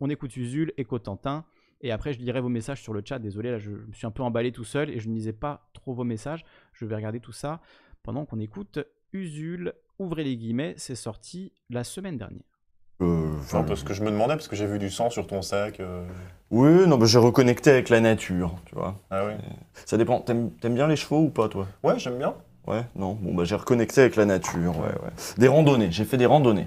On 0.00 0.10
écoute 0.10 0.36
Usul 0.36 0.72
et 0.76 0.84
Cotentin, 0.84 1.44
et 1.80 1.92
après 1.92 2.12
je 2.12 2.18
lirai 2.18 2.40
vos 2.40 2.48
messages 2.48 2.82
sur 2.82 2.92
le 2.92 3.02
chat. 3.04 3.18
Désolé, 3.18 3.50
là 3.50 3.58
je, 3.58 3.70
je 3.70 3.86
me 3.86 3.92
suis 3.92 4.06
un 4.06 4.10
peu 4.10 4.22
emballé 4.22 4.50
tout 4.50 4.64
seul 4.64 4.90
et 4.90 4.98
je 4.98 5.08
ne 5.08 5.14
lisais 5.14 5.32
pas 5.32 5.70
trop 5.72 5.94
vos 5.94 6.04
messages. 6.04 6.44
Je 6.72 6.84
vais 6.84 6.96
regarder 6.96 7.20
tout 7.20 7.32
ça 7.32 7.60
pendant 8.02 8.26
qu'on 8.26 8.40
écoute 8.40 8.80
Usul. 9.12 9.72
Ouvrez 10.00 10.24
les 10.24 10.36
guillemets, 10.36 10.74
c'est 10.76 10.96
sorti 10.96 11.52
la 11.70 11.84
semaine 11.84 12.18
dernière. 12.18 12.53
Euh, 13.02 13.30
enfin, 13.40 13.58
Non, 13.58 13.64
parce 13.64 13.82
que 13.82 13.92
je 13.94 14.02
me 14.02 14.10
demandais, 14.10 14.34
parce 14.34 14.48
que 14.48 14.56
j'ai 14.56 14.66
vu 14.66 14.78
du 14.78 14.90
sang 14.90 15.10
sur 15.10 15.26
ton 15.26 15.42
sac. 15.42 15.80
euh. 15.80 16.04
Oui, 16.50 16.86
non, 16.86 16.96
bah, 16.96 17.06
j'ai 17.06 17.18
reconnecté 17.18 17.70
avec 17.70 17.88
la 17.88 18.00
nature, 18.00 18.54
tu 18.66 18.74
vois. 18.76 18.94
Ah 19.10 19.24
oui. 19.26 19.32
Ça 19.86 19.96
dépend. 19.96 20.20
T'aimes 20.20 20.50
t'aimes 20.60 20.74
bien 20.74 20.86
les 20.86 20.96
chevaux 20.96 21.20
ou 21.22 21.28
pas, 21.30 21.48
toi? 21.48 21.66
Ouais, 21.82 21.98
j'aime 21.98 22.18
bien. 22.18 22.34
Ouais, 22.66 22.82
non. 22.96 23.18
Bon, 23.20 23.34
bah 23.34 23.44
j'ai 23.44 23.56
reconnecté 23.56 24.00
avec 24.00 24.16
la 24.16 24.24
nature, 24.24 24.78
ouais, 24.78 24.86
ouais. 25.02 25.10
Des 25.36 25.48
randonnées, 25.48 25.88
j'ai 25.90 26.04
fait 26.04 26.16
des 26.16 26.24
randonnées. 26.26 26.66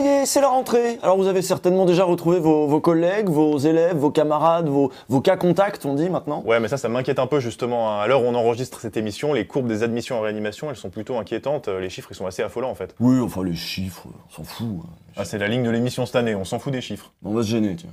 Y 0.00 0.06
est, 0.06 0.26
c'est 0.26 0.40
la 0.40 0.48
rentrée. 0.48 0.98
Alors 1.02 1.16
vous 1.16 1.26
avez 1.28 1.42
certainement 1.42 1.84
déjà 1.86 2.04
retrouvé 2.04 2.38
vos, 2.40 2.66
vos 2.66 2.80
collègues, 2.80 3.28
vos 3.28 3.56
élèves, 3.58 3.96
vos 3.96 4.10
camarades, 4.10 4.68
vos, 4.68 4.90
vos 5.08 5.20
cas 5.20 5.36
contacts, 5.36 5.86
on 5.86 5.94
dit 5.94 6.10
maintenant. 6.10 6.42
Ouais, 6.44 6.58
mais 6.60 6.68
ça, 6.68 6.76
ça 6.76 6.88
m'inquiète 6.88 7.18
un 7.20 7.26
peu 7.26 7.38
justement. 7.40 7.90
hein. 7.92 8.00
À 8.00 8.06
l'heure 8.08 8.22
où 8.22 8.26
on 8.26 8.34
enregistre 8.34 8.80
cette 8.80 8.96
émission, 8.96 9.32
les 9.32 9.46
courbes 9.46 9.68
des 9.68 9.82
admissions 9.84 10.18
en 10.18 10.22
réanimation, 10.22 10.68
elles 10.70 10.76
sont 10.76 10.90
plutôt 10.90 11.16
inquiétantes. 11.18 11.68
Euh, 11.68 11.80
Les 11.80 11.88
chiffres, 11.90 12.08
ils 12.10 12.16
sont 12.16 12.26
assez 12.26 12.42
affolants 12.42 12.70
en 12.70 12.74
fait. 12.74 12.94
Oui, 13.00 13.20
enfin 13.20 13.44
les 13.44 13.54
chiffres, 13.54 14.06
on 14.28 14.34
s'en 14.34 14.42
fout. 14.44 14.66
hein. 14.82 14.88
Ah, 15.16 15.24
c'est 15.24 15.38
la 15.38 15.46
ligne 15.48 15.62
de 15.62 15.70
l'émission 15.70 16.04
cette 16.04 16.16
année, 16.16 16.34
on 16.34 16.44
s'en 16.44 16.58
fout 16.58 16.72
des 16.72 16.80
chiffres. 16.80 17.12
On 17.24 17.32
va 17.32 17.42
se 17.42 17.48
gêner, 17.48 17.76
tiens. 17.76 17.90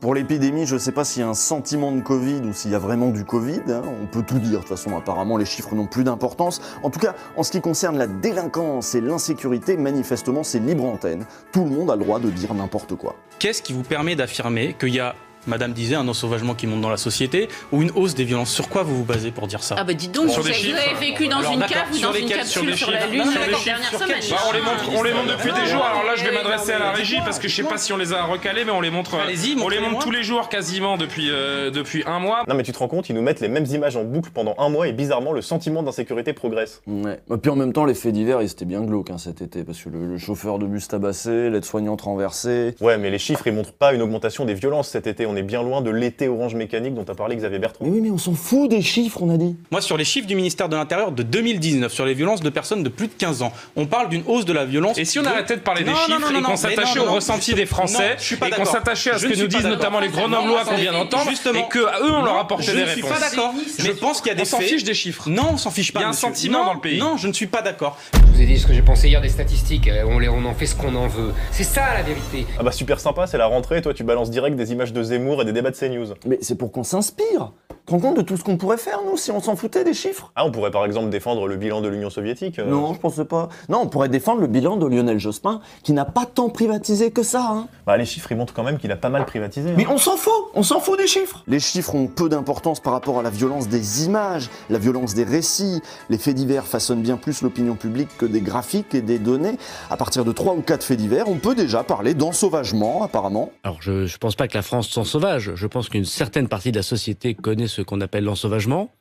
Pour 0.00 0.14
l'épidémie, 0.14 0.66
je 0.66 0.76
sais 0.76 0.92
pas 0.92 1.04
s'il 1.04 1.22
y 1.22 1.24
a 1.24 1.28
un 1.28 1.34
sentiment 1.34 1.90
de 1.90 2.00
Covid 2.00 2.42
ou 2.44 2.52
s'il 2.52 2.70
y 2.70 2.74
a 2.74 2.78
vraiment 2.78 3.08
du 3.10 3.24
Covid. 3.24 3.62
hein. 3.68 3.82
On 4.02 4.06
peut 4.06 4.22
tout 4.22 4.38
dire, 4.38 4.58
de 4.58 4.64
toute 4.64 4.68
façon, 4.68 4.96
apparemment, 4.96 5.38
les 5.38 5.46
chiffres 5.46 5.74
n'ont 5.74 5.86
plus 5.86 6.04
d'importance. 6.04 6.60
En 6.82 6.90
tout 6.90 7.00
cas, 7.00 7.14
en 7.36 7.42
ce 7.42 7.50
qui 7.50 7.62
concerne 7.62 7.96
la 7.96 8.06
délinquance 8.06 8.94
et 8.94 9.00
l'insécurité, 9.00 9.76
manifestement, 9.78 10.42
c'est 10.44 10.58
libre 10.58 10.84
antenne. 10.84 11.24
Tout 11.50 11.64
le 11.64 11.70
monde 11.70 11.90
a 11.90 11.96
le 11.96 12.04
droit 12.04 12.18
de 12.20 12.28
dire 12.30 12.52
n'importe 12.52 12.94
quoi. 12.94 13.16
Qu'est-ce 13.38 13.62
qui 13.62 13.72
vous 13.72 13.82
permet 13.82 14.16
d'affirmer 14.16 14.74
qu'il 14.78 14.94
y 14.94 15.00
a, 15.00 15.14
Madame 15.46 15.72
disait, 15.72 15.94
un 15.96 16.08
ensauvagement 16.08 16.54
qui 16.54 16.66
monte 16.66 16.80
dans 16.80 16.90
la 16.90 16.96
société 16.96 17.48
ou 17.72 17.82
une 17.82 17.90
hausse 17.94 18.14
des 18.14 18.24
violences 18.24 18.50
Sur 18.52 18.68
quoi 18.68 18.82
vous 18.82 18.96
vous 18.96 19.04
basez 19.04 19.30
pour 19.30 19.46
dire 19.46 19.62
ça? 19.62 19.76
Ah 19.78 19.84
bah 19.84 19.94
dites 19.94 20.12
donc, 20.12 20.30
Sur 20.30 20.42
vous 20.42 20.48
avez, 20.48 20.56
vous 20.56 20.62
chiffres. 20.64 20.78
avez 20.90 21.06
vécu 21.06 21.28
dans 21.28 21.38
Alors, 21.38 21.52
une 21.52 21.60
cave 21.60 21.86
ou 21.92 21.94
sur 21.94 22.10
dans 22.12 22.18
une 22.18 22.26
sur 22.28 22.36
capsule 22.36 22.66
des 22.66 22.76
sur 22.76 22.90
la. 22.90 23.06
Lune 23.06 23.18
Non, 23.24 23.30
sur 23.30 23.40
la 23.40 23.46
des 23.46 23.52
dernière 23.52 23.76
chiffres, 23.76 23.88
sur 23.90 24.00
semaine. 24.00 24.16
quels 24.20 24.30
Bah, 24.30 24.36
on 24.48 24.52
les 24.52 24.60
montre, 24.60 24.90
on 24.98 25.02
les 25.02 25.12
montre 25.12 25.36
depuis 25.36 25.52
des 25.52 25.66
jours. 25.70 25.84
Alors 25.84 26.04
là, 26.04 26.12
je 26.16 26.24
vais 26.24 26.32
m'adresser 26.32 26.72
à 26.72 26.78
la 26.78 26.90
régie 26.92 27.18
parce 27.24 27.38
que 27.38 27.48
je 27.48 27.54
sais 27.54 27.62
pas 27.62 27.78
si 27.78 27.92
on 27.92 27.96
les 27.96 28.12
a 28.12 28.24
recalés, 28.24 28.64
mais 28.64 28.72
on 28.72 28.80
les 28.80 28.90
montre. 28.90 29.14
Allez-y, 29.16 29.56
on 29.60 29.68
les 29.68 29.78
montre 29.80 29.98
tous 30.00 30.10
les 30.10 30.22
jours 30.22 30.48
quasiment 30.48 30.96
depuis 30.96 31.30
euh, 31.30 31.70
depuis 31.70 32.02
un 32.06 32.18
mois. 32.18 32.42
Non, 32.48 32.54
mais 32.54 32.62
tu 32.62 32.72
te 32.72 32.78
rends 32.78 32.88
compte, 32.88 33.08
ils 33.08 33.14
nous 33.14 33.22
mettent 33.22 33.40
les 33.40 33.48
mêmes 33.48 33.66
images 33.66 33.96
en 33.96 34.04
boucle 34.04 34.30
pendant 34.32 34.54
un 34.58 34.68
mois 34.68 34.88
et 34.88 34.92
bizarrement, 34.92 35.32
le 35.32 35.42
sentiment 35.42 35.82
d'insécurité 35.82 36.32
progresse. 36.32 36.82
Ouais. 36.86 37.20
Et 37.32 37.36
puis 37.36 37.50
en 37.50 37.56
même 37.56 37.72
temps, 37.72 37.84
les 37.84 37.94
faits 37.94 38.12
divers, 38.12 38.42
ils 38.42 38.50
étaient 38.50 38.64
bien 38.64 38.80
glauques 38.82 39.10
hein, 39.10 39.18
cet 39.18 39.42
été, 39.42 39.64
parce 39.64 39.80
que 39.80 39.88
le, 39.90 40.06
le 40.06 40.18
chauffeur 40.18 40.58
de 40.58 40.66
bus 40.66 40.88
tabassé, 40.88 41.50
l'aide-soignante 41.50 42.02
renversée. 42.02 42.74
Ouais, 42.80 42.98
mais 42.98 43.10
les 43.10 43.18
chiffres, 43.18 43.46
ils 43.46 43.52
montrent 43.52 43.72
pas 43.72 43.92
une 43.92 44.02
augmentation 44.02 44.44
des 44.44 44.54
violences 44.54 44.88
cet 44.88 45.06
été. 45.06 45.26
On 45.26 45.35
est 45.36 45.42
bien 45.42 45.62
loin 45.62 45.80
de 45.80 45.90
l'été 45.90 46.28
orange 46.28 46.54
mécanique 46.54 46.94
dont 46.94 47.04
a 47.08 47.14
parlé 47.14 47.36
Xavier 47.36 47.58
Bertrand. 47.58 47.84
Mais 47.84 47.90
oui, 47.90 48.00
mais 48.00 48.10
on 48.10 48.18
s'en 48.18 48.34
fout 48.34 48.70
des 48.70 48.82
chiffres, 48.82 49.18
on 49.22 49.30
a 49.30 49.36
dit. 49.36 49.56
Moi, 49.70 49.80
sur 49.80 49.96
les 49.96 50.04
chiffres 50.04 50.26
du 50.26 50.34
ministère 50.36 50.68
de 50.68 50.76
l'Intérieur 50.76 51.12
de 51.12 51.22
2019, 51.22 51.92
sur 51.92 52.04
les 52.04 52.14
violences 52.14 52.40
de 52.40 52.50
personnes 52.50 52.82
de 52.82 52.88
plus 52.88 53.06
de 53.08 53.12
15 53.12 53.42
ans, 53.42 53.52
on 53.76 53.86
parle 53.86 54.08
d'une 54.08 54.22
hausse 54.26 54.44
de 54.44 54.52
la 54.52 54.64
violence. 54.64 54.98
Et 54.98 55.04
si 55.04 55.18
on 55.18 55.22
de- 55.22 55.28
arrêtait 55.28 55.56
de 55.56 55.60
parler 55.60 55.84
des 55.84 55.90
Non, 55.90 55.96
chiffres 55.96 56.32
non, 56.32 56.40
et 56.40 56.42
qu'on 56.42 56.56
s'attachait 56.56 56.98
au 56.98 57.12
ressenti 57.12 57.54
des 57.54 57.66
Français 57.66 58.10
non, 58.10 58.14
je 58.18 58.22
suis 58.24 58.36
pas 58.36 58.48
et 58.48 58.50
qu'on 58.50 58.64
s'attachait 58.64 59.10
à 59.12 59.18
ce 59.18 59.26
Je 59.26 59.32
que 59.32 59.38
nous 59.38 59.46
disent 59.46 59.64
notamment 59.66 60.00
les 60.00 60.08
grenoblois 60.08 60.64
qu'on 60.64 60.76
vient 60.76 60.92
d'entendre 60.92 61.28
Justement. 61.30 61.60
et 61.60 61.68
que 61.68 61.84
à 61.86 62.00
eux 62.00 62.10
on 62.12 62.22
leur 62.24 62.38
apportait 62.38 62.64
je 62.66 62.72
des 62.72 62.80
ne 62.82 62.86
suis 62.86 63.02
réponses. 63.02 63.18
pas 63.18 63.20
d'accord. 63.30 63.54
Je 63.78 63.90
pense 63.92 64.20
qu'il 64.20 64.28
y 64.28 64.32
a 64.32 64.34
des 64.34 64.42
On 64.42 64.44
s'en 64.44 64.58
faits. 64.58 64.68
fiche 64.68 64.84
des 64.84 64.94
chiffres. 64.94 65.28
Non, 65.28 65.50
on 65.52 65.56
s'en 65.56 65.70
fiche 65.70 65.92
pas. 65.92 66.00
Il 66.00 66.02
y 66.02 66.06
a 66.06 66.08
un 66.08 66.12
sentiment 66.12 66.64
dans 66.64 66.74
le 66.74 66.80
pays. 66.80 66.98
Non, 66.98 67.16
je 67.16 67.28
ne 67.28 67.32
suis 67.32 67.46
pas 67.46 67.62
d'accord. 67.62 67.98
Je 68.14 68.32
vous 68.32 68.40
ai 68.42 68.46
dit 68.46 68.58
ce 68.58 68.66
que 68.66 68.72
j'ai 68.74 68.82
pensé 68.82 69.08
hier 69.08 69.20
des 69.20 69.28
statistiques, 69.28 69.88
euh, 69.88 70.04
on, 70.08 70.18
les, 70.18 70.28
on 70.28 70.44
en 70.44 70.54
fait 70.54 70.66
ce 70.66 70.74
qu'on 70.74 70.94
en 70.94 71.06
veut. 71.08 71.32
C'est 71.50 71.64
ça 71.64 71.82
la 71.94 72.02
vérité. 72.02 72.46
Ah 72.58 72.62
bah 72.62 72.72
super 72.72 73.00
sympa, 73.00 73.26
c'est 73.26 73.38
la 73.38 73.46
rentrée, 73.46 73.82
toi 73.82 73.92
tu 73.94 74.04
balances 74.04 74.30
direct 74.30 74.56
des 74.56 74.72
images 74.72 74.92
de 74.92 75.02
Zemmour 75.02 75.25
et 75.40 75.44
des 75.44 75.52
débats 75.52 75.70
de 75.70 75.76
CNews. 75.76 76.14
Mais 76.26 76.38
c'est 76.42 76.56
pour 76.56 76.72
qu'on 76.72 76.84
s'inspire. 76.84 77.52
Rends 77.88 78.00
compte 78.00 78.16
de 78.16 78.22
tout 78.22 78.36
ce 78.36 78.42
qu'on 78.42 78.56
pourrait 78.56 78.78
faire, 78.78 78.98
nous, 79.08 79.16
si 79.16 79.30
on 79.30 79.40
s'en 79.40 79.54
foutait 79.54 79.84
des 79.84 79.94
chiffres? 79.94 80.32
Ah, 80.34 80.44
on 80.44 80.50
pourrait 80.50 80.72
par 80.72 80.84
exemple 80.84 81.08
défendre 81.08 81.46
le 81.46 81.54
bilan 81.54 81.80
de 81.80 81.86
l'Union 81.86 82.10
soviétique. 82.10 82.58
euh. 82.58 82.68
Non, 82.68 82.92
je 82.94 82.98
pensais 82.98 83.24
pas. 83.24 83.48
Non, 83.68 83.82
on 83.82 83.86
pourrait 83.86 84.08
défendre 84.08 84.40
le 84.40 84.48
bilan 84.48 84.76
de 84.76 84.86
Lionel 84.86 85.20
Jospin, 85.20 85.60
qui 85.84 85.92
n'a 85.92 86.04
pas 86.04 86.26
tant 86.26 86.48
privatisé 86.48 87.12
que 87.12 87.22
ça, 87.22 87.46
hein. 87.48 87.68
Bah 87.86 87.96
les 87.96 88.04
chiffres 88.04 88.32
ils 88.32 88.36
montrent 88.36 88.54
quand 88.54 88.64
même 88.64 88.78
qu'il 88.78 88.90
a 88.90 88.96
pas 88.96 89.08
mal 89.08 89.24
privatisé. 89.24 89.70
hein. 89.70 89.74
Mais 89.76 89.86
on 89.86 89.98
s'en 89.98 90.16
fout, 90.16 90.32
on 90.54 90.64
s'en 90.64 90.80
fout 90.80 90.98
des 90.98 91.06
chiffres. 91.06 91.44
Les 91.46 91.60
chiffres 91.60 91.94
ont 91.94 92.08
peu 92.08 92.28
d'importance 92.28 92.80
par 92.80 92.92
rapport 92.92 93.20
à 93.20 93.22
la 93.22 93.30
violence 93.30 93.68
des 93.68 94.04
images, 94.04 94.50
la 94.68 94.78
violence 94.78 95.14
des 95.14 95.22
récits. 95.22 95.80
Les 96.10 96.18
faits 96.18 96.34
divers 96.34 96.64
façonnent 96.66 97.02
bien 97.02 97.16
plus 97.16 97.42
l'opinion 97.42 97.76
publique 97.76 98.08
que 98.18 98.26
des 98.26 98.40
graphiques 98.40 98.96
et 98.96 99.00
des 99.00 99.20
données. 99.20 99.58
À 99.90 99.96
partir 99.96 100.24
de 100.24 100.32
trois 100.32 100.54
ou 100.54 100.60
quatre 100.60 100.82
faits 100.82 100.98
divers, 100.98 101.28
on 101.28 101.36
peut 101.36 101.54
déjà 101.54 101.84
parler 101.84 102.14
d'ensauvagement, 102.14 103.04
apparemment. 103.04 103.50
Alors, 103.62 103.76
je 103.80 103.92
ne 103.92 104.18
pense 104.18 104.34
pas 104.34 104.48
que 104.48 104.56
la 104.56 104.62
France 104.62 104.88
sauvage. 105.06 105.52
Je 105.54 105.66
pense 105.66 105.88
qu'une 105.88 106.04
certaine 106.04 106.48
partie 106.48 106.72
de 106.72 106.76
la 106.76 106.82
société 106.82 107.34
connaît 107.34 107.68
ce 107.68 107.82
qu'on 107.82 108.00
appelle 108.00 108.24
l'ensauvagement. 108.24 108.92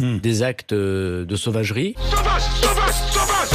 Des 0.00 0.42
actes 0.42 0.72
euh, 0.72 1.24
de 1.24 1.36
sauvagerie. 1.36 1.94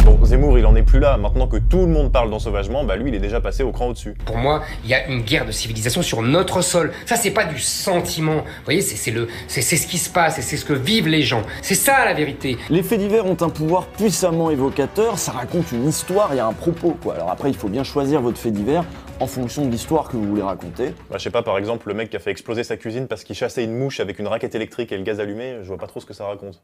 Bon, 0.06 0.18
Zemmour 0.24 0.58
il 0.58 0.66
en 0.66 0.76
est 0.76 0.84
plus 0.84 1.00
là. 1.00 1.18
Maintenant 1.18 1.48
que 1.48 1.58
tout 1.58 1.82
le 1.82 1.88
monde 1.88 2.12
parle 2.12 2.30
d'ensauvagement, 2.30 2.84
bah 2.86 2.96
lui 2.96 3.10
il 3.10 3.16
est 3.16 3.20
déjà 3.20 3.42
passé 3.42 3.64
au 3.64 3.72
cran 3.72 3.88
au-dessus. 3.88 4.16
Pour 4.26 4.38
moi, 4.38 4.64
il 4.84 4.90
y 4.90 4.94
a 4.94 5.08
une 5.08 5.22
guerre 5.22 5.46
de 5.46 5.52
civilisation 5.52 6.02
sur 6.02 6.22
notre 6.22 6.62
sol. 6.62 6.94
Ça, 7.06 7.16
c'est 7.16 7.32
pas 7.32 7.46
du 7.46 7.60
sentiment. 7.60 8.38
Vous 8.38 8.64
voyez, 8.66 8.82
c'est 8.82 8.96
c'est 8.96 9.12
le, 9.12 9.28
c'est 9.48 9.62
c'est 9.62 9.76
ce 9.76 9.88
qui 9.88 9.98
se 9.98 10.10
passe 10.10 10.40
et 10.40 10.42
c'est 10.42 10.58
ce 10.58 10.66
que 10.66 10.74
vivent 10.74 11.08
les 11.08 11.24
gens. 11.24 11.44
C'est 11.62 11.76
ça 11.76 12.06
la 12.06 12.14
vérité. 12.14 12.58
Les 12.70 12.84
faits 12.84 13.00
divers 13.00 13.26
ont 13.26 13.38
un 13.42 13.50
pouvoir 13.50 13.88
puissamment 13.88 14.50
évocateur, 14.50 15.20
ça 15.20 15.34
raconte 15.34 15.72
une 15.72 15.88
histoire, 15.88 16.30
il 16.32 16.38
y 16.38 16.40
a 16.40 16.48
un 16.48 16.54
propos, 16.54 16.98
quoi. 17.02 17.16
Alors 17.16 17.32
après, 17.32 17.50
il 17.50 17.56
faut 17.56 17.70
bien 17.70 17.84
choisir 17.84 18.22
votre 18.22 18.38
fait 18.38 18.52
divers 18.52 18.86
en 19.20 19.28
fonction 19.28 19.66
de 19.66 19.72
l'histoire 19.72 20.08
que 20.08 20.18
vous 20.18 20.26
voulez 20.26 20.42
raconter. 20.42 20.94
Bah 21.10 21.18
je 21.18 21.24
sais 21.24 21.30
pas, 21.30 21.44
par 21.44 21.58
exemple 21.58 21.88
le 21.90 21.94
mec 21.94 22.10
qui 22.10 22.16
a 22.16 22.20
fait 22.20 22.32
exploser 22.32 22.64
sa 22.64 22.78
cuisine 22.78 23.08
parce 23.08 23.24
qu'il 23.24 23.36
chassait 23.36 23.64
une 23.64 23.78
mouche 23.78 24.00
avec 24.00 24.20
une 24.20 24.28
raquette 24.28 24.56
électrique 24.56 24.92
et 24.92 24.98
le 24.98 25.04
gaz 25.04 25.20
allumé, 25.20 25.60
je 25.62 25.68
vois 25.68 25.78
pas 25.78 25.88
trop 25.88 26.00
ce 26.00 26.06
que 26.06 26.14
ça 26.14 26.26
raconte. 26.26 26.62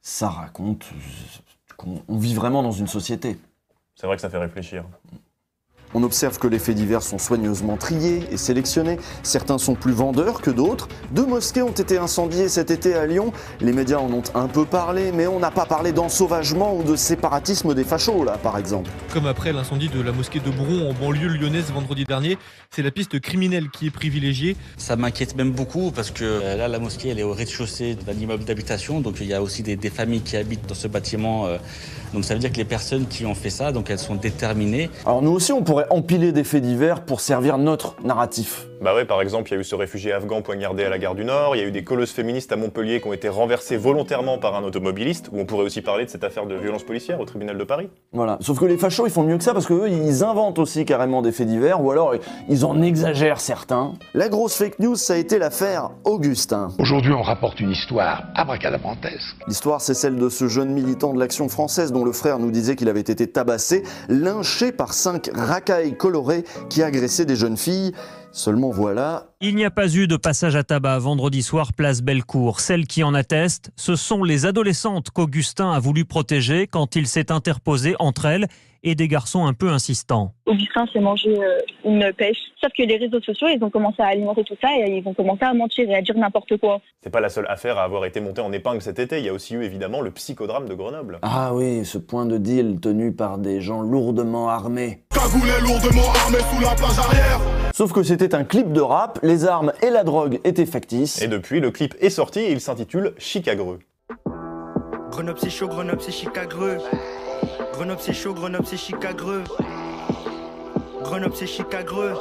Ça 0.00 0.28
raconte 0.28 0.86
qu'on 1.76 2.02
on 2.08 2.18
vit 2.18 2.34
vraiment 2.34 2.62
dans 2.62 2.72
une 2.72 2.86
société. 2.86 3.38
C'est 3.94 4.06
vrai 4.06 4.16
que 4.16 4.22
ça 4.22 4.30
fait 4.30 4.38
réfléchir. 4.38 4.84
On 5.94 6.02
observe 6.02 6.38
que 6.38 6.46
les 6.46 6.58
faits 6.58 6.74
divers 6.76 7.02
sont 7.02 7.18
soigneusement 7.18 7.76
triés 7.76 8.22
et 8.30 8.36
sélectionnés. 8.36 8.98
Certains 9.22 9.58
sont 9.58 9.74
plus 9.74 9.92
vendeurs 9.92 10.42
que 10.42 10.50
d'autres. 10.50 10.88
Deux 11.12 11.24
mosquées 11.26 11.62
ont 11.62 11.70
été 11.70 11.96
incendiées 11.98 12.48
cet 12.48 12.70
été 12.70 12.94
à 12.94 13.06
Lyon. 13.06 13.32
Les 13.60 13.72
médias 13.72 13.98
en 13.98 14.12
ont 14.12 14.22
un 14.34 14.48
peu 14.48 14.64
parlé, 14.66 15.12
mais 15.12 15.26
on 15.26 15.38
n'a 15.38 15.50
pas 15.50 15.64
parlé 15.64 15.92
d'ensauvagement 15.92 16.76
ou 16.76 16.82
de 16.82 16.94
séparatisme 16.96 17.74
des 17.74 17.84
fachos, 17.84 18.24
là, 18.24 18.38
par 18.42 18.58
exemple. 18.58 18.90
Comme 19.12 19.26
après 19.26 19.52
l'incendie 19.52 19.88
de 19.88 20.02
la 20.02 20.12
mosquée 20.12 20.40
de 20.40 20.50
Bron 20.50 20.90
en 20.90 20.92
banlieue 20.92 21.28
lyonnaise 21.28 21.72
vendredi 21.72 22.04
dernier, 22.04 22.36
c'est 22.70 22.82
la 22.82 22.90
piste 22.90 23.18
criminelle 23.20 23.70
qui 23.70 23.86
est 23.86 23.90
privilégiée. 23.90 24.56
Ça 24.76 24.96
m'inquiète 24.96 25.36
même 25.36 25.52
beaucoup 25.52 25.90
parce 25.90 26.10
que 26.10 26.24
euh, 26.24 26.56
là, 26.56 26.68
la 26.68 26.78
mosquée, 26.78 27.08
elle 27.08 27.18
est 27.18 27.22
au 27.22 27.32
rez-de-chaussée 27.32 27.94
d'un 27.94 28.12
immeuble 28.12 28.44
d'habitation. 28.44 29.00
Donc, 29.00 29.16
il 29.20 29.26
y 29.26 29.34
a 29.34 29.42
aussi 29.42 29.62
des, 29.62 29.76
des 29.76 29.90
familles 29.90 30.20
qui 30.20 30.36
habitent 30.36 30.66
dans 30.68 30.74
ce 30.74 30.88
bâtiment. 30.88 31.46
euh, 31.46 31.56
donc, 32.12 32.24
ça 32.24 32.34
veut 32.34 32.40
dire 32.40 32.52
que 32.52 32.56
les 32.56 32.64
personnes 32.64 33.06
qui 33.06 33.26
ont 33.26 33.34
fait 33.34 33.50
ça, 33.50 33.72
donc 33.72 33.90
elles 33.90 33.98
sont 33.98 34.14
déterminées. 34.14 34.90
Alors 35.04 35.22
nous 35.22 35.32
aussi, 35.32 35.52
on 35.52 35.62
pourrait 35.62 35.77
empiler 35.90 36.32
des 36.32 36.44
faits 36.44 36.62
divers 36.62 37.02
pour 37.02 37.20
servir 37.20 37.58
notre 37.58 37.94
narratif. 38.04 38.67
Bah 38.80 38.94
ouais, 38.94 39.04
par 39.04 39.20
exemple, 39.20 39.50
il 39.50 39.54
y 39.54 39.56
a 39.56 39.60
eu 39.60 39.64
ce 39.64 39.74
réfugié 39.74 40.12
afghan 40.12 40.40
poignardé 40.40 40.84
à 40.84 40.88
la 40.88 40.98
gare 40.98 41.16
du 41.16 41.24
Nord, 41.24 41.56
il 41.56 41.58
y 41.60 41.64
a 41.64 41.66
eu 41.66 41.72
des 41.72 41.82
colosses 41.82 42.12
féministes 42.12 42.52
à 42.52 42.56
Montpellier 42.56 43.00
qui 43.00 43.08
ont 43.08 43.12
été 43.12 43.28
renversées 43.28 43.76
volontairement 43.76 44.38
par 44.38 44.54
un 44.54 44.62
automobiliste, 44.62 45.30
ou 45.32 45.40
on 45.40 45.46
pourrait 45.46 45.64
aussi 45.64 45.82
parler 45.82 46.04
de 46.04 46.10
cette 46.10 46.22
affaire 46.22 46.46
de 46.46 46.54
violence 46.54 46.84
policière 46.84 47.18
au 47.18 47.24
tribunal 47.24 47.58
de 47.58 47.64
Paris. 47.64 47.90
Voilà. 48.12 48.38
Sauf 48.40 48.60
que 48.60 48.66
les 48.66 48.78
fachos, 48.78 49.06
ils 49.06 49.12
font 49.12 49.24
mieux 49.24 49.36
que 49.36 49.42
ça 49.42 49.52
parce 49.52 49.66
qu'eux, 49.66 49.88
ils 49.88 50.22
inventent 50.22 50.60
aussi 50.60 50.84
carrément 50.84 51.22
des 51.22 51.32
faits 51.32 51.48
divers 51.48 51.82
ou 51.82 51.90
alors 51.90 52.14
ils 52.48 52.64
en 52.64 52.80
exagèrent 52.80 53.40
certains. 53.40 53.94
La 54.14 54.28
grosse 54.28 54.54
fake 54.54 54.78
news, 54.78 54.94
ça 54.94 55.14
a 55.14 55.16
été 55.16 55.40
l'affaire 55.40 55.90
Augustin. 56.04 56.68
Aujourd'hui, 56.78 57.12
on 57.12 57.22
rapporte 57.22 57.58
une 57.58 57.70
histoire 57.70 58.28
abracadabrantesque. 58.36 59.36
L'histoire, 59.48 59.80
c'est 59.80 59.94
celle 59.94 60.16
de 60.16 60.28
ce 60.28 60.46
jeune 60.46 60.70
militant 60.70 61.12
de 61.12 61.18
l'Action 61.18 61.48
française 61.48 61.90
dont 61.90 62.04
le 62.04 62.12
frère 62.12 62.38
nous 62.38 62.52
disait 62.52 62.76
qu'il 62.76 62.88
avait 62.88 63.00
été 63.00 63.26
tabassé, 63.26 63.82
lynché 64.08 64.70
par 64.70 64.92
cinq 64.92 65.30
racailles 65.34 65.96
colorées 65.96 66.44
qui 66.70 66.84
agressaient 66.84 67.24
des 67.24 67.36
jeunes 67.36 67.56
filles. 67.56 67.92
Seulement 68.30 68.70
voilà, 68.70 69.28
Il 69.40 69.56
n'y 69.56 69.64
a 69.64 69.70
pas 69.70 69.94
eu 69.94 70.06
de 70.06 70.16
passage 70.16 70.54
à 70.54 70.62
tabac 70.62 70.98
vendredi 70.98 71.42
soir 71.42 71.72
place 71.72 72.02
Bellecour. 72.02 72.60
Celles 72.60 72.86
qui 72.86 73.02
en 73.02 73.14
attestent, 73.14 73.70
ce 73.74 73.96
sont 73.96 74.22
les 74.22 74.46
adolescentes 74.46 75.10
qu'Augustin 75.10 75.72
a 75.72 75.80
voulu 75.80 76.04
protéger 76.04 76.66
quand 76.66 76.94
il 76.94 77.06
s'est 77.06 77.32
interposé 77.32 77.96
entre 77.98 78.26
elles 78.26 78.48
et 78.82 78.94
des 78.94 79.08
garçons 79.08 79.46
un 79.46 79.54
peu 79.54 79.68
insistants. 79.68 80.34
Augustin 80.46 80.86
s'est 80.92 81.00
mangé 81.00 81.28
euh, 81.38 81.58
une 81.84 82.12
pêche. 82.12 82.38
Sauf 82.60 82.72
que 82.76 82.82
les 82.82 82.96
réseaux 82.96 83.20
sociaux, 83.20 83.48
ils 83.48 83.62
ont 83.62 83.70
commencé 83.70 84.02
à 84.02 84.06
alimenter 84.06 84.44
tout 84.44 84.56
ça 84.60 84.68
et 84.76 84.96
ils 84.96 85.02
vont 85.02 85.14
commencer 85.14 85.44
à 85.44 85.54
mentir 85.54 85.88
et 85.90 85.94
à 85.94 86.02
dire 86.02 86.16
n'importe 86.16 86.56
quoi. 86.58 86.80
C'est 87.02 87.10
pas 87.10 87.20
la 87.20 87.28
seule 87.28 87.46
affaire 87.48 87.78
à 87.78 87.84
avoir 87.84 88.04
été 88.04 88.20
montée 88.20 88.40
en 88.40 88.52
épingle 88.52 88.82
cet 88.82 88.98
été, 88.98 89.18
il 89.18 89.24
y 89.24 89.28
a 89.28 89.32
aussi 89.32 89.54
eu 89.54 89.62
évidemment 89.62 90.00
le 90.00 90.10
psychodrame 90.10 90.68
de 90.68 90.74
Grenoble. 90.74 91.18
Ah 91.22 91.52
oui, 91.54 91.84
ce 91.84 91.98
point 91.98 92.26
de 92.26 92.38
deal 92.38 92.80
tenu 92.80 93.12
par 93.12 93.38
des 93.38 93.60
gens 93.60 93.80
lourdement 93.80 94.48
armés. 94.48 95.04
Lourdement 95.60 96.08
armé 96.24 96.38
sous 96.38 96.62
la 96.62 96.74
plage 96.74 96.98
arrière. 96.98 97.40
Sauf 97.74 97.92
que 97.92 98.02
c'était 98.02 98.34
un 98.34 98.44
clip 98.44 98.72
de 98.72 98.80
rap, 98.80 99.18
les 99.22 99.44
armes 99.44 99.72
et 99.82 99.90
la 99.90 100.02
drogue 100.02 100.40
étaient 100.44 100.66
factices. 100.66 101.20
Et 101.22 101.28
depuis, 101.28 101.60
le 101.60 101.70
clip 101.70 101.94
est 102.00 102.10
sorti 102.10 102.40
et 102.40 102.52
il 102.52 102.60
s'intitule 102.60 103.14
Chicagreux. 103.18 103.78
Grenoble 105.10 105.38
c'est 105.38 105.50
chaud, 105.50 105.68
Grenoble 105.68 106.00
c'est 106.00 106.12
Chicagreux. 106.12 106.78
Grenoble 107.78 108.00
c'est 108.02 108.12
chaud, 108.12 108.34
Grenoble 108.34 108.66
c'est 108.66 108.76
Chicagreux. 108.76 109.44
Grenoble 111.04 111.36
c'est 111.36 111.46
Chicagreux. 111.46 112.14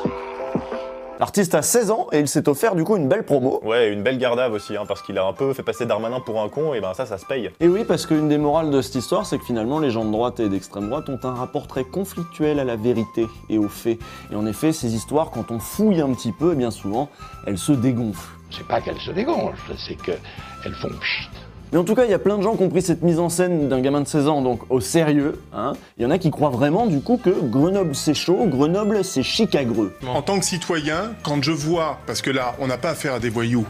L'artiste 1.20 1.56
a 1.56 1.64
16 1.64 1.90
ans 1.90 2.06
et 2.12 2.20
il 2.20 2.28
s'est 2.28 2.48
offert 2.48 2.76
du 2.76 2.84
coup 2.84 2.96
une 2.96 3.08
belle 3.08 3.24
promo. 3.24 3.60
Ouais, 3.64 3.92
une 3.92 4.04
belle 4.04 4.20
gardave 4.20 4.54
aussi, 4.54 4.78
hein, 4.78 4.84
parce 4.88 5.02
qu'il 5.02 5.18
a 5.18 5.26
un 5.26 5.34
peu 5.34 5.54
fait 5.54 5.64
passer 5.64 5.88
Darmanin 5.88 6.20
pour 6.20 6.44
un 6.44 6.50
con, 6.50 6.76
et 6.76 6.80
ben 6.80 6.94
ça, 6.94 7.08
ça 7.08 7.18
se 7.18 7.26
paye. 7.26 7.50
Et 7.60 7.68
oui, 7.68 7.86
parce 7.86 8.06
qu'une 8.06 8.30
des 8.30 8.38
morales 8.38 8.70
de 8.70 8.84
cette 8.84 8.94
histoire, 8.94 9.26
c'est 9.26 9.40
que 9.40 9.46
finalement, 9.46 9.80
les 9.80 9.90
gens 9.90 10.06
de 10.06 10.12
droite 10.12 10.40
et 10.40 10.48
d'extrême 10.48 10.90
droite 10.90 11.10
ont 11.10 11.20
un 11.24 11.34
rapport 11.34 11.66
très 11.66 11.84
conflictuel 11.84 12.60
à 12.60 12.64
la 12.64 12.76
vérité 12.76 13.26
et 13.50 13.58
aux 13.58 13.68
faits. 13.68 13.98
Et 14.32 14.36
en 14.36 14.46
effet, 14.46 14.72
ces 14.72 14.94
histoires, 14.94 15.32
quand 15.32 15.50
on 15.50 15.58
fouille 15.58 16.02
un 16.02 16.14
petit 16.14 16.34
peu, 16.34 16.52
eh 16.54 16.56
bien 16.56 16.70
souvent, 16.70 17.10
elles 17.48 17.58
se 17.58 17.72
dégonflent. 17.72 18.30
C'est 18.52 18.68
pas 18.68 18.80
qu'elles 18.80 19.00
se 19.00 19.10
dégonflent, 19.10 19.74
c'est 19.76 19.96
qu'elles 19.96 20.76
font 20.76 20.90
pchit. 20.90 21.47
Mais 21.72 21.78
en 21.78 21.84
tout 21.84 21.96
cas, 21.96 22.06
il 22.06 22.12
y 22.12 22.14
a 22.14 22.20
plein 22.20 22.38
de 22.38 22.44
gens 22.44 22.56
qui 22.56 22.64
ont 22.64 22.70
pris 22.70 22.82
cette 22.82 23.02
mise 23.02 23.20
en 23.20 23.28
scène 23.30 23.68
d'un 23.68 23.82
gamin 23.82 24.02
de 24.02 24.08
16 24.08 24.28
ans 24.30 24.42
donc 24.42 24.62
au 24.70 24.80
sérieux. 24.80 25.40
hein. 25.54 25.74
Il 25.98 26.04
y 26.04 26.06
en 26.06 26.12
a 26.12 26.18
qui 26.18 26.32
croient 26.32 26.50
vraiment 26.50 26.86
du 26.88 27.02
coup 27.02 27.20
que 27.22 27.30
Grenoble 27.30 27.94
c'est 27.96 28.14
chaud, 28.14 28.46
Grenoble 28.48 29.04
c'est 29.04 29.24
chicagreux. 29.24 29.94
En 30.08 30.22
tant 30.22 30.40
que 30.40 30.46
citoyen, 30.46 31.12
quand 31.24 31.44
je 31.44 31.52
vois, 31.52 32.00
parce 32.08 32.22
que 32.22 32.32
là, 32.32 32.56
on 32.60 32.68
n'a 32.68 32.78
pas 32.78 32.92
affaire 32.92 33.16
à 33.16 33.20
des 33.20 33.30
voyous, 33.30 33.66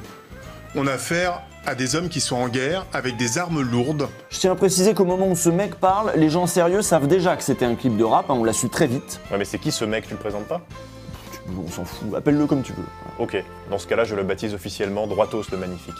on 0.75 0.85
a 0.85 0.91
affaire 0.93 1.41
à 1.65 1.75
des 1.75 1.95
hommes 1.95 2.07
qui 2.07 2.21
sont 2.21 2.35
en 2.37 2.47
guerre 2.47 2.85
avec 2.93 3.17
des 3.17 3.37
armes 3.37 3.61
lourdes. 3.61 4.07
Je 4.29 4.39
tiens 4.39 4.51
à 4.51 4.55
préciser 4.55 4.93
qu'au 4.93 5.03
moment 5.03 5.27
où 5.27 5.35
ce 5.35 5.49
mec 5.49 5.75
parle, 5.75 6.13
les 6.15 6.29
gens 6.29 6.45
sérieux 6.47 6.81
savent 6.81 7.07
déjà 7.07 7.35
que 7.35 7.43
c'était 7.43 7.65
un 7.65 7.75
clip 7.75 7.97
de 7.97 8.03
rap, 8.05 8.29
hein, 8.29 8.35
on 8.37 8.43
l'a 8.43 8.53
su 8.53 8.69
très 8.69 8.87
vite. 8.87 9.19
Ouais, 9.31 9.37
mais 9.37 9.43
c'est 9.45 9.57
qui 9.59 9.71
ce 9.71 9.83
mec 9.83 10.05
Tu 10.07 10.13
le 10.13 10.19
présentes 10.19 10.45
pas? 10.45 10.61
On 11.49 11.69
s'en 11.69 11.83
fout, 11.83 12.13
appelle-le 12.15 12.45
comme 12.45 12.61
tu 12.61 12.73
veux. 12.73 12.83
Ok, 13.19 13.43
dans 13.71 13.77
ce 13.79 13.87
cas-là, 13.87 14.03
je 14.05 14.15
le 14.15 14.23
baptise 14.23 14.53
officiellement 14.53 15.07
Droitos 15.07 15.43
le 15.51 15.57
Magnifique. 15.57 15.95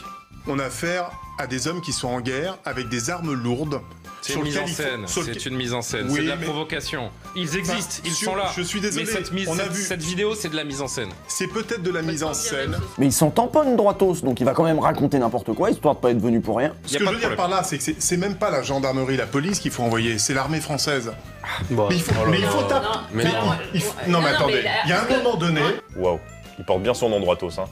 On 0.47 0.59
a 0.59 0.65
affaire 0.65 1.09
à 1.37 1.45
des 1.47 1.67
hommes 1.67 1.81
qui 1.81 1.93
sont 1.93 2.07
en 2.07 2.21
guerre 2.21 2.57
avec 2.65 2.89
des 2.89 3.09
armes 3.09 3.33
lourdes. 3.33 3.81
C'est 4.21 4.31
sur 4.33 4.41
une 4.41 4.47
mise 4.47 4.57
en 4.57 4.67
scène. 4.67 5.05
C'est 5.07 5.45
une 5.45 5.55
mise 5.55 5.73
en 5.73 5.81
scène. 5.81 6.07
Oui, 6.09 6.15
c'est 6.17 6.23
de 6.23 6.27
la 6.29 6.35
mais- 6.35 6.45
provocation. 6.45 7.11
Ils 7.35 7.47
Enfin, 7.47 7.57
existent. 7.59 8.01
Ils 8.03 8.11
sur- 8.13 8.31
sont 8.31 8.35
là. 8.35 8.51
je 8.57 8.61
suis 8.63 8.81
désolé, 8.81 9.05
Mais 9.05 9.11
cette, 9.11 9.31
mise, 9.31 9.47
on 9.47 9.53
a 9.53 9.63
cette- 9.63 9.71
vu- 9.71 9.83
cette 9.83 10.01
vidéo, 10.03 10.33
c'est 10.35 10.49
de 10.49 10.55
la 10.55 10.63
mise 10.63 10.81
en 10.81 10.87
scène. 10.87 11.09
C'est 11.27 11.47
peut-être 11.47 11.83
de 11.83 11.91
la 11.91 12.01
mise 12.01 12.23
en 12.23 12.33
scène. 12.33 12.77
Mais 12.97 13.05
il 13.05 13.13
s'en 13.13 13.29
tamponne 13.29 13.75
Droitos, 13.77 14.15
donc 14.23 14.39
il 14.39 14.43
va 14.45 14.53
quand 14.53 14.63
même 14.63 14.79
raconter 14.79 15.19
n'importe 15.19 15.53
quoi, 15.53 15.69
histoire 15.69 15.95
de 15.95 15.99
pas 16.01 16.11
être 16.11 16.19
venu 16.19 16.41
pour 16.41 16.57
rien. 16.57 16.73
Ce 16.85 16.97
que 16.97 17.05
je 17.05 17.09
veux 17.09 17.17
dire 17.19 17.35
par 17.35 17.47
là, 17.47 17.61
c'est 17.63 17.77
que 17.77 17.83
c'est- 17.99 18.17
même 18.17 18.35
pas 18.35 18.49
la 18.49 18.63
gendarmerie, 18.63 19.15
la 19.17 19.27
police 19.27 19.59
qu'il 19.59 19.71
faut 19.71 19.83
envoyer, 19.83 20.17
c'est 20.17 20.33
l'armée 20.33 20.59
française. 20.61 21.11
mais 21.69 21.77
il 21.91 22.01
faut, 22.01 22.11
oh 22.19 22.25
là 22.25 22.31
mais 22.31 22.37
il 22.39 22.43
là. 22.43 22.49
faut 22.49 22.63
taper. 22.63 22.85
Non, 22.85 22.99
mais 23.13 23.23
non, 23.23 23.31
il- 23.73 23.75
il 23.75 23.81
faut- 23.81 23.93
non, 24.07 24.19
mais 24.21 24.29
attendez, 24.29 24.63
il 24.85 24.89
y 24.89 24.93
a 24.93 25.03
un 25.03 25.07
moment 25.23 25.35
donné. 25.37 25.61
Waouh, 25.95 26.19
il 26.59 26.65
porte 26.65 26.81
bien 26.81 26.93
son 26.93 27.09
nom 27.09 27.19
Droitos. 27.19 27.59
Hein. 27.59 27.65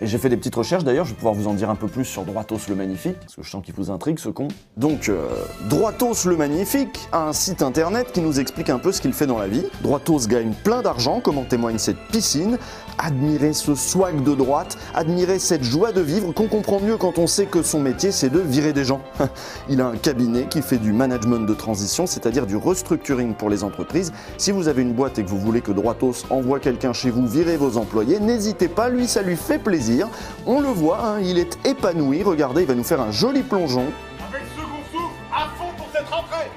Et 0.00 0.06
j'ai 0.06 0.18
fait 0.18 0.28
des 0.28 0.36
petites 0.36 0.54
recherches 0.54 0.84
d'ailleurs, 0.84 1.04
je 1.04 1.10
vais 1.10 1.16
pouvoir 1.16 1.34
vous 1.34 1.48
en 1.48 1.54
dire 1.54 1.70
un 1.70 1.74
peu 1.74 1.88
plus 1.88 2.04
sur 2.04 2.24
Droitos 2.24 2.58
le 2.68 2.74
Magnifique, 2.74 3.18
parce 3.20 3.36
que 3.36 3.42
je 3.42 3.50
sens 3.50 3.64
qu'il 3.64 3.74
vous 3.74 3.90
intrigue 3.90 4.18
ce 4.18 4.28
con. 4.28 4.48
Donc, 4.76 5.08
euh, 5.08 5.28
Droitos 5.68 6.26
le 6.26 6.36
Magnifique 6.36 6.98
a 7.12 7.28
un 7.28 7.32
site 7.32 7.62
internet 7.62 8.12
qui 8.12 8.20
nous 8.20 8.40
explique 8.40 8.70
un 8.70 8.78
peu 8.78 8.92
ce 8.92 9.00
qu'il 9.00 9.12
fait 9.12 9.26
dans 9.26 9.38
la 9.38 9.48
vie. 9.48 9.64
Droitos 9.82 10.26
gagne 10.26 10.52
plein 10.64 10.82
d'argent, 10.82 11.20
comme 11.20 11.38
en 11.38 11.44
témoigne 11.44 11.78
cette 11.78 11.98
piscine. 12.10 12.58
Admirez 13.02 13.54
ce 13.54 13.74
swag 13.74 14.22
de 14.22 14.34
droite, 14.34 14.76
admirez 14.94 15.38
cette 15.38 15.62
joie 15.62 15.90
de 15.90 16.02
vivre 16.02 16.32
qu'on 16.32 16.48
comprend 16.48 16.80
mieux 16.80 16.98
quand 16.98 17.16
on 17.16 17.26
sait 17.26 17.46
que 17.46 17.62
son 17.62 17.80
métier 17.80 18.12
c'est 18.12 18.28
de 18.28 18.40
virer 18.40 18.74
des 18.74 18.84
gens. 18.84 19.00
Il 19.70 19.80
a 19.80 19.86
un 19.86 19.96
cabinet 19.96 20.46
qui 20.50 20.60
fait 20.60 20.76
du 20.76 20.92
management 20.92 21.46
de 21.46 21.54
transition, 21.54 22.06
c'est-à-dire 22.06 22.46
du 22.46 22.56
restructuring 22.56 23.32
pour 23.32 23.48
les 23.48 23.64
entreprises. 23.64 24.12
Si 24.36 24.50
vous 24.50 24.68
avez 24.68 24.82
une 24.82 24.92
boîte 24.92 25.18
et 25.18 25.24
que 25.24 25.30
vous 25.30 25.38
voulez 25.38 25.62
que 25.62 25.72
Droitos 25.72 26.26
envoie 26.28 26.60
quelqu'un 26.60 26.92
chez 26.92 27.08
vous 27.08 27.26
virer 27.26 27.56
vos 27.56 27.78
employés, 27.78 28.20
n'hésitez 28.20 28.68
pas, 28.68 28.90
lui 28.90 29.06
ça 29.06 29.22
lui 29.22 29.36
fait 29.36 29.58
plaisir. 29.58 30.06
On 30.46 30.60
le 30.60 30.68
voit, 30.68 31.02
hein, 31.02 31.20
il 31.20 31.38
est 31.38 31.58
épanoui. 31.66 32.22
Regardez, 32.22 32.62
il 32.62 32.68
va 32.68 32.74
nous 32.74 32.84
faire 32.84 33.00
un 33.00 33.10
joli 33.10 33.40
plongeon. 33.40 33.86
Avec 34.28 34.42
second 34.54 34.82
souffle, 34.92 35.14
à 35.32 35.48
fond 35.56 35.72
pour 35.78 35.88
cette 35.94 36.06
rentrée 36.06 36.50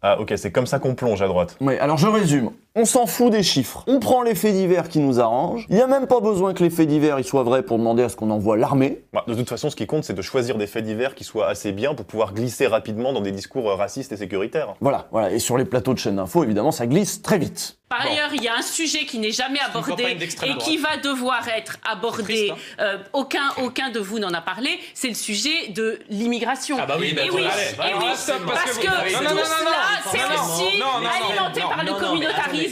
Ah, 0.00 0.18
ok, 0.18 0.32
c'est 0.36 0.50
comme 0.52 0.66
ça 0.66 0.78
qu'on 0.78 0.94
plonge 0.94 1.20
à 1.20 1.28
droite. 1.28 1.58
Oui, 1.60 1.76
alors 1.76 1.98
je 1.98 2.06
résume. 2.06 2.50
On 2.76 2.84
s'en 2.84 3.06
fout 3.06 3.30
des 3.30 3.44
chiffres. 3.44 3.84
On 3.86 4.00
prend 4.00 4.22
les 4.22 4.34
faits 4.34 4.52
divers 4.52 4.88
qui 4.88 4.98
nous 4.98 5.20
arrangent. 5.20 5.64
Il 5.68 5.76
n'y 5.76 5.80
a 5.82 5.86
même 5.86 6.08
pas 6.08 6.18
besoin 6.18 6.54
que 6.54 6.64
les 6.64 6.70
faits 6.70 6.88
divers 6.88 7.20
ils 7.20 7.24
soient 7.24 7.44
vrais 7.44 7.62
pour 7.62 7.78
demander 7.78 8.02
à 8.02 8.08
ce 8.08 8.16
qu'on 8.16 8.30
envoie 8.30 8.56
l'armée. 8.56 9.04
Bah, 9.12 9.22
de 9.28 9.34
toute 9.34 9.48
façon, 9.48 9.70
ce 9.70 9.76
qui 9.76 9.86
compte, 9.86 10.02
c'est 10.02 10.12
de 10.12 10.22
choisir 10.22 10.56
des 10.58 10.66
faits 10.66 10.82
divers 10.84 11.14
qui 11.14 11.22
soient 11.22 11.46
assez 11.46 11.70
bien 11.70 11.94
pour 11.94 12.04
pouvoir 12.04 12.32
glisser 12.34 12.66
rapidement 12.66 13.12
dans 13.12 13.20
des 13.20 13.30
discours 13.30 13.70
euh, 13.70 13.76
racistes 13.76 14.10
et 14.10 14.16
sécuritaires. 14.16 14.74
Voilà, 14.80 15.06
voilà. 15.12 15.30
Et 15.30 15.38
sur 15.38 15.56
les 15.56 15.64
plateaux 15.64 15.94
de 15.94 16.00
chaînes 16.00 16.16
d'info, 16.16 16.42
évidemment, 16.42 16.72
ça 16.72 16.88
glisse 16.88 17.22
très 17.22 17.38
vite. 17.38 17.78
Par 17.88 18.00
ailleurs, 18.10 18.30
il 18.34 18.42
y 18.42 18.48
a 18.48 18.56
un 18.56 18.62
sujet 18.62 19.04
qui 19.04 19.18
n'est 19.20 19.30
jamais 19.30 19.60
abordé 19.60 20.16
et 20.42 20.56
qui 20.58 20.78
va 20.78 20.96
devoir 20.96 21.46
être 21.56 21.76
abordé. 21.88 22.50
hein. 22.50 22.56
euh, 22.80 22.98
aucun, 23.12 23.50
aucun 23.62 23.90
de 23.90 24.00
vous 24.00 24.18
n'en 24.18 24.32
a 24.34 24.40
parlé. 24.40 24.80
C'est 24.94 25.10
le 25.10 25.14
sujet 25.14 25.68
de 25.68 26.00
l'immigration. 26.10 26.76
Ah 26.80 26.86
bah 26.86 26.96
oui, 26.98 27.12
bah 27.14 27.22
et 27.22 27.28
attends, 27.28 27.36
oui, 27.36 27.44
allez, 27.44 27.62
et 27.72 27.76
bah 27.76 27.84
oui, 28.00 28.16
stop, 28.16 28.42
parce 28.46 28.64
parce 28.64 28.78
que 28.78 28.86
tout 28.86 29.22
cela, 29.28 30.10
c'est 30.10 30.18
aussi 30.18 30.78
non, 30.80 30.86
non, 30.86 31.02
non, 31.02 31.08
alimenté 31.30 31.60
non, 31.60 31.68
par 31.68 31.84
le 31.84 31.90
non, 31.92 31.98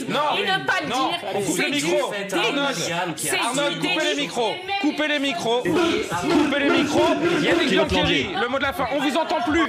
non, 0.09 0.19
et 0.37 0.41
ne 0.41 0.65
pas 0.65 0.81
le 0.81 0.89
non, 0.89 1.09
dire, 1.09 1.19
on 1.35 1.41
coupe 1.41 1.55
c'est 1.55 1.69
le 1.69 1.71
du 1.71 1.79
C'est 3.15 3.39
Arnold, 3.39 3.79
coupez 3.79 4.13
les 4.13 4.21
micros. 4.21 4.53
Coupez 4.81 5.07
les 5.07 5.19
micros. 5.19 5.63
Coupez 5.63 6.59
les 6.59 6.69
micros. 6.69 7.01
Yannick 7.41 7.69
Biancheri, 7.69 8.29
le 8.41 8.47
mot 8.47 8.57
de 8.57 8.63
la 8.63 8.73
fin. 8.73 8.87
On 8.93 8.99
vous 8.99 9.15
entend 9.17 9.41
plus. 9.49 9.63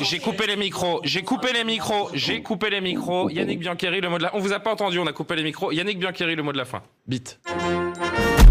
J'ai 0.00 0.18
coupé 0.18 0.46
les 0.46 0.56
micros. 0.56 1.00
J'ai 1.04 1.22
coupé 1.22 1.52
les 1.52 1.64
micros. 1.64 2.10
J'ai 2.14 2.42
coupé 2.42 2.70
les 2.70 2.80
micros. 2.80 3.30
Yannick 3.30 3.60
Biancheri, 3.60 4.00
le 4.00 4.08
mot 4.08 4.18
de 4.18 4.24
la. 4.24 4.34
On 4.34 4.40
vous 4.40 4.52
a 4.52 4.60
pas 4.60 4.72
entendu. 4.72 4.98
On 4.98 5.06
a 5.06 5.12
coupé 5.12 5.36
les 5.36 5.42
micros. 5.42 5.72
Yannick 5.72 5.98
Biancheri, 5.98 6.34
le 6.34 6.42
mot 6.42 6.52
de 6.52 6.58
la 6.58 6.64
fin. 6.64 6.82
Bite. 7.06 7.38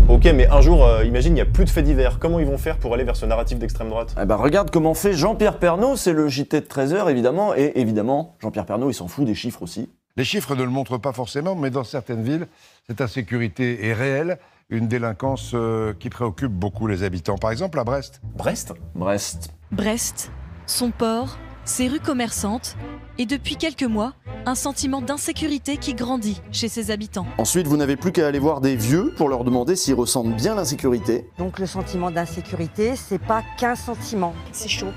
Ok, 0.07 0.25
mais 0.25 0.47
un 0.47 0.61
jour, 0.61 0.85
euh, 0.85 1.03
imagine, 1.03 1.31
il 1.31 1.35
n'y 1.35 1.41
a 1.41 1.45
plus 1.45 1.65
de 1.65 1.69
faits 1.69 1.83
divers. 1.83 2.19
Comment 2.19 2.39
ils 2.39 2.45
vont 2.45 2.59
faire 2.59 2.77
pour 2.77 2.93
aller 2.93 3.03
vers 3.03 3.15
ce 3.15 3.25
narratif 3.25 3.57
d'extrême 3.57 3.89
droite? 3.89 4.15
Eh 4.21 4.25
ben, 4.25 4.35
regarde 4.35 4.69
comment 4.69 4.93
fait 4.93 5.13
Jean-Pierre 5.13 5.57
Pernaud, 5.57 5.95
c'est 5.95 6.13
le 6.13 6.27
JT 6.27 6.61
de 6.61 6.65
13h 6.65 7.09
évidemment, 7.09 7.55
et 7.55 7.71
évidemment, 7.75 8.35
Jean-Pierre 8.39 8.67
Pernaud, 8.67 8.91
il 8.91 8.93
s'en 8.93 9.07
fout 9.07 9.25
des 9.25 9.33
chiffres 9.33 9.63
aussi. 9.63 9.89
Les 10.17 10.23
chiffres 10.23 10.55
ne 10.55 10.63
le 10.63 10.69
montrent 10.69 10.97
pas 10.97 11.11
forcément, 11.11 11.55
mais 11.55 11.69
dans 11.69 11.83
certaines 11.83 12.23
villes, 12.23 12.47
cette 12.87 13.01
insécurité 13.01 13.85
est 13.85 13.93
réelle, 13.93 14.39
une 14.69 14.87
délinquance 14.87 15.51
euh, 15.53 15.93
qui 15.93 16.09
préoccupe 16.09 16.53
beaucoup 16.53 16.87
les 16.87 17.03
habitants. 17.03 17.37
Par 17.37 17.51
exemple, 17.51 17.77
à 17.79 17.83
Brest. 17.83 18.21
Brest 18.23 18.73
Brest. 18.95 19.51
Brest, 19.73 20.31
son 20.67 20.91
port, 20.91 21.37
ses 21.65 21.89
rues 21.89 21.99
commerçantes 21.99 22.77
et 23.17 23.25
depuis 23.25 23.57
quelques 23.57 23.83
mois, 23.83 24.13
un 24.45 24.55
sentiment 24.55 25.01
d'insécurité 25.01 25.75
qui 25.75 25.93
grandit 25.95 26.41
chez 26.49 26.69
ses 26.69 26.91
habitants. 26.91 27.27
Ensuite, 27.37 27.67
vous 27.67 27.75
n'avez 27.75 27.97
plus 27.97 28.13
qu'à 28.13 28.25
aller 28.25 28.39
voir 28.39 28.61
des 28.61 28.77
vieux 28.77 29.13
pour 29.17 29.27
leur 29.27 29.43
demander 29.43 29.75
s'ils 29.75 29.95
ressentent 29.95 30.33
bien 30.37 30.55
l'insécurité. 30.55 31.29
Donc 31.37 31.59
le 31.59 31.65
sentiment 31.65 32.09
d'insécurité, 32.09 32.95
c'est 32.95 33.21
pas 33.21 33.43
qu'un 33.57 33.75
sentiment. 33.75 34.33
C'est 34.53 34.69
chaud. 34.69 34.93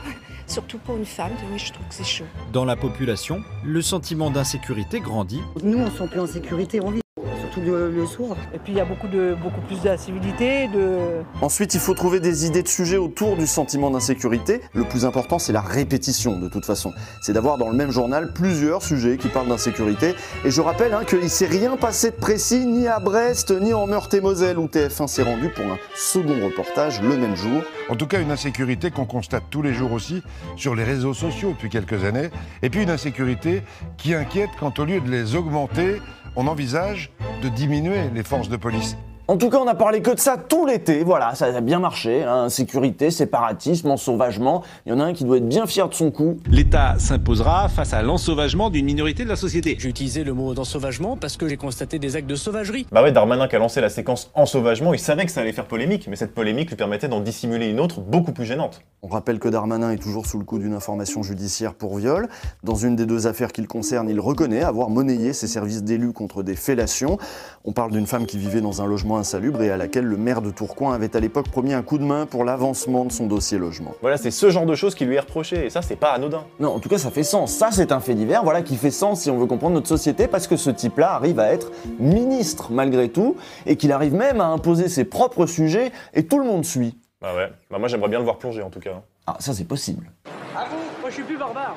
Surtout 0.49 0.79
pour 0.79 0.97
une 0.97 1.05
femme, 1.05 1.33
oui, 1.53 1.59
je 1.59 1.73
trouve 1.73 1.87
que 1.87 1.95
c'est 1.95 2.05
chaud. 2.05 2.25
Dans 2.55 2.65
la 2.65 2.75
population, 2.75 3.43
le 3.65 3.83
sentiment 3.83 4.31
d'insécurité 4.31 4.99
grandit. 4.99 5.43
Nous, 5.63 5.79
on 5.79 5.91
sent 5.91 6.09
plus 6.11 6.21
en 6.21 6.27
sécurité 6.27 6.81
en 6.81 6.91
ville, 6.91 7.03
surtout 7.49 7.61
le, 7.61 7.91
le 7.91 8.07
soir. 8.07 8.37
Et 8.55 8.59
puis 8.59 8.73
il 8.73 8.77
y 8.77 8.81
a 8.81 8.85
beaucoup, 8.85 9.09
de, 9.09 9.37
beaucoup 9.43 9.61
plus 9.63 9.81
d'incivilité, 9.83 10.69
de... 10.69 10.99
Ensuite, 11.41 11.75
il 11.75 11.81
faut 11.81 11.95
trouver 11.95 12.21
des 12.21 12.47
idées 12.47 12.63
de 12.63 12.69
sujets 12.69 12.97
autour 12.97 13.37
du 13.37 13.47
sentiment 13.47 13.91
d'insécurité. 13.91 14.61
Le 14.75 14.85
plus 14.85 15.05
important, 15.05 15.39
c'est 15.39 15.53
la 15.53 15.61
répétition, 15.61 16.39
de 16.39 16.49
toute 16.49 16.65
façon. 16.65 16.93
C'est 17.23 17.33
d'avoir 17.33 17.59
dans 17.59 17.69
le 17.69 17.77
même 17.77 17.91
journal 17.91 18.33
plusieurs 18.35 18.83
sujets 18.83 19.17
qui 19.17 19.29
parlent 19.29 19.49
d'insécurité. 19.49 20.15
Et 20.45 20.51
je 20.51 20.61
rappelle 20.61 20.95
hein, 20.95 21.05
qu'il 21.05 21.21
ne 21.21 21.29
s'est 21.29 21.47
rien 21.47 21.77
passé 21.77 22.11
de 22.11 22.17
précis 22.17 22.67
ni 22.67 22.87
à 22.87 22.99
Brest, 22.99 23.51
ni 23.51 23.73
en 23.73 23.87
Meurthe-et-Moselle, 23.87 24.59
où 24.59 24.67
TF1 24.67 25.07
s'est 25.07 25.23
rendu 25.23 25.49
pour 25.49 25.65
un 25.65 25.79
second 25.95 26.45
reportage 26.45 27.01
le 27.01 27.17
même 27.17 27.37
jour. 27.37 27.63
En 27.89 27.97
tout 27.97 28.07
cas, 28.07 28.21
une 28.21 28.31
insécurité 28.31 28.91
qu'on 28.91 29.07
constate 29.07 29.45
tous 29.51 29.63
les 29.63 29.73
jours 29.73 29.93
aussi 29.93 30.23
sur 30.57 30.75
les 30.75 30.85
réseaux 30.85 31.15
sociaux 31.15 31.51
depuis 31.51 31.71
quelques 31.71 32.05
années. 32.05 32.31
Et 32.63 32.71
puis 32.71 32.83
une 32.83 32.91
insécurité 32.91 33.63
qui 33.97 34.15
inquiète 34.15 34.51
quand 34.61 34.79
au 34.79 34.85
lieu 34.85 35.01
de 35.01 35.11
les 35.11 35.35
augmenter, 35.35 36.01
on 36.37 36.47
envisage 36.47 37.11
de 37.43 37.49
diminuer 37.49 38.11
les 38.15 38.23
forces 38.23 38.49
de 38.49 38.57
police. 38.57 38.97
En 39.31 39.37
tout 39.37 39.51
cas, 39.51 39.59
on 39.59 39.67
a 39.67 39.75
parlé 39.75 40.01
que 40.01 40.13
de 40.13 40.19
ça 40.19 40.39
tout 40.39 40.65
l'été, 40.65 41.05
voilà, 41.05 41.35
ça 41.35 41.45
a 41.55 41.61
bien 41.61 41.81
marché. 41.81 42.23
Hein. 42.25 42.45
Insécurité, 42.45 43.11
séparatisme, 43.11 43.91
ensauvagement. 43.91 44.63
Il 44.87 44.89
y 44.89 44.93
en 44.95 45.01
a 45.01 45.05
un 45.05 45.13
qui 45.13 45.25
doit 45.25 45.37
être 45.37 45.47
bien 45.47 45.67
fier 45.67 45.87
de 45.87 45.93
son 45.93 46.11
coup. 46.11 46.39
L'État 46.49 46.95
s'imposera 46.97 47.69
face 47.69 47.93
à 47.93 48.01
l'ensauvagement 48.01 48.71
d'une 48.71 48.87
minorité 48.87 49.25
de 49.25 49.29
la 49.29 49.37
société. 49.37 49.77
J'ai 49.79 49.91
utilisé 49.91 50.25
le 50.25 50.33
mot 50.33 50.55
d'ensauvagement 50.55 51.19
parce 51.19 51.37
que 51.37 51.47
j'ai 51.47 51.59
constaté 51.59 51.99
des 51.99 52.17
actes 52.17 52.27
de 52.27 52.37
sauvagerie. 52.37 52.87
Bah 52.91 53.03
ouais, 53.03 53.13
Darmanin 53.13 53.49
qui 53.49 53.57
a 53.57 53.59
lancé 53.59 53.83
la 53.83 53.91
séquence 53.91 54.31
ensauvagement, 54.33 54.95
il 54.95 54.99
savait 54.99 55.27
que 55.27 55.31
ça 55.31 55.43
allait 55.43 55.53
faire 55.53 55.67
polémique, 55.67 56.09
mais 56.09 56.17
cette 56.17 56.33
polémique 56.33 56.71
lui 56.71 56.77
permettait 56.77 57.09
d'en 57.09 57.21
dissimuler 57.21 57.69
une 57.69 57.81
autre 57.81 58.01
beaucoup 58.01 58.33
plus 58.33 58.47
gênante. 58.47 58.81
On 59.03 59.09
rappelle 59.09 59.41
que 59.41 59.49
Darmanin 59.49 59.91
est 59.91 60.03
toujours 60.03 60.25
sous 60.25 60.39
le 60.39 60.45
coup 60.47 60.59
d'une 60.59 60.73
information 60.73 61.23
judiciaire 61.23 61.75
pour 61.75 61.99
viol. 61.99 62.31
Dans 62.65 62.77
une 62.77 62.97
des 62.97 63.05
deux 63.05 63.27
affaires 63.27 63.53
qu'il 63.53 63.69
concerne, 63.69 64.09
il 64.09 64.21
reconnaît 64.21 64.63
avoir 64.63 64.89
monnayé 64.89 65.35
ses 65.35 65.49
services 65.49 65.83
d'élus 65.83 66.15
contre 66.15 66.43
des 66.43 66.57
fellations. 66.57 67.19
On 67.67 67.73
parle 67.73 67.93
d'une 67.93 68.07
femme 68.07 68.25
qui 68.25 68.39
vivait 68.39 68.63
dans 68.63 68.81
un 68.81 68.87
logement 68.87 69.18
insalubre 69.19 69.63
et 69.63 69.71
à 69.71 69.77
laquelle 69.77 70.05
le 70.05 70.17
maire 70.17 70.41
de 70.41 70.51
Tourcoing 70.51 70.95
avait 70.95 71.15
à 71.15 71.21
l'époque 71.21 71.49
promis 71.51 71.75
un 71.75 71.83
coup 71.83 71.99
de 71.99 72.05
main 72.05 72.25
pour 72.25 72.45
l'avancement 72.45 73.05
de 73.05 73.13
son 73.13 73.27
dossier 73.27 73.59
logement. 73.59 73.95
Voilà, 74.01 74.17
c'est 74.17 74.31
ce 74.31 74.51
genre 74.51 74.65
de 74.65 74.75
choses 74.75 74.95
qui 74.95 75.05
lui 75.05 75.17
est 75.17 75.21
reproché, 75.21 75.67
et 75.67 75.71
ça, 75.71 75.83
c'est 75.83 75.97
pas 75.97 76.13
anodin. 76.13 76.45
Non, 76.61 76.71
en 76.71 76.79
tout 76.79 76.89
cas, 76.89 76.99
ça 76.99 77.11
fait 77.11 77.23
sens. 77.23 77.53
Ça, 77.53 77.71
c'est 77.73 77.93
un 77.93 78.01
fait 78.01 78.15
divers, 78.15 78.45
voilà, 78.45 78.63
qui 78.63 78.77
fait 78.77 78.91
sens 78.91 79.21
si 79.21 79.31
on 79.31 79.39
veut 79.39 79.47
comprendre 79.47 79.75
notre 79.75 79.89
société, 79.89 80.27
parce 80.29 80.47
que 80.47 80.57
ce 80.57 80.71
type-là 80.71 81.13
arrive 81.13 81.41
à 81.41 81.53
être 81.53 81.71
ministre 81.99 82.71
malgré 82.71 83.09
tout, 83.09 83.37
et 83.67 83.77
qu'il 83.77 83.93
arrive 83.93 84.15
même 84.15 84.41
à 84.41 84.47
imposer 84.47 84.89
ses 84.89 85.05
propres 85.05 85.47
sujets, 85.47 85.93
et 86.15 86.25
tout 86.27 86.39
le 86.39 86.45
monde 86.45 86.65
suit. 86.65 86.97
Bah 87.21 87.35
ouais, 87.35 87.51
bah 87.69 87.79
moi 87.79 87.89
j'aimerais 87.89 88.09
bien 88.09 88.19
le 88.19 88.25
voir 88.25 88.39
plonger 88.39 88.63
en 88.63 88.71
tout 88.71 88.79
cas. 88.79 89.03
Ah, 89.27 89.37
ça 89.41 89.53
c'est 89.53 89.65
possible. 89.65 90.13
À 90.57 90.67
vous, 90.67 91.01
moi 91.01 91.11
je 91.11 91.15
suis 91.15 91.25
plus 91.25 91.37
barbare. 91.37 91.75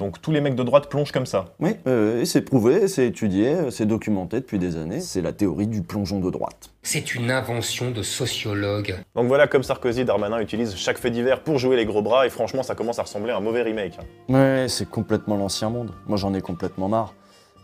Donc 0.00 0.20
tous 0.20 0.32
les 0.32 0.40
mecs 0.40 0.56
de 0.56 0.62
droite 0.62 0.88
plongent 0.88 1.12
comme 1.12 1.26
ça. 1.26 1.54
Oui, 1.60 1.76
euh, 1.86 2.24
c'est 2.24 2.42
prouvé, 2.42 2.88
c'est 2.88 3.06
étudié, 3.06 3.70
c'est 3.70 3.86
documenté 3.86 4.40
depuis 4.40 4.58
des 4.58 4.76
années. 4.76 5.00
C'est 5.00 5.20
la 5.22 5.32
théorie 5.32 5.66
du 5.68 5.82
plongeon 5.82 6.18
de 6.20 6.30
droite. 6.30 6.70
C'est 6.82 7.14
une 7.14 7.30
invention 7.30 7.90
de 7.92 8.02
sociologue. 8.02 8.96
Donc 9.14 9.28
voilà, 9.28 9.46
comme 9.46 9.62
Sarkozy, 9.62 10.04
Darmanin 10.04 10.40
utilise 10.40 10.74
chaque 10.76 10.98
fait 10.98 11.10
divers 11.10 11.42
pour 11.42 11.58
jouer 11.58 11.76
les 11.76 11.86
gros 11.86 12.02
bras, 12.02 12.26
et 12.26 12.30
franchement, 12.30 12.62
ça 12.62 12.74
commence 12.74 12.98
à 12.98 13.02
ressembler 13.02 13.30
à 13.32 13.36
un 13.36 13.40
mauvais 13.40 13.62
remake. 13.62 13.98
hein. 14.00 14.32
Ouais, 14.34 14.66
c'est 14.68 14.88
complètement 14.88 15.36
l'ancien 15.36 15.70
monde. 15.70 15.92
Moi, 16.06 16.18
j'en 16.18 16.34
ai 16.34 16.40
complètement 16.40 16.88
marre. 16.88 17.14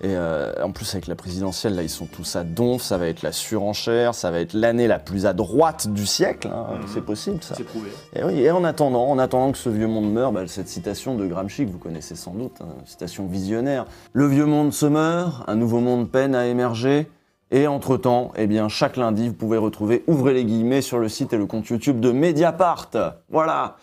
Et 0.02 0.16
euh, 0.16 0.52
en 0.62 0.72
plus, 0.72 0.94
avec 0.94 1.06
la 1.08 1.14
présidentielle, 1.14 1.74
là, 1.74 1.82
ils 1.82 1.90
sont 1.90 2.06
tous 2.06 2.34
à 2.34 2.42
donf, 2.42 2.80
ça 2.80 2.96
va 2.96 3.06
être 3.06 3.20
la 3.20 3.32
surenchère, 3.32 4.14
ça 4.14 4.30
va 4.30 4.40
être 4.40 4.54
l'année 4.54 4.86
la 4.86 4.98
plus 4.98 5.26
à 5.26 5.34
droite 5.34 5.88
du 5.88 6.06
siècle. 6.06 6.48
hein. 6.48 6.78
C'est 6.86 7.04
possible, 7.04 7.42
ça. 7.42 7.54
C'est 7.54 7.64
prouvé. 7.64 7.90
Et 8.14 8.24
oui, 8.24 8.40
et 8.40 8.50
en 8.50 8.64
attendant, 8.64 9.06
en 9.08 9.18
attendant 9.18 9.52
que 9.52 9.58
ce 9.58 9.68
vieux 9.68 9.88
monde 9.88 10.10
meure, 10.10 10.32
bah, 10.32 10.46
cette 10.46 10.68
citation 10.68 11.16
de 11.16 11.26
Gramsci 11.26 11.66
que 11.66 11.70
vous 11.70 11.78
connaissez 11.78 12.14
sans 12.16 12.32
doute, 12.32 12.56
hein, 12.62 12.68
citation 12.86 13.26
visionnaire. 13.26 13.84
Le 14.14 14.26
vieux 14.26 14.46
monde 14.46 14.72
se 14.72 14.86
meurt, 14.86 15.44
un 15.46 15.56
nouveau 15.56 15.80
monde 15.80 16.10
peine 16.10 16.34
à 16.34 16.46
émerger. 16.46 17.10
Et 17.50 17.66
entre-temps, 17.66 18.32
eh 18.36 18.46
bien, 18.46 18.68
chaque 18.68 18.96
lundi, 18.96 19.28
vous 19.28 19.34
pouvez 19.34 19.58
retrouver, 19.58 20.04
ouvrez 20.06 20.32
les 20.32 20.44
guillemets, 20.44 20.82
sur 20.82 20.98
le 20.98 21.08
site 21.08 21.32
et 21.32 21.36
le 21.36 21.46
compte 21.46 21.66
YouTube 21.66 22.00
de 22.00 22.12
Mediapart. 22.12 22.90
Voilà. 23.28 23.76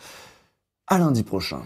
À 0.88 0.98
lundi 0.98 1.22
prochain. 1.22 1.60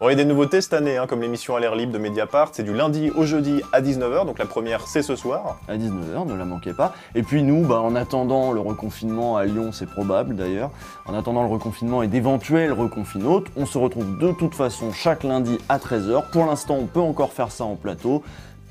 Bon, 0.00 0.06
il 0.06 0.10
y 0.10 0.12
a 0.12 0.16
des 0.16 0.24
nouveautés 0.24 0.60
cette 0.60 0.74
année, 0.74 0.96
hein, 0.96 1.08
comme 1.08 1.22
l'émission 1.22 1.56
à 1.56 1.60
l'air 1.60 1.74
libre 1.74 1.92
de 1.92 1.98
Mediapart. 1.98 2.50
C'est 2.52 2.62
du 2.62 2.72
lundi 2.72 3.10
au 3.10 3.24
jeudi 3.24 3.62
à 3.72 3.82
19h, 3.82 4.26
donc 4.26 4.38
la 4.38 4.46
première 4.46 4.86
c'est 4.86 5.02
ce 5.02 5.16
soir. 5.16 5.60
À 5.66 5.76
19h, 5.76 6.24
ne 6.24 6.34
la 6.34 6.44
manquez 6.44 6.72
pas. 6.72 6.94
Et 7.16 7.24
puis 7.24 7.42
nous, 7.42 7.66
bah, 7.66 7.80
en 7.80 7.96
attendant 7.96 8.52
le 8.52 8.60
reconfinement 8.60 9.36
à 9.36 9.44
Lyon, 9.44 9.72
c'est 9.72 9.88
probable 9.90 10.36
d'ailleurs, 10.36 10.70
en 11.06 11.14
attendant 11.14 11.42
le 11.42 11.48
reconfinement 11.48 12.04
et 12.04 12.06
d'éventuels 12.06 12.72
reconfinaux, 12.72 13.42
on 13.56 13.66
se 13.66 13.76
retrouve 13.76 14.20
de 14.20 14.30
toute 14.30 14.54
façon 14.54 14.92
chaque 14.92 15.24
lundi 15.24 15.58
à 15.68 15.78
13h. 15.78 16.30
Pour 16.30 16.46
l'instant, 16.46 16.76
on 16.76 16.86
peut 16.86 17.00
encore 17.00 17.32
faire 17.32 17.50
ça 17.50 17.64
en 17.64 17.74
plateau, 17.74 18.22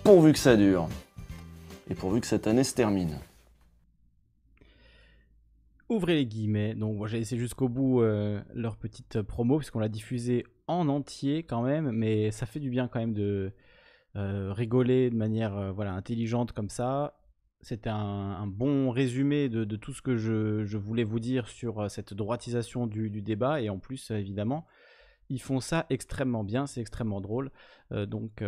pourvu 0.06 0.32
que 0.32 0.40
ça 0.40 0.56
dure. 0.56 0.88
Et 1.90 1.94
pourvu 1.94 2.22
que 2.22 2.28
cette 2.28 2.48
année 2.48 2.64
se 2.64 2.74
termine. 2.74 3.20
Ouvrez 5.90 6.16
les 6.16 6.26
guillemets. 6.26 6.74
Donc, 6.74 6.96
moi, 6.96 7.10
j'ai 7.10 7.20
laissé 7.20 7.36
jusqu'au 7.36 7.68
bout 7.68 8.02
euh, 8.02 8.40
leur 8.54 8.78
petite 8.78 9.22
promo, 9.22 9.58
puisqu'on 9.58 9.80
l'a 9.80 9.90
diffusée 9.90 10.46
en 10.68 10.88
entier 10.90 11.44
quand 11.44 11.62
même, 11.62 11.92
mais 11.92 12.32
ça 12.32 12.46
fait 12.46 12.60
du 12.60 12.70
bien 12.70 12.88
quand 12.88 13.00
même 13.00 13.14
de 13.14 13.54
euh, 14.16 14.52
rigoler 14.52 15.10
de 15.10 15.16
manière 15.16 15.56
euh, 15.56 15.72
voilà, 15.72 15.94
intelligente 15.94 16.52
comme 16.52 16.70
ça. 16.70 17.20
C'était 17.62 17.90
un, 17.90 18.48
bon 18.48 18.92
résumé 18.92 19.50
de, 19.50 19.76
tout 19.76 19.94
ce 19.94 20.02
que 20.02 20.16
je, 20.16 20.78
voulais 20.78 21.04
vous 21.04 21.20
dire 21.20 21.48
sur 21.48 21.82
euh, 21.82 21.88
cette 21.90 22.14
droitisation 22.14 22.88
du, 22.88 23.10
débat, 23.22 23.62
et 23.62 23.70
en 23.70 23.80
plus, 23.80 24.12
évidemment, 24.12 24.66
ils 25.30 25.42
font 25.42 25.60
ça 25.60 25.86
extrêmement 25.90 26.44
bien, 26.44 26.68
c'est 26.68 26.82
extrêmement 26.82 27.20
drôle. 27.20 27.52
Donc, 27.92 28.42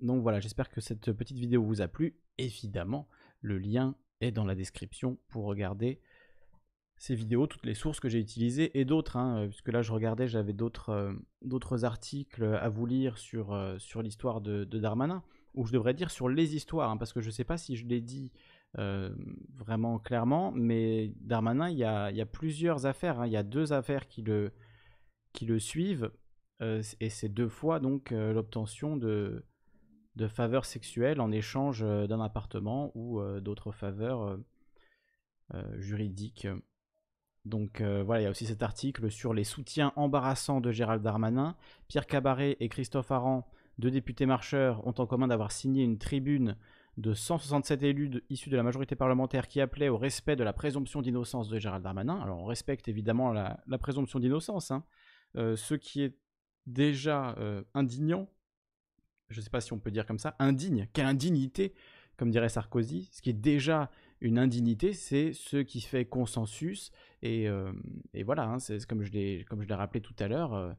donc 0.00 0.22
voilà, 0.22 0.40
j'espère 0.40 0.70
que 0.70 0.80
cette 0.80 1.12
petite 1.12 1.36
vidéo 1.36 1.62
vous 1.62 1.82
a 1.82 1.88
plu. 1.88 2.16
Évidemment, 2.38 3.06
le 3.42 3.58
lien 3.58 3.96
est 4.22 4.32
dans 4.32 4.44
la 4.44 4.54
description 4.54 5.18
pour 5.28 5.44
regarder 5.44 6.00
ces 6.98 7.14
vidéos, 7.14 7.46
toutes 7.46 7.66
les 7.66 7.74
sources 7.74 8.00
que 8.00 8.08
j'ai 8.08 8.18
utilisées 8.18 8.78
et 8.78 8.84
d'autres, 8.84 9.16
hein, 9.16 9.38
euh, 9.38 9.48
puisque 9.48 9.68
là 9.68 9.82
je 9.82 9.92
regardais, 9.92 10.28
j'avais 10.28 10.54
d'autres 10.54 10.90
euh, 10.90 11.84
articles 11.84 12.44
à 12.44 12.68
vous 12.68 12.86
lire 12.86 13.18
sur, 13.18 13.52
euh, 13.52 13.78
sur 13.78 14.02
l'histoire 14.02 14.40
de, 14.40 14.64
Darmanin, 14.64 15.22
ou 15.54 15.66
je 15.66 15.72
devrais 15.72 15.94
dire 15.94 16.10
sur 16.10 16.28
les 16.28 16.56
histoires, 16.56 16.90
hein, 16.90 16.96
parce 16.96 17.12
que 17.12 17.20
je 17.20 17.26
ne 17.26 17.32
sais 17.32 17.44
pas 17.44 17.58
si 17.58 17.76
je 17.76 17.86
l'ai 17.86 18.00
dit 18.00 18.32
vraiment 19.54 19.98
clairement, 19.98 20.52
mais 20.52 21.14
Darmanin, 21.20 21.70
il 21.70 21.78
y 21.78 21.84
a, 21.84 22.10
y 22.10 22.20
a 22.20 22.26
plusieurs 22.26 22.84
affaires, 22.84 23.20
hein, 23.20 23.26
il 23.26 23.32
y 23.32 23.36
a 23.38 23.42
deux 23.42 23.72
affaires 23.72 24.06
qui 24.06 24.20
le, 24.20 24.52
qui 25.32 25.46
le 25.46 25.58
suivent, 25.58 26.10
et 26.60 27.08
c'est 27.08 27.30
deux 27.30 27.48
fois 27.48 27.80
donc 27.80 28.10
l'obtention 28.10 28.98
de, 28.98 29.46
de 30.16 30.28
faveurs 30.28 30.66
sexuelles 30.66 31.22
en 31.22 31.32
échange 31.32 31.80
d'un 31.80 32.20
appartement 32.20 32.92
ou 32.94 33.22
d'autres 33.40 33.72
faveurs 33.72 34.38
juridiques. 35.78 36.46
Donc 37.46 37.80
euh, 37.80 38.02
voilà, 38.02 38.22
il 38.22 38.24
y 38.24 38.26
a 38.26 38.30
aussi 38.30 38.44
cet 38.44 38.62
article 38.64 39.10
sur 39.10 39.32
les 39.32 39.44
soutiens 39.44 39.92
embarrassants 39.94 40.60
de 40.60 40.72
Gérald 40.72 41.00
Darmanin. 41.00 41.56
Pierre 41.86 42.06
Cabaret 42.06 42.56
et 42.58 42.68
Christophe 42.68 43.12
Aran, 43.12 43.48
deux 43.78 43.90
députés 43.90 44.26
marcheurs, 44.26 44.84
ont 44.84 44.94
en 44.98 45.06
commun 45.06 45.28
d'avoir 45.28 45.52
signé 45.52 45.84
une 45.84 45.96
tribune 45.96 46.56
de 46.96 47.14
167 47.14 47.84
élus 47.84 48.22
issus 48.30 48.50
de 48.50 48.56
la 48.56 48.64
majorité 48.64 48.96
parlementaire 48.96 49.46
qui 49.46 49.60
appelait 49.60 49.88
au 49.88 49.96
respect 49.96 50.34
de 50.34 50.42
la 50.42 50.52
présomption 50.52 51.02
d'innocence 51.02 51.48
de 51.48 51.58
Gérald 51.60 51.84
Darmanin. 51.84 52.20
Alors 52.20 52.40
on 52.40 52.46
respecte 52.46 52.88
évidemment 52.88 53.32
la, 53.32 53.60
la 53.68 53.78
présomption 53.78 54.18
d'innocence, 54.18 54.70
hein. 54.72 54.84
Euh, 55.36 55.54
ce 55.54 55.74
qui 55.74 56.02
est 56.02 56.16
déjà 56.66 57.34
euh, 57.38 57.62
indignant, 57.74 58.28
je 59.28 59.38
ne 59.38 59.44
sais 59.44 59.50
pas 59.50 59.60
si 59.60 59.72
on 59.72 59.78
peut 59.78 59.90
dire 59.90 60.06
comme 60.06 60.18
ça, 60.18 60.34
indigne, 60.38 60.88
quelle 60.92 61.06
indignité, 61.06 61.74
comme 62.16 62.30
dirait 62.30 62.48
Sarkozy, 62.48 63.08
ce 63.12 63.20
qui 63.20 63.30
est 63.30 63.34
déjà 63.34 63.90
une 64.20 64.38
indignité, 64.38 64.92
c'est 64.92 65.32
ce 65.32 65.58
qui 65.58 65.80
fait 65.80 66.06
consensus, 66.06 66.90
et, 67.22 67.48
euh, 67.48 67.72
voilà, 68.24 68.44
hein, 68.44 68.58
c'est 68.58 68.84
comme 68.86 69.02
je 69.02 69.12
l'ai 69.12 69.44
rappelé 69.70 70.00
tout 70.00 70.14
à 70.18 70.28
l'heure, 70.28 70.54
euh, 70.54 70.72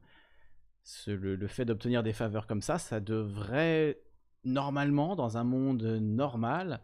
le, 1.06 1.46
fait 1.46 1.64
d'obtenir 1.64 2.02
des 2.02 2.12
faveurs 2.12 2.46
comme 2.46 2.62
ça, 2.62 2.78
ça 2.78 3.00
devrait 3.00 4.00
normalement, 4.44 5.16
dans 5.16 5.36
un 5.36 5.44
monde 5.44 5.82
normal, 5.82 6.80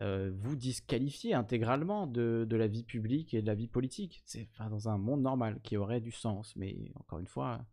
euh, 0.00 0.32
vous 0.34 0.56
disqualifier 0.56 1.34
intégralement 1.34 2.06
de, 2.06 2.44
de 2.48 2.56
la 2.56 2.66
vie 2.66 2.82
publique 2.82 3.32
et 3.32 3.42
de 3.42 3.46
la 3.46 3.54
vie 3.54 3.68
politique. 3.68 4.22
C'est 4.24 4.48
enfin, 4.50 4.68
dans 4.68 4.88
un 4.88 4.98
monde 4.98 5.22
normal 5.22 5.60
qui 5.62 5.76
aurait 5.76 6.00
du 6.00 6.10
sens, 6.10 6.56
mais 6.56 6.90
encore 6.96 7.20
une 7.20 7.28
fois, 7.28 7.64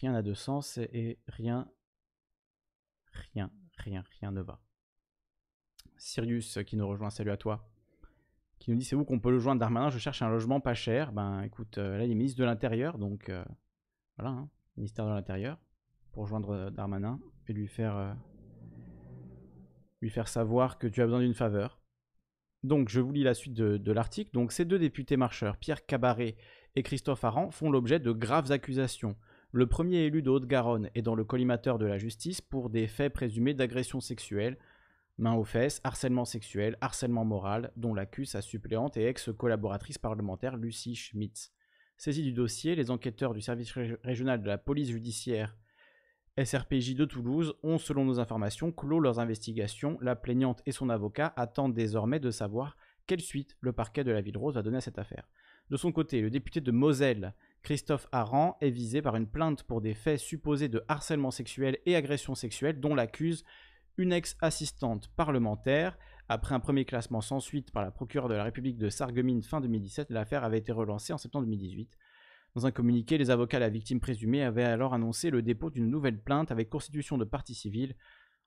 rien 0.00 0.12
n'a 0.12 0.22
de 0.22 0.34
sens 0.34 0.78
et, 0.78 0.88
et 0.92 1.18
rien, 1.26 1.68
rien, 3.34 3.50
rien, 3.78 4.04
rien 4.20 4.30
ne 4.30 4.42
va. 4.42 4.60
Sirius 5.98 6.56
euh, 6.56 6.62
qui 6.62 6.76
nous 6.76 6.86
rejoint, 6.88 7.10
salut 7.10 7.30
à 7.30 7.36
toi. 7.36 7.68
Qui 8.58 8.70
nous 8.70 8.76
dit 8.76 8.84
c'est 8.84 8.96
où 8.96 9.04
qu'on 9.04 9.20
peut 9.20 9.30
le 9.30 9.38
joindre 9.38 9.60
Darmanin? 9.60 9.90
Je 9.90 9.98
cherche 9.98 10.22
un 10.22 10.28
logement 10.28 10.60
pas 10.60 10.74
cher. 10.74 11.12
Ben 11.12 11.42
écoute, 11.42 11.78
euh, 11.78 11.98
là 11.98 12.04
il 12.04 12.10
est 12.10 12.14
ministre 12.14 12.38
de 12.38 12.44
l'Intérieur, 12.44 12.98
donc 12.98 13.28
euh, 13.28 13.44
voilà, 14.16 14.30
hein, 14.30 14.48
ministère 14.76 15.06
de 15.06 15.10
l'Intérieur, 15.10 15.58
pour 16.12 16.26
joindre 16.26 16.70
Darmanin 16.70 17.20
et 17.46 17.52
lui 17.52 17.68
faire, 17.68 18.16
lui 20.00 20.10
faire 20.10 20.28
savoir 20.28 20.78
que 20.78 20.86
tu 20.86 21.02
as 21.02 21.04
besoin 21.04 21.20
d'une 21.20 21.34
faveur. 21.34 21.80
Donc 22.64 22.88
je 22.88 23.00
vous 23.00 23.12
lis 23.12 23.22
la 23.22 23.34
suite 23.34 23.54
de, 23.54 23.76
de 23.76 23.92
l'article. 23.92 24.32
Donc 24.32 24.52
ces 24.52 24.64
deux 24.64 24.78
députés 24.78 25.16
marcheurs, 25.16 25.56
Pierre 25.56 25.86
Cabaret 25.86 26.36
et 26.74 26.82
Christophe 26.82 27.24
Aran, 27.24 27.50
font 27.50 27.70
l'objet 27.70 28.00
de 28.00 28.10
graves 28.12 28.50
accusations. 28.50 29.16
Le 29.52 29.66
premier 29.66 30.00
élu 30.00 30.20
de 30.20 30.28
Haute-Garonne 30.28 30.90
est 30.94 31.02
dans 31.02 31.14
le 31.14 31.24
collimateur 31.24 31.78
de 31.78 31.86
la 31.86 31.96
justice 31.96 32.42
pour 32.42 32.68
des 32.68 32.86
faits 32.86 33.14
présumés 33.14 33.54
d'agression 33.54 34.00
sexuelle, 34.00 34.58
main 35.18 35.34
aux 35.34 35.44
fesses, 35.44 35.80
harcèlement 35.84 36.24
sexuel, 36.24 36.76
harcèlement 36.80 37.24
moral, 37.24 37.72
dont 37.76 37.94
l'accuse 37.94 38.30
sa 38.30 38.40
suppléante 38.40 38.96
et 38.96 39.06
ex-collaboratrice 39.06 39.98
parlementaire 39.98 40.56
Lucie 40.56 40.94
Schmitz. 40.94 41.52
Saisis 41.96 42.22
du 42.22 42.32
dossier, 42.32 42.76
les 42.76 42.90
enquêteurs 42.90 43.34
du 43.34 43.40
service 43.40 43.72
ré- 43.72 43.98
régional 44.04 44.40
de 44.40 44.46
la 44.46 44.58
police 44.58 44.90
judiciaire 44.90 45.56
SRPJ 46.42 46.94
de 46.94 47.04
Toulouse 47.04 47.54
ont, 47.64 47.78
selon 47.78 48.04
nos 48.04 48.20
informations, 48.20 48.70
clos 48.70 49.00
leurs 49.00 49.18
investigations. 49.18 49.98
La 50.00 50.14
plaignante 50.14 50.62
et 50.66 50.72
son 50.72 50.88
avocat 50.88 51.32
attendent 51.36 51.74
désormais 51.74 52.20
de 52.20 52.30
savoir 52.30 52.76
quelle 53.08 53.20
suite 53.20 53.56
le 53.60 53.72
parquet 53.72 54.04
de 54.04 54.12
la 54.12 54.20
Ville 54.20 54.38
Rose 54.38 54.54
va 54.54 54.62
donner 54.62 54.76
à 54.76 54.82
cette 54.82 55.00
affaire. 55.00 55.28
De 55.70 55.76
son 55.76 55.90
côté, 55.90 56.20
le 56.20 56.30
député 56.30 56.60
de 56.60 56.70
Moselle, 56.70 57.34
Christophe 57.62 58.06
Aran, 58.12 58.56
est 58.60 58.70
visé 58.70 59.02
par 59.02 59.16
une 59.16 59.26
plainte 59.28 59.64
pour 59.64 59.80
des 59.80 59.94
faits 59.94 60.20
supposés 60.20 60.68
de 60.68 60.84
harcèlement 60.86 61.32
sexuel 61.32 61.78
et 61.86 61.96
agression 61.96 62.36
sexuelle 62.36 62.78
dont 62.78 62.94
l'accuse 62.94 63.44
une 63.98 64.12
ex-assistante 64.12 65.08
parlementaire. 65.08 65.98
Après 66.28 66.54
un 66.54 66.60
premier 66.60 66.84
classement 66.84 67.20
sans 67.20 67.40
suite 67.40 67.70
par 67.72 67.82
la 67.82 67.90
procureure 67.90 68.28
de 68.28 68.34
la 68.34 68.44
République 68.44 68.78
de 68.78 68.88
Sarreguemines 68.88 69.42
fin 69.42 69.60
2017, 69.60 70.10
l'affaire 70.10 70.44
avait 70.44 70.58
été 70.58 70.72
relancée 70.72 71.12
en 71.12 71.18
septembre 71.18 71.44
2018. 71.44 71.98
Dans 72.54 72.66
un 72.66 72.70
communiqué, 72.70 73.18
les 73.18 73.30
avocats 73.30 73.58
de 73.58 73.64
la 73.64 73.68
victime 73.68 74.00
présumée 74.00 74.42
avaient 74.42 74.64
alors 74.64 74.94
annoncé 74.94 75.30
le 75.30 75.42
dépôt 75.42 75.70
d'une 75.70 75.90
nouvelle 75.90 76.20
plainte 76.20 76.50
avec 76.50 76.70
constitution 76.70 77.18
de 77.18 77.24
partie 77.24 77.54
civile 77.54 77.94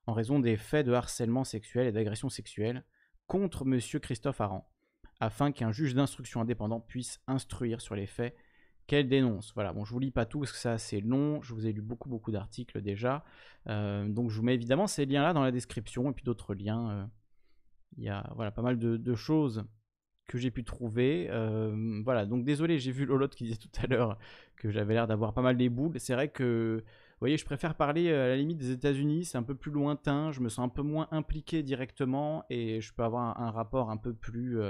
en 0.06 0.12
raison 0.12 0.40
des 0.40 0.56
faits 0.56 0.86
de 0.86 0.92
harcèlement 0.92 1.44
sexuel 1.44 1.86
et 1.86 1.92
d'agression 1.92 2.28
sexuelle 2.28 2.84
contre 3.26 3.62
M. 3.62 3.78
Christophe 4.00 4.40
Aran, 4.40 4.68
afin 5.20 5.52
qu'un 5.52 5.70
juge 5.70 5.94
d'instruction 5.94 6.40
indépendant 6.40 6.80
puisse 6.80 7.20
instruire 7.26 7.80
sur 7.80 7.94
les 7.94 8.06
faits 8.06 8.34
qu'elle 8.86 9.08
dénonce. 9.08 9.52
Voilà, 9.54 9.72
bon, 9.72 9.84
je 9.84 9.92
vous 9.92 9.98
lis 9.98 10.10
pas 10.10 10.26
tout 10.26 10.40
parce 10.40 10.52
que 10.52 10.58
c'est 10.58 10.68
assez 10.68 11.00
long, 11.00 11.40
je 11.42 11.54
vous 11.54 11.66
ai 11.66 11.72
lu 11.72 11.82
beaucoup 11.82 12.08
beaucoup 12.08 12.30
d'articles 12.32 12.80
déjà, 12.80 13.24
Euh, 13.68 14.08
donc 14.08 14.30
je 14.30 14.36
vous 14.36 14.42
mets 14.42 14.54
évidemment 14.54 14.88
ces 14.88 15.06
liens-là 15.06 15.32
dans 15.32 15.42
la 15.44 15.52
description 15.52 16.10
et 16.10 16.12
puis 16.12 16.24
d'autres 16.24 16.54
liens. 16.54 16.90
euh, 16.90 17.04
Il 17.96 18.04
y 18.04 18.08
a 18.08 18.32
voilà, 18.36 18.50
pas 18.50 18.62
mal 18.62 18.78
de, 18.78 19.14
choses 19.14 19.64
que 20.26 20.38
j'ai 20.38 20.50
pu 20.50 20.64
trouver. 20.64 21.28
Euh, 21.30 22.02
voilà, 22.04 22.26
donc 22.26 22.44
désolé, 22.44 22.78
j'ai 22.78 22.92
vu 22.92 23.06
Lolotte 23.06 23.34
qui 23.36 23.44
disait 23.44 23.56
tout 23.56 23.70
à 23.82 23.86
l'heure 23.86 24.18
que 24.56 24.70
j'avais 24.70 24.94
l'air 24.94 25.06
d'avoir 25.06 25.34
pas 25.34 25.42
mal 25.42 25.56
les 25.56 25.68
boules. 25.68 25.98
C'est 26.00 26.14
vrai 26.14 26.28
que, 26.28 26.82
vous 26.82 27.18
voyez, 27.20 27.36
je 27.36 27.44
préfère 27.44 27.76
parler 27.76 28.12
à 28.12 28.28
la 28.28 28.36
limite 28.36 28.58
des 28.58 28.72
États-Unis, 28.72 29.26
c'est 29.26 29.38
un 29.38 29.42
peu 29.44 29.54
plus 29.54 29.70
lointain, 29.70 30.32
je 30.32 30.40
me 30.40 30.48
sens 30.48 30.64
un 30.64 30.68
peu 30.68 30.82
moins 30.82 31.08
impliqué 31.12 31.62
directement 31.62 32.44
et 32.50 32.80
je 32.80 32.92
peux 32.94 33.04
avoir 33.04 33.40
un, 33.40 33.50
rapport 33.50 33.90
un 33.90 33.96
peu 33.96 34.14
plus 34.14 34.60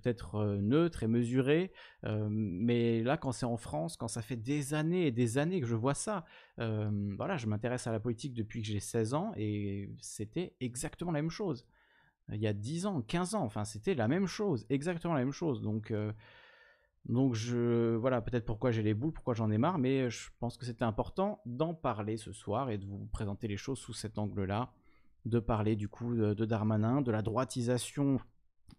peut-être 0.00 0.36
euh, 0.36 0.60
neutre 0.60 1.02
et 1.02 1.06
mesuré. 1.06 1.72
Euh, 2.04 2.28
mais 2.30 3.02
là, 3.02 3.16
quand 3.16 3.32
c'est 3.32 3.46
en 3.46 3.56
France, 3.56 3.96
quand 3.96 4.08
ça 4.08 4.22
fait 4.22 4.36
des 4.36 4.74
années 4.74 5.06
et 5.06 5.12
des 5.12 5.38
années 5.38 5.60
que 5.60 5.66
je 5.66 5.74
vois 5.74 5.94
ça, 5.94 6.24
euh, 6.60 6.90
voilà, 7.16 7.36
je 7.36 7.46
m'intéresse 7.46 7.86
à 7.86 7.92
la 7.92 8.00
politique 8.00 8.34
depuis 8.34 8.60
que 8.60 8.68
j'ai 8.68 8.80
16 8.80 9.14
ans 9.14 9.32
et 9.36 9.90
c'était 10.00 10.54
exactement 10.60 11.12
la 11.12 11.22
même 11.22 11.30
chose 11.30 11.66
il 12.32 12.40
y 12.40 12.48
a 12.48 12.52
10 12.52 12.86
ans, 12.86 13.02
15 13.02 13.36
ans, 13.36 13.44
enfin 13.44 13.64
c'était 13.64 13.94
la 13.94 14.08
même 14.08 14.26
chose, 14.26 14.66
exactement 14.68 15.14
la 15.14 15.20
même 15.20 15.30
chose. 15.30 15.62
Donc 15.62 15.92
Donc 17.08 17.34
je 17.34 17.94
voilà 17.94 18.20
peut-être 18.20 18.44
pourquoi 18.44 18.72
j'ai 18.72 18.82
les 18.82 18.94
boules, 18.94 19.12
pourquoi 19.12 19.34
j'en 19.34 19.50
ai 19.52 19.58
marre, 19.58 19.78
mais 19.78 20.10
je 20.10 20.30
pense 20.40 20.56
que 20.56 20.66
c'était 20.66 20.84
important 20.84 21.40
d'en 21.46 21.72
parler 21.72 22.16
ce 22.16 22.32
soir 22.32 22.68
et 22.70 22.78
de 22.78 22.84
vous 22.84 23.06
présenter 23.12 23.46
les 23.46 23.56
choses 23.56 23.78
sous 23.78 23.92
cet 23.92 24.18
angle-là, 24.18 24.72
de 25.24 25.38
parler 25.38 25.76
du 25.76 25.88
coup 25.88 26.16
de 26.16 26.44
Darmanin, 26.44 27.02
de 27.02 27.12
la 27.12 27.22
droitisation 27.22 28.18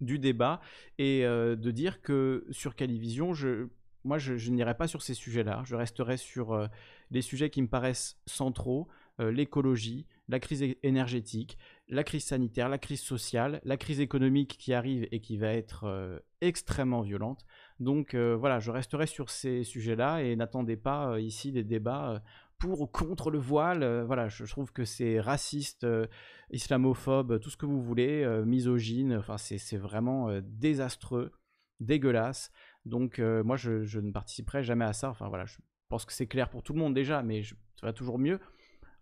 du 0.02 0.20
débat 0.20 0.62
et 0.98 1.26
euh, 1.26 1.56
de 1.56 1.72
dire 1.72 2.02
que 2.02 2.46
sur 2.52 2.76
Calivision, 2.76 3.34
je, 3.34 3.68
moi 4.04 4.18
je, 4.18 4.34
n'irai 4.50 4.76
pas 4.76 4.88
sur 4.88 5.02
ces 5.02 5.14
sujets-là, 5.14 5.64
je 5.66 5.76
resterai 5.76 6.18
sur 6.18 6.54
euh, 6.54 6.68
les 7.12 7.22
sujets 7.22 7.50
qui 7.50 7.62
me 7.62 7.68
paraissent 7.68 8.20
centraux, 8.26 8.88
euh, 9.20 9.32
l'écologie, 9.32 10.06
la 10.30 10.40
crise 10.40 10.64
énergétique, 10.84 11.58
la 11.90 12.04
crise 12.04 12.26
sanitaire, 12.26 12.70
la 12.70 12.78
crise 12.78 13.02
sociale, 13.02 13.62
la 13.64 13.78
crise 13.78 14.00
économique 14.00 14.58
qui 14.60 14.74
arrive 14.74 15.08
et 15.12 15.22
qui 15.22 15.38
va 15.38 15.54
être 15.54 16.22
extrêmement 16.42 17.02
violente. 17.02 17.46
Donc 17.80 18.14
voilà, 18.14 18.60
je 18.60 18.70
resterai 18.70 19.08
sur 19.08 19.30
ces 19.30 19.64
sujets-là 19.64 20.22
et 20.22 20.36
n'attendez 20.36 20.76
pas 20.76 21.18
ici 21.18 21.54
des 21.54 21.64
débats 21.64 22.22
pour 22.58 22.82
ou 22.82 22.88
contre 22.88 23.32
le 23.32 23.40
voile. 23.40 23.84
Euh, 23.84 24.04
voilà, 24.06 24.28
je, 24.28 24.46
trouve 24.46 24.72
que 24.72 24.86
c'est 24.86 25.20
raciste, 25.20 25.84
euh, 25.84 26.08
islamophobe, 26.52 27.40
tout 27.40 27.50
ce 27.50 27.58
que 27.58 27.66
vous 27.66 27.82
voulez, 27.82 28.24
euh, 28.24 28.46
misogyne. 28.46 29.16
Enfin, 29.16 29.38
c'est 29.38 29.78
vraiment 29.78 30.30
désastreux, 30.42 31.32
dégueulasse. 31.80 32.52
Donc 32.86 33.20
moi, 33.20 33.58
je, 33.58 34.00
ne 34.00 34.12
participerai 34.12 34.64
jamais 34.64 34.86
à 34.86 34.94
ça. 34.94 35.10
Enfin 35.10 35.28
voilà, 35.28 35.46
je 35.46 35.58
pense 35.90 36.06
que 36.06 36.14
c'est 36.14 36.28
clair 36.28 36.50
pour 36.50 36.64
tout 36.64 36.74
le 36.74 36.80
monde 36.80 36.94
déjà, 36.94 37.22
mais 37.22 37.44
je, 37.44 37.56
ça 37.80 37.86
va 37.86 37.94
toujours 37.94 38.20
mieux 38.20 38.40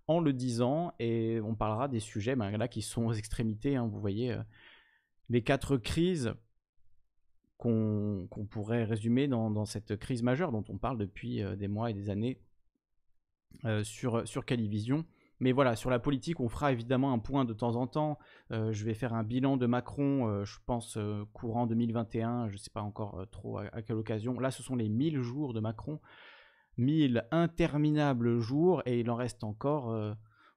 en 0.07 0.19
le 0.19 0.34
disant 0.34 0.94
et 0.99 1.40
on 1.44 1.56
parlera 1.56 1.88
des 1.88 1.99
sujets 1.99 2.36
ben, 2.36 2.56
là 2.57 2.68
qui 2.68 2.82
sont 2.84 3.06
aux 3.06 3.14
extrémités. 3.14 3.76
hein. 3.76 3.88
vous 3.88 3.99
voyez 3.99 4.38
les 5.30 5.44
quatre 5.44 5.77
crises 5.77 6.34
qu'on 7.57 8.27
pourrait 8.49 8.84
résumer 8.84 9.27
dans, 9.27 9.65
cette 9.65 9.95
crise 9.98 10.22
majeure 10.22 10.52
dont 10.52 10.64
on 10.69 10.77
parle 10.77 10.98
depuis 10.98 11.44
des 11.57 11.68
mois 11.68 11.90
et 11.90 11.94
des 11.94 12.10
années 12.10 12.40
euh, 13.66 13.84
sur, 13.84 14.28
sur 14.28 14.46
Calivision. 14.46 15.06
Mais 15.40 15.52
voilà, 15.52 15.76
sur 15.76 15.90
la 15.90 16.00
politique, 16.00 16.40
on 16.40 16.48
fera 16.48 16.72
évidemment 16.72 17.12
un 17.12 17.20
point 17.20 17.46
de 17.46 17.54
temps 17.54 17.76
en 17.76 17.88
temps. 17.88 18.18
Euh, 18.52 18.72
je 18.72 18.86
vais 18.86 18.94
faire 18.94 19.14
un 19.14 19.24
bilan 19.24 19.58
de 19.58 19.66
Macron, 19.66 20.28
euh, 20.28 20.46
je 20.46 20.60
pense, 20.66 20.98
courant 21.34 21.66
2021, 21.68 22.48
je 22.48 22.54
ne 22.54 22.58
sais 22.58 22.70
pas 22.70 22.82
encore 22.82 23.26
trop 23.32 23.58
à, 23.58 23.82
quelle 23.82 23.98
occasion. 23.98 24.40
Là, 24.40 24.52
ce 24.52 24.64
sont 24.64 24.76
les 24.76 24.88
1000 24.88 25.22
jours 25.22 25.54
de 25.54 25.60
Macron. 25.60 26.00
1000 26.78 27.26
interminables 27.32 28.40
jours, 28.40 28.82
et 28.86 29.00
il 29.00 29.10
en 29.10 29.16
reste 29.16 29.44
encore 29.44 29.96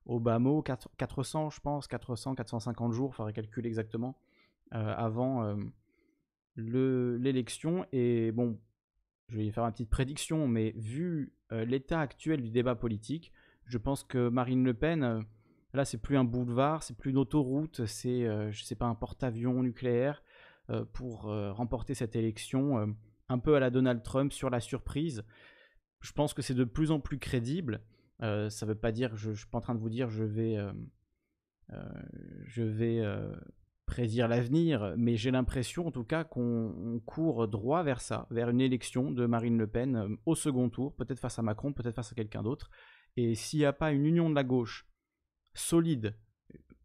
au 0.05 0.19
bas 0.19 0.39
mot 0.41 0.63
4 0.63 0.91
400, 0.97 1.51
je 1.51 1.61
pense, 1.61 1.87
400, 1.87 2.35
450 2.35 2.93
jours, 2.93 3.11
il 3.13 3.17
faudrait 3.17 3.33
calculer 3.33 3.69
exactement, 3.69 4.19
avant 4.73 5.57
le- 6.57 7.17
l'élection. 7.19 7.87
Et 7.93 8.33
bon, 8.33 8.59
je 9.29 9.37
vais 9.37 9.51
faire 9.51 9.65
une 9.65 9.73
petite 9.73 9.91
prédiction, 9.91 10.49
mais 10.49 10.73
vu 10.77 11.33
euh, 11.53 11.65
l'état 11.65 12.01
actuel 12.01 12.43
du 12.43 12.51
débat 12.51 12.75
politique, 12.75 13.33
je 13.69 13.79
pense 13.79 14.03
que 14.03 14.29
Marine 14.29 14.65
Le 14.65 14.75
Pen, 14.75 15.03
euh, 15.03 15.21
là, 15.75 15.85
c'est 15.85 15.99
plus 15.99 16.17
un 16.17 16.25
boulevard, 16.25 16.83
c'est 16.83 16.97
plus 16.97 17.11
une 17.11 17.19
autoroute, 17.19 17.85
c'est, 17.87 18.27
euh, 18.27 18.51
je 18.51 18.65
sais 18.65 18.75
pas, 18.75 18.87
un 18.87 18.95
porte-avions 18.95 19.63
nucléaire 19.63 20.23
euh, 20.71 20.85
pour 20.85 21.23
remporter 21.23 21.95
cette 21.95 22.17
élection, 22.17 22.95
un 23.29 23.39
peu 23.39 23.57
à 23.57 23.61
la 23.61 23.71
Donald 23.71 24.03
Trump 24.03 24.33
sur 24.33 24.51
la 24.51 24.61
surprise. 24.61 25.25
Je 26.01 26.13
pense 26.13 26.33
que 26.35 26.43
c'est 26.43 26.55
de 26.55 26.65
plus 26.65 26.91
en 26.91 27.01
plus 27.01 27.19
crédible. 27.19 27.83
Ça 28.21 28.67
veut 28.67 28.75
pas 28.75 28.93
dire, 28.93 29.17
je, 29.17 29.33
je 29.33 29.39
suis 29.39 29.49
pas 29.49 29.59
en 29.59 29.63
train 29.63 29.75
de 29.75 29.81
vous 29.81 29.89
dire, 29.89 30.11
je 30.11 30.25
vais, 30.25 30.59
je 32.45 32.63
vais 32.63 33.03
prédire 33.89 34.29
l'avenir, 34.29 34.95
mais 34.97 35.17
j'ai 35.17 35.33
l'impression 35.33 35.87
en 35.89 35.91
tout 35.91 36.05
cas 36.05 36.23
qu'on 36.23 36.73
on 36.77 37.01
court 37.01 37.49
droit 37.49 37.83
vers 37.83 38.01
ça, 38.01 38.29
vers 38.31 38.51
une 38.51 38.61
élection 38.61 39.11
de 39.11 39.27
Marine 39.27 39.59
Le 39.59 39.67
Pen 39.67 39.97
euh, 39.97 40.09
au 40.27 40.37
second 40.37 40.69
tour, 40.69 40.95
peut-être 40.95 41.19
face 41.19 41.39
à 41.39 41.43
Macron, 41.43 41.73
peut-être 41.73 41.97
face 41.97 42.13
à 42.13 42.15
quelqu'un 42.15 42.43
d'autre. 42.43 42.71
Et 43.17 43.35
s'il 43.35 43.59
n'y 43.59 43.65
a 43.65 43.73
pas 43.73 43.91
une 43.91 44.07
union 44.07 44.31
de 44.31 44.35
la 44.37 44.45
gauche 44.45 44.87
solide, 45.55 46.15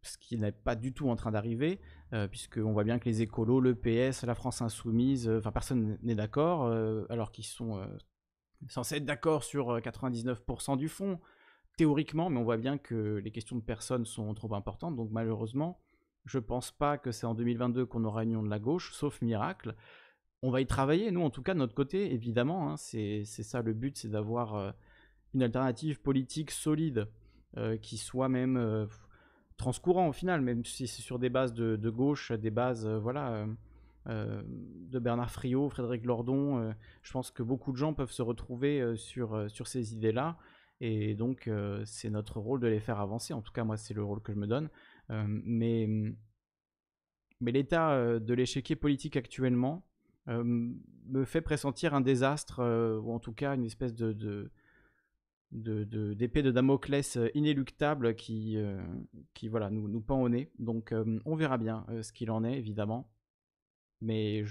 ce 0.02 0.18
qui 0.18 0.36
n'est 0.36 0.52
pas 0.52 0.74
du 0.74 0.92
tout 0.92 1.08
en 1.08 1.16
train 1.16 1.30
d'arriver, 1.30 1.80
euh, 2.12 2.26
puisqu'on 2.26 2.72
voit 2.72 2.84
bien 2.84 2.98
que 2.98 3.08
les 3.08 3.22
écolos, 3.22 3.60
le 3.60 3.74
PS, 3.74 4.24
la 4.24 4.34
France 4.34 4.60
insoumise, 4.60 5.28
euh, 5.28 5.38
enfin 5.38 5.52
personne 5.52 5.98
n'est 6.02 6.14
d'accord, 6.14 6.64
euh, 6.64 7.04
alors 7.08 7.30
qu'ils 7.30 7.46
sont 7.46 7.86
censés 8.68 8.96
être 8.96 9.04
d'accord 9.04 9.44
sur 9.44 9.70
euh, 9.70 9.80
99% 9.80 10.76
du 10.76 10.88
fond, 10.88 11.20
théoriquement, 11.76 12.30
mais 12.30 12.38
on 12.38 12.44
voit 12.44 12.56
bien 12.56 12.78
que 12.78 13.20
les 13.22 13.30
questions 13.30 13.56
de 13.56 13.62
personnes 13.62 14.04
sont 14.04 14.32
trop 14.34 14.54
importantes, 14.54 14.96
donc 14.96 15.10
malheureusement, 15.10 15.80
je 16.24 16.38
pense 16.38 16.70
pas 16.70 16.98
que 16.98 17.12
c'est 17.12 17.26
en 17.26 17.34
2022 17.34 17.86
qu'on 17.86 18.04
aura 18.04 18.24
une 18.24 18.30
union 18.30 18.42
de 18.42 18.50
la 18.50 18.58
gauche, 18.58 18.92
sauf 18.92 19.20
miracle. 19.22 19.74
On 20.42 20.50
va 20.50 20.60
y 20.60 20.66
travailler, 20.66 21.10
nous 21.10 21.22
en 21.22 21.30
tout 21.30 21.42
cas 21.42 21.54
de 21.54 21.58
notre 21.58 21.74
côté, 21.74 22.12
évidemment, 22.12 22.70
hein, 22.70 22.76
c'est 22.76 23.24
ça 23.24 23.62
le 23.62 23.72
but, 23.72 23.96
c'est 23.96 24.08
d'avoir 24.08 24.54
euh, 24.54 24.70
une 25.34 25.42
alternative 25.42 26.00
politique 26.00 26.50
solide, 26.50 27.08
euh, 27.56 27.76
qui 27.76 27.98
soit 27.98 28.28
même 28.28 28.56
euh, 28.56 28.86
transcourant 29.56 30.08
au 30.08 30.12
final, 30.12 30.40
même 30.40 30.64
si 30.64 30.88
c'est 30.88 31.02
sur 31.02 31.20
des 31.20 31.28
bases 31.28 31.54
de, 31.54 31.90
gauche, 31.90 32.32
des 32.32 32.50
bases, 32.50 32.84
euh, 32.84 32.98
voilà, 32.98 33.46
de 34.06 34.98
Bernard 34.98 35.30
Friot, 35.30 35.70
Frédéric 35.70 36.04
Lordon. 36.04 36.74
je 37.02 37.12
pense 37.12 37.30
que 37.30 37.42
beaucoup 37.42 37.72
de 37.72 37.78
gens 37.78 37.94
peuvent 37.94 38.10
se 38.10 38.20
retrouver 38.20 38.96
sur, 38.96 39.50
sur 39.50 39.66
ces 39.66 39.94
idées-là. 39.94 40.36
Et 40.82 41.14
donc, 41.14 41.48
c'est 41.86 42.10
notre 42.10 42.38
rôle 42.38 42.60
de 42.60 42.66
les 42.66 42.80
faire 42.80 43.00
avancer. 43.00 43.32
En 43.32 43.40
tout 43.40 43.52
cas, 43.52 43.64
moi, 43.64 43.78
c'est 43.78 43.94
le 43.94 44.04
rôle 44.04 44.20
que 44.20 44.30
je 44.34 44.36
me 44.36 44.46
donne. 44.46 44.68
Euh, 45.10 45.24
mais 45.26 45.88
l'état 47.40 48.18
de 48.18 48.34
l'échiquier 48.34 48.76
politique 48.76 49.16
actuellement 49.16 49.86
me 50.26 51.24
fait 51.24 51.42
pressentir 51.42 51.94
un 51.94 52.00
désastre, 52.00 52.60
ou 53.02 53.12
en 53.12 53.18
tout 53.18 53.32
cas 53.32 53.54
une 53.54 53.64
espèce 53.64 53.94
de, 53.94 54.50
d'épée 55.52 56.42
de 56.42 56.50
Damoclès 56.50 57.18
inéluctable 57.34 58.14
qui, 58.14 58.56
nous, 59.42 60.00
pend 60.00 60.22
au 60.22 60.28
nez. 60.28 60.50
Donc 60.58 60.94
on 61.24 61.36
verra 61.36 61.58
bien 61.58 61.84
ce 62.02 62.12
qu'il 62.12 62.30
en 62.30 62.44
est, 62.44 62.58
évidemment. 62.58 63.10
Mais 64.00 64.44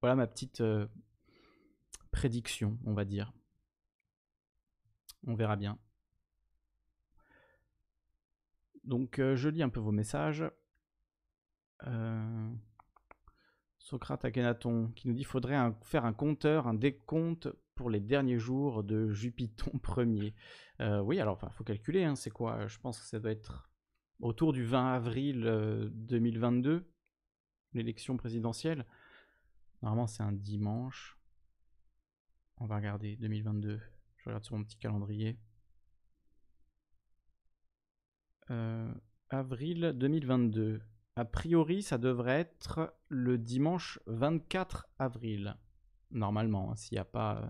voilà 0.00 0.16
ma 0.16 0.26
petite 0.26 0.62
prédiction, 2.10 2.78
on 2.84 2.94
va 2.94 3.04
dire. 3.04 3.32
On 5.26 5.34
verra 5.34 5.56
bien. 5.56 5.78
Donc 8.86 9.18
euh, 9.18 9.36
je 9.36 9.48
lis 9.48 9.62
un 9.62 9.68
peu 9.68 9.80
vos 9.80 9.92
messages. 9.92 10.44
Euh, 11.86 12.50
Socrate 13.78 14.24
Akhenaton 14.24 14.88
qui 14.96 15.08
nous 15.08 15.14
dit 15.14 15.24
faudrait 15.24 15.72
faire 15.82 16.04
un 16.04 16.12
compteur, 16.12 16.66
un 16.66 16.74
décompte 16.74 17.48
pour 17.76 17.90
les 17.90 18.00
derniers 18.00 18.38
jours 18.38 18.82
de 18.82 19.12
Jupiton 19.12 19.70
Ier. 19.98 20.34
Euh, 20.80 21.00
oui, 21.00 21.20
alors 21.20 21.38
il 21.42 21.52
faut 21.52 21.64
calculer, 21.64 22.04
hein, 22.04 22.16
c'est 22.16 22.30
quoi? 22.30 22.66
Je 22.66 22.78
pense 22.78 22.98
que 22.98 23.06
ça 23.06 23.20
doit 23.20 23.30
être 23.30 23.70
autour 24.20 24.52
du 24.52 24.64
20 24.64 24.94
avril 24.94 25.46
euh, 25.46 25.88
2022, 25.92 26.90
l'élection 27.74 28.16
présidentielle. 28.16 28.86
Normalement, 29.82 30.06
c'est 30.06 30.22
un 30.22 30.32
dimanche. 30.32 31.18
On 32.58 32.66
va 32.66 32.76
regarder 32.76 33.16
2022. 33.16 33.80
Je 34.16 34.24
regarde 34.24 34.42
sur 34.42 34.56
mon 34.56 34.64
petit 34.64 34.78
calendrier. 34.78 35.38
Euh, 38.50 38.92
avril 39.30 39.92
2022. 39.96 40.80
A 41.16 41.24
priori, 41.24 41.82
ça 41.82 41.98
devrait 41.98 42.40
être 42.40 42.94
le 43.08 43.38
dimanche 43.38 43.98
24 44.06 44.86
avril. 44.98 45.56
Normalement, 46.12 46.70
hein, 46.70 46.76
s'il 46.76 46.94
n'y 46.94 47.00
a 47.00 47.04
pas 47.04 47.38
euh, 47.38 47.46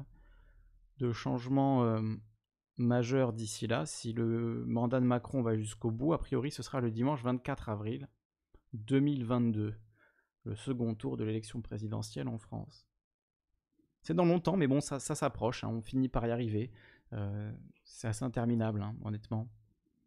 de 0.98 1.12
changement 1.12 1.84
euh, 1.84 2.00
majeur 2.78 3.34
d'ici 3.34 3.66
là, 3.66 3.84
si 3.84 4.14
le 4.14 4.64
mandat 4.66 5.00
de 5.00 5.04
Macron 5.04 5.42
va 5.42 5.56
jusqu'au 5.56 5.90
bout, 5.90 6.14
a 6.14 6.18
priori, 6.18 6.50
ce 6.50 6.62
sera 6.62 6.80
le 6.80 6.90
dimanche 6.90 7.22
24 7.22 7.68
avril 7.68 8.08
2022, 8.72 9.74
le 10.44 10.56
second 10.56 10.94
tour 10.94 11.18
de 11.18 11.24
l'élection 11.24 11.60
présidentielle 11.60 12.28
en 12.28 12.38
France. 12.38 12.86
C'est 14.00 14.14
dans 14.14 14.24
longtemps, 14.24 14.56
mais 14.56 14.68
bon, 14.68 14.80
ça, 14.80 14.98
s'approche, 15.00 15.64
hein, 15.64 15.68
on 15.68 15.82
finit 15.82 16.08
par 16.08 16.26
y 16.26 16.30
arriver. 16.30 16.70
C'est 17.84 18.08
assez 18.08 18.24
interminable, 18.24 18.82
hein, 18.82 18.94
honnêtement. 19.02 19.48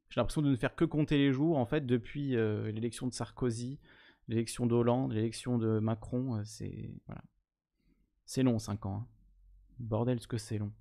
J'ai 0.09 0.19
l'impression 0.19 0.41
de 0.41 0.49
ne 0.49 0.55
faire 0.55 0.75
que 0.75 0.85
compter 0.85 1.17
les 1.17 1.31
jours, 1.31 1.57
en 1.57 1.65
fait, 1.65 1.85
depuis 1.85 2.35
euh, 2.35 2.71
l'élection 2.71 3.07
de 3.07 3.13
Sarkozy, 3.13 3.79
l'élection 4.27 4.65
d'Hollande, 4.65 5.13
l'élection 5.13 5.57
de 5.57 5.79
Macron, 5.79 6.37
euh, 6.37 6.41
c'est... 6.45 6.91
Voilà. 7.05 7.21
C'est 8.25 8.43
long, 8.43 8.59
5 8.59 8.85
ans. 8.85 8.95
hein. 8.95 9.07
Bordel, 9.79 10.19
ce 10.19 10.27
que 10.27 10.37
c'est 10.37 10.57
long. 10.57 10.71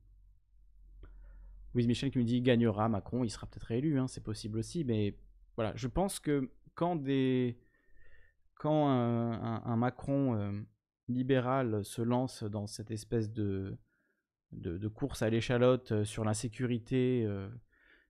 Louise 1.74 1.86
Michel 1.86 2.10
qui 2.10 2.18
me 2.18 2.24
dit 2.24 2.40
gagnera 2.40 2.88
Macron, 2.88 3.24
il 3.24 3.30
sera 3.30 3.46
peut-être 3.46 3.64
réélu, 3.64 3.98
hein, 3.98 4.08
c'est 4.08 4.22
possible 4.22 4.58
aussi, 4.58 4.84
mais 4.84 5.16
voilà, 5.56 5.72
je 5.76 5.88
pense 5.88 6.18
que 6.18 6.50
quand 6.74 6.96
des 6.96 7.58
quand 8.54 8.88
un, 8.88 9.76
Macron 9.76 10.34
euh, 10.34 10.60
libéral 11.08 11.84
se 11.84 12.02
lance 12.02 12.42
dans 12.42 12.66
cette 12.66 12.90
espèce 12.90 13.32
de, 13.32 13.78
de, 14.52 14.88
course 14.88 15.22
à 15.22 15.30
l'échalote 15.30 16.02
sur 16.02 16.24
l'insécurité, 16.24 17.24
euh, 17.24 17.48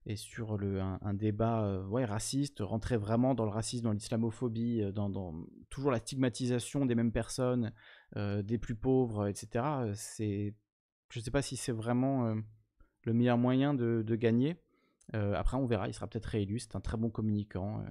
et 0.07 0.17
sur 0.17 0.57
le, 0.57 0.81
un, 0.81 1.15
débat 1.15 1.65
euh, 1.65 1.87
ouais, 1.87 2.05
raciste, 2.05 2.61
rentrer 2.61 2.97
vraiment 2.97 3.35
dans 3.35 3.45
le 3.45 3.51
racisme, 3.51 3.85
dans 3.85 3.93
l'islamophobie, 3.93 4.83
euh, 4.83 4.91
dans, 4.91 5.35
toujours 5.69 5.91
la 5.91 5.99
stigmatisation 5.99 6.87
des 6.87 6.95
mêmes 6.95 7.13
personnes, 7.13 7.73
euh, 8.17 8.43
des 8.43 8.59
plus 8.59 8.75
pauvres, 8.75 9.27
etc. 9.27 9.65
je 10.25 11.19
ne 11.19 11.21
sais 11.23 11.31
pas 11.31 11.43
si 11.43 11.57
c'est 11.57 11.73
vraiment 11.73 12.35
le 13.05 13.13
meilleur 13.13 13.39
moyen 13.39 13.75
de, 13.75 14.17
gagner. 14.17 14.57
Après, 15.13 15.57
on 15.57 15.67
verra, 15.67 15.89
il 15.89 15.95
sera 15.95 16.07
peut-être 16.07 16.27
réélu, 16.27 16.59
c'est 16.59 16.77
un 16.77 16.81
très 16.81 16.97
bon 16.97 17.11
communicant. 17.11 17.83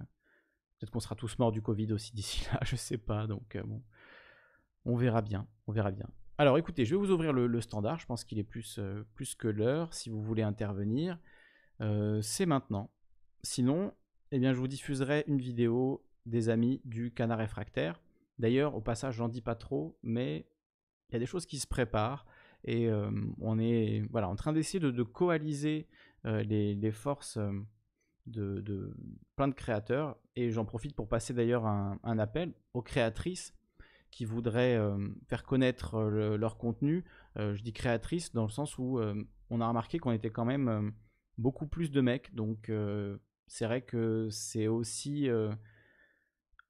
peut-être 0.80 0.92
qu'on 0.92 1.00
sera 1.00 1.16
tous 1.16 1.38
morts 1.40 1.52
du 1.52 1.62
Covid 1.62 1.94
aussi 1.94 2.14
d'ici 2.14 2.46
là, 2.52 2.60
je 2.64 2.76
sais 2.76 2.98
pas. 2.98 3.28
Donc 3.28 3.58
bon, 3.66 3.84
on 4.86 4.96
verra 4.96 5.22
bien, 5.22 5.48
on 5.68 5.72
verra 5.72 5.92
bien. 5.92 6.08
Alors 6.40 6.58
écoutez, 6.58 6.86
je 6.86 6.96
vais 6.96 7.00
vous 7.00 7.12
ouvrir 7.12 7.34
le, 7.34 7.48
le 7.48 7.62
standard, 7.62 8.00
je 8.00 8.06
pense 8.06 8.24
qu'il 8.24 8.40
est 8.40 8.44
plus, 8.44 8.80
plus 9.14 9.36
que 9.36 9.48
l'heure. 9.48 9.94
Si 9.94 10.10
vous 10.10 10.22
voulez 10.22 10.44
intervenir, 10.44 11.20
euh, 11.82 12.22
c'est 12.22 12.46
maintenant. 12.46 12.90
Sinon, 13.44 13.94
eh 14.32 14.40
bien, 14.40 14.54
je 14.54 14.60
vous 14.60 14.68
diffuserai 14.68 15.24
une 15.28 15.40
vidéo 15.40 16.04
des 16.26 16.50
amis 16.50 16.82
du 16.86 17.14
canard 17.14 17.38
réfractaire. 17.38 18.02
D'ailleurs, 18.40 18.76
au 18.76 18.82
passage, 18.82 19.16
j'en 19.16 19.30
dis 19.30 19.42
pas 19.42 19.56
trop, 19.56 19.98
mais 20.04 20.48
il 21.10 21.14
y 21.14 21.16
a 21.16 21.20
des 21.20 21.26
choses 21.26 21.46
qui 21.46 21.60
se 21.60 21.68
préparent 21.68 22.26
et 22.64 22.90
on 23.40 23.58
est 23.60 24.04
voilà, 24.12 24.28
en 24.28 24.36
train 24.36 24.52
d'essayer 24.52 24.80
de, 24.80 25.04
coaliser 25.04 25.88
les, 26.26 26.92
forces 26.92 27.40
de, 28.26 28.94
plein 29.38 29.48
de 29.48 29.54
créateurs. 29.54 30.18
Et 30.36 30.52
j'en 30.52 30.66
profite 30.66 30.94
pour 30.96 31.08
passer 31.08 31.34
d'ailleurs 31.34 31.66
un, 31.66 32.20
appel 32.20 32.54
aux 32.74 32.82
créatrices 32.82 33.54
qui 34.12 34.26
voudraient 34.26 34.78
faire 35.30 35.44
connaître 35.44 36.02
le- 36.02 36.36
leur 36.36 36.58
contenu. 36.58 37.06
Je 37.38 37.62
dis 37.62 37.74
créatrices 37.74 38.34
dans 38.34 38.44
le 38.44 38.52
sens 38.52 38.78
où 38.78 39.00
on 39.50 39.62
a 39.62 39.68
remarqué 39.68 39.98
qu'on 39.98 40.12
était 40.12 40.32
quand 40.32 40.46
même 40.46 40.94
beaucoup 41.38 41.68
plus 41.68 41.92
de 41.92 42.02
mecs. 42.02 42.34
Donc 42.34 42.72
c'est 43.48 43.66
vrai 43.66 43.82
que 43.82 44.28
c'est 44.30 44.68
aussi 44.68 45.30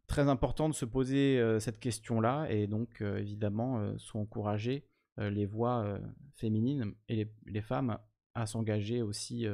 très 0.08 0.30
important 0.30 0.70
de 0.70 0.74
se 0.74 0.86
poser 0.86 1.60
cette 1.60 1.80
question-là. 1.80 2.48
Et 2.50 2.68
donc 2.68 3.02
évidemment, 3.02 3.98
sont 3.98 4.20
encouragées 4.20 4.88
les 5.18 5.46
voix 5.46 6.00
féminines 6.36 6.94
et 7.10 7.28
les, 7.46 7.62
femmes 7.62 7.98
à 8.36 8.46
s'engager 8.46 9.02
aussi 9.02 9.46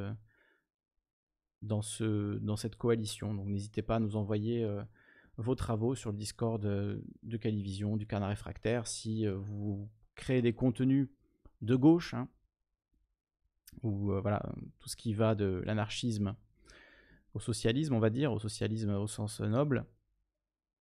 dans, 1.62 1.82
ce, 1.82 2.38
dans 2.40 2.56
cette 2.56 2.76
coalition. 2.76 3.34
Donc 3.34 3.48
n'hésitez 3.48 3.82
pas 3.82 3.96
à 3.96 4.00
nous 4.00 4.16
envoyer 4.16 4.68
vos 5.38 5.56
travaux 5.56 5.96
sur 5.96 6.12
le 6.12 6.18
Discord 6.18 6.62
de 6.62 7.38
Calivision, 7.38 7.98
du 7.98 8.06
Canard 8.06 8.30
Réfractaire, 8.30 8.88
si 8.88 9.26
vous 9.28 9.90
créez 10.16 10.42
des 10.42 10.54
contenus 10.54 11.10
de 11.62 11.76
gauche, 11.76 12.14
hein, 12.14 12.28
ou 13.82 14.12
euh, 14.12 14.22
voilà, 14.22 14.42
tout 14.80 14.90
ce 14.90 14.96
qui 14.96 15.14
va 15.14 15.36
de 15.36 15.62
l'anarchisme 15.66 16.36
au 17.34 17.40
socialisme, 17.40 17.94
on 17.96 18.00
va 18.00 18.10
dire, 18.10 18.32
au 18.32 18.40
socialisme 18.40 18.92
au 18.92 19.08
sens 19.08 19.42
noble, 19.42 19.86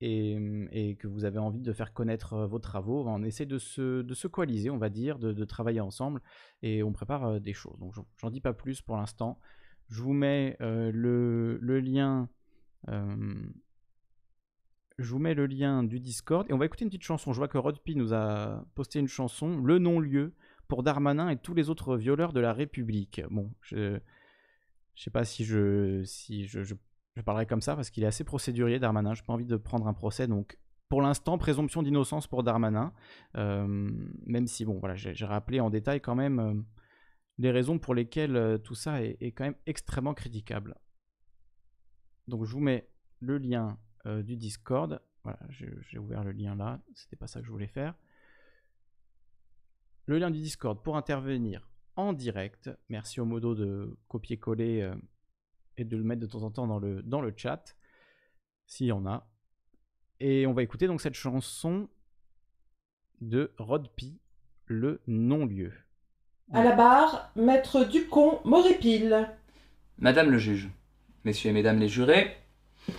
et, 0.01 0.37
et 0.73 0.97
que 0.97 1.07
vous 1.07 1.25
avez 1.25 1.39
envie 1.39 1.63
de 1.63 1.73
faire 1.73 1.93
connaître 1.93 2.35
euh, 2.35 2.47
vos 2.47 2.59
travaux, 2.59 3.05
on 3.07 3.23
essaie 3.23 3.47
de 3.47 3.59
se, 3.59 4.27
coaliser, 4.27 4.69
on 4.69 4.79
va 4.79 4.91
dire, 4.91 5.19
de, 5.19 5.33
de 5.33 5.45
travailler 5.45 5.81
ensemble, 5.81 6.21
et 6.63 6.83
on 6.83 6.93
prépare 6.93 7.25
euh, 7.25 7.39
des 7.41 7.53
choses. 7.55 7.79
Donc 7.79 7.95
j'en- 8.17 8.31
dis 8.31 8.41
pas 8.41 8.53
plus 8.53 8.83
pour 8.83 8.97
l'instant. 8.97 9.39
Je 9.89 10.03
vous 10.03 10.13
mets 10.13 10.57
le, 10.61 11.59
lien. 11.81 12.29
je 14.99 15.17
mets 15.17 15.35
le 15.35 15.47
lien 15.47 15.83
du 15.83 16.01
Discord 16.01 16.47
et 16.49 16.53
on 16.53 16.59
va 16.59 16.67
écouter 16.67 16.85
une 16.85 16.91
petite 16.91 17.03
chanson. 17.03 17.33
Je 17.33 17.39
vois 17.39 17.49
que 17.49 17.59
Rodpi 17.59 17.95
nous 17.97 18.15
a 18.15 18.65
posté 18.75 18.99
une 19.01 19.09
chanson, 19.09 19.59
Le 19.59 19.79
non-lieu, 19.79 20.35
pour 20.73 20.83
Darmanin 20.83 21.29
et 21.29 21.37
tous 21.37 21.53
les 21.53 21.69
autres 21.69 21.99
violeurs 21.99 22.33
de 22.33 22.41
la 22.41 22.55
République. 22.55 23.21
Bon, 23.31 23.53
je 23.61 24.01
je 24.95 25.03
sais 25.03 25.11
pas 25.11 25.23
si 25.27 25.45
je 25.45 26.03
si 26.05 26.47
je, 26.47 26.63
je, 26.63 26.75
je 27.15 27.21
parlerai 27.21 27.45
comme 27.45 27.61
ça 27.61 27.77
parce 27.77 27.91
qu'il 27.91 28.03
est 28.05 28.07
assez 28.07 28.25
procédurier 28.25 28.79
Darmanin. 28.79 29.13
J'ai 29.13 29.23
pas 29.23 29.35
envie 29.35 29.45
de 29.45 29.59
prendre 29.59 29.87
un 29.87 29.93
procès 29.93 30.27
donc. 30.27 30.59
Pour 30.89 31.03
l'instant, 31.03 31.37
présomption 31.37 31.83
d'innocence 31.83 32.27
pour 32.27 32.43
Darmanin, 32.43 32.95
euh, 33.37 33.67
même 34.25 34.47
si 34.47 34.65
bon, 34.65 34.79
voilà, 34.79 34.95
j'ai 34.95 35.27
rappelé 35.27 35.61
en 35.61 35.69
détail 35.69 36.01
quand 36.01 36.15
même 36.15 36.39
euh, 36.41 36.55
les 37.37 37.51
raisons 37.51 37.79
pour 37.79 37.95
lesquelles 37.95 38.37
euh, 38.37 38.57
tout 38.57 38.75
ça 38.75 39.03
est, 39.03 39.33
quand 39.33 39.45
même 39.45 39.57
extrêmement 39.67 40.15
critiquable. 40.15 40.75
Donc 42.29 42.47
je 42.47 42.51
vous 42.53 42.61
mets 42.61 42.89
le 43.21 43.37
lien 43.37 43.79
du 44.07 44.37
Discord. 44.39 45.03
Voilà, 45.23 45.39
je- 45.51 45.67
j'ai 45.83 45.99
ouvert 45.99 46.25
le 46.25 46.33
lien 46.33 46.55
là. 46.55 46.81
C'était 46.95 47.17
pas 47.17 47.27
ça 47.27 47.41
que 47.41 47.47
je 47.47 47.53
voulais 47.53 47.67
faire. 47.69 47.95
Le 50.07 50.19
lien 50.19 50.31
du 50.31 50.41
Discord 50.41 50.83
pour 50.83 50.97
intervenir 50.97 51.69
en 51.97 52.13
direct. 52.13 52.71
Merci 52.89 53.21
au 53.21 53.25
modo 53.25 53.55
de 53.55 53.97
copier-coller 54.09 54.83
euh, 54.83 54.95
et 55.77 55.85
de 55.85 55.97
le 55.97 56.03
mettre 56.03 56.21
de 56.21 56.27
temps 56.27 56.43
en 56.43 56.51
temps 56.51 56.67
dans 56.67 56.79
le, 56.79 57.03
dans 57.03 57.21
le 57.21 57.33
chat, 57.37 57.77
s'il 58.67 58.87
y 58.87 58.93
en 58.93 59.07
a. 59.07 59.29
Et 60.21 60.47
on 60.47 60.53
va 60.53 60.63
écouter 60.63 60.87
donc 60.87 61.01
cette 61.01 61.15
chanson 61.15 61.89
de 63.21 63.53
Rod 63.59 63.89
P, 63.97 64.19
le 64.67 65.01
non-lieu. 65.07 65.73
À 66.53 66.65
la 66.65 66.75
barre, 66.75 67.31
maître 67.37 67.85
Ducon 67.85 68.41
m'aurépile. 68.45 69.31
Madame 69.99 70.31
le 70.31 70.39
juge, 70.39 70.69
messieurs 71.25 71.51
et 71.51 71.53
mesdames 71.55 71.79
les 71.79 71.89
jurés, 71.89 72.37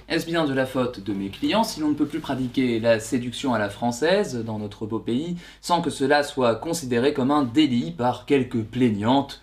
est-ce 0.07 0.25
bien 0.25 0.45
de 0.45 0.53
la 0.53 0.65
faute 0.65 0.99
de 0.99 1.13
mes 1.13 1.29
clients 1.29 1.63
si 1.63 1.79
l'on 1.79 1.89
ne 1.89 1.93
peut 1.93 2.05
plus 2.05 2.19
pratiquer 2.19 2.79
la 2.79 2.99
séduction 2.99 3.53
à 3.53 3.59
la 3.59 3.69
française 3.69 4.43
dans 4.45 4.59
notre 4.59 4.85
beau 4.85 4.99
pays 4.99 5.37
sans 5.61 5.81
que 5.81 5.89
cela 5.89 6.23
soit 6.23 6.55
considéré 6.55 7.13
comme 7.13 7.31
un 7.31 7.43
délit 7.43 7.91
par 7.91 8.25
quelques 8.25 8.63
plaignantes, 8.63 9.41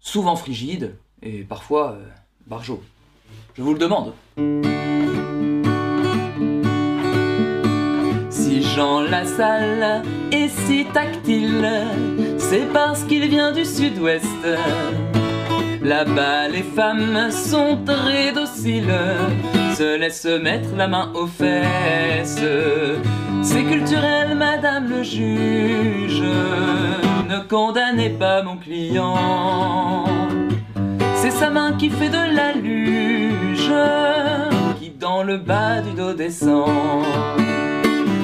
souvent 0.00 0.36
frigides 0.36 0.96
et 1.22 1.42
parfois 1.42 1.96
euh, 2.50 2.58
Je 3.56 3.62
vous 3.62 3.72
le 3.72 3.78
demande. 3.78 4.12
Si 8.30 8.62
Jean 8.62 9.00
Lassalle 9.00 10.02
est 10.30 10.48
si 10.48 10.84
tactile, 10.92 11.68
c'est 12.38 12.72
parce 12.72 13.04
qu'il 13.04 13.28
vient 13.28 13.52
du 13.52 13.64
sud-ouest. 13.64 14.26
Là-bas, 15.84 16.48
les 16.48 16.62
femmes 16.62 17.30
sont 17.30 17.78
très 17.84 18.32
dociles, 18.32 18.94
se 19.74 19.98
laissent 19.98 20.24
mettre 20.24 20.68
la 20.76 20.86
main 20.86 21.10
aux 21.14 21.26
fesses. 21.26 22.38
C'est 23.42 23.64
culturel, 23.64 24.36
madame 24.36 24.88
le 24.88 25.02
juge, 25.02 26.22
ne 27.28 27.40
condamnez 27.48 28.10
pas 28.10 28.42
mon 28.42 28.56
client. 28.56 30.04
C'est 31.16 31.32
sa 31.32 31.50
main 31.50 31.72
qui 31.72 31.90
fait 31.90 32.08
de 32.08 32.36
la 32.36 32.52
luge, 32.52 33.72
qui 34.80 34.90
dans 34.90 35.24
le 35.24 35.38
bas 35.38 35.80
du 35.80 35.92
dos 35.92 36.14
descend. 36.14 37.04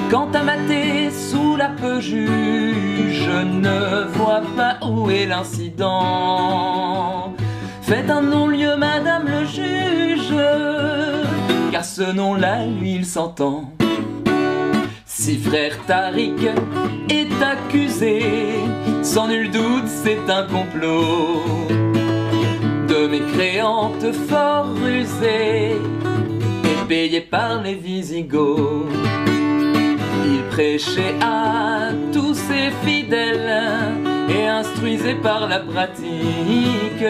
Quant 0.09 0.29
à 0.33 0.43
mater 0.43 1.11
sous 1.11 1.57
la 1.57 1.69
peu 1.69 1.99
juge, 1.99 3.25
je 3.25 3.43
ne 3.43 4.05
vois 4.13 4.41
pas 4.55 4.77
où 4.85 5.09
est 5.09 5.25
l'incident. 5.25 7.33
Faites 7.81 8.09
un 8.09 8.21
non-lieu, 8.21 8.77
madame 8.77 9.25
le 9.25 9.45
juge, 9.45 10.33
car 11.71 11.85
ce 11.85 12.11
nom-là, 12.11 12.65
lui, 12.65 12.95
il 12.95 13.05
s'entend. 13.05 13.71
Si 15.05 15.37
frère 15.37 15.77
Tariq 15.85 16.49
est 17.09 17.43
accusé, 17.43 18.21
sans 19.03 19.27
nul 19.27 19.51
doute, 19.51 19.87
c'est 19.87 20.29
un 20.29 20.43
complot 20.47 21.43
de 22.87 23.07
mécréantes 23.07 24.11
fort 24.29 24.67
rusées 24.83 25.75
et 26.63 26.87
payées 26.87 27.21
par 27.21 27.61
les 27.61 27.75
Visigoths. 27.75 28.89
Il 30.25 30.41
prêchait 30.49 31.15
à 31.21 31.89
tous 32.11 32.33
ses 32.33 32.71
fidèles 32.83 33.53
et 34.29 34.47
instruisait 34.47 35.15
par 35.15 35.47
la 35.47 35.59
pratique 35.59 37.05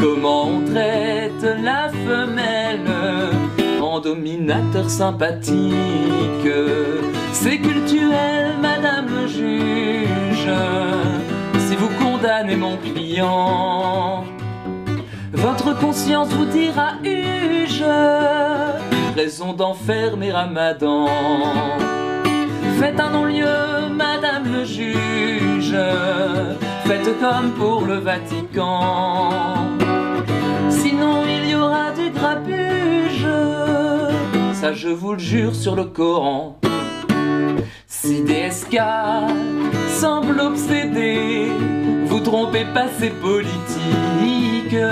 comment 0.00 0.48
on 0.48 0.60
traite 0.64 1.44
la 1.62 1.88
femelle 1.88 2.86
en 3.80 4.00
dominateur 4.00 4.88
sympathique? 4.88 5.74
C'est 7.32 7.58
culturel, 7.58 8.54
madame 8.60 9.06
le 9.08 9.26
juge, 9.26 10.50
si 11.58 11.76
vous 11.76 11.90
condamnez 12.02 12.56
mon 12.56 12.76
client. 12.76 14.24
Votre 15.32 15.78
conscience 15.78 16.28
vous 16.28 16.46
dira 16.46 16.94
huge, 17.04 17.84
raison 19.16 19.52
d'enfermer 19.52 20.32
Ramadan. 20.32 21.06
Faites 22.78 22.98
un 22.98 23.10
non-lieu, 23.10 23.88
madame 23.94 24.52
le 24.52 24.64
juge, 24.64 25.76
faites 26.90 27.20
comme 27.20 27.52
pour 27.52 27.86
le 27.86 27.98
Vatican. 27.98 29.30
Sinon 30.68 31.22
il 31.24 31.50
y 31.50 31.54
aura 31.54 31.92
du 31.92 32.10
grabuge, 32.10 33.28
ça 34.54 34.72
je 34.72 34.88
vous 34.88 35.12
le 35.12 35.20
jure 35.20 35.54
sur 35.54 35.76
le 35.76 35.84
Coran. 35.84 36.58
Si 37.86 38.24
DSK 38.24 38.76
semble 39.88 40.40
obsédé, 40.40 41.52
vous 42.06 42.20
trompez 42.20 42.66
pas 42.74 42.88
ces 42.98 43.10
politiques. 43.10 44.82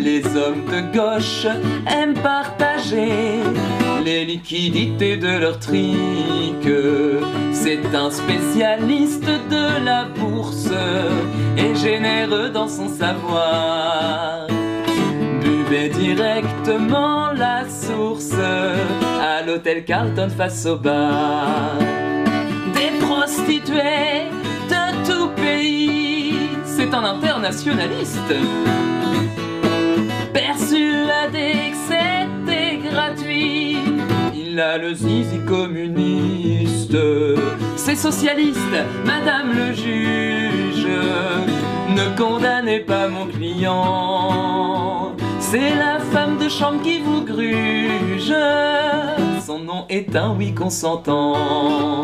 Les 0.00 0.22
hommes 0.36 0.64
de 0.74 0.80
gauche 0.96 1.46
aiment 1.86 2.14
partager 2.14 3.42
les 4.04 4.24
liquidités 4.24 5.16
de 5.16 5.38
leur 5.38 5.58
trique. 5.58 5.96
C'est 7.52 7.94
un 7.94 8.10
spécialiste 8.10 9.24
de 9.24 9.84
la 9.84 10.04
bourse 10.04 10.70
et 11.56 11.74
généreux 11.74 12.50
dans 12.50 12.68
son 12.68 12.88
savoir. 12.88 14.46
Buvez 15.40 15.88
directement 15.88 17.32
la 17.32 17.68
source 17.68 18.32
à 19.20 19.42
l'hôtel 19.42 19.84
Carlton 19.84 20.28
face 20.36 20.66
au 20.66 20.76
bar. 20.76 21.76
Des 22.74 22.98
prostituées 23.04 24.28
de 24.68 25.06
tout 25.06 25.28
pays, 25.36 26.48
c'est 26.64 26.92
un 26.94 27.04
internationaliste. 27.04 28.34
Persuadé 30.32 31.70
il 34.52 34.60
a 34.60 34.78
le 34.78 34.94
zizi 34.94 35.38
communiste. 35.46 36.96
C'est 37.76 37.94
socialiste, 37.94 38.58
madame 39.04 39.52
le 39.54 39.72
juge. 39.72 40.86
Ne 41.96 42.16
condamnez 42.16 42.80
pas 42.80 43.08
mon 43.08 43.26
client. 43.26 45.14
C'est 45.38 45.74
la 45.76 45.98
femme 46.12 46.38
de 46.38 46.48
chambre 46.48 46.82
qui 46.82 47.00
vous 47.00 47.22
gruge. 47.22 48.34
Son 49.46 49.58
nom 49.60 49.84
est 49.88 50.14
un 50.16 50.34
oui 50.36 50.52
consentant. 50.52 52.02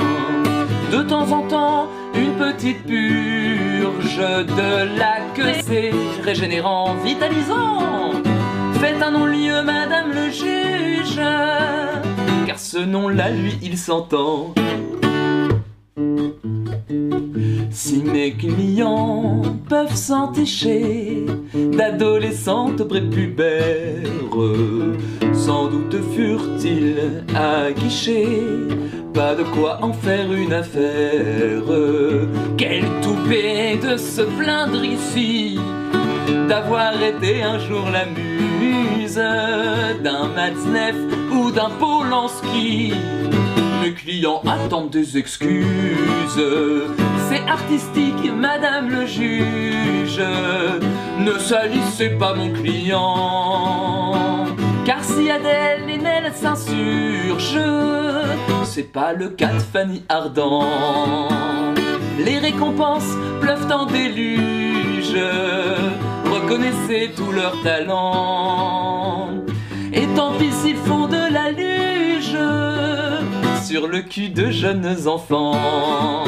De 0.93 1.02
temps 1.02 1.31
en 1.32 1.43
temps, 1.48 1.89
une 2.14 2.35
petite 2.35 2.85
purge 2.86 4.18
de 4.18 4.98
la 4.98 5.16
queue, 5.35 5.60
c'est 5.66 5.93
régénérant, 6.23 6.94
vitalisant. 7.05 8.12
Faites 8.81 9.02
un 9.02 9.10
non-lieu, 9.10 9.62
madame 9.62 10.12
le 10.12 10.31
juge, 10.31 11.20
car 12.47 12.59
ce 12.60 12.78
nom-là, 12.78 13.31
lui, 13.31 13.59
il 13.62 13.77
s'entend. 13.77 14.55
Si 17.70 18.02
mes 18.02 18.32
clients 18.32 19.43
peuvent 19.68 19.94
s'enticher 19.94 21.27
d'adolescentes 21.55 22.85
prépubères, 22.85 24.06
sans 25.32 25.66
doute 25.68 25.97
furent-ils 26.14 27.24
à 27.35 27.73
guichet, 27.73 28.43
pas 29.12 29.35
de 29.35 29.43
quoi 29.43 29.78
en 29.82 29.93
faire 29.93 30.32
une 30.32 30.52
affaire. 30.52 31.64
Quel 32.56 32.85
toupet 33.02 33.77
de 33.77 33.97
se 33.97 34.23
plaindre 34.23 34.85
ici 34.85 35.59
d'avoir 36.48 37.01
été 37.03 37.43
un 37.43 37.59
jour 37.59 37.89
la 37.90 38.05
muse 38.07 39.15
d'un 39.15 40.28
Matzneff 40.35 40.97
ou 41.32 41.51
d'un 41.51 41.70
Polanski. 41.70 42.93
Mes 43.82 43.93
clients 43.93 44.43
attendent 44.47 44.90
des 44.90 45.16
excuses. 45.16 46.43
C'est 47.28 47.48
artistique, 47.48 48.32
madame 48.35 48.90
le 48.90 49.07
juge. 49.07 50.23
Ne 51.19 51.39
salissez 51.39 52.11
pas 52.11 52.35
mon 52.35 52.53
client. 52.53 54.47
Car 54.85 55.03
si 55.03 55.31
Adèle 55.31 55.89
et 55.89 55.98
Nel 55.98 56.32
s'insurgent, 56.35 57.59
c'est 58.65 58.93
pas 58.93 59.12
le 59.12 59.31
cas 59.31 59.53
de 59.53 59.59
Fanny 59.59 60.03
Ardant. 60.09 61.28
Les 62.24 62.39
récompenses 62.39 63.16
pleuvent 63.40 63.70
en 63.70 63.86
déluge. 63.86 65.16
Reconnaissez 66.47 67.10
tout 67.16 67.32
leur 67.32 67.60
talent. 67.64 69.31
Et 69.93 70.06
tant 70.14 70.32
pis 70.39 70.52
s'ils 70.52 70.77
font 70.77 71.09
de 71.09 71.32
la 71.32 71.51
luge 71.51 72.36
sur 73.64 73.89
le 73.89 74.02
cul 74.02 74.28
de 74.28 74.52
jeunes 74.52 75.09
enfants. 75.09 76.23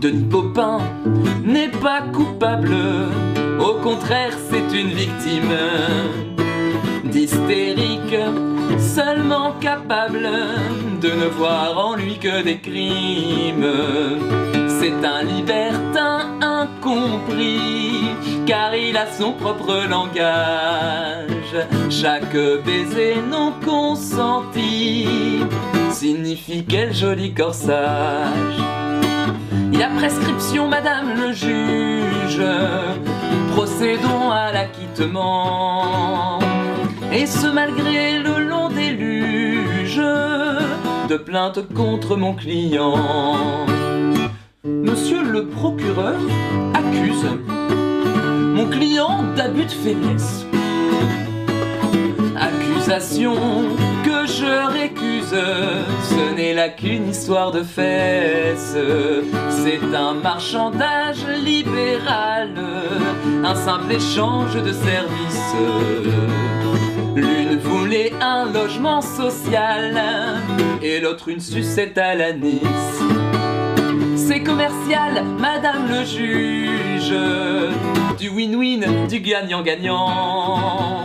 Denis 0.00 0.24
Popin 0.24 0.80
n'est 1.44 1.68
pas 1.68 2.02
coupable, 2.12 2.74
au 3.60 3.74
contraire 3.74 4.36
c'est 4.50 4.76
une 4.76 4.88
victime 4.88 5.54
d'hystérique, 7.04 8.16
seulement 8.76 9.52
capable 9.60 10.28
de 11.00 11.10
ne 11.10 11.26
voir 11.26 11.78
en 11.78 11.94
lui 11.94 12.18
que 12.18 12.42
des 12.42 12.58
crimes. 12.58 13.70
C'est 14.80 15.04
un 15.04 15.22
libertin 15.24 16.38
incompris, 16.40 18.00
car 18.46 18.74
il 18.74 18.96
a 18.96 19.06
son 19.12 19.32
propre 19.32 19.86
langage. 19.86 21.54
Chaque 21.90 22.34
baiser 22.64 23.16
non 23.30 23.52
consenti 23.62 25.44
signifie 25.90 26.64
quel 26.64 26.94
joli 26.94 27.34
corsage. 27.34 28.56
Il 29.70 29.82
a 29.82 29.90
prescription, 29.98 30.66
madame 30.68 31.14
le 31.14 31.32
juge, 31.34 32.42
procédons 33.52 34.30
à 34.30 34.50
l'acquittement. 34.50 36.38
Et 37.12 37.26
ce 37.26 37.48
malgré 37.48 38.18
le 38.18 38.48
long 38.48 38.70
déluge 38.70 40.00
de 41.10 41.16
plaintes 41.18 41.68
contre 41.74 42.16
mon 42.16 42.32
client. 42.32 42.96
Monsieur 44.70 45.22
le 45.22 45.46
procureur 45.46 46.16
accuse 46.74 47.26
mon 48.54 48.66
client 48.66 49.24
d'abus 49.36 49.64
de 49.64 49.70
faiblesse. 49.70 50.46
Accusation 52.38 53.34
que 54.04 54.26
je 54.26 54.72
récuse, 54.72 55.34
ce 55.34 56.34
n'est 56.34 56.54
là 56.54 56.68
qu'une 56.68 57.10
histoire 57.10 57.50
de 57.50 57.62
fesses. 57.62 58.76
C'est 59.50 59.94
un 59.94 60.14
marchandage 60.14 61.26
libéral, 61.44 62.50
un 63.44 63.54
simple 63.54 63.92
échange 63.92 64.54
de 64.54 64.72
services. 64.72 65.54
L'une 67.14 67.58
voulait 67.58 68.12
un 68.20 68.50
logement 68.52 69.02
social 69.02 70.00
et 70.82 71.00
l'autre 71.00 71.28
une 71.28 71.40
sucette 71.40 71.98
à 71.98 72.14
la 72.14 72.32
Nice. 72.32 73.29
C'est 74.32 74.44
commercial, 74.44 75.24
madame 75.40 75.88
le 75.88 76.04
juge, 76.04 77.12
du 78.16 78.28
win-win, 78.28 79.08
du 79.08 79.18
gagnant-gagnant. 79.18 81.02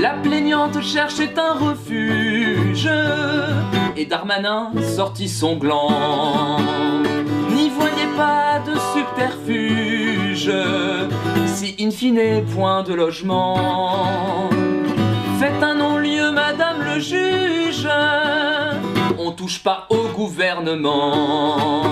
La 0.00 0.10
plaignante 0.10 0.80
cherchait 0.80 1.34
un 1.36 1.54
refuge 1.54 2.88
et 3.96 4.06
Darmanin 4.06 4.70
sortit 4.96 5.28
son 5.28 5.56
gland. 5.56 6.60
N'y 7.50 7.70
voyez 7.70 8.06
pas 8.16 8.60
de 8.64 8.74
subterfuge 8.94 10.52
si 11.46 11.74
in 11.80 11.90
fine 11.90 12.44
point 12.54 12.84
de 12.84 12.94
logement. 12.94 14.48
Faites 15.40 15.60
un 15.60 15.74
non-lieu, 15.74 16.30
madame 16.30 16.84
le 16.84 17.00
juge, 17.00 17.88
on 19.18 19.32
touche 19.32 19.60
pas 19.60 19.88
au 19.90 20.06
gouvernement. 20.14 21.82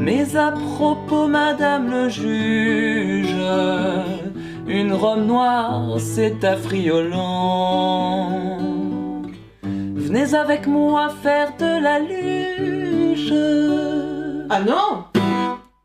Mais 0.00 0.34
à 0.34 0.50
propos, 0.50 1.26
madame 1.28 1.90
le 1.90 2.08
juge, 2.08 3.36
une 4.66 4.94
robe 4.94 5.26
noire, 5.26 6.00
c'est 6.00 6.42
affriolant. 6.42 7.20
Venez 9.62 10.34
avec 10.34 10.66
moi 10.66 11.10
faire 11.10 11.54
de 11.58 11.82
la 11.82 11.98
luge. 11.98 13.34
Ah 14.48 14.62
non? 14.62 15.04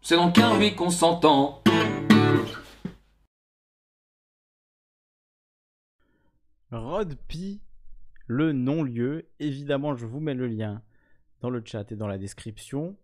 C'est 0.02 0.16
donc 0.16 0.38
un 0.40 0.58
oui 0.58 0.74
consentant. 0.76 1.62
Rod 6.72 7.16
P, 7.28 7.60
le 8.28 8.54
non-lieu. 8.54 9.28
Évidemment, 9.40 9.94
je 9.94 10.06
vous 10.06 10.22
mets 10.22 10.34
le 10.34 10.48
lien 10.48 10.82
dans 11.42 11.50
le 11.50 11.62
chat 11.66 11.92
et 11.92 11.96
dans 11.96 12.08
la 12.08 12.18
description. 12.18 12.96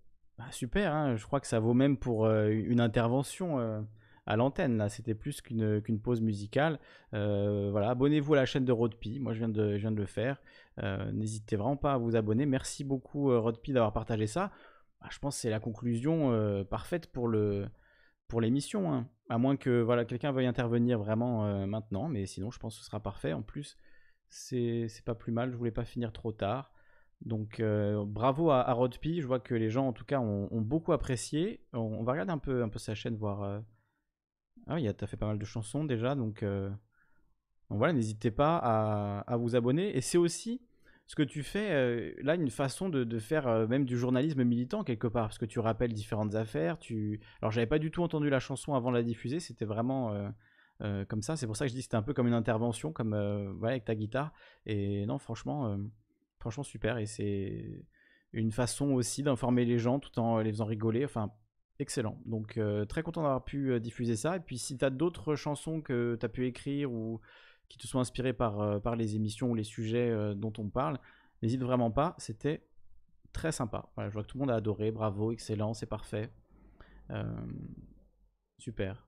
Ah, 0.43 0.51
super, 0.51 0.93
hein, 0.93 1.15
je 1.17 1.25
crois 1.25 1.39
que 1.39 1.45
ça 1.47 1.59
vaut 1.59 1.73
même 1.75 1.97
pour 1.97 2.25
euh, 2.25 2.49
une 2.49 2.79
intervention 2.79 3.59
euh, 3.59 3.81
à 4.25 4.35
l'antenne. 4.35 4.87
C'était 4.89 5.13
plus 5.13 5.39
qu'une 5.41 5.99
pause 6.01 6.21
musicale. 6.21 6.79
Euh, 7.13 7.75
abonnez-vous 7.75 8.33
à 8.33 8.37
la 8.37 8.45
chaîne 8.45 8.65
de 8.65 8.71
Rodpi. 8.71 9.19
Moi, 9.19 9.33
je 9.33 9.39
viens 9.39 9.49
de, 9.49 9.77
je 9.77 9.87
le 9.87 10.05
faire. 10.05 10.41
N'hésitez 11.13 11.55
vraiment 11.55 11.77
pas 11.77 11.93
à 11.93 11.97
vous 11.97 12.15
abonner. 12.15 12.45
Merci 12.45 12.83
beaucoup, 12.83 13.37
Rodpi, 13.39 13.71
d'avoir 13.71 13.93
partagé 13.93 14.25
ça. 14.25 14.51
Bah, 14.99 15.07
je 15.11 15.19
pense 15.19 15.35
que 15.35 15.41
c'est 15.41 15.49
la 15.49 15.59
conclusion 15.59 16.65
parfaite 16.69 17.11
pour 17.11 17.27
le 17.27 17.67
pour 18.27 18.41
l'émission. 18.41 18.93
hein. 18.93 19.07
À 19.29 19.37
moins 19.37 19.57
que 19.57 20.03
quelqu'un 20.05 20.31
veuille 20.31 20.47
intervenir 20.47 20.97
vraiment 20.97 21.67
maintenant. 21.67 22.07
Mais 22.07 22.25
sinon, 22.25 22.49
je 22.51 22.59
pense 22.59 22.75
que 22.75 22.79
ce 22.81 22.85
sera 22.85 22.99
parfait. 22.99 23.33
En 23.33 23.43
plus, 23.43 23.77
c'est 24.29 24.87
c'est 24.87 25.05
pas 25.05 25.15
plus 25.15 25.31
mal. 25.31 25.51
Je 25.51 25.57
voulais 25.57 25.71
pas 25.71 25.85
finir 25.85 26.11
trop 26.11 26.31
tard. 26.31 26.71
Donc 27.21 27.59
euh, 27.59 28.03
bravo 28.05 28.49
à, 28.49 28.61
à 28.61 28.73
Rod 28.73 28.97
P. 28.97 29.21
Je 29.21 29.27
vois 29.27 29.39
que 29.39 29.53
les 29.53 29.69
gens 29.69 29.87
en 29.87 29.93
tout 29.93 30.05
cas 30.05 30.19
ont, 30.19 30.61
beaucoup 30.61 30.91
apprécié. 30.93 31.63
On, 31.73 32.03
va 32.03 32.13
regarder 32.13 32.31
un 32.31 32.37
peu, 32.37 32.63
un 32.63 32.69
sa 32.77 32.95
chaîne, 32.95 33.15
voir. 33.15 33.43
euh, 33.43 33.59
Ah 34.67 34.75
oui, 34.75 34.87
t'as 34.95 35.07
fait 35.07 35.17
pas 35.17 35.27
mal 35.27 35.39
de 35.39 35.45
chansons 35.45 35.85
déjà, 35.85 36.15
donc, 36.15 36.43
euh, 36.43 36.69
donc 37.69 37.77
voilà, 37.77 37.93
n'hésitez 37.93 38.31
pas 38.31 38.57
à, 38.57 39.37
vous 39.37 39.55
abonner. 39.55 39.95
Et 39.95 40.01
c'est 40.01 40.17
aussi 40.17 40.61
ce 41.05 41.15
que 41.15 41.23
tu 41.23 41.43
fais 41.43 42.15
là 42.23 42.35
une 42.35 42.49
façon 42.49 42.89
de, 42.89 43.19
faire 43.19 43.67
même 43.67 43.85
du 43.85 43.97
journalisme 43.97 44.43
militant 44.43 44.83
quelque 44.83 45.07
part, 45.07 45.27
parce 45.27 45.37
que 45.37 45.45
tu 45.45 45.59
rappelles 45.59 45.93
différentes 45.93 46.35
affaires. 46.35 46.79
Tu... 46.79 47.21
Alors 47.41 47.51
j'avais 47.51 47.67
pas 47.67 47.79
du 47.79 47.91
tout 47.91 48.01
entendu 48.01 48.29
la 48.29 48.39
chanson 48.39 48.73
avant 48.73 48.91
de 48.91 48.97
la 48.97 49.03
diffuser, 49.03 49.39
c'était 49.39 49.65
vraiment 49.65 50.33
comme 51.07 51.21
ça. 51.21 51.35
C'est 51.35 51.45
pour 51.45 51.55
ça 51.55 51.65
que 51.65 51.69
je 51.69 51.75
dis 51.75 51.81
que 51.81 51.83
c'était 51.83 51.97
un 51.97 52.01
peu 52.01 52.13
comme 52.13 52.27
une 52.27 52.33
intervention, 52.33 52.91
comme 52.91 53.11
voilà, 53.59 53.73
avec 53.73 53.85
ta 53.85 53.93
guitare. 53.93 54.33
Et 54.65 55.05
non, 55.05 55.19
franchement, 55.19 55.77
franchement 56.41 56.63
super. 56.63 56.97
Et 56.97 57.05
c'est 57.05 57.85
une 58.33 58.51
façon 58.51 58.91
aussi 58.91 59.23
d'informer 59.23 59.65
les 59.65 59.79
gens 59.79 59.99
tout 59.99 60.19
en 60.19 60.39
les 60.39 60.51
faisant 60.51 60.65
rigoler. 60.65 61.05
Enfin, 61.05 61.31
excellent. 61.79 62.21
Donc 62.25 62.57
euh, 62.57 62.85
très 62.85 63.03
content 63.03 63.21
d'avoir 63.21 63.43
pu 63.43 63.71
euh, 63.71 63.79
diffuser 63.79 64.15
ça. 64.15 64.37
Et 64.37 64.39
puis 64.39 64.57
si 64.57 64.77
tu 64.77 64.85
as 64.85 64.89
d'autres 64.89 65.35
chansons 65.35 65.81
que 65.81 66.17
tu 66.19 66.25
as 66.25 66.29
pu 66.29 66.45
écrire 66.45 66.91
ou 66.91 67.19
qui 67.69 67.77
te 67.77 67.87
sont 67.87 67.99
inspirées 67.99 68.33
par, 68.33 68.59
euh, 68.61 68.79
par 68.79 68.95
les 68.95 69.15
émissions 69.15 69.49
ou 69.49 69.55
les 69.55 69.63
sujets 69.63 70.35
dont 70.35 70.53
on 70.57 70.69
parle, 70.69 70.99
n'hésite 71.41 71.61
vraiment 71.61 71.91
pas. 71.91 72.15
C'était 72.17 72.67
très 73.33 73.51
sympa. 73.51 73.89
Voilà, 73.95 74.09
je 74.09 74.13
vois 74.13 74.23
que 74.23 74.27
tout 74.27 74.37
le 74.37 74.41
monde 74.41 74.51
a 74.51 74.55
adoré. 74.55 74.91
Bravo, 74.91 75.31
excellent, 75.31 75.73
c'est 75.73 75.85
parfait. 75.85 76.31
Super. 78.57 79.07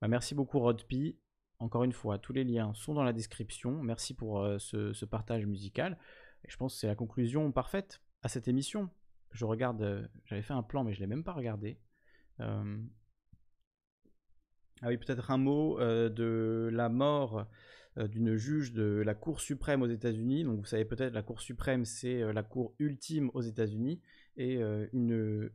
Bah, 0.00 0.08
merci 0.08 0.34
beaucoup 0.34 0.58
Rodpi. 0.58 1.16
Encore 1.60 1.84
une 1.84 1.92
fois, 1.92 2.18
tous 2.18 2.32
les 2.32 2.44
liens 2.44 2.72
sont 2.74 2.94
dans 2.94 3.02
la 3.02 3.12
description. 3.12 3.82
Merci 3.82 4.14
pour 4.14 4.44
ce 4.58 5.04
partage 5.04 5.46
musical. 5.46 5.98
Je 6.46 6.56
pense 6.56 6.74
que 6.74 6.80
c'est 6.80 6.86
la 6.86 6.94
conclusion 6.94 7.50
parfaite 7.52 8.00
à 8.22 8.28
cette 8.28 8.48
émission. 8.48 8.90
Je 9.32 9.44
regarde, 9.44 9.82
euh, 9.82 10.06
j'avais 10.24 10.42
fait 10.42 10.54
un 10.54 10.62
plan, 10.62 10.84
mais 10.84 10.94
je 10.94 11.00
l'ai 11.00 11.06
même 11.06 11.24
pas 11.24 11.32
regardé. 11.32 11.78
Euh, 12.40 12.78
Ah 14.80 14.88
oui, 14.88 14.96
peut-être 14.96 15.30
un 15.30 15.38
mot 15.38 15.78
euh, 15.80 16.08
de 16.08 16.70
la 16.72 16.88
mort 16.88 17.46
d'une 17.96 18.36
juge 18.36 18.72
de 18.72 19.02
la 19.04 19.14
Cour 19.14 19.40
suprême 19.40 19.82
aux 19.82 19.88
États-Unis. 19.88 20.44
Donc 20.44 20.60
vous 20.60 20.66
savez 20.66 20.84
peut-être, 20.84 21.12
la 21.12 21.22
Cour 21.22 21.40
suprême, 21.40 21.84
c'est 21.84 22.32
la 22.32 22.42
Cour 22.44 22.74
ultime 22.78 23.28
aux 23.34 23.40
États-Unis. 23.40 24.00
Et 24.36 24.60
une, 24.92 25.50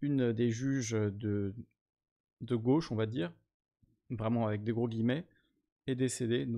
une 0.00 0.32
des 0.32 0.50
juges 0.50 0.90
de, 0.90 1.54
de 2.40 2.56
gauche, 2.56 2.90
on 2.90 2.96
va 2.96 3.06
dire, 3.06 3.32
vraiment 4.10 4.48
avec 4.48 4.64
des 4.64 4.72
gros 4.72 4.88
guillemets, 4.88 5.28
est 5.86 5.94
décédée. 5.94 6.48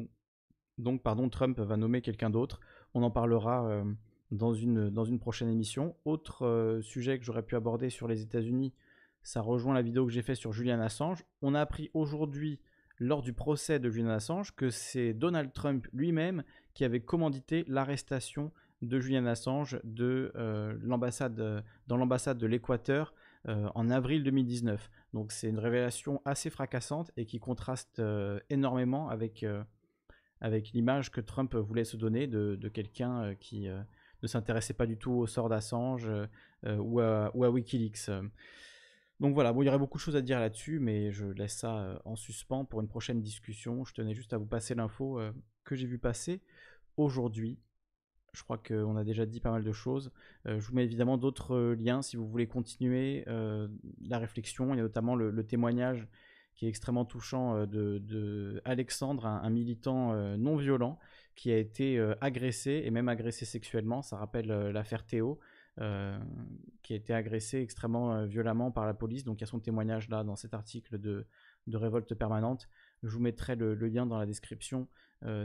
Donc, 0.78 1.02
pardon, 1.02 1.28
Trump 1.28 1.58
va 1.60 1.76
nommer 1.76 2.00
quelqu'un 2.00 2.30
d'autre. 2.30 2.60
On 2.94 3.02
en 3.02 3.10
parlera 3.10 3.66
euh, 3.66 3.84
dans, 4.30 4.54
une, 4.54 5.18
prochaine 5.18 5.48
émission. 5.48 5.96
Autre 6.04 6.46
euh, 6.46 6.80
sujet 6.82 7.18
que 7.18 7.24
j'aurais 7.24 7.42
pu 7.42 7.56
aborder 7.56 7.90
sur 7.90 8.08
les 8.08 8.22
États-Unis, 8.22 8.72
ça 9.22 9.40
rejoint 9.40 9.74
la 9.74 9.82
vidéo 9.82 10.06
que 10.06 10.12
j'ai 10.12 10.22
faite 10.22 10.36
sur 10.36 10.52
Julian 10.52 10.80
Assange. 10.80 11.24
On 11.42 11.54
a 11.54 11.60
appris 11.60 11.90
aujourd'hui, 11.92 12.60
lors 12.98 13.22
du 13.22 13.32
procès 13.32 13.78
de 13.78 13.90
Julian 13.90 14.10
Assange, 14.10 14.54
que 14.54 14.70
c'est 14.70 15.12
Donald 15.12 15.52
Trump 15.52 15.86
lui-même 15.92 16.42
qui 16.74 16.84
avait 16.84 17.00
commandité 17.00 17.64
l'arrestation 17.68 18.52
de 18.80 19.00
Julian 19.00 19.26
Assange 19.26 19.80
euh, 20.00 20.78
dans 21.86 21.96
l'ambassade 21.96 22.38
de 22.38 22.46
l'Équateur 22.46 23.12
en 23.46 23.88
avril 23.88 24.24
2019. 24.24 24.90
Donc 25.14 25.32
c'est 25.32 25.48
une 25.48 25.58
révélation 25.58 26.20
assez 26.24 26.50
fracassante 26.50 27.10
et 27.16 27.24
qui 27.24 27.38
contraste 27.38 28.02
énormément 28.50 29.08
avec, 29.08 29.44
avec 30.40 30.70
l'image 30.72 31.10
que 31.10 31.20
Trump 31.20 31.54
voulait 31.54 31.84
se 31.84 31.96
donner 31.96 32.26
de, 32.26 32.68
quelqu'un 32.68 33.22
euh, 33.22 33.34
qui 33.34 33.68
euh, 33.68 33.80
ne 34.22 34.28
s'intéressait 34.28 34.74
pas 34.74 34.86
du 34.86 34.96
tout 34.96 35.12
au 35.12 35.26
sort 35.26 35.48
d'Assange 35.48 36.08
euh, 36.08 36.76
ou, 36.76 37.00
à, 37.00 37.30
Wikileaks. 37.34 38.10
Donc 39.20 39.34
voilà, 39.34 39.52
bon, 39.52 39.62
il 39.62 39.66
y 39.66 39.68
aurait 39.68 39.78
beaucoup 39.78 39.98
de 39.98 40.02
choses 40.02 40.16
à 40.16 40.22
dire 40.22 40.38
là-dessus, 40.38 40.78
mais 40.78 41.10
je 41.10 41.26
laisse 41.26 41.56
ça 41.56 42.00
en 42.04 42.14
suspens 42.14 42.64
pour 42.64 42.80
une 42.80 42.88
prochaine 42.88 43.20
discussion. 43.20 43.84
Je 43.84 43.92
tenais 43.92 44.14
juste 44.14 44.32
à 44.32 44.38
vous 44.38 44.46
passer 44.46 44.76
l'info 44.76 45.20
que 45.64 45.74
j'ai 45.74 45.88
vu 45.88 45.98
passer 45.98 46.40
aujourd'hui. 46.96 47.58
Je 48.32 48.44
crois 48.44 48.58
qu'on 48.58 48.96
a 48.96 49.02
déjà 49.02 49.26
dit 49.26 49.40
pas 49.40 49.50
mal 49.50 49.64
de 49.64 49.72
choses. 49.72 50.12
Je 50.44 50.60
vous 50.60 50.72
mets 50.72 50.84
évidemment 50.84 51.18
d'autres 51.18 51.74
liens 51.74 52.00
si 52.00 52.16
vous 52.16 52.28
voulez 52.28 52.46
continuer 52.46 53.24
la 53.26 54.18
réflexion. 54.18 54.72
Il 54.72 54.76
y 54.76 54.80
a 54.80 54.84
notamment 54.84 55.16
le 55.16 55.44
témoignage 55.44 56.06
qui 56.58 56.66
est 56.66 56.68
extrêmement 56.68 57.04
touchant 57.04 57.56
euh, 57.56 57.66
de, 57.66 58.60
Alexandre, 58.64 59.24
un, 59.26 59.48
militant 59.48 60.12
euh, 60.12 60.36
non 60.36 60.56
violent 60.56 60.98
qui 61.36 61.52
a 61.52 61.56
été 61.56 61.96
euh, 61.98 62.16
agressé 62.20 62.82
et 62.84 62.90
même 62.90 63.08
agressé 63.08 63.44
sexuellement. 63.44 64.02
Ça 64.02 64.16
rappelle 64.16 64.48
l'affaire 64.48 65.06
Théo, 65.06 65.38
qui 66.82 66.92
a 66.92 66.96
été 66.96 67.14
agressé 67.14 67.60
extrêmement 67.60 68.24
violemment 68.26 68.72
par 68.72 68.84
la 68.84 68.94
police. 68.94 69.22
Donc 69.22 69.38
il 69.38 69.42
y 69.42 69.44
a 69.44 69.46
son 69.46 69.60
témoignage 69.60 70.08
là 70.08 70.24
dans 70.24 70.34
cet 70.34 70.52
article 70.52 70.98
de, 70.98 71.24
révolte 71.72 72.16
permanente. 72.16 72.68
Je 73.04 73.10
vous 73.10 73.20
mettrai 73.20 73.54
le, 73.54 73.74
lien 73.74 74.04
dans 74.04 74.18
la 74.18 74.26
description 74.26 74.88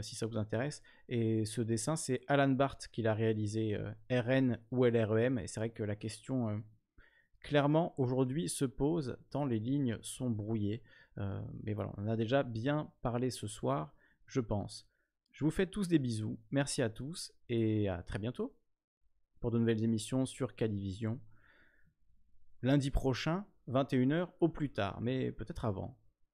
si 0.00 0.16
ça 0.16 0.26
vous 0.26 0.36
intéresse. 0.36 0.82
Et 1.08 1.44
ce 1.44 1.60
dessin, 1.60 1.94
c'est 1.94 2.22
Alan 2.26 2.48
Barth 2.48 2.88
qui 2.88 3.02
l'a 3.02 3.14
réalisé, 3.14 3.78
RN 4.10 4.58
ou 4.72 4.84
LREM. 4.84 5.38
Et 5.38 5.46
c'est 5.46 5.60
vrai 5.60 5.70
que 5.70 5.84
la 5.84 5.94
question, 5.94 6.60
clairement, 7.44 7.94
aujourd'hui 7.96 8.48
se 8.48 8.64
pose 8.64 9.16
tant 9.30 9.44
les 9.44 9.60
lignes 9.60 9.98
sont 10.02 10.30
brouillées. 10.30 10.82
Euh, 11.18 11.40
mais 11.62 11.74
voilà, 11.74 11.92
on 11.96 12.08
a 12.08 12.16
déjà 12.16 12.42
bien 12.42 12.92
parlé 13.02 13.30
ce 13.30 13.46
soir, 13.46 13.94
je 14.26 14.40
pense. 14.40 14.88
Je 15.32 15.44
vous 15.44 15.50
fais 15.50 15.66
tous 15.66 15.88
des 15.88 15.98
bisous. 15.98 16.38
Merci 16.50 16.82
à 16.82 16.90
tous 16.90 17.32
et 17.48 17.88
à 17.88 18.02
très 18.02 18.18
bientôt 18.18 18.56
pour 19.40 19.50
de 19.50 19.58
nouvelles 19.58 19.84
émissions 19.84 20.26
sur 20.26 20.54
Calivision. 20.56 21.20
Lundi 22.62 22.90
prochain, 22.90 23.44
21h 23.68 24.28
au 24.40 24.48
plus 24.48 24.70
tard, 24.70 25.00
mais 25.02 25.32
peut-être 25.32 25.66
avant. 25.66 25.98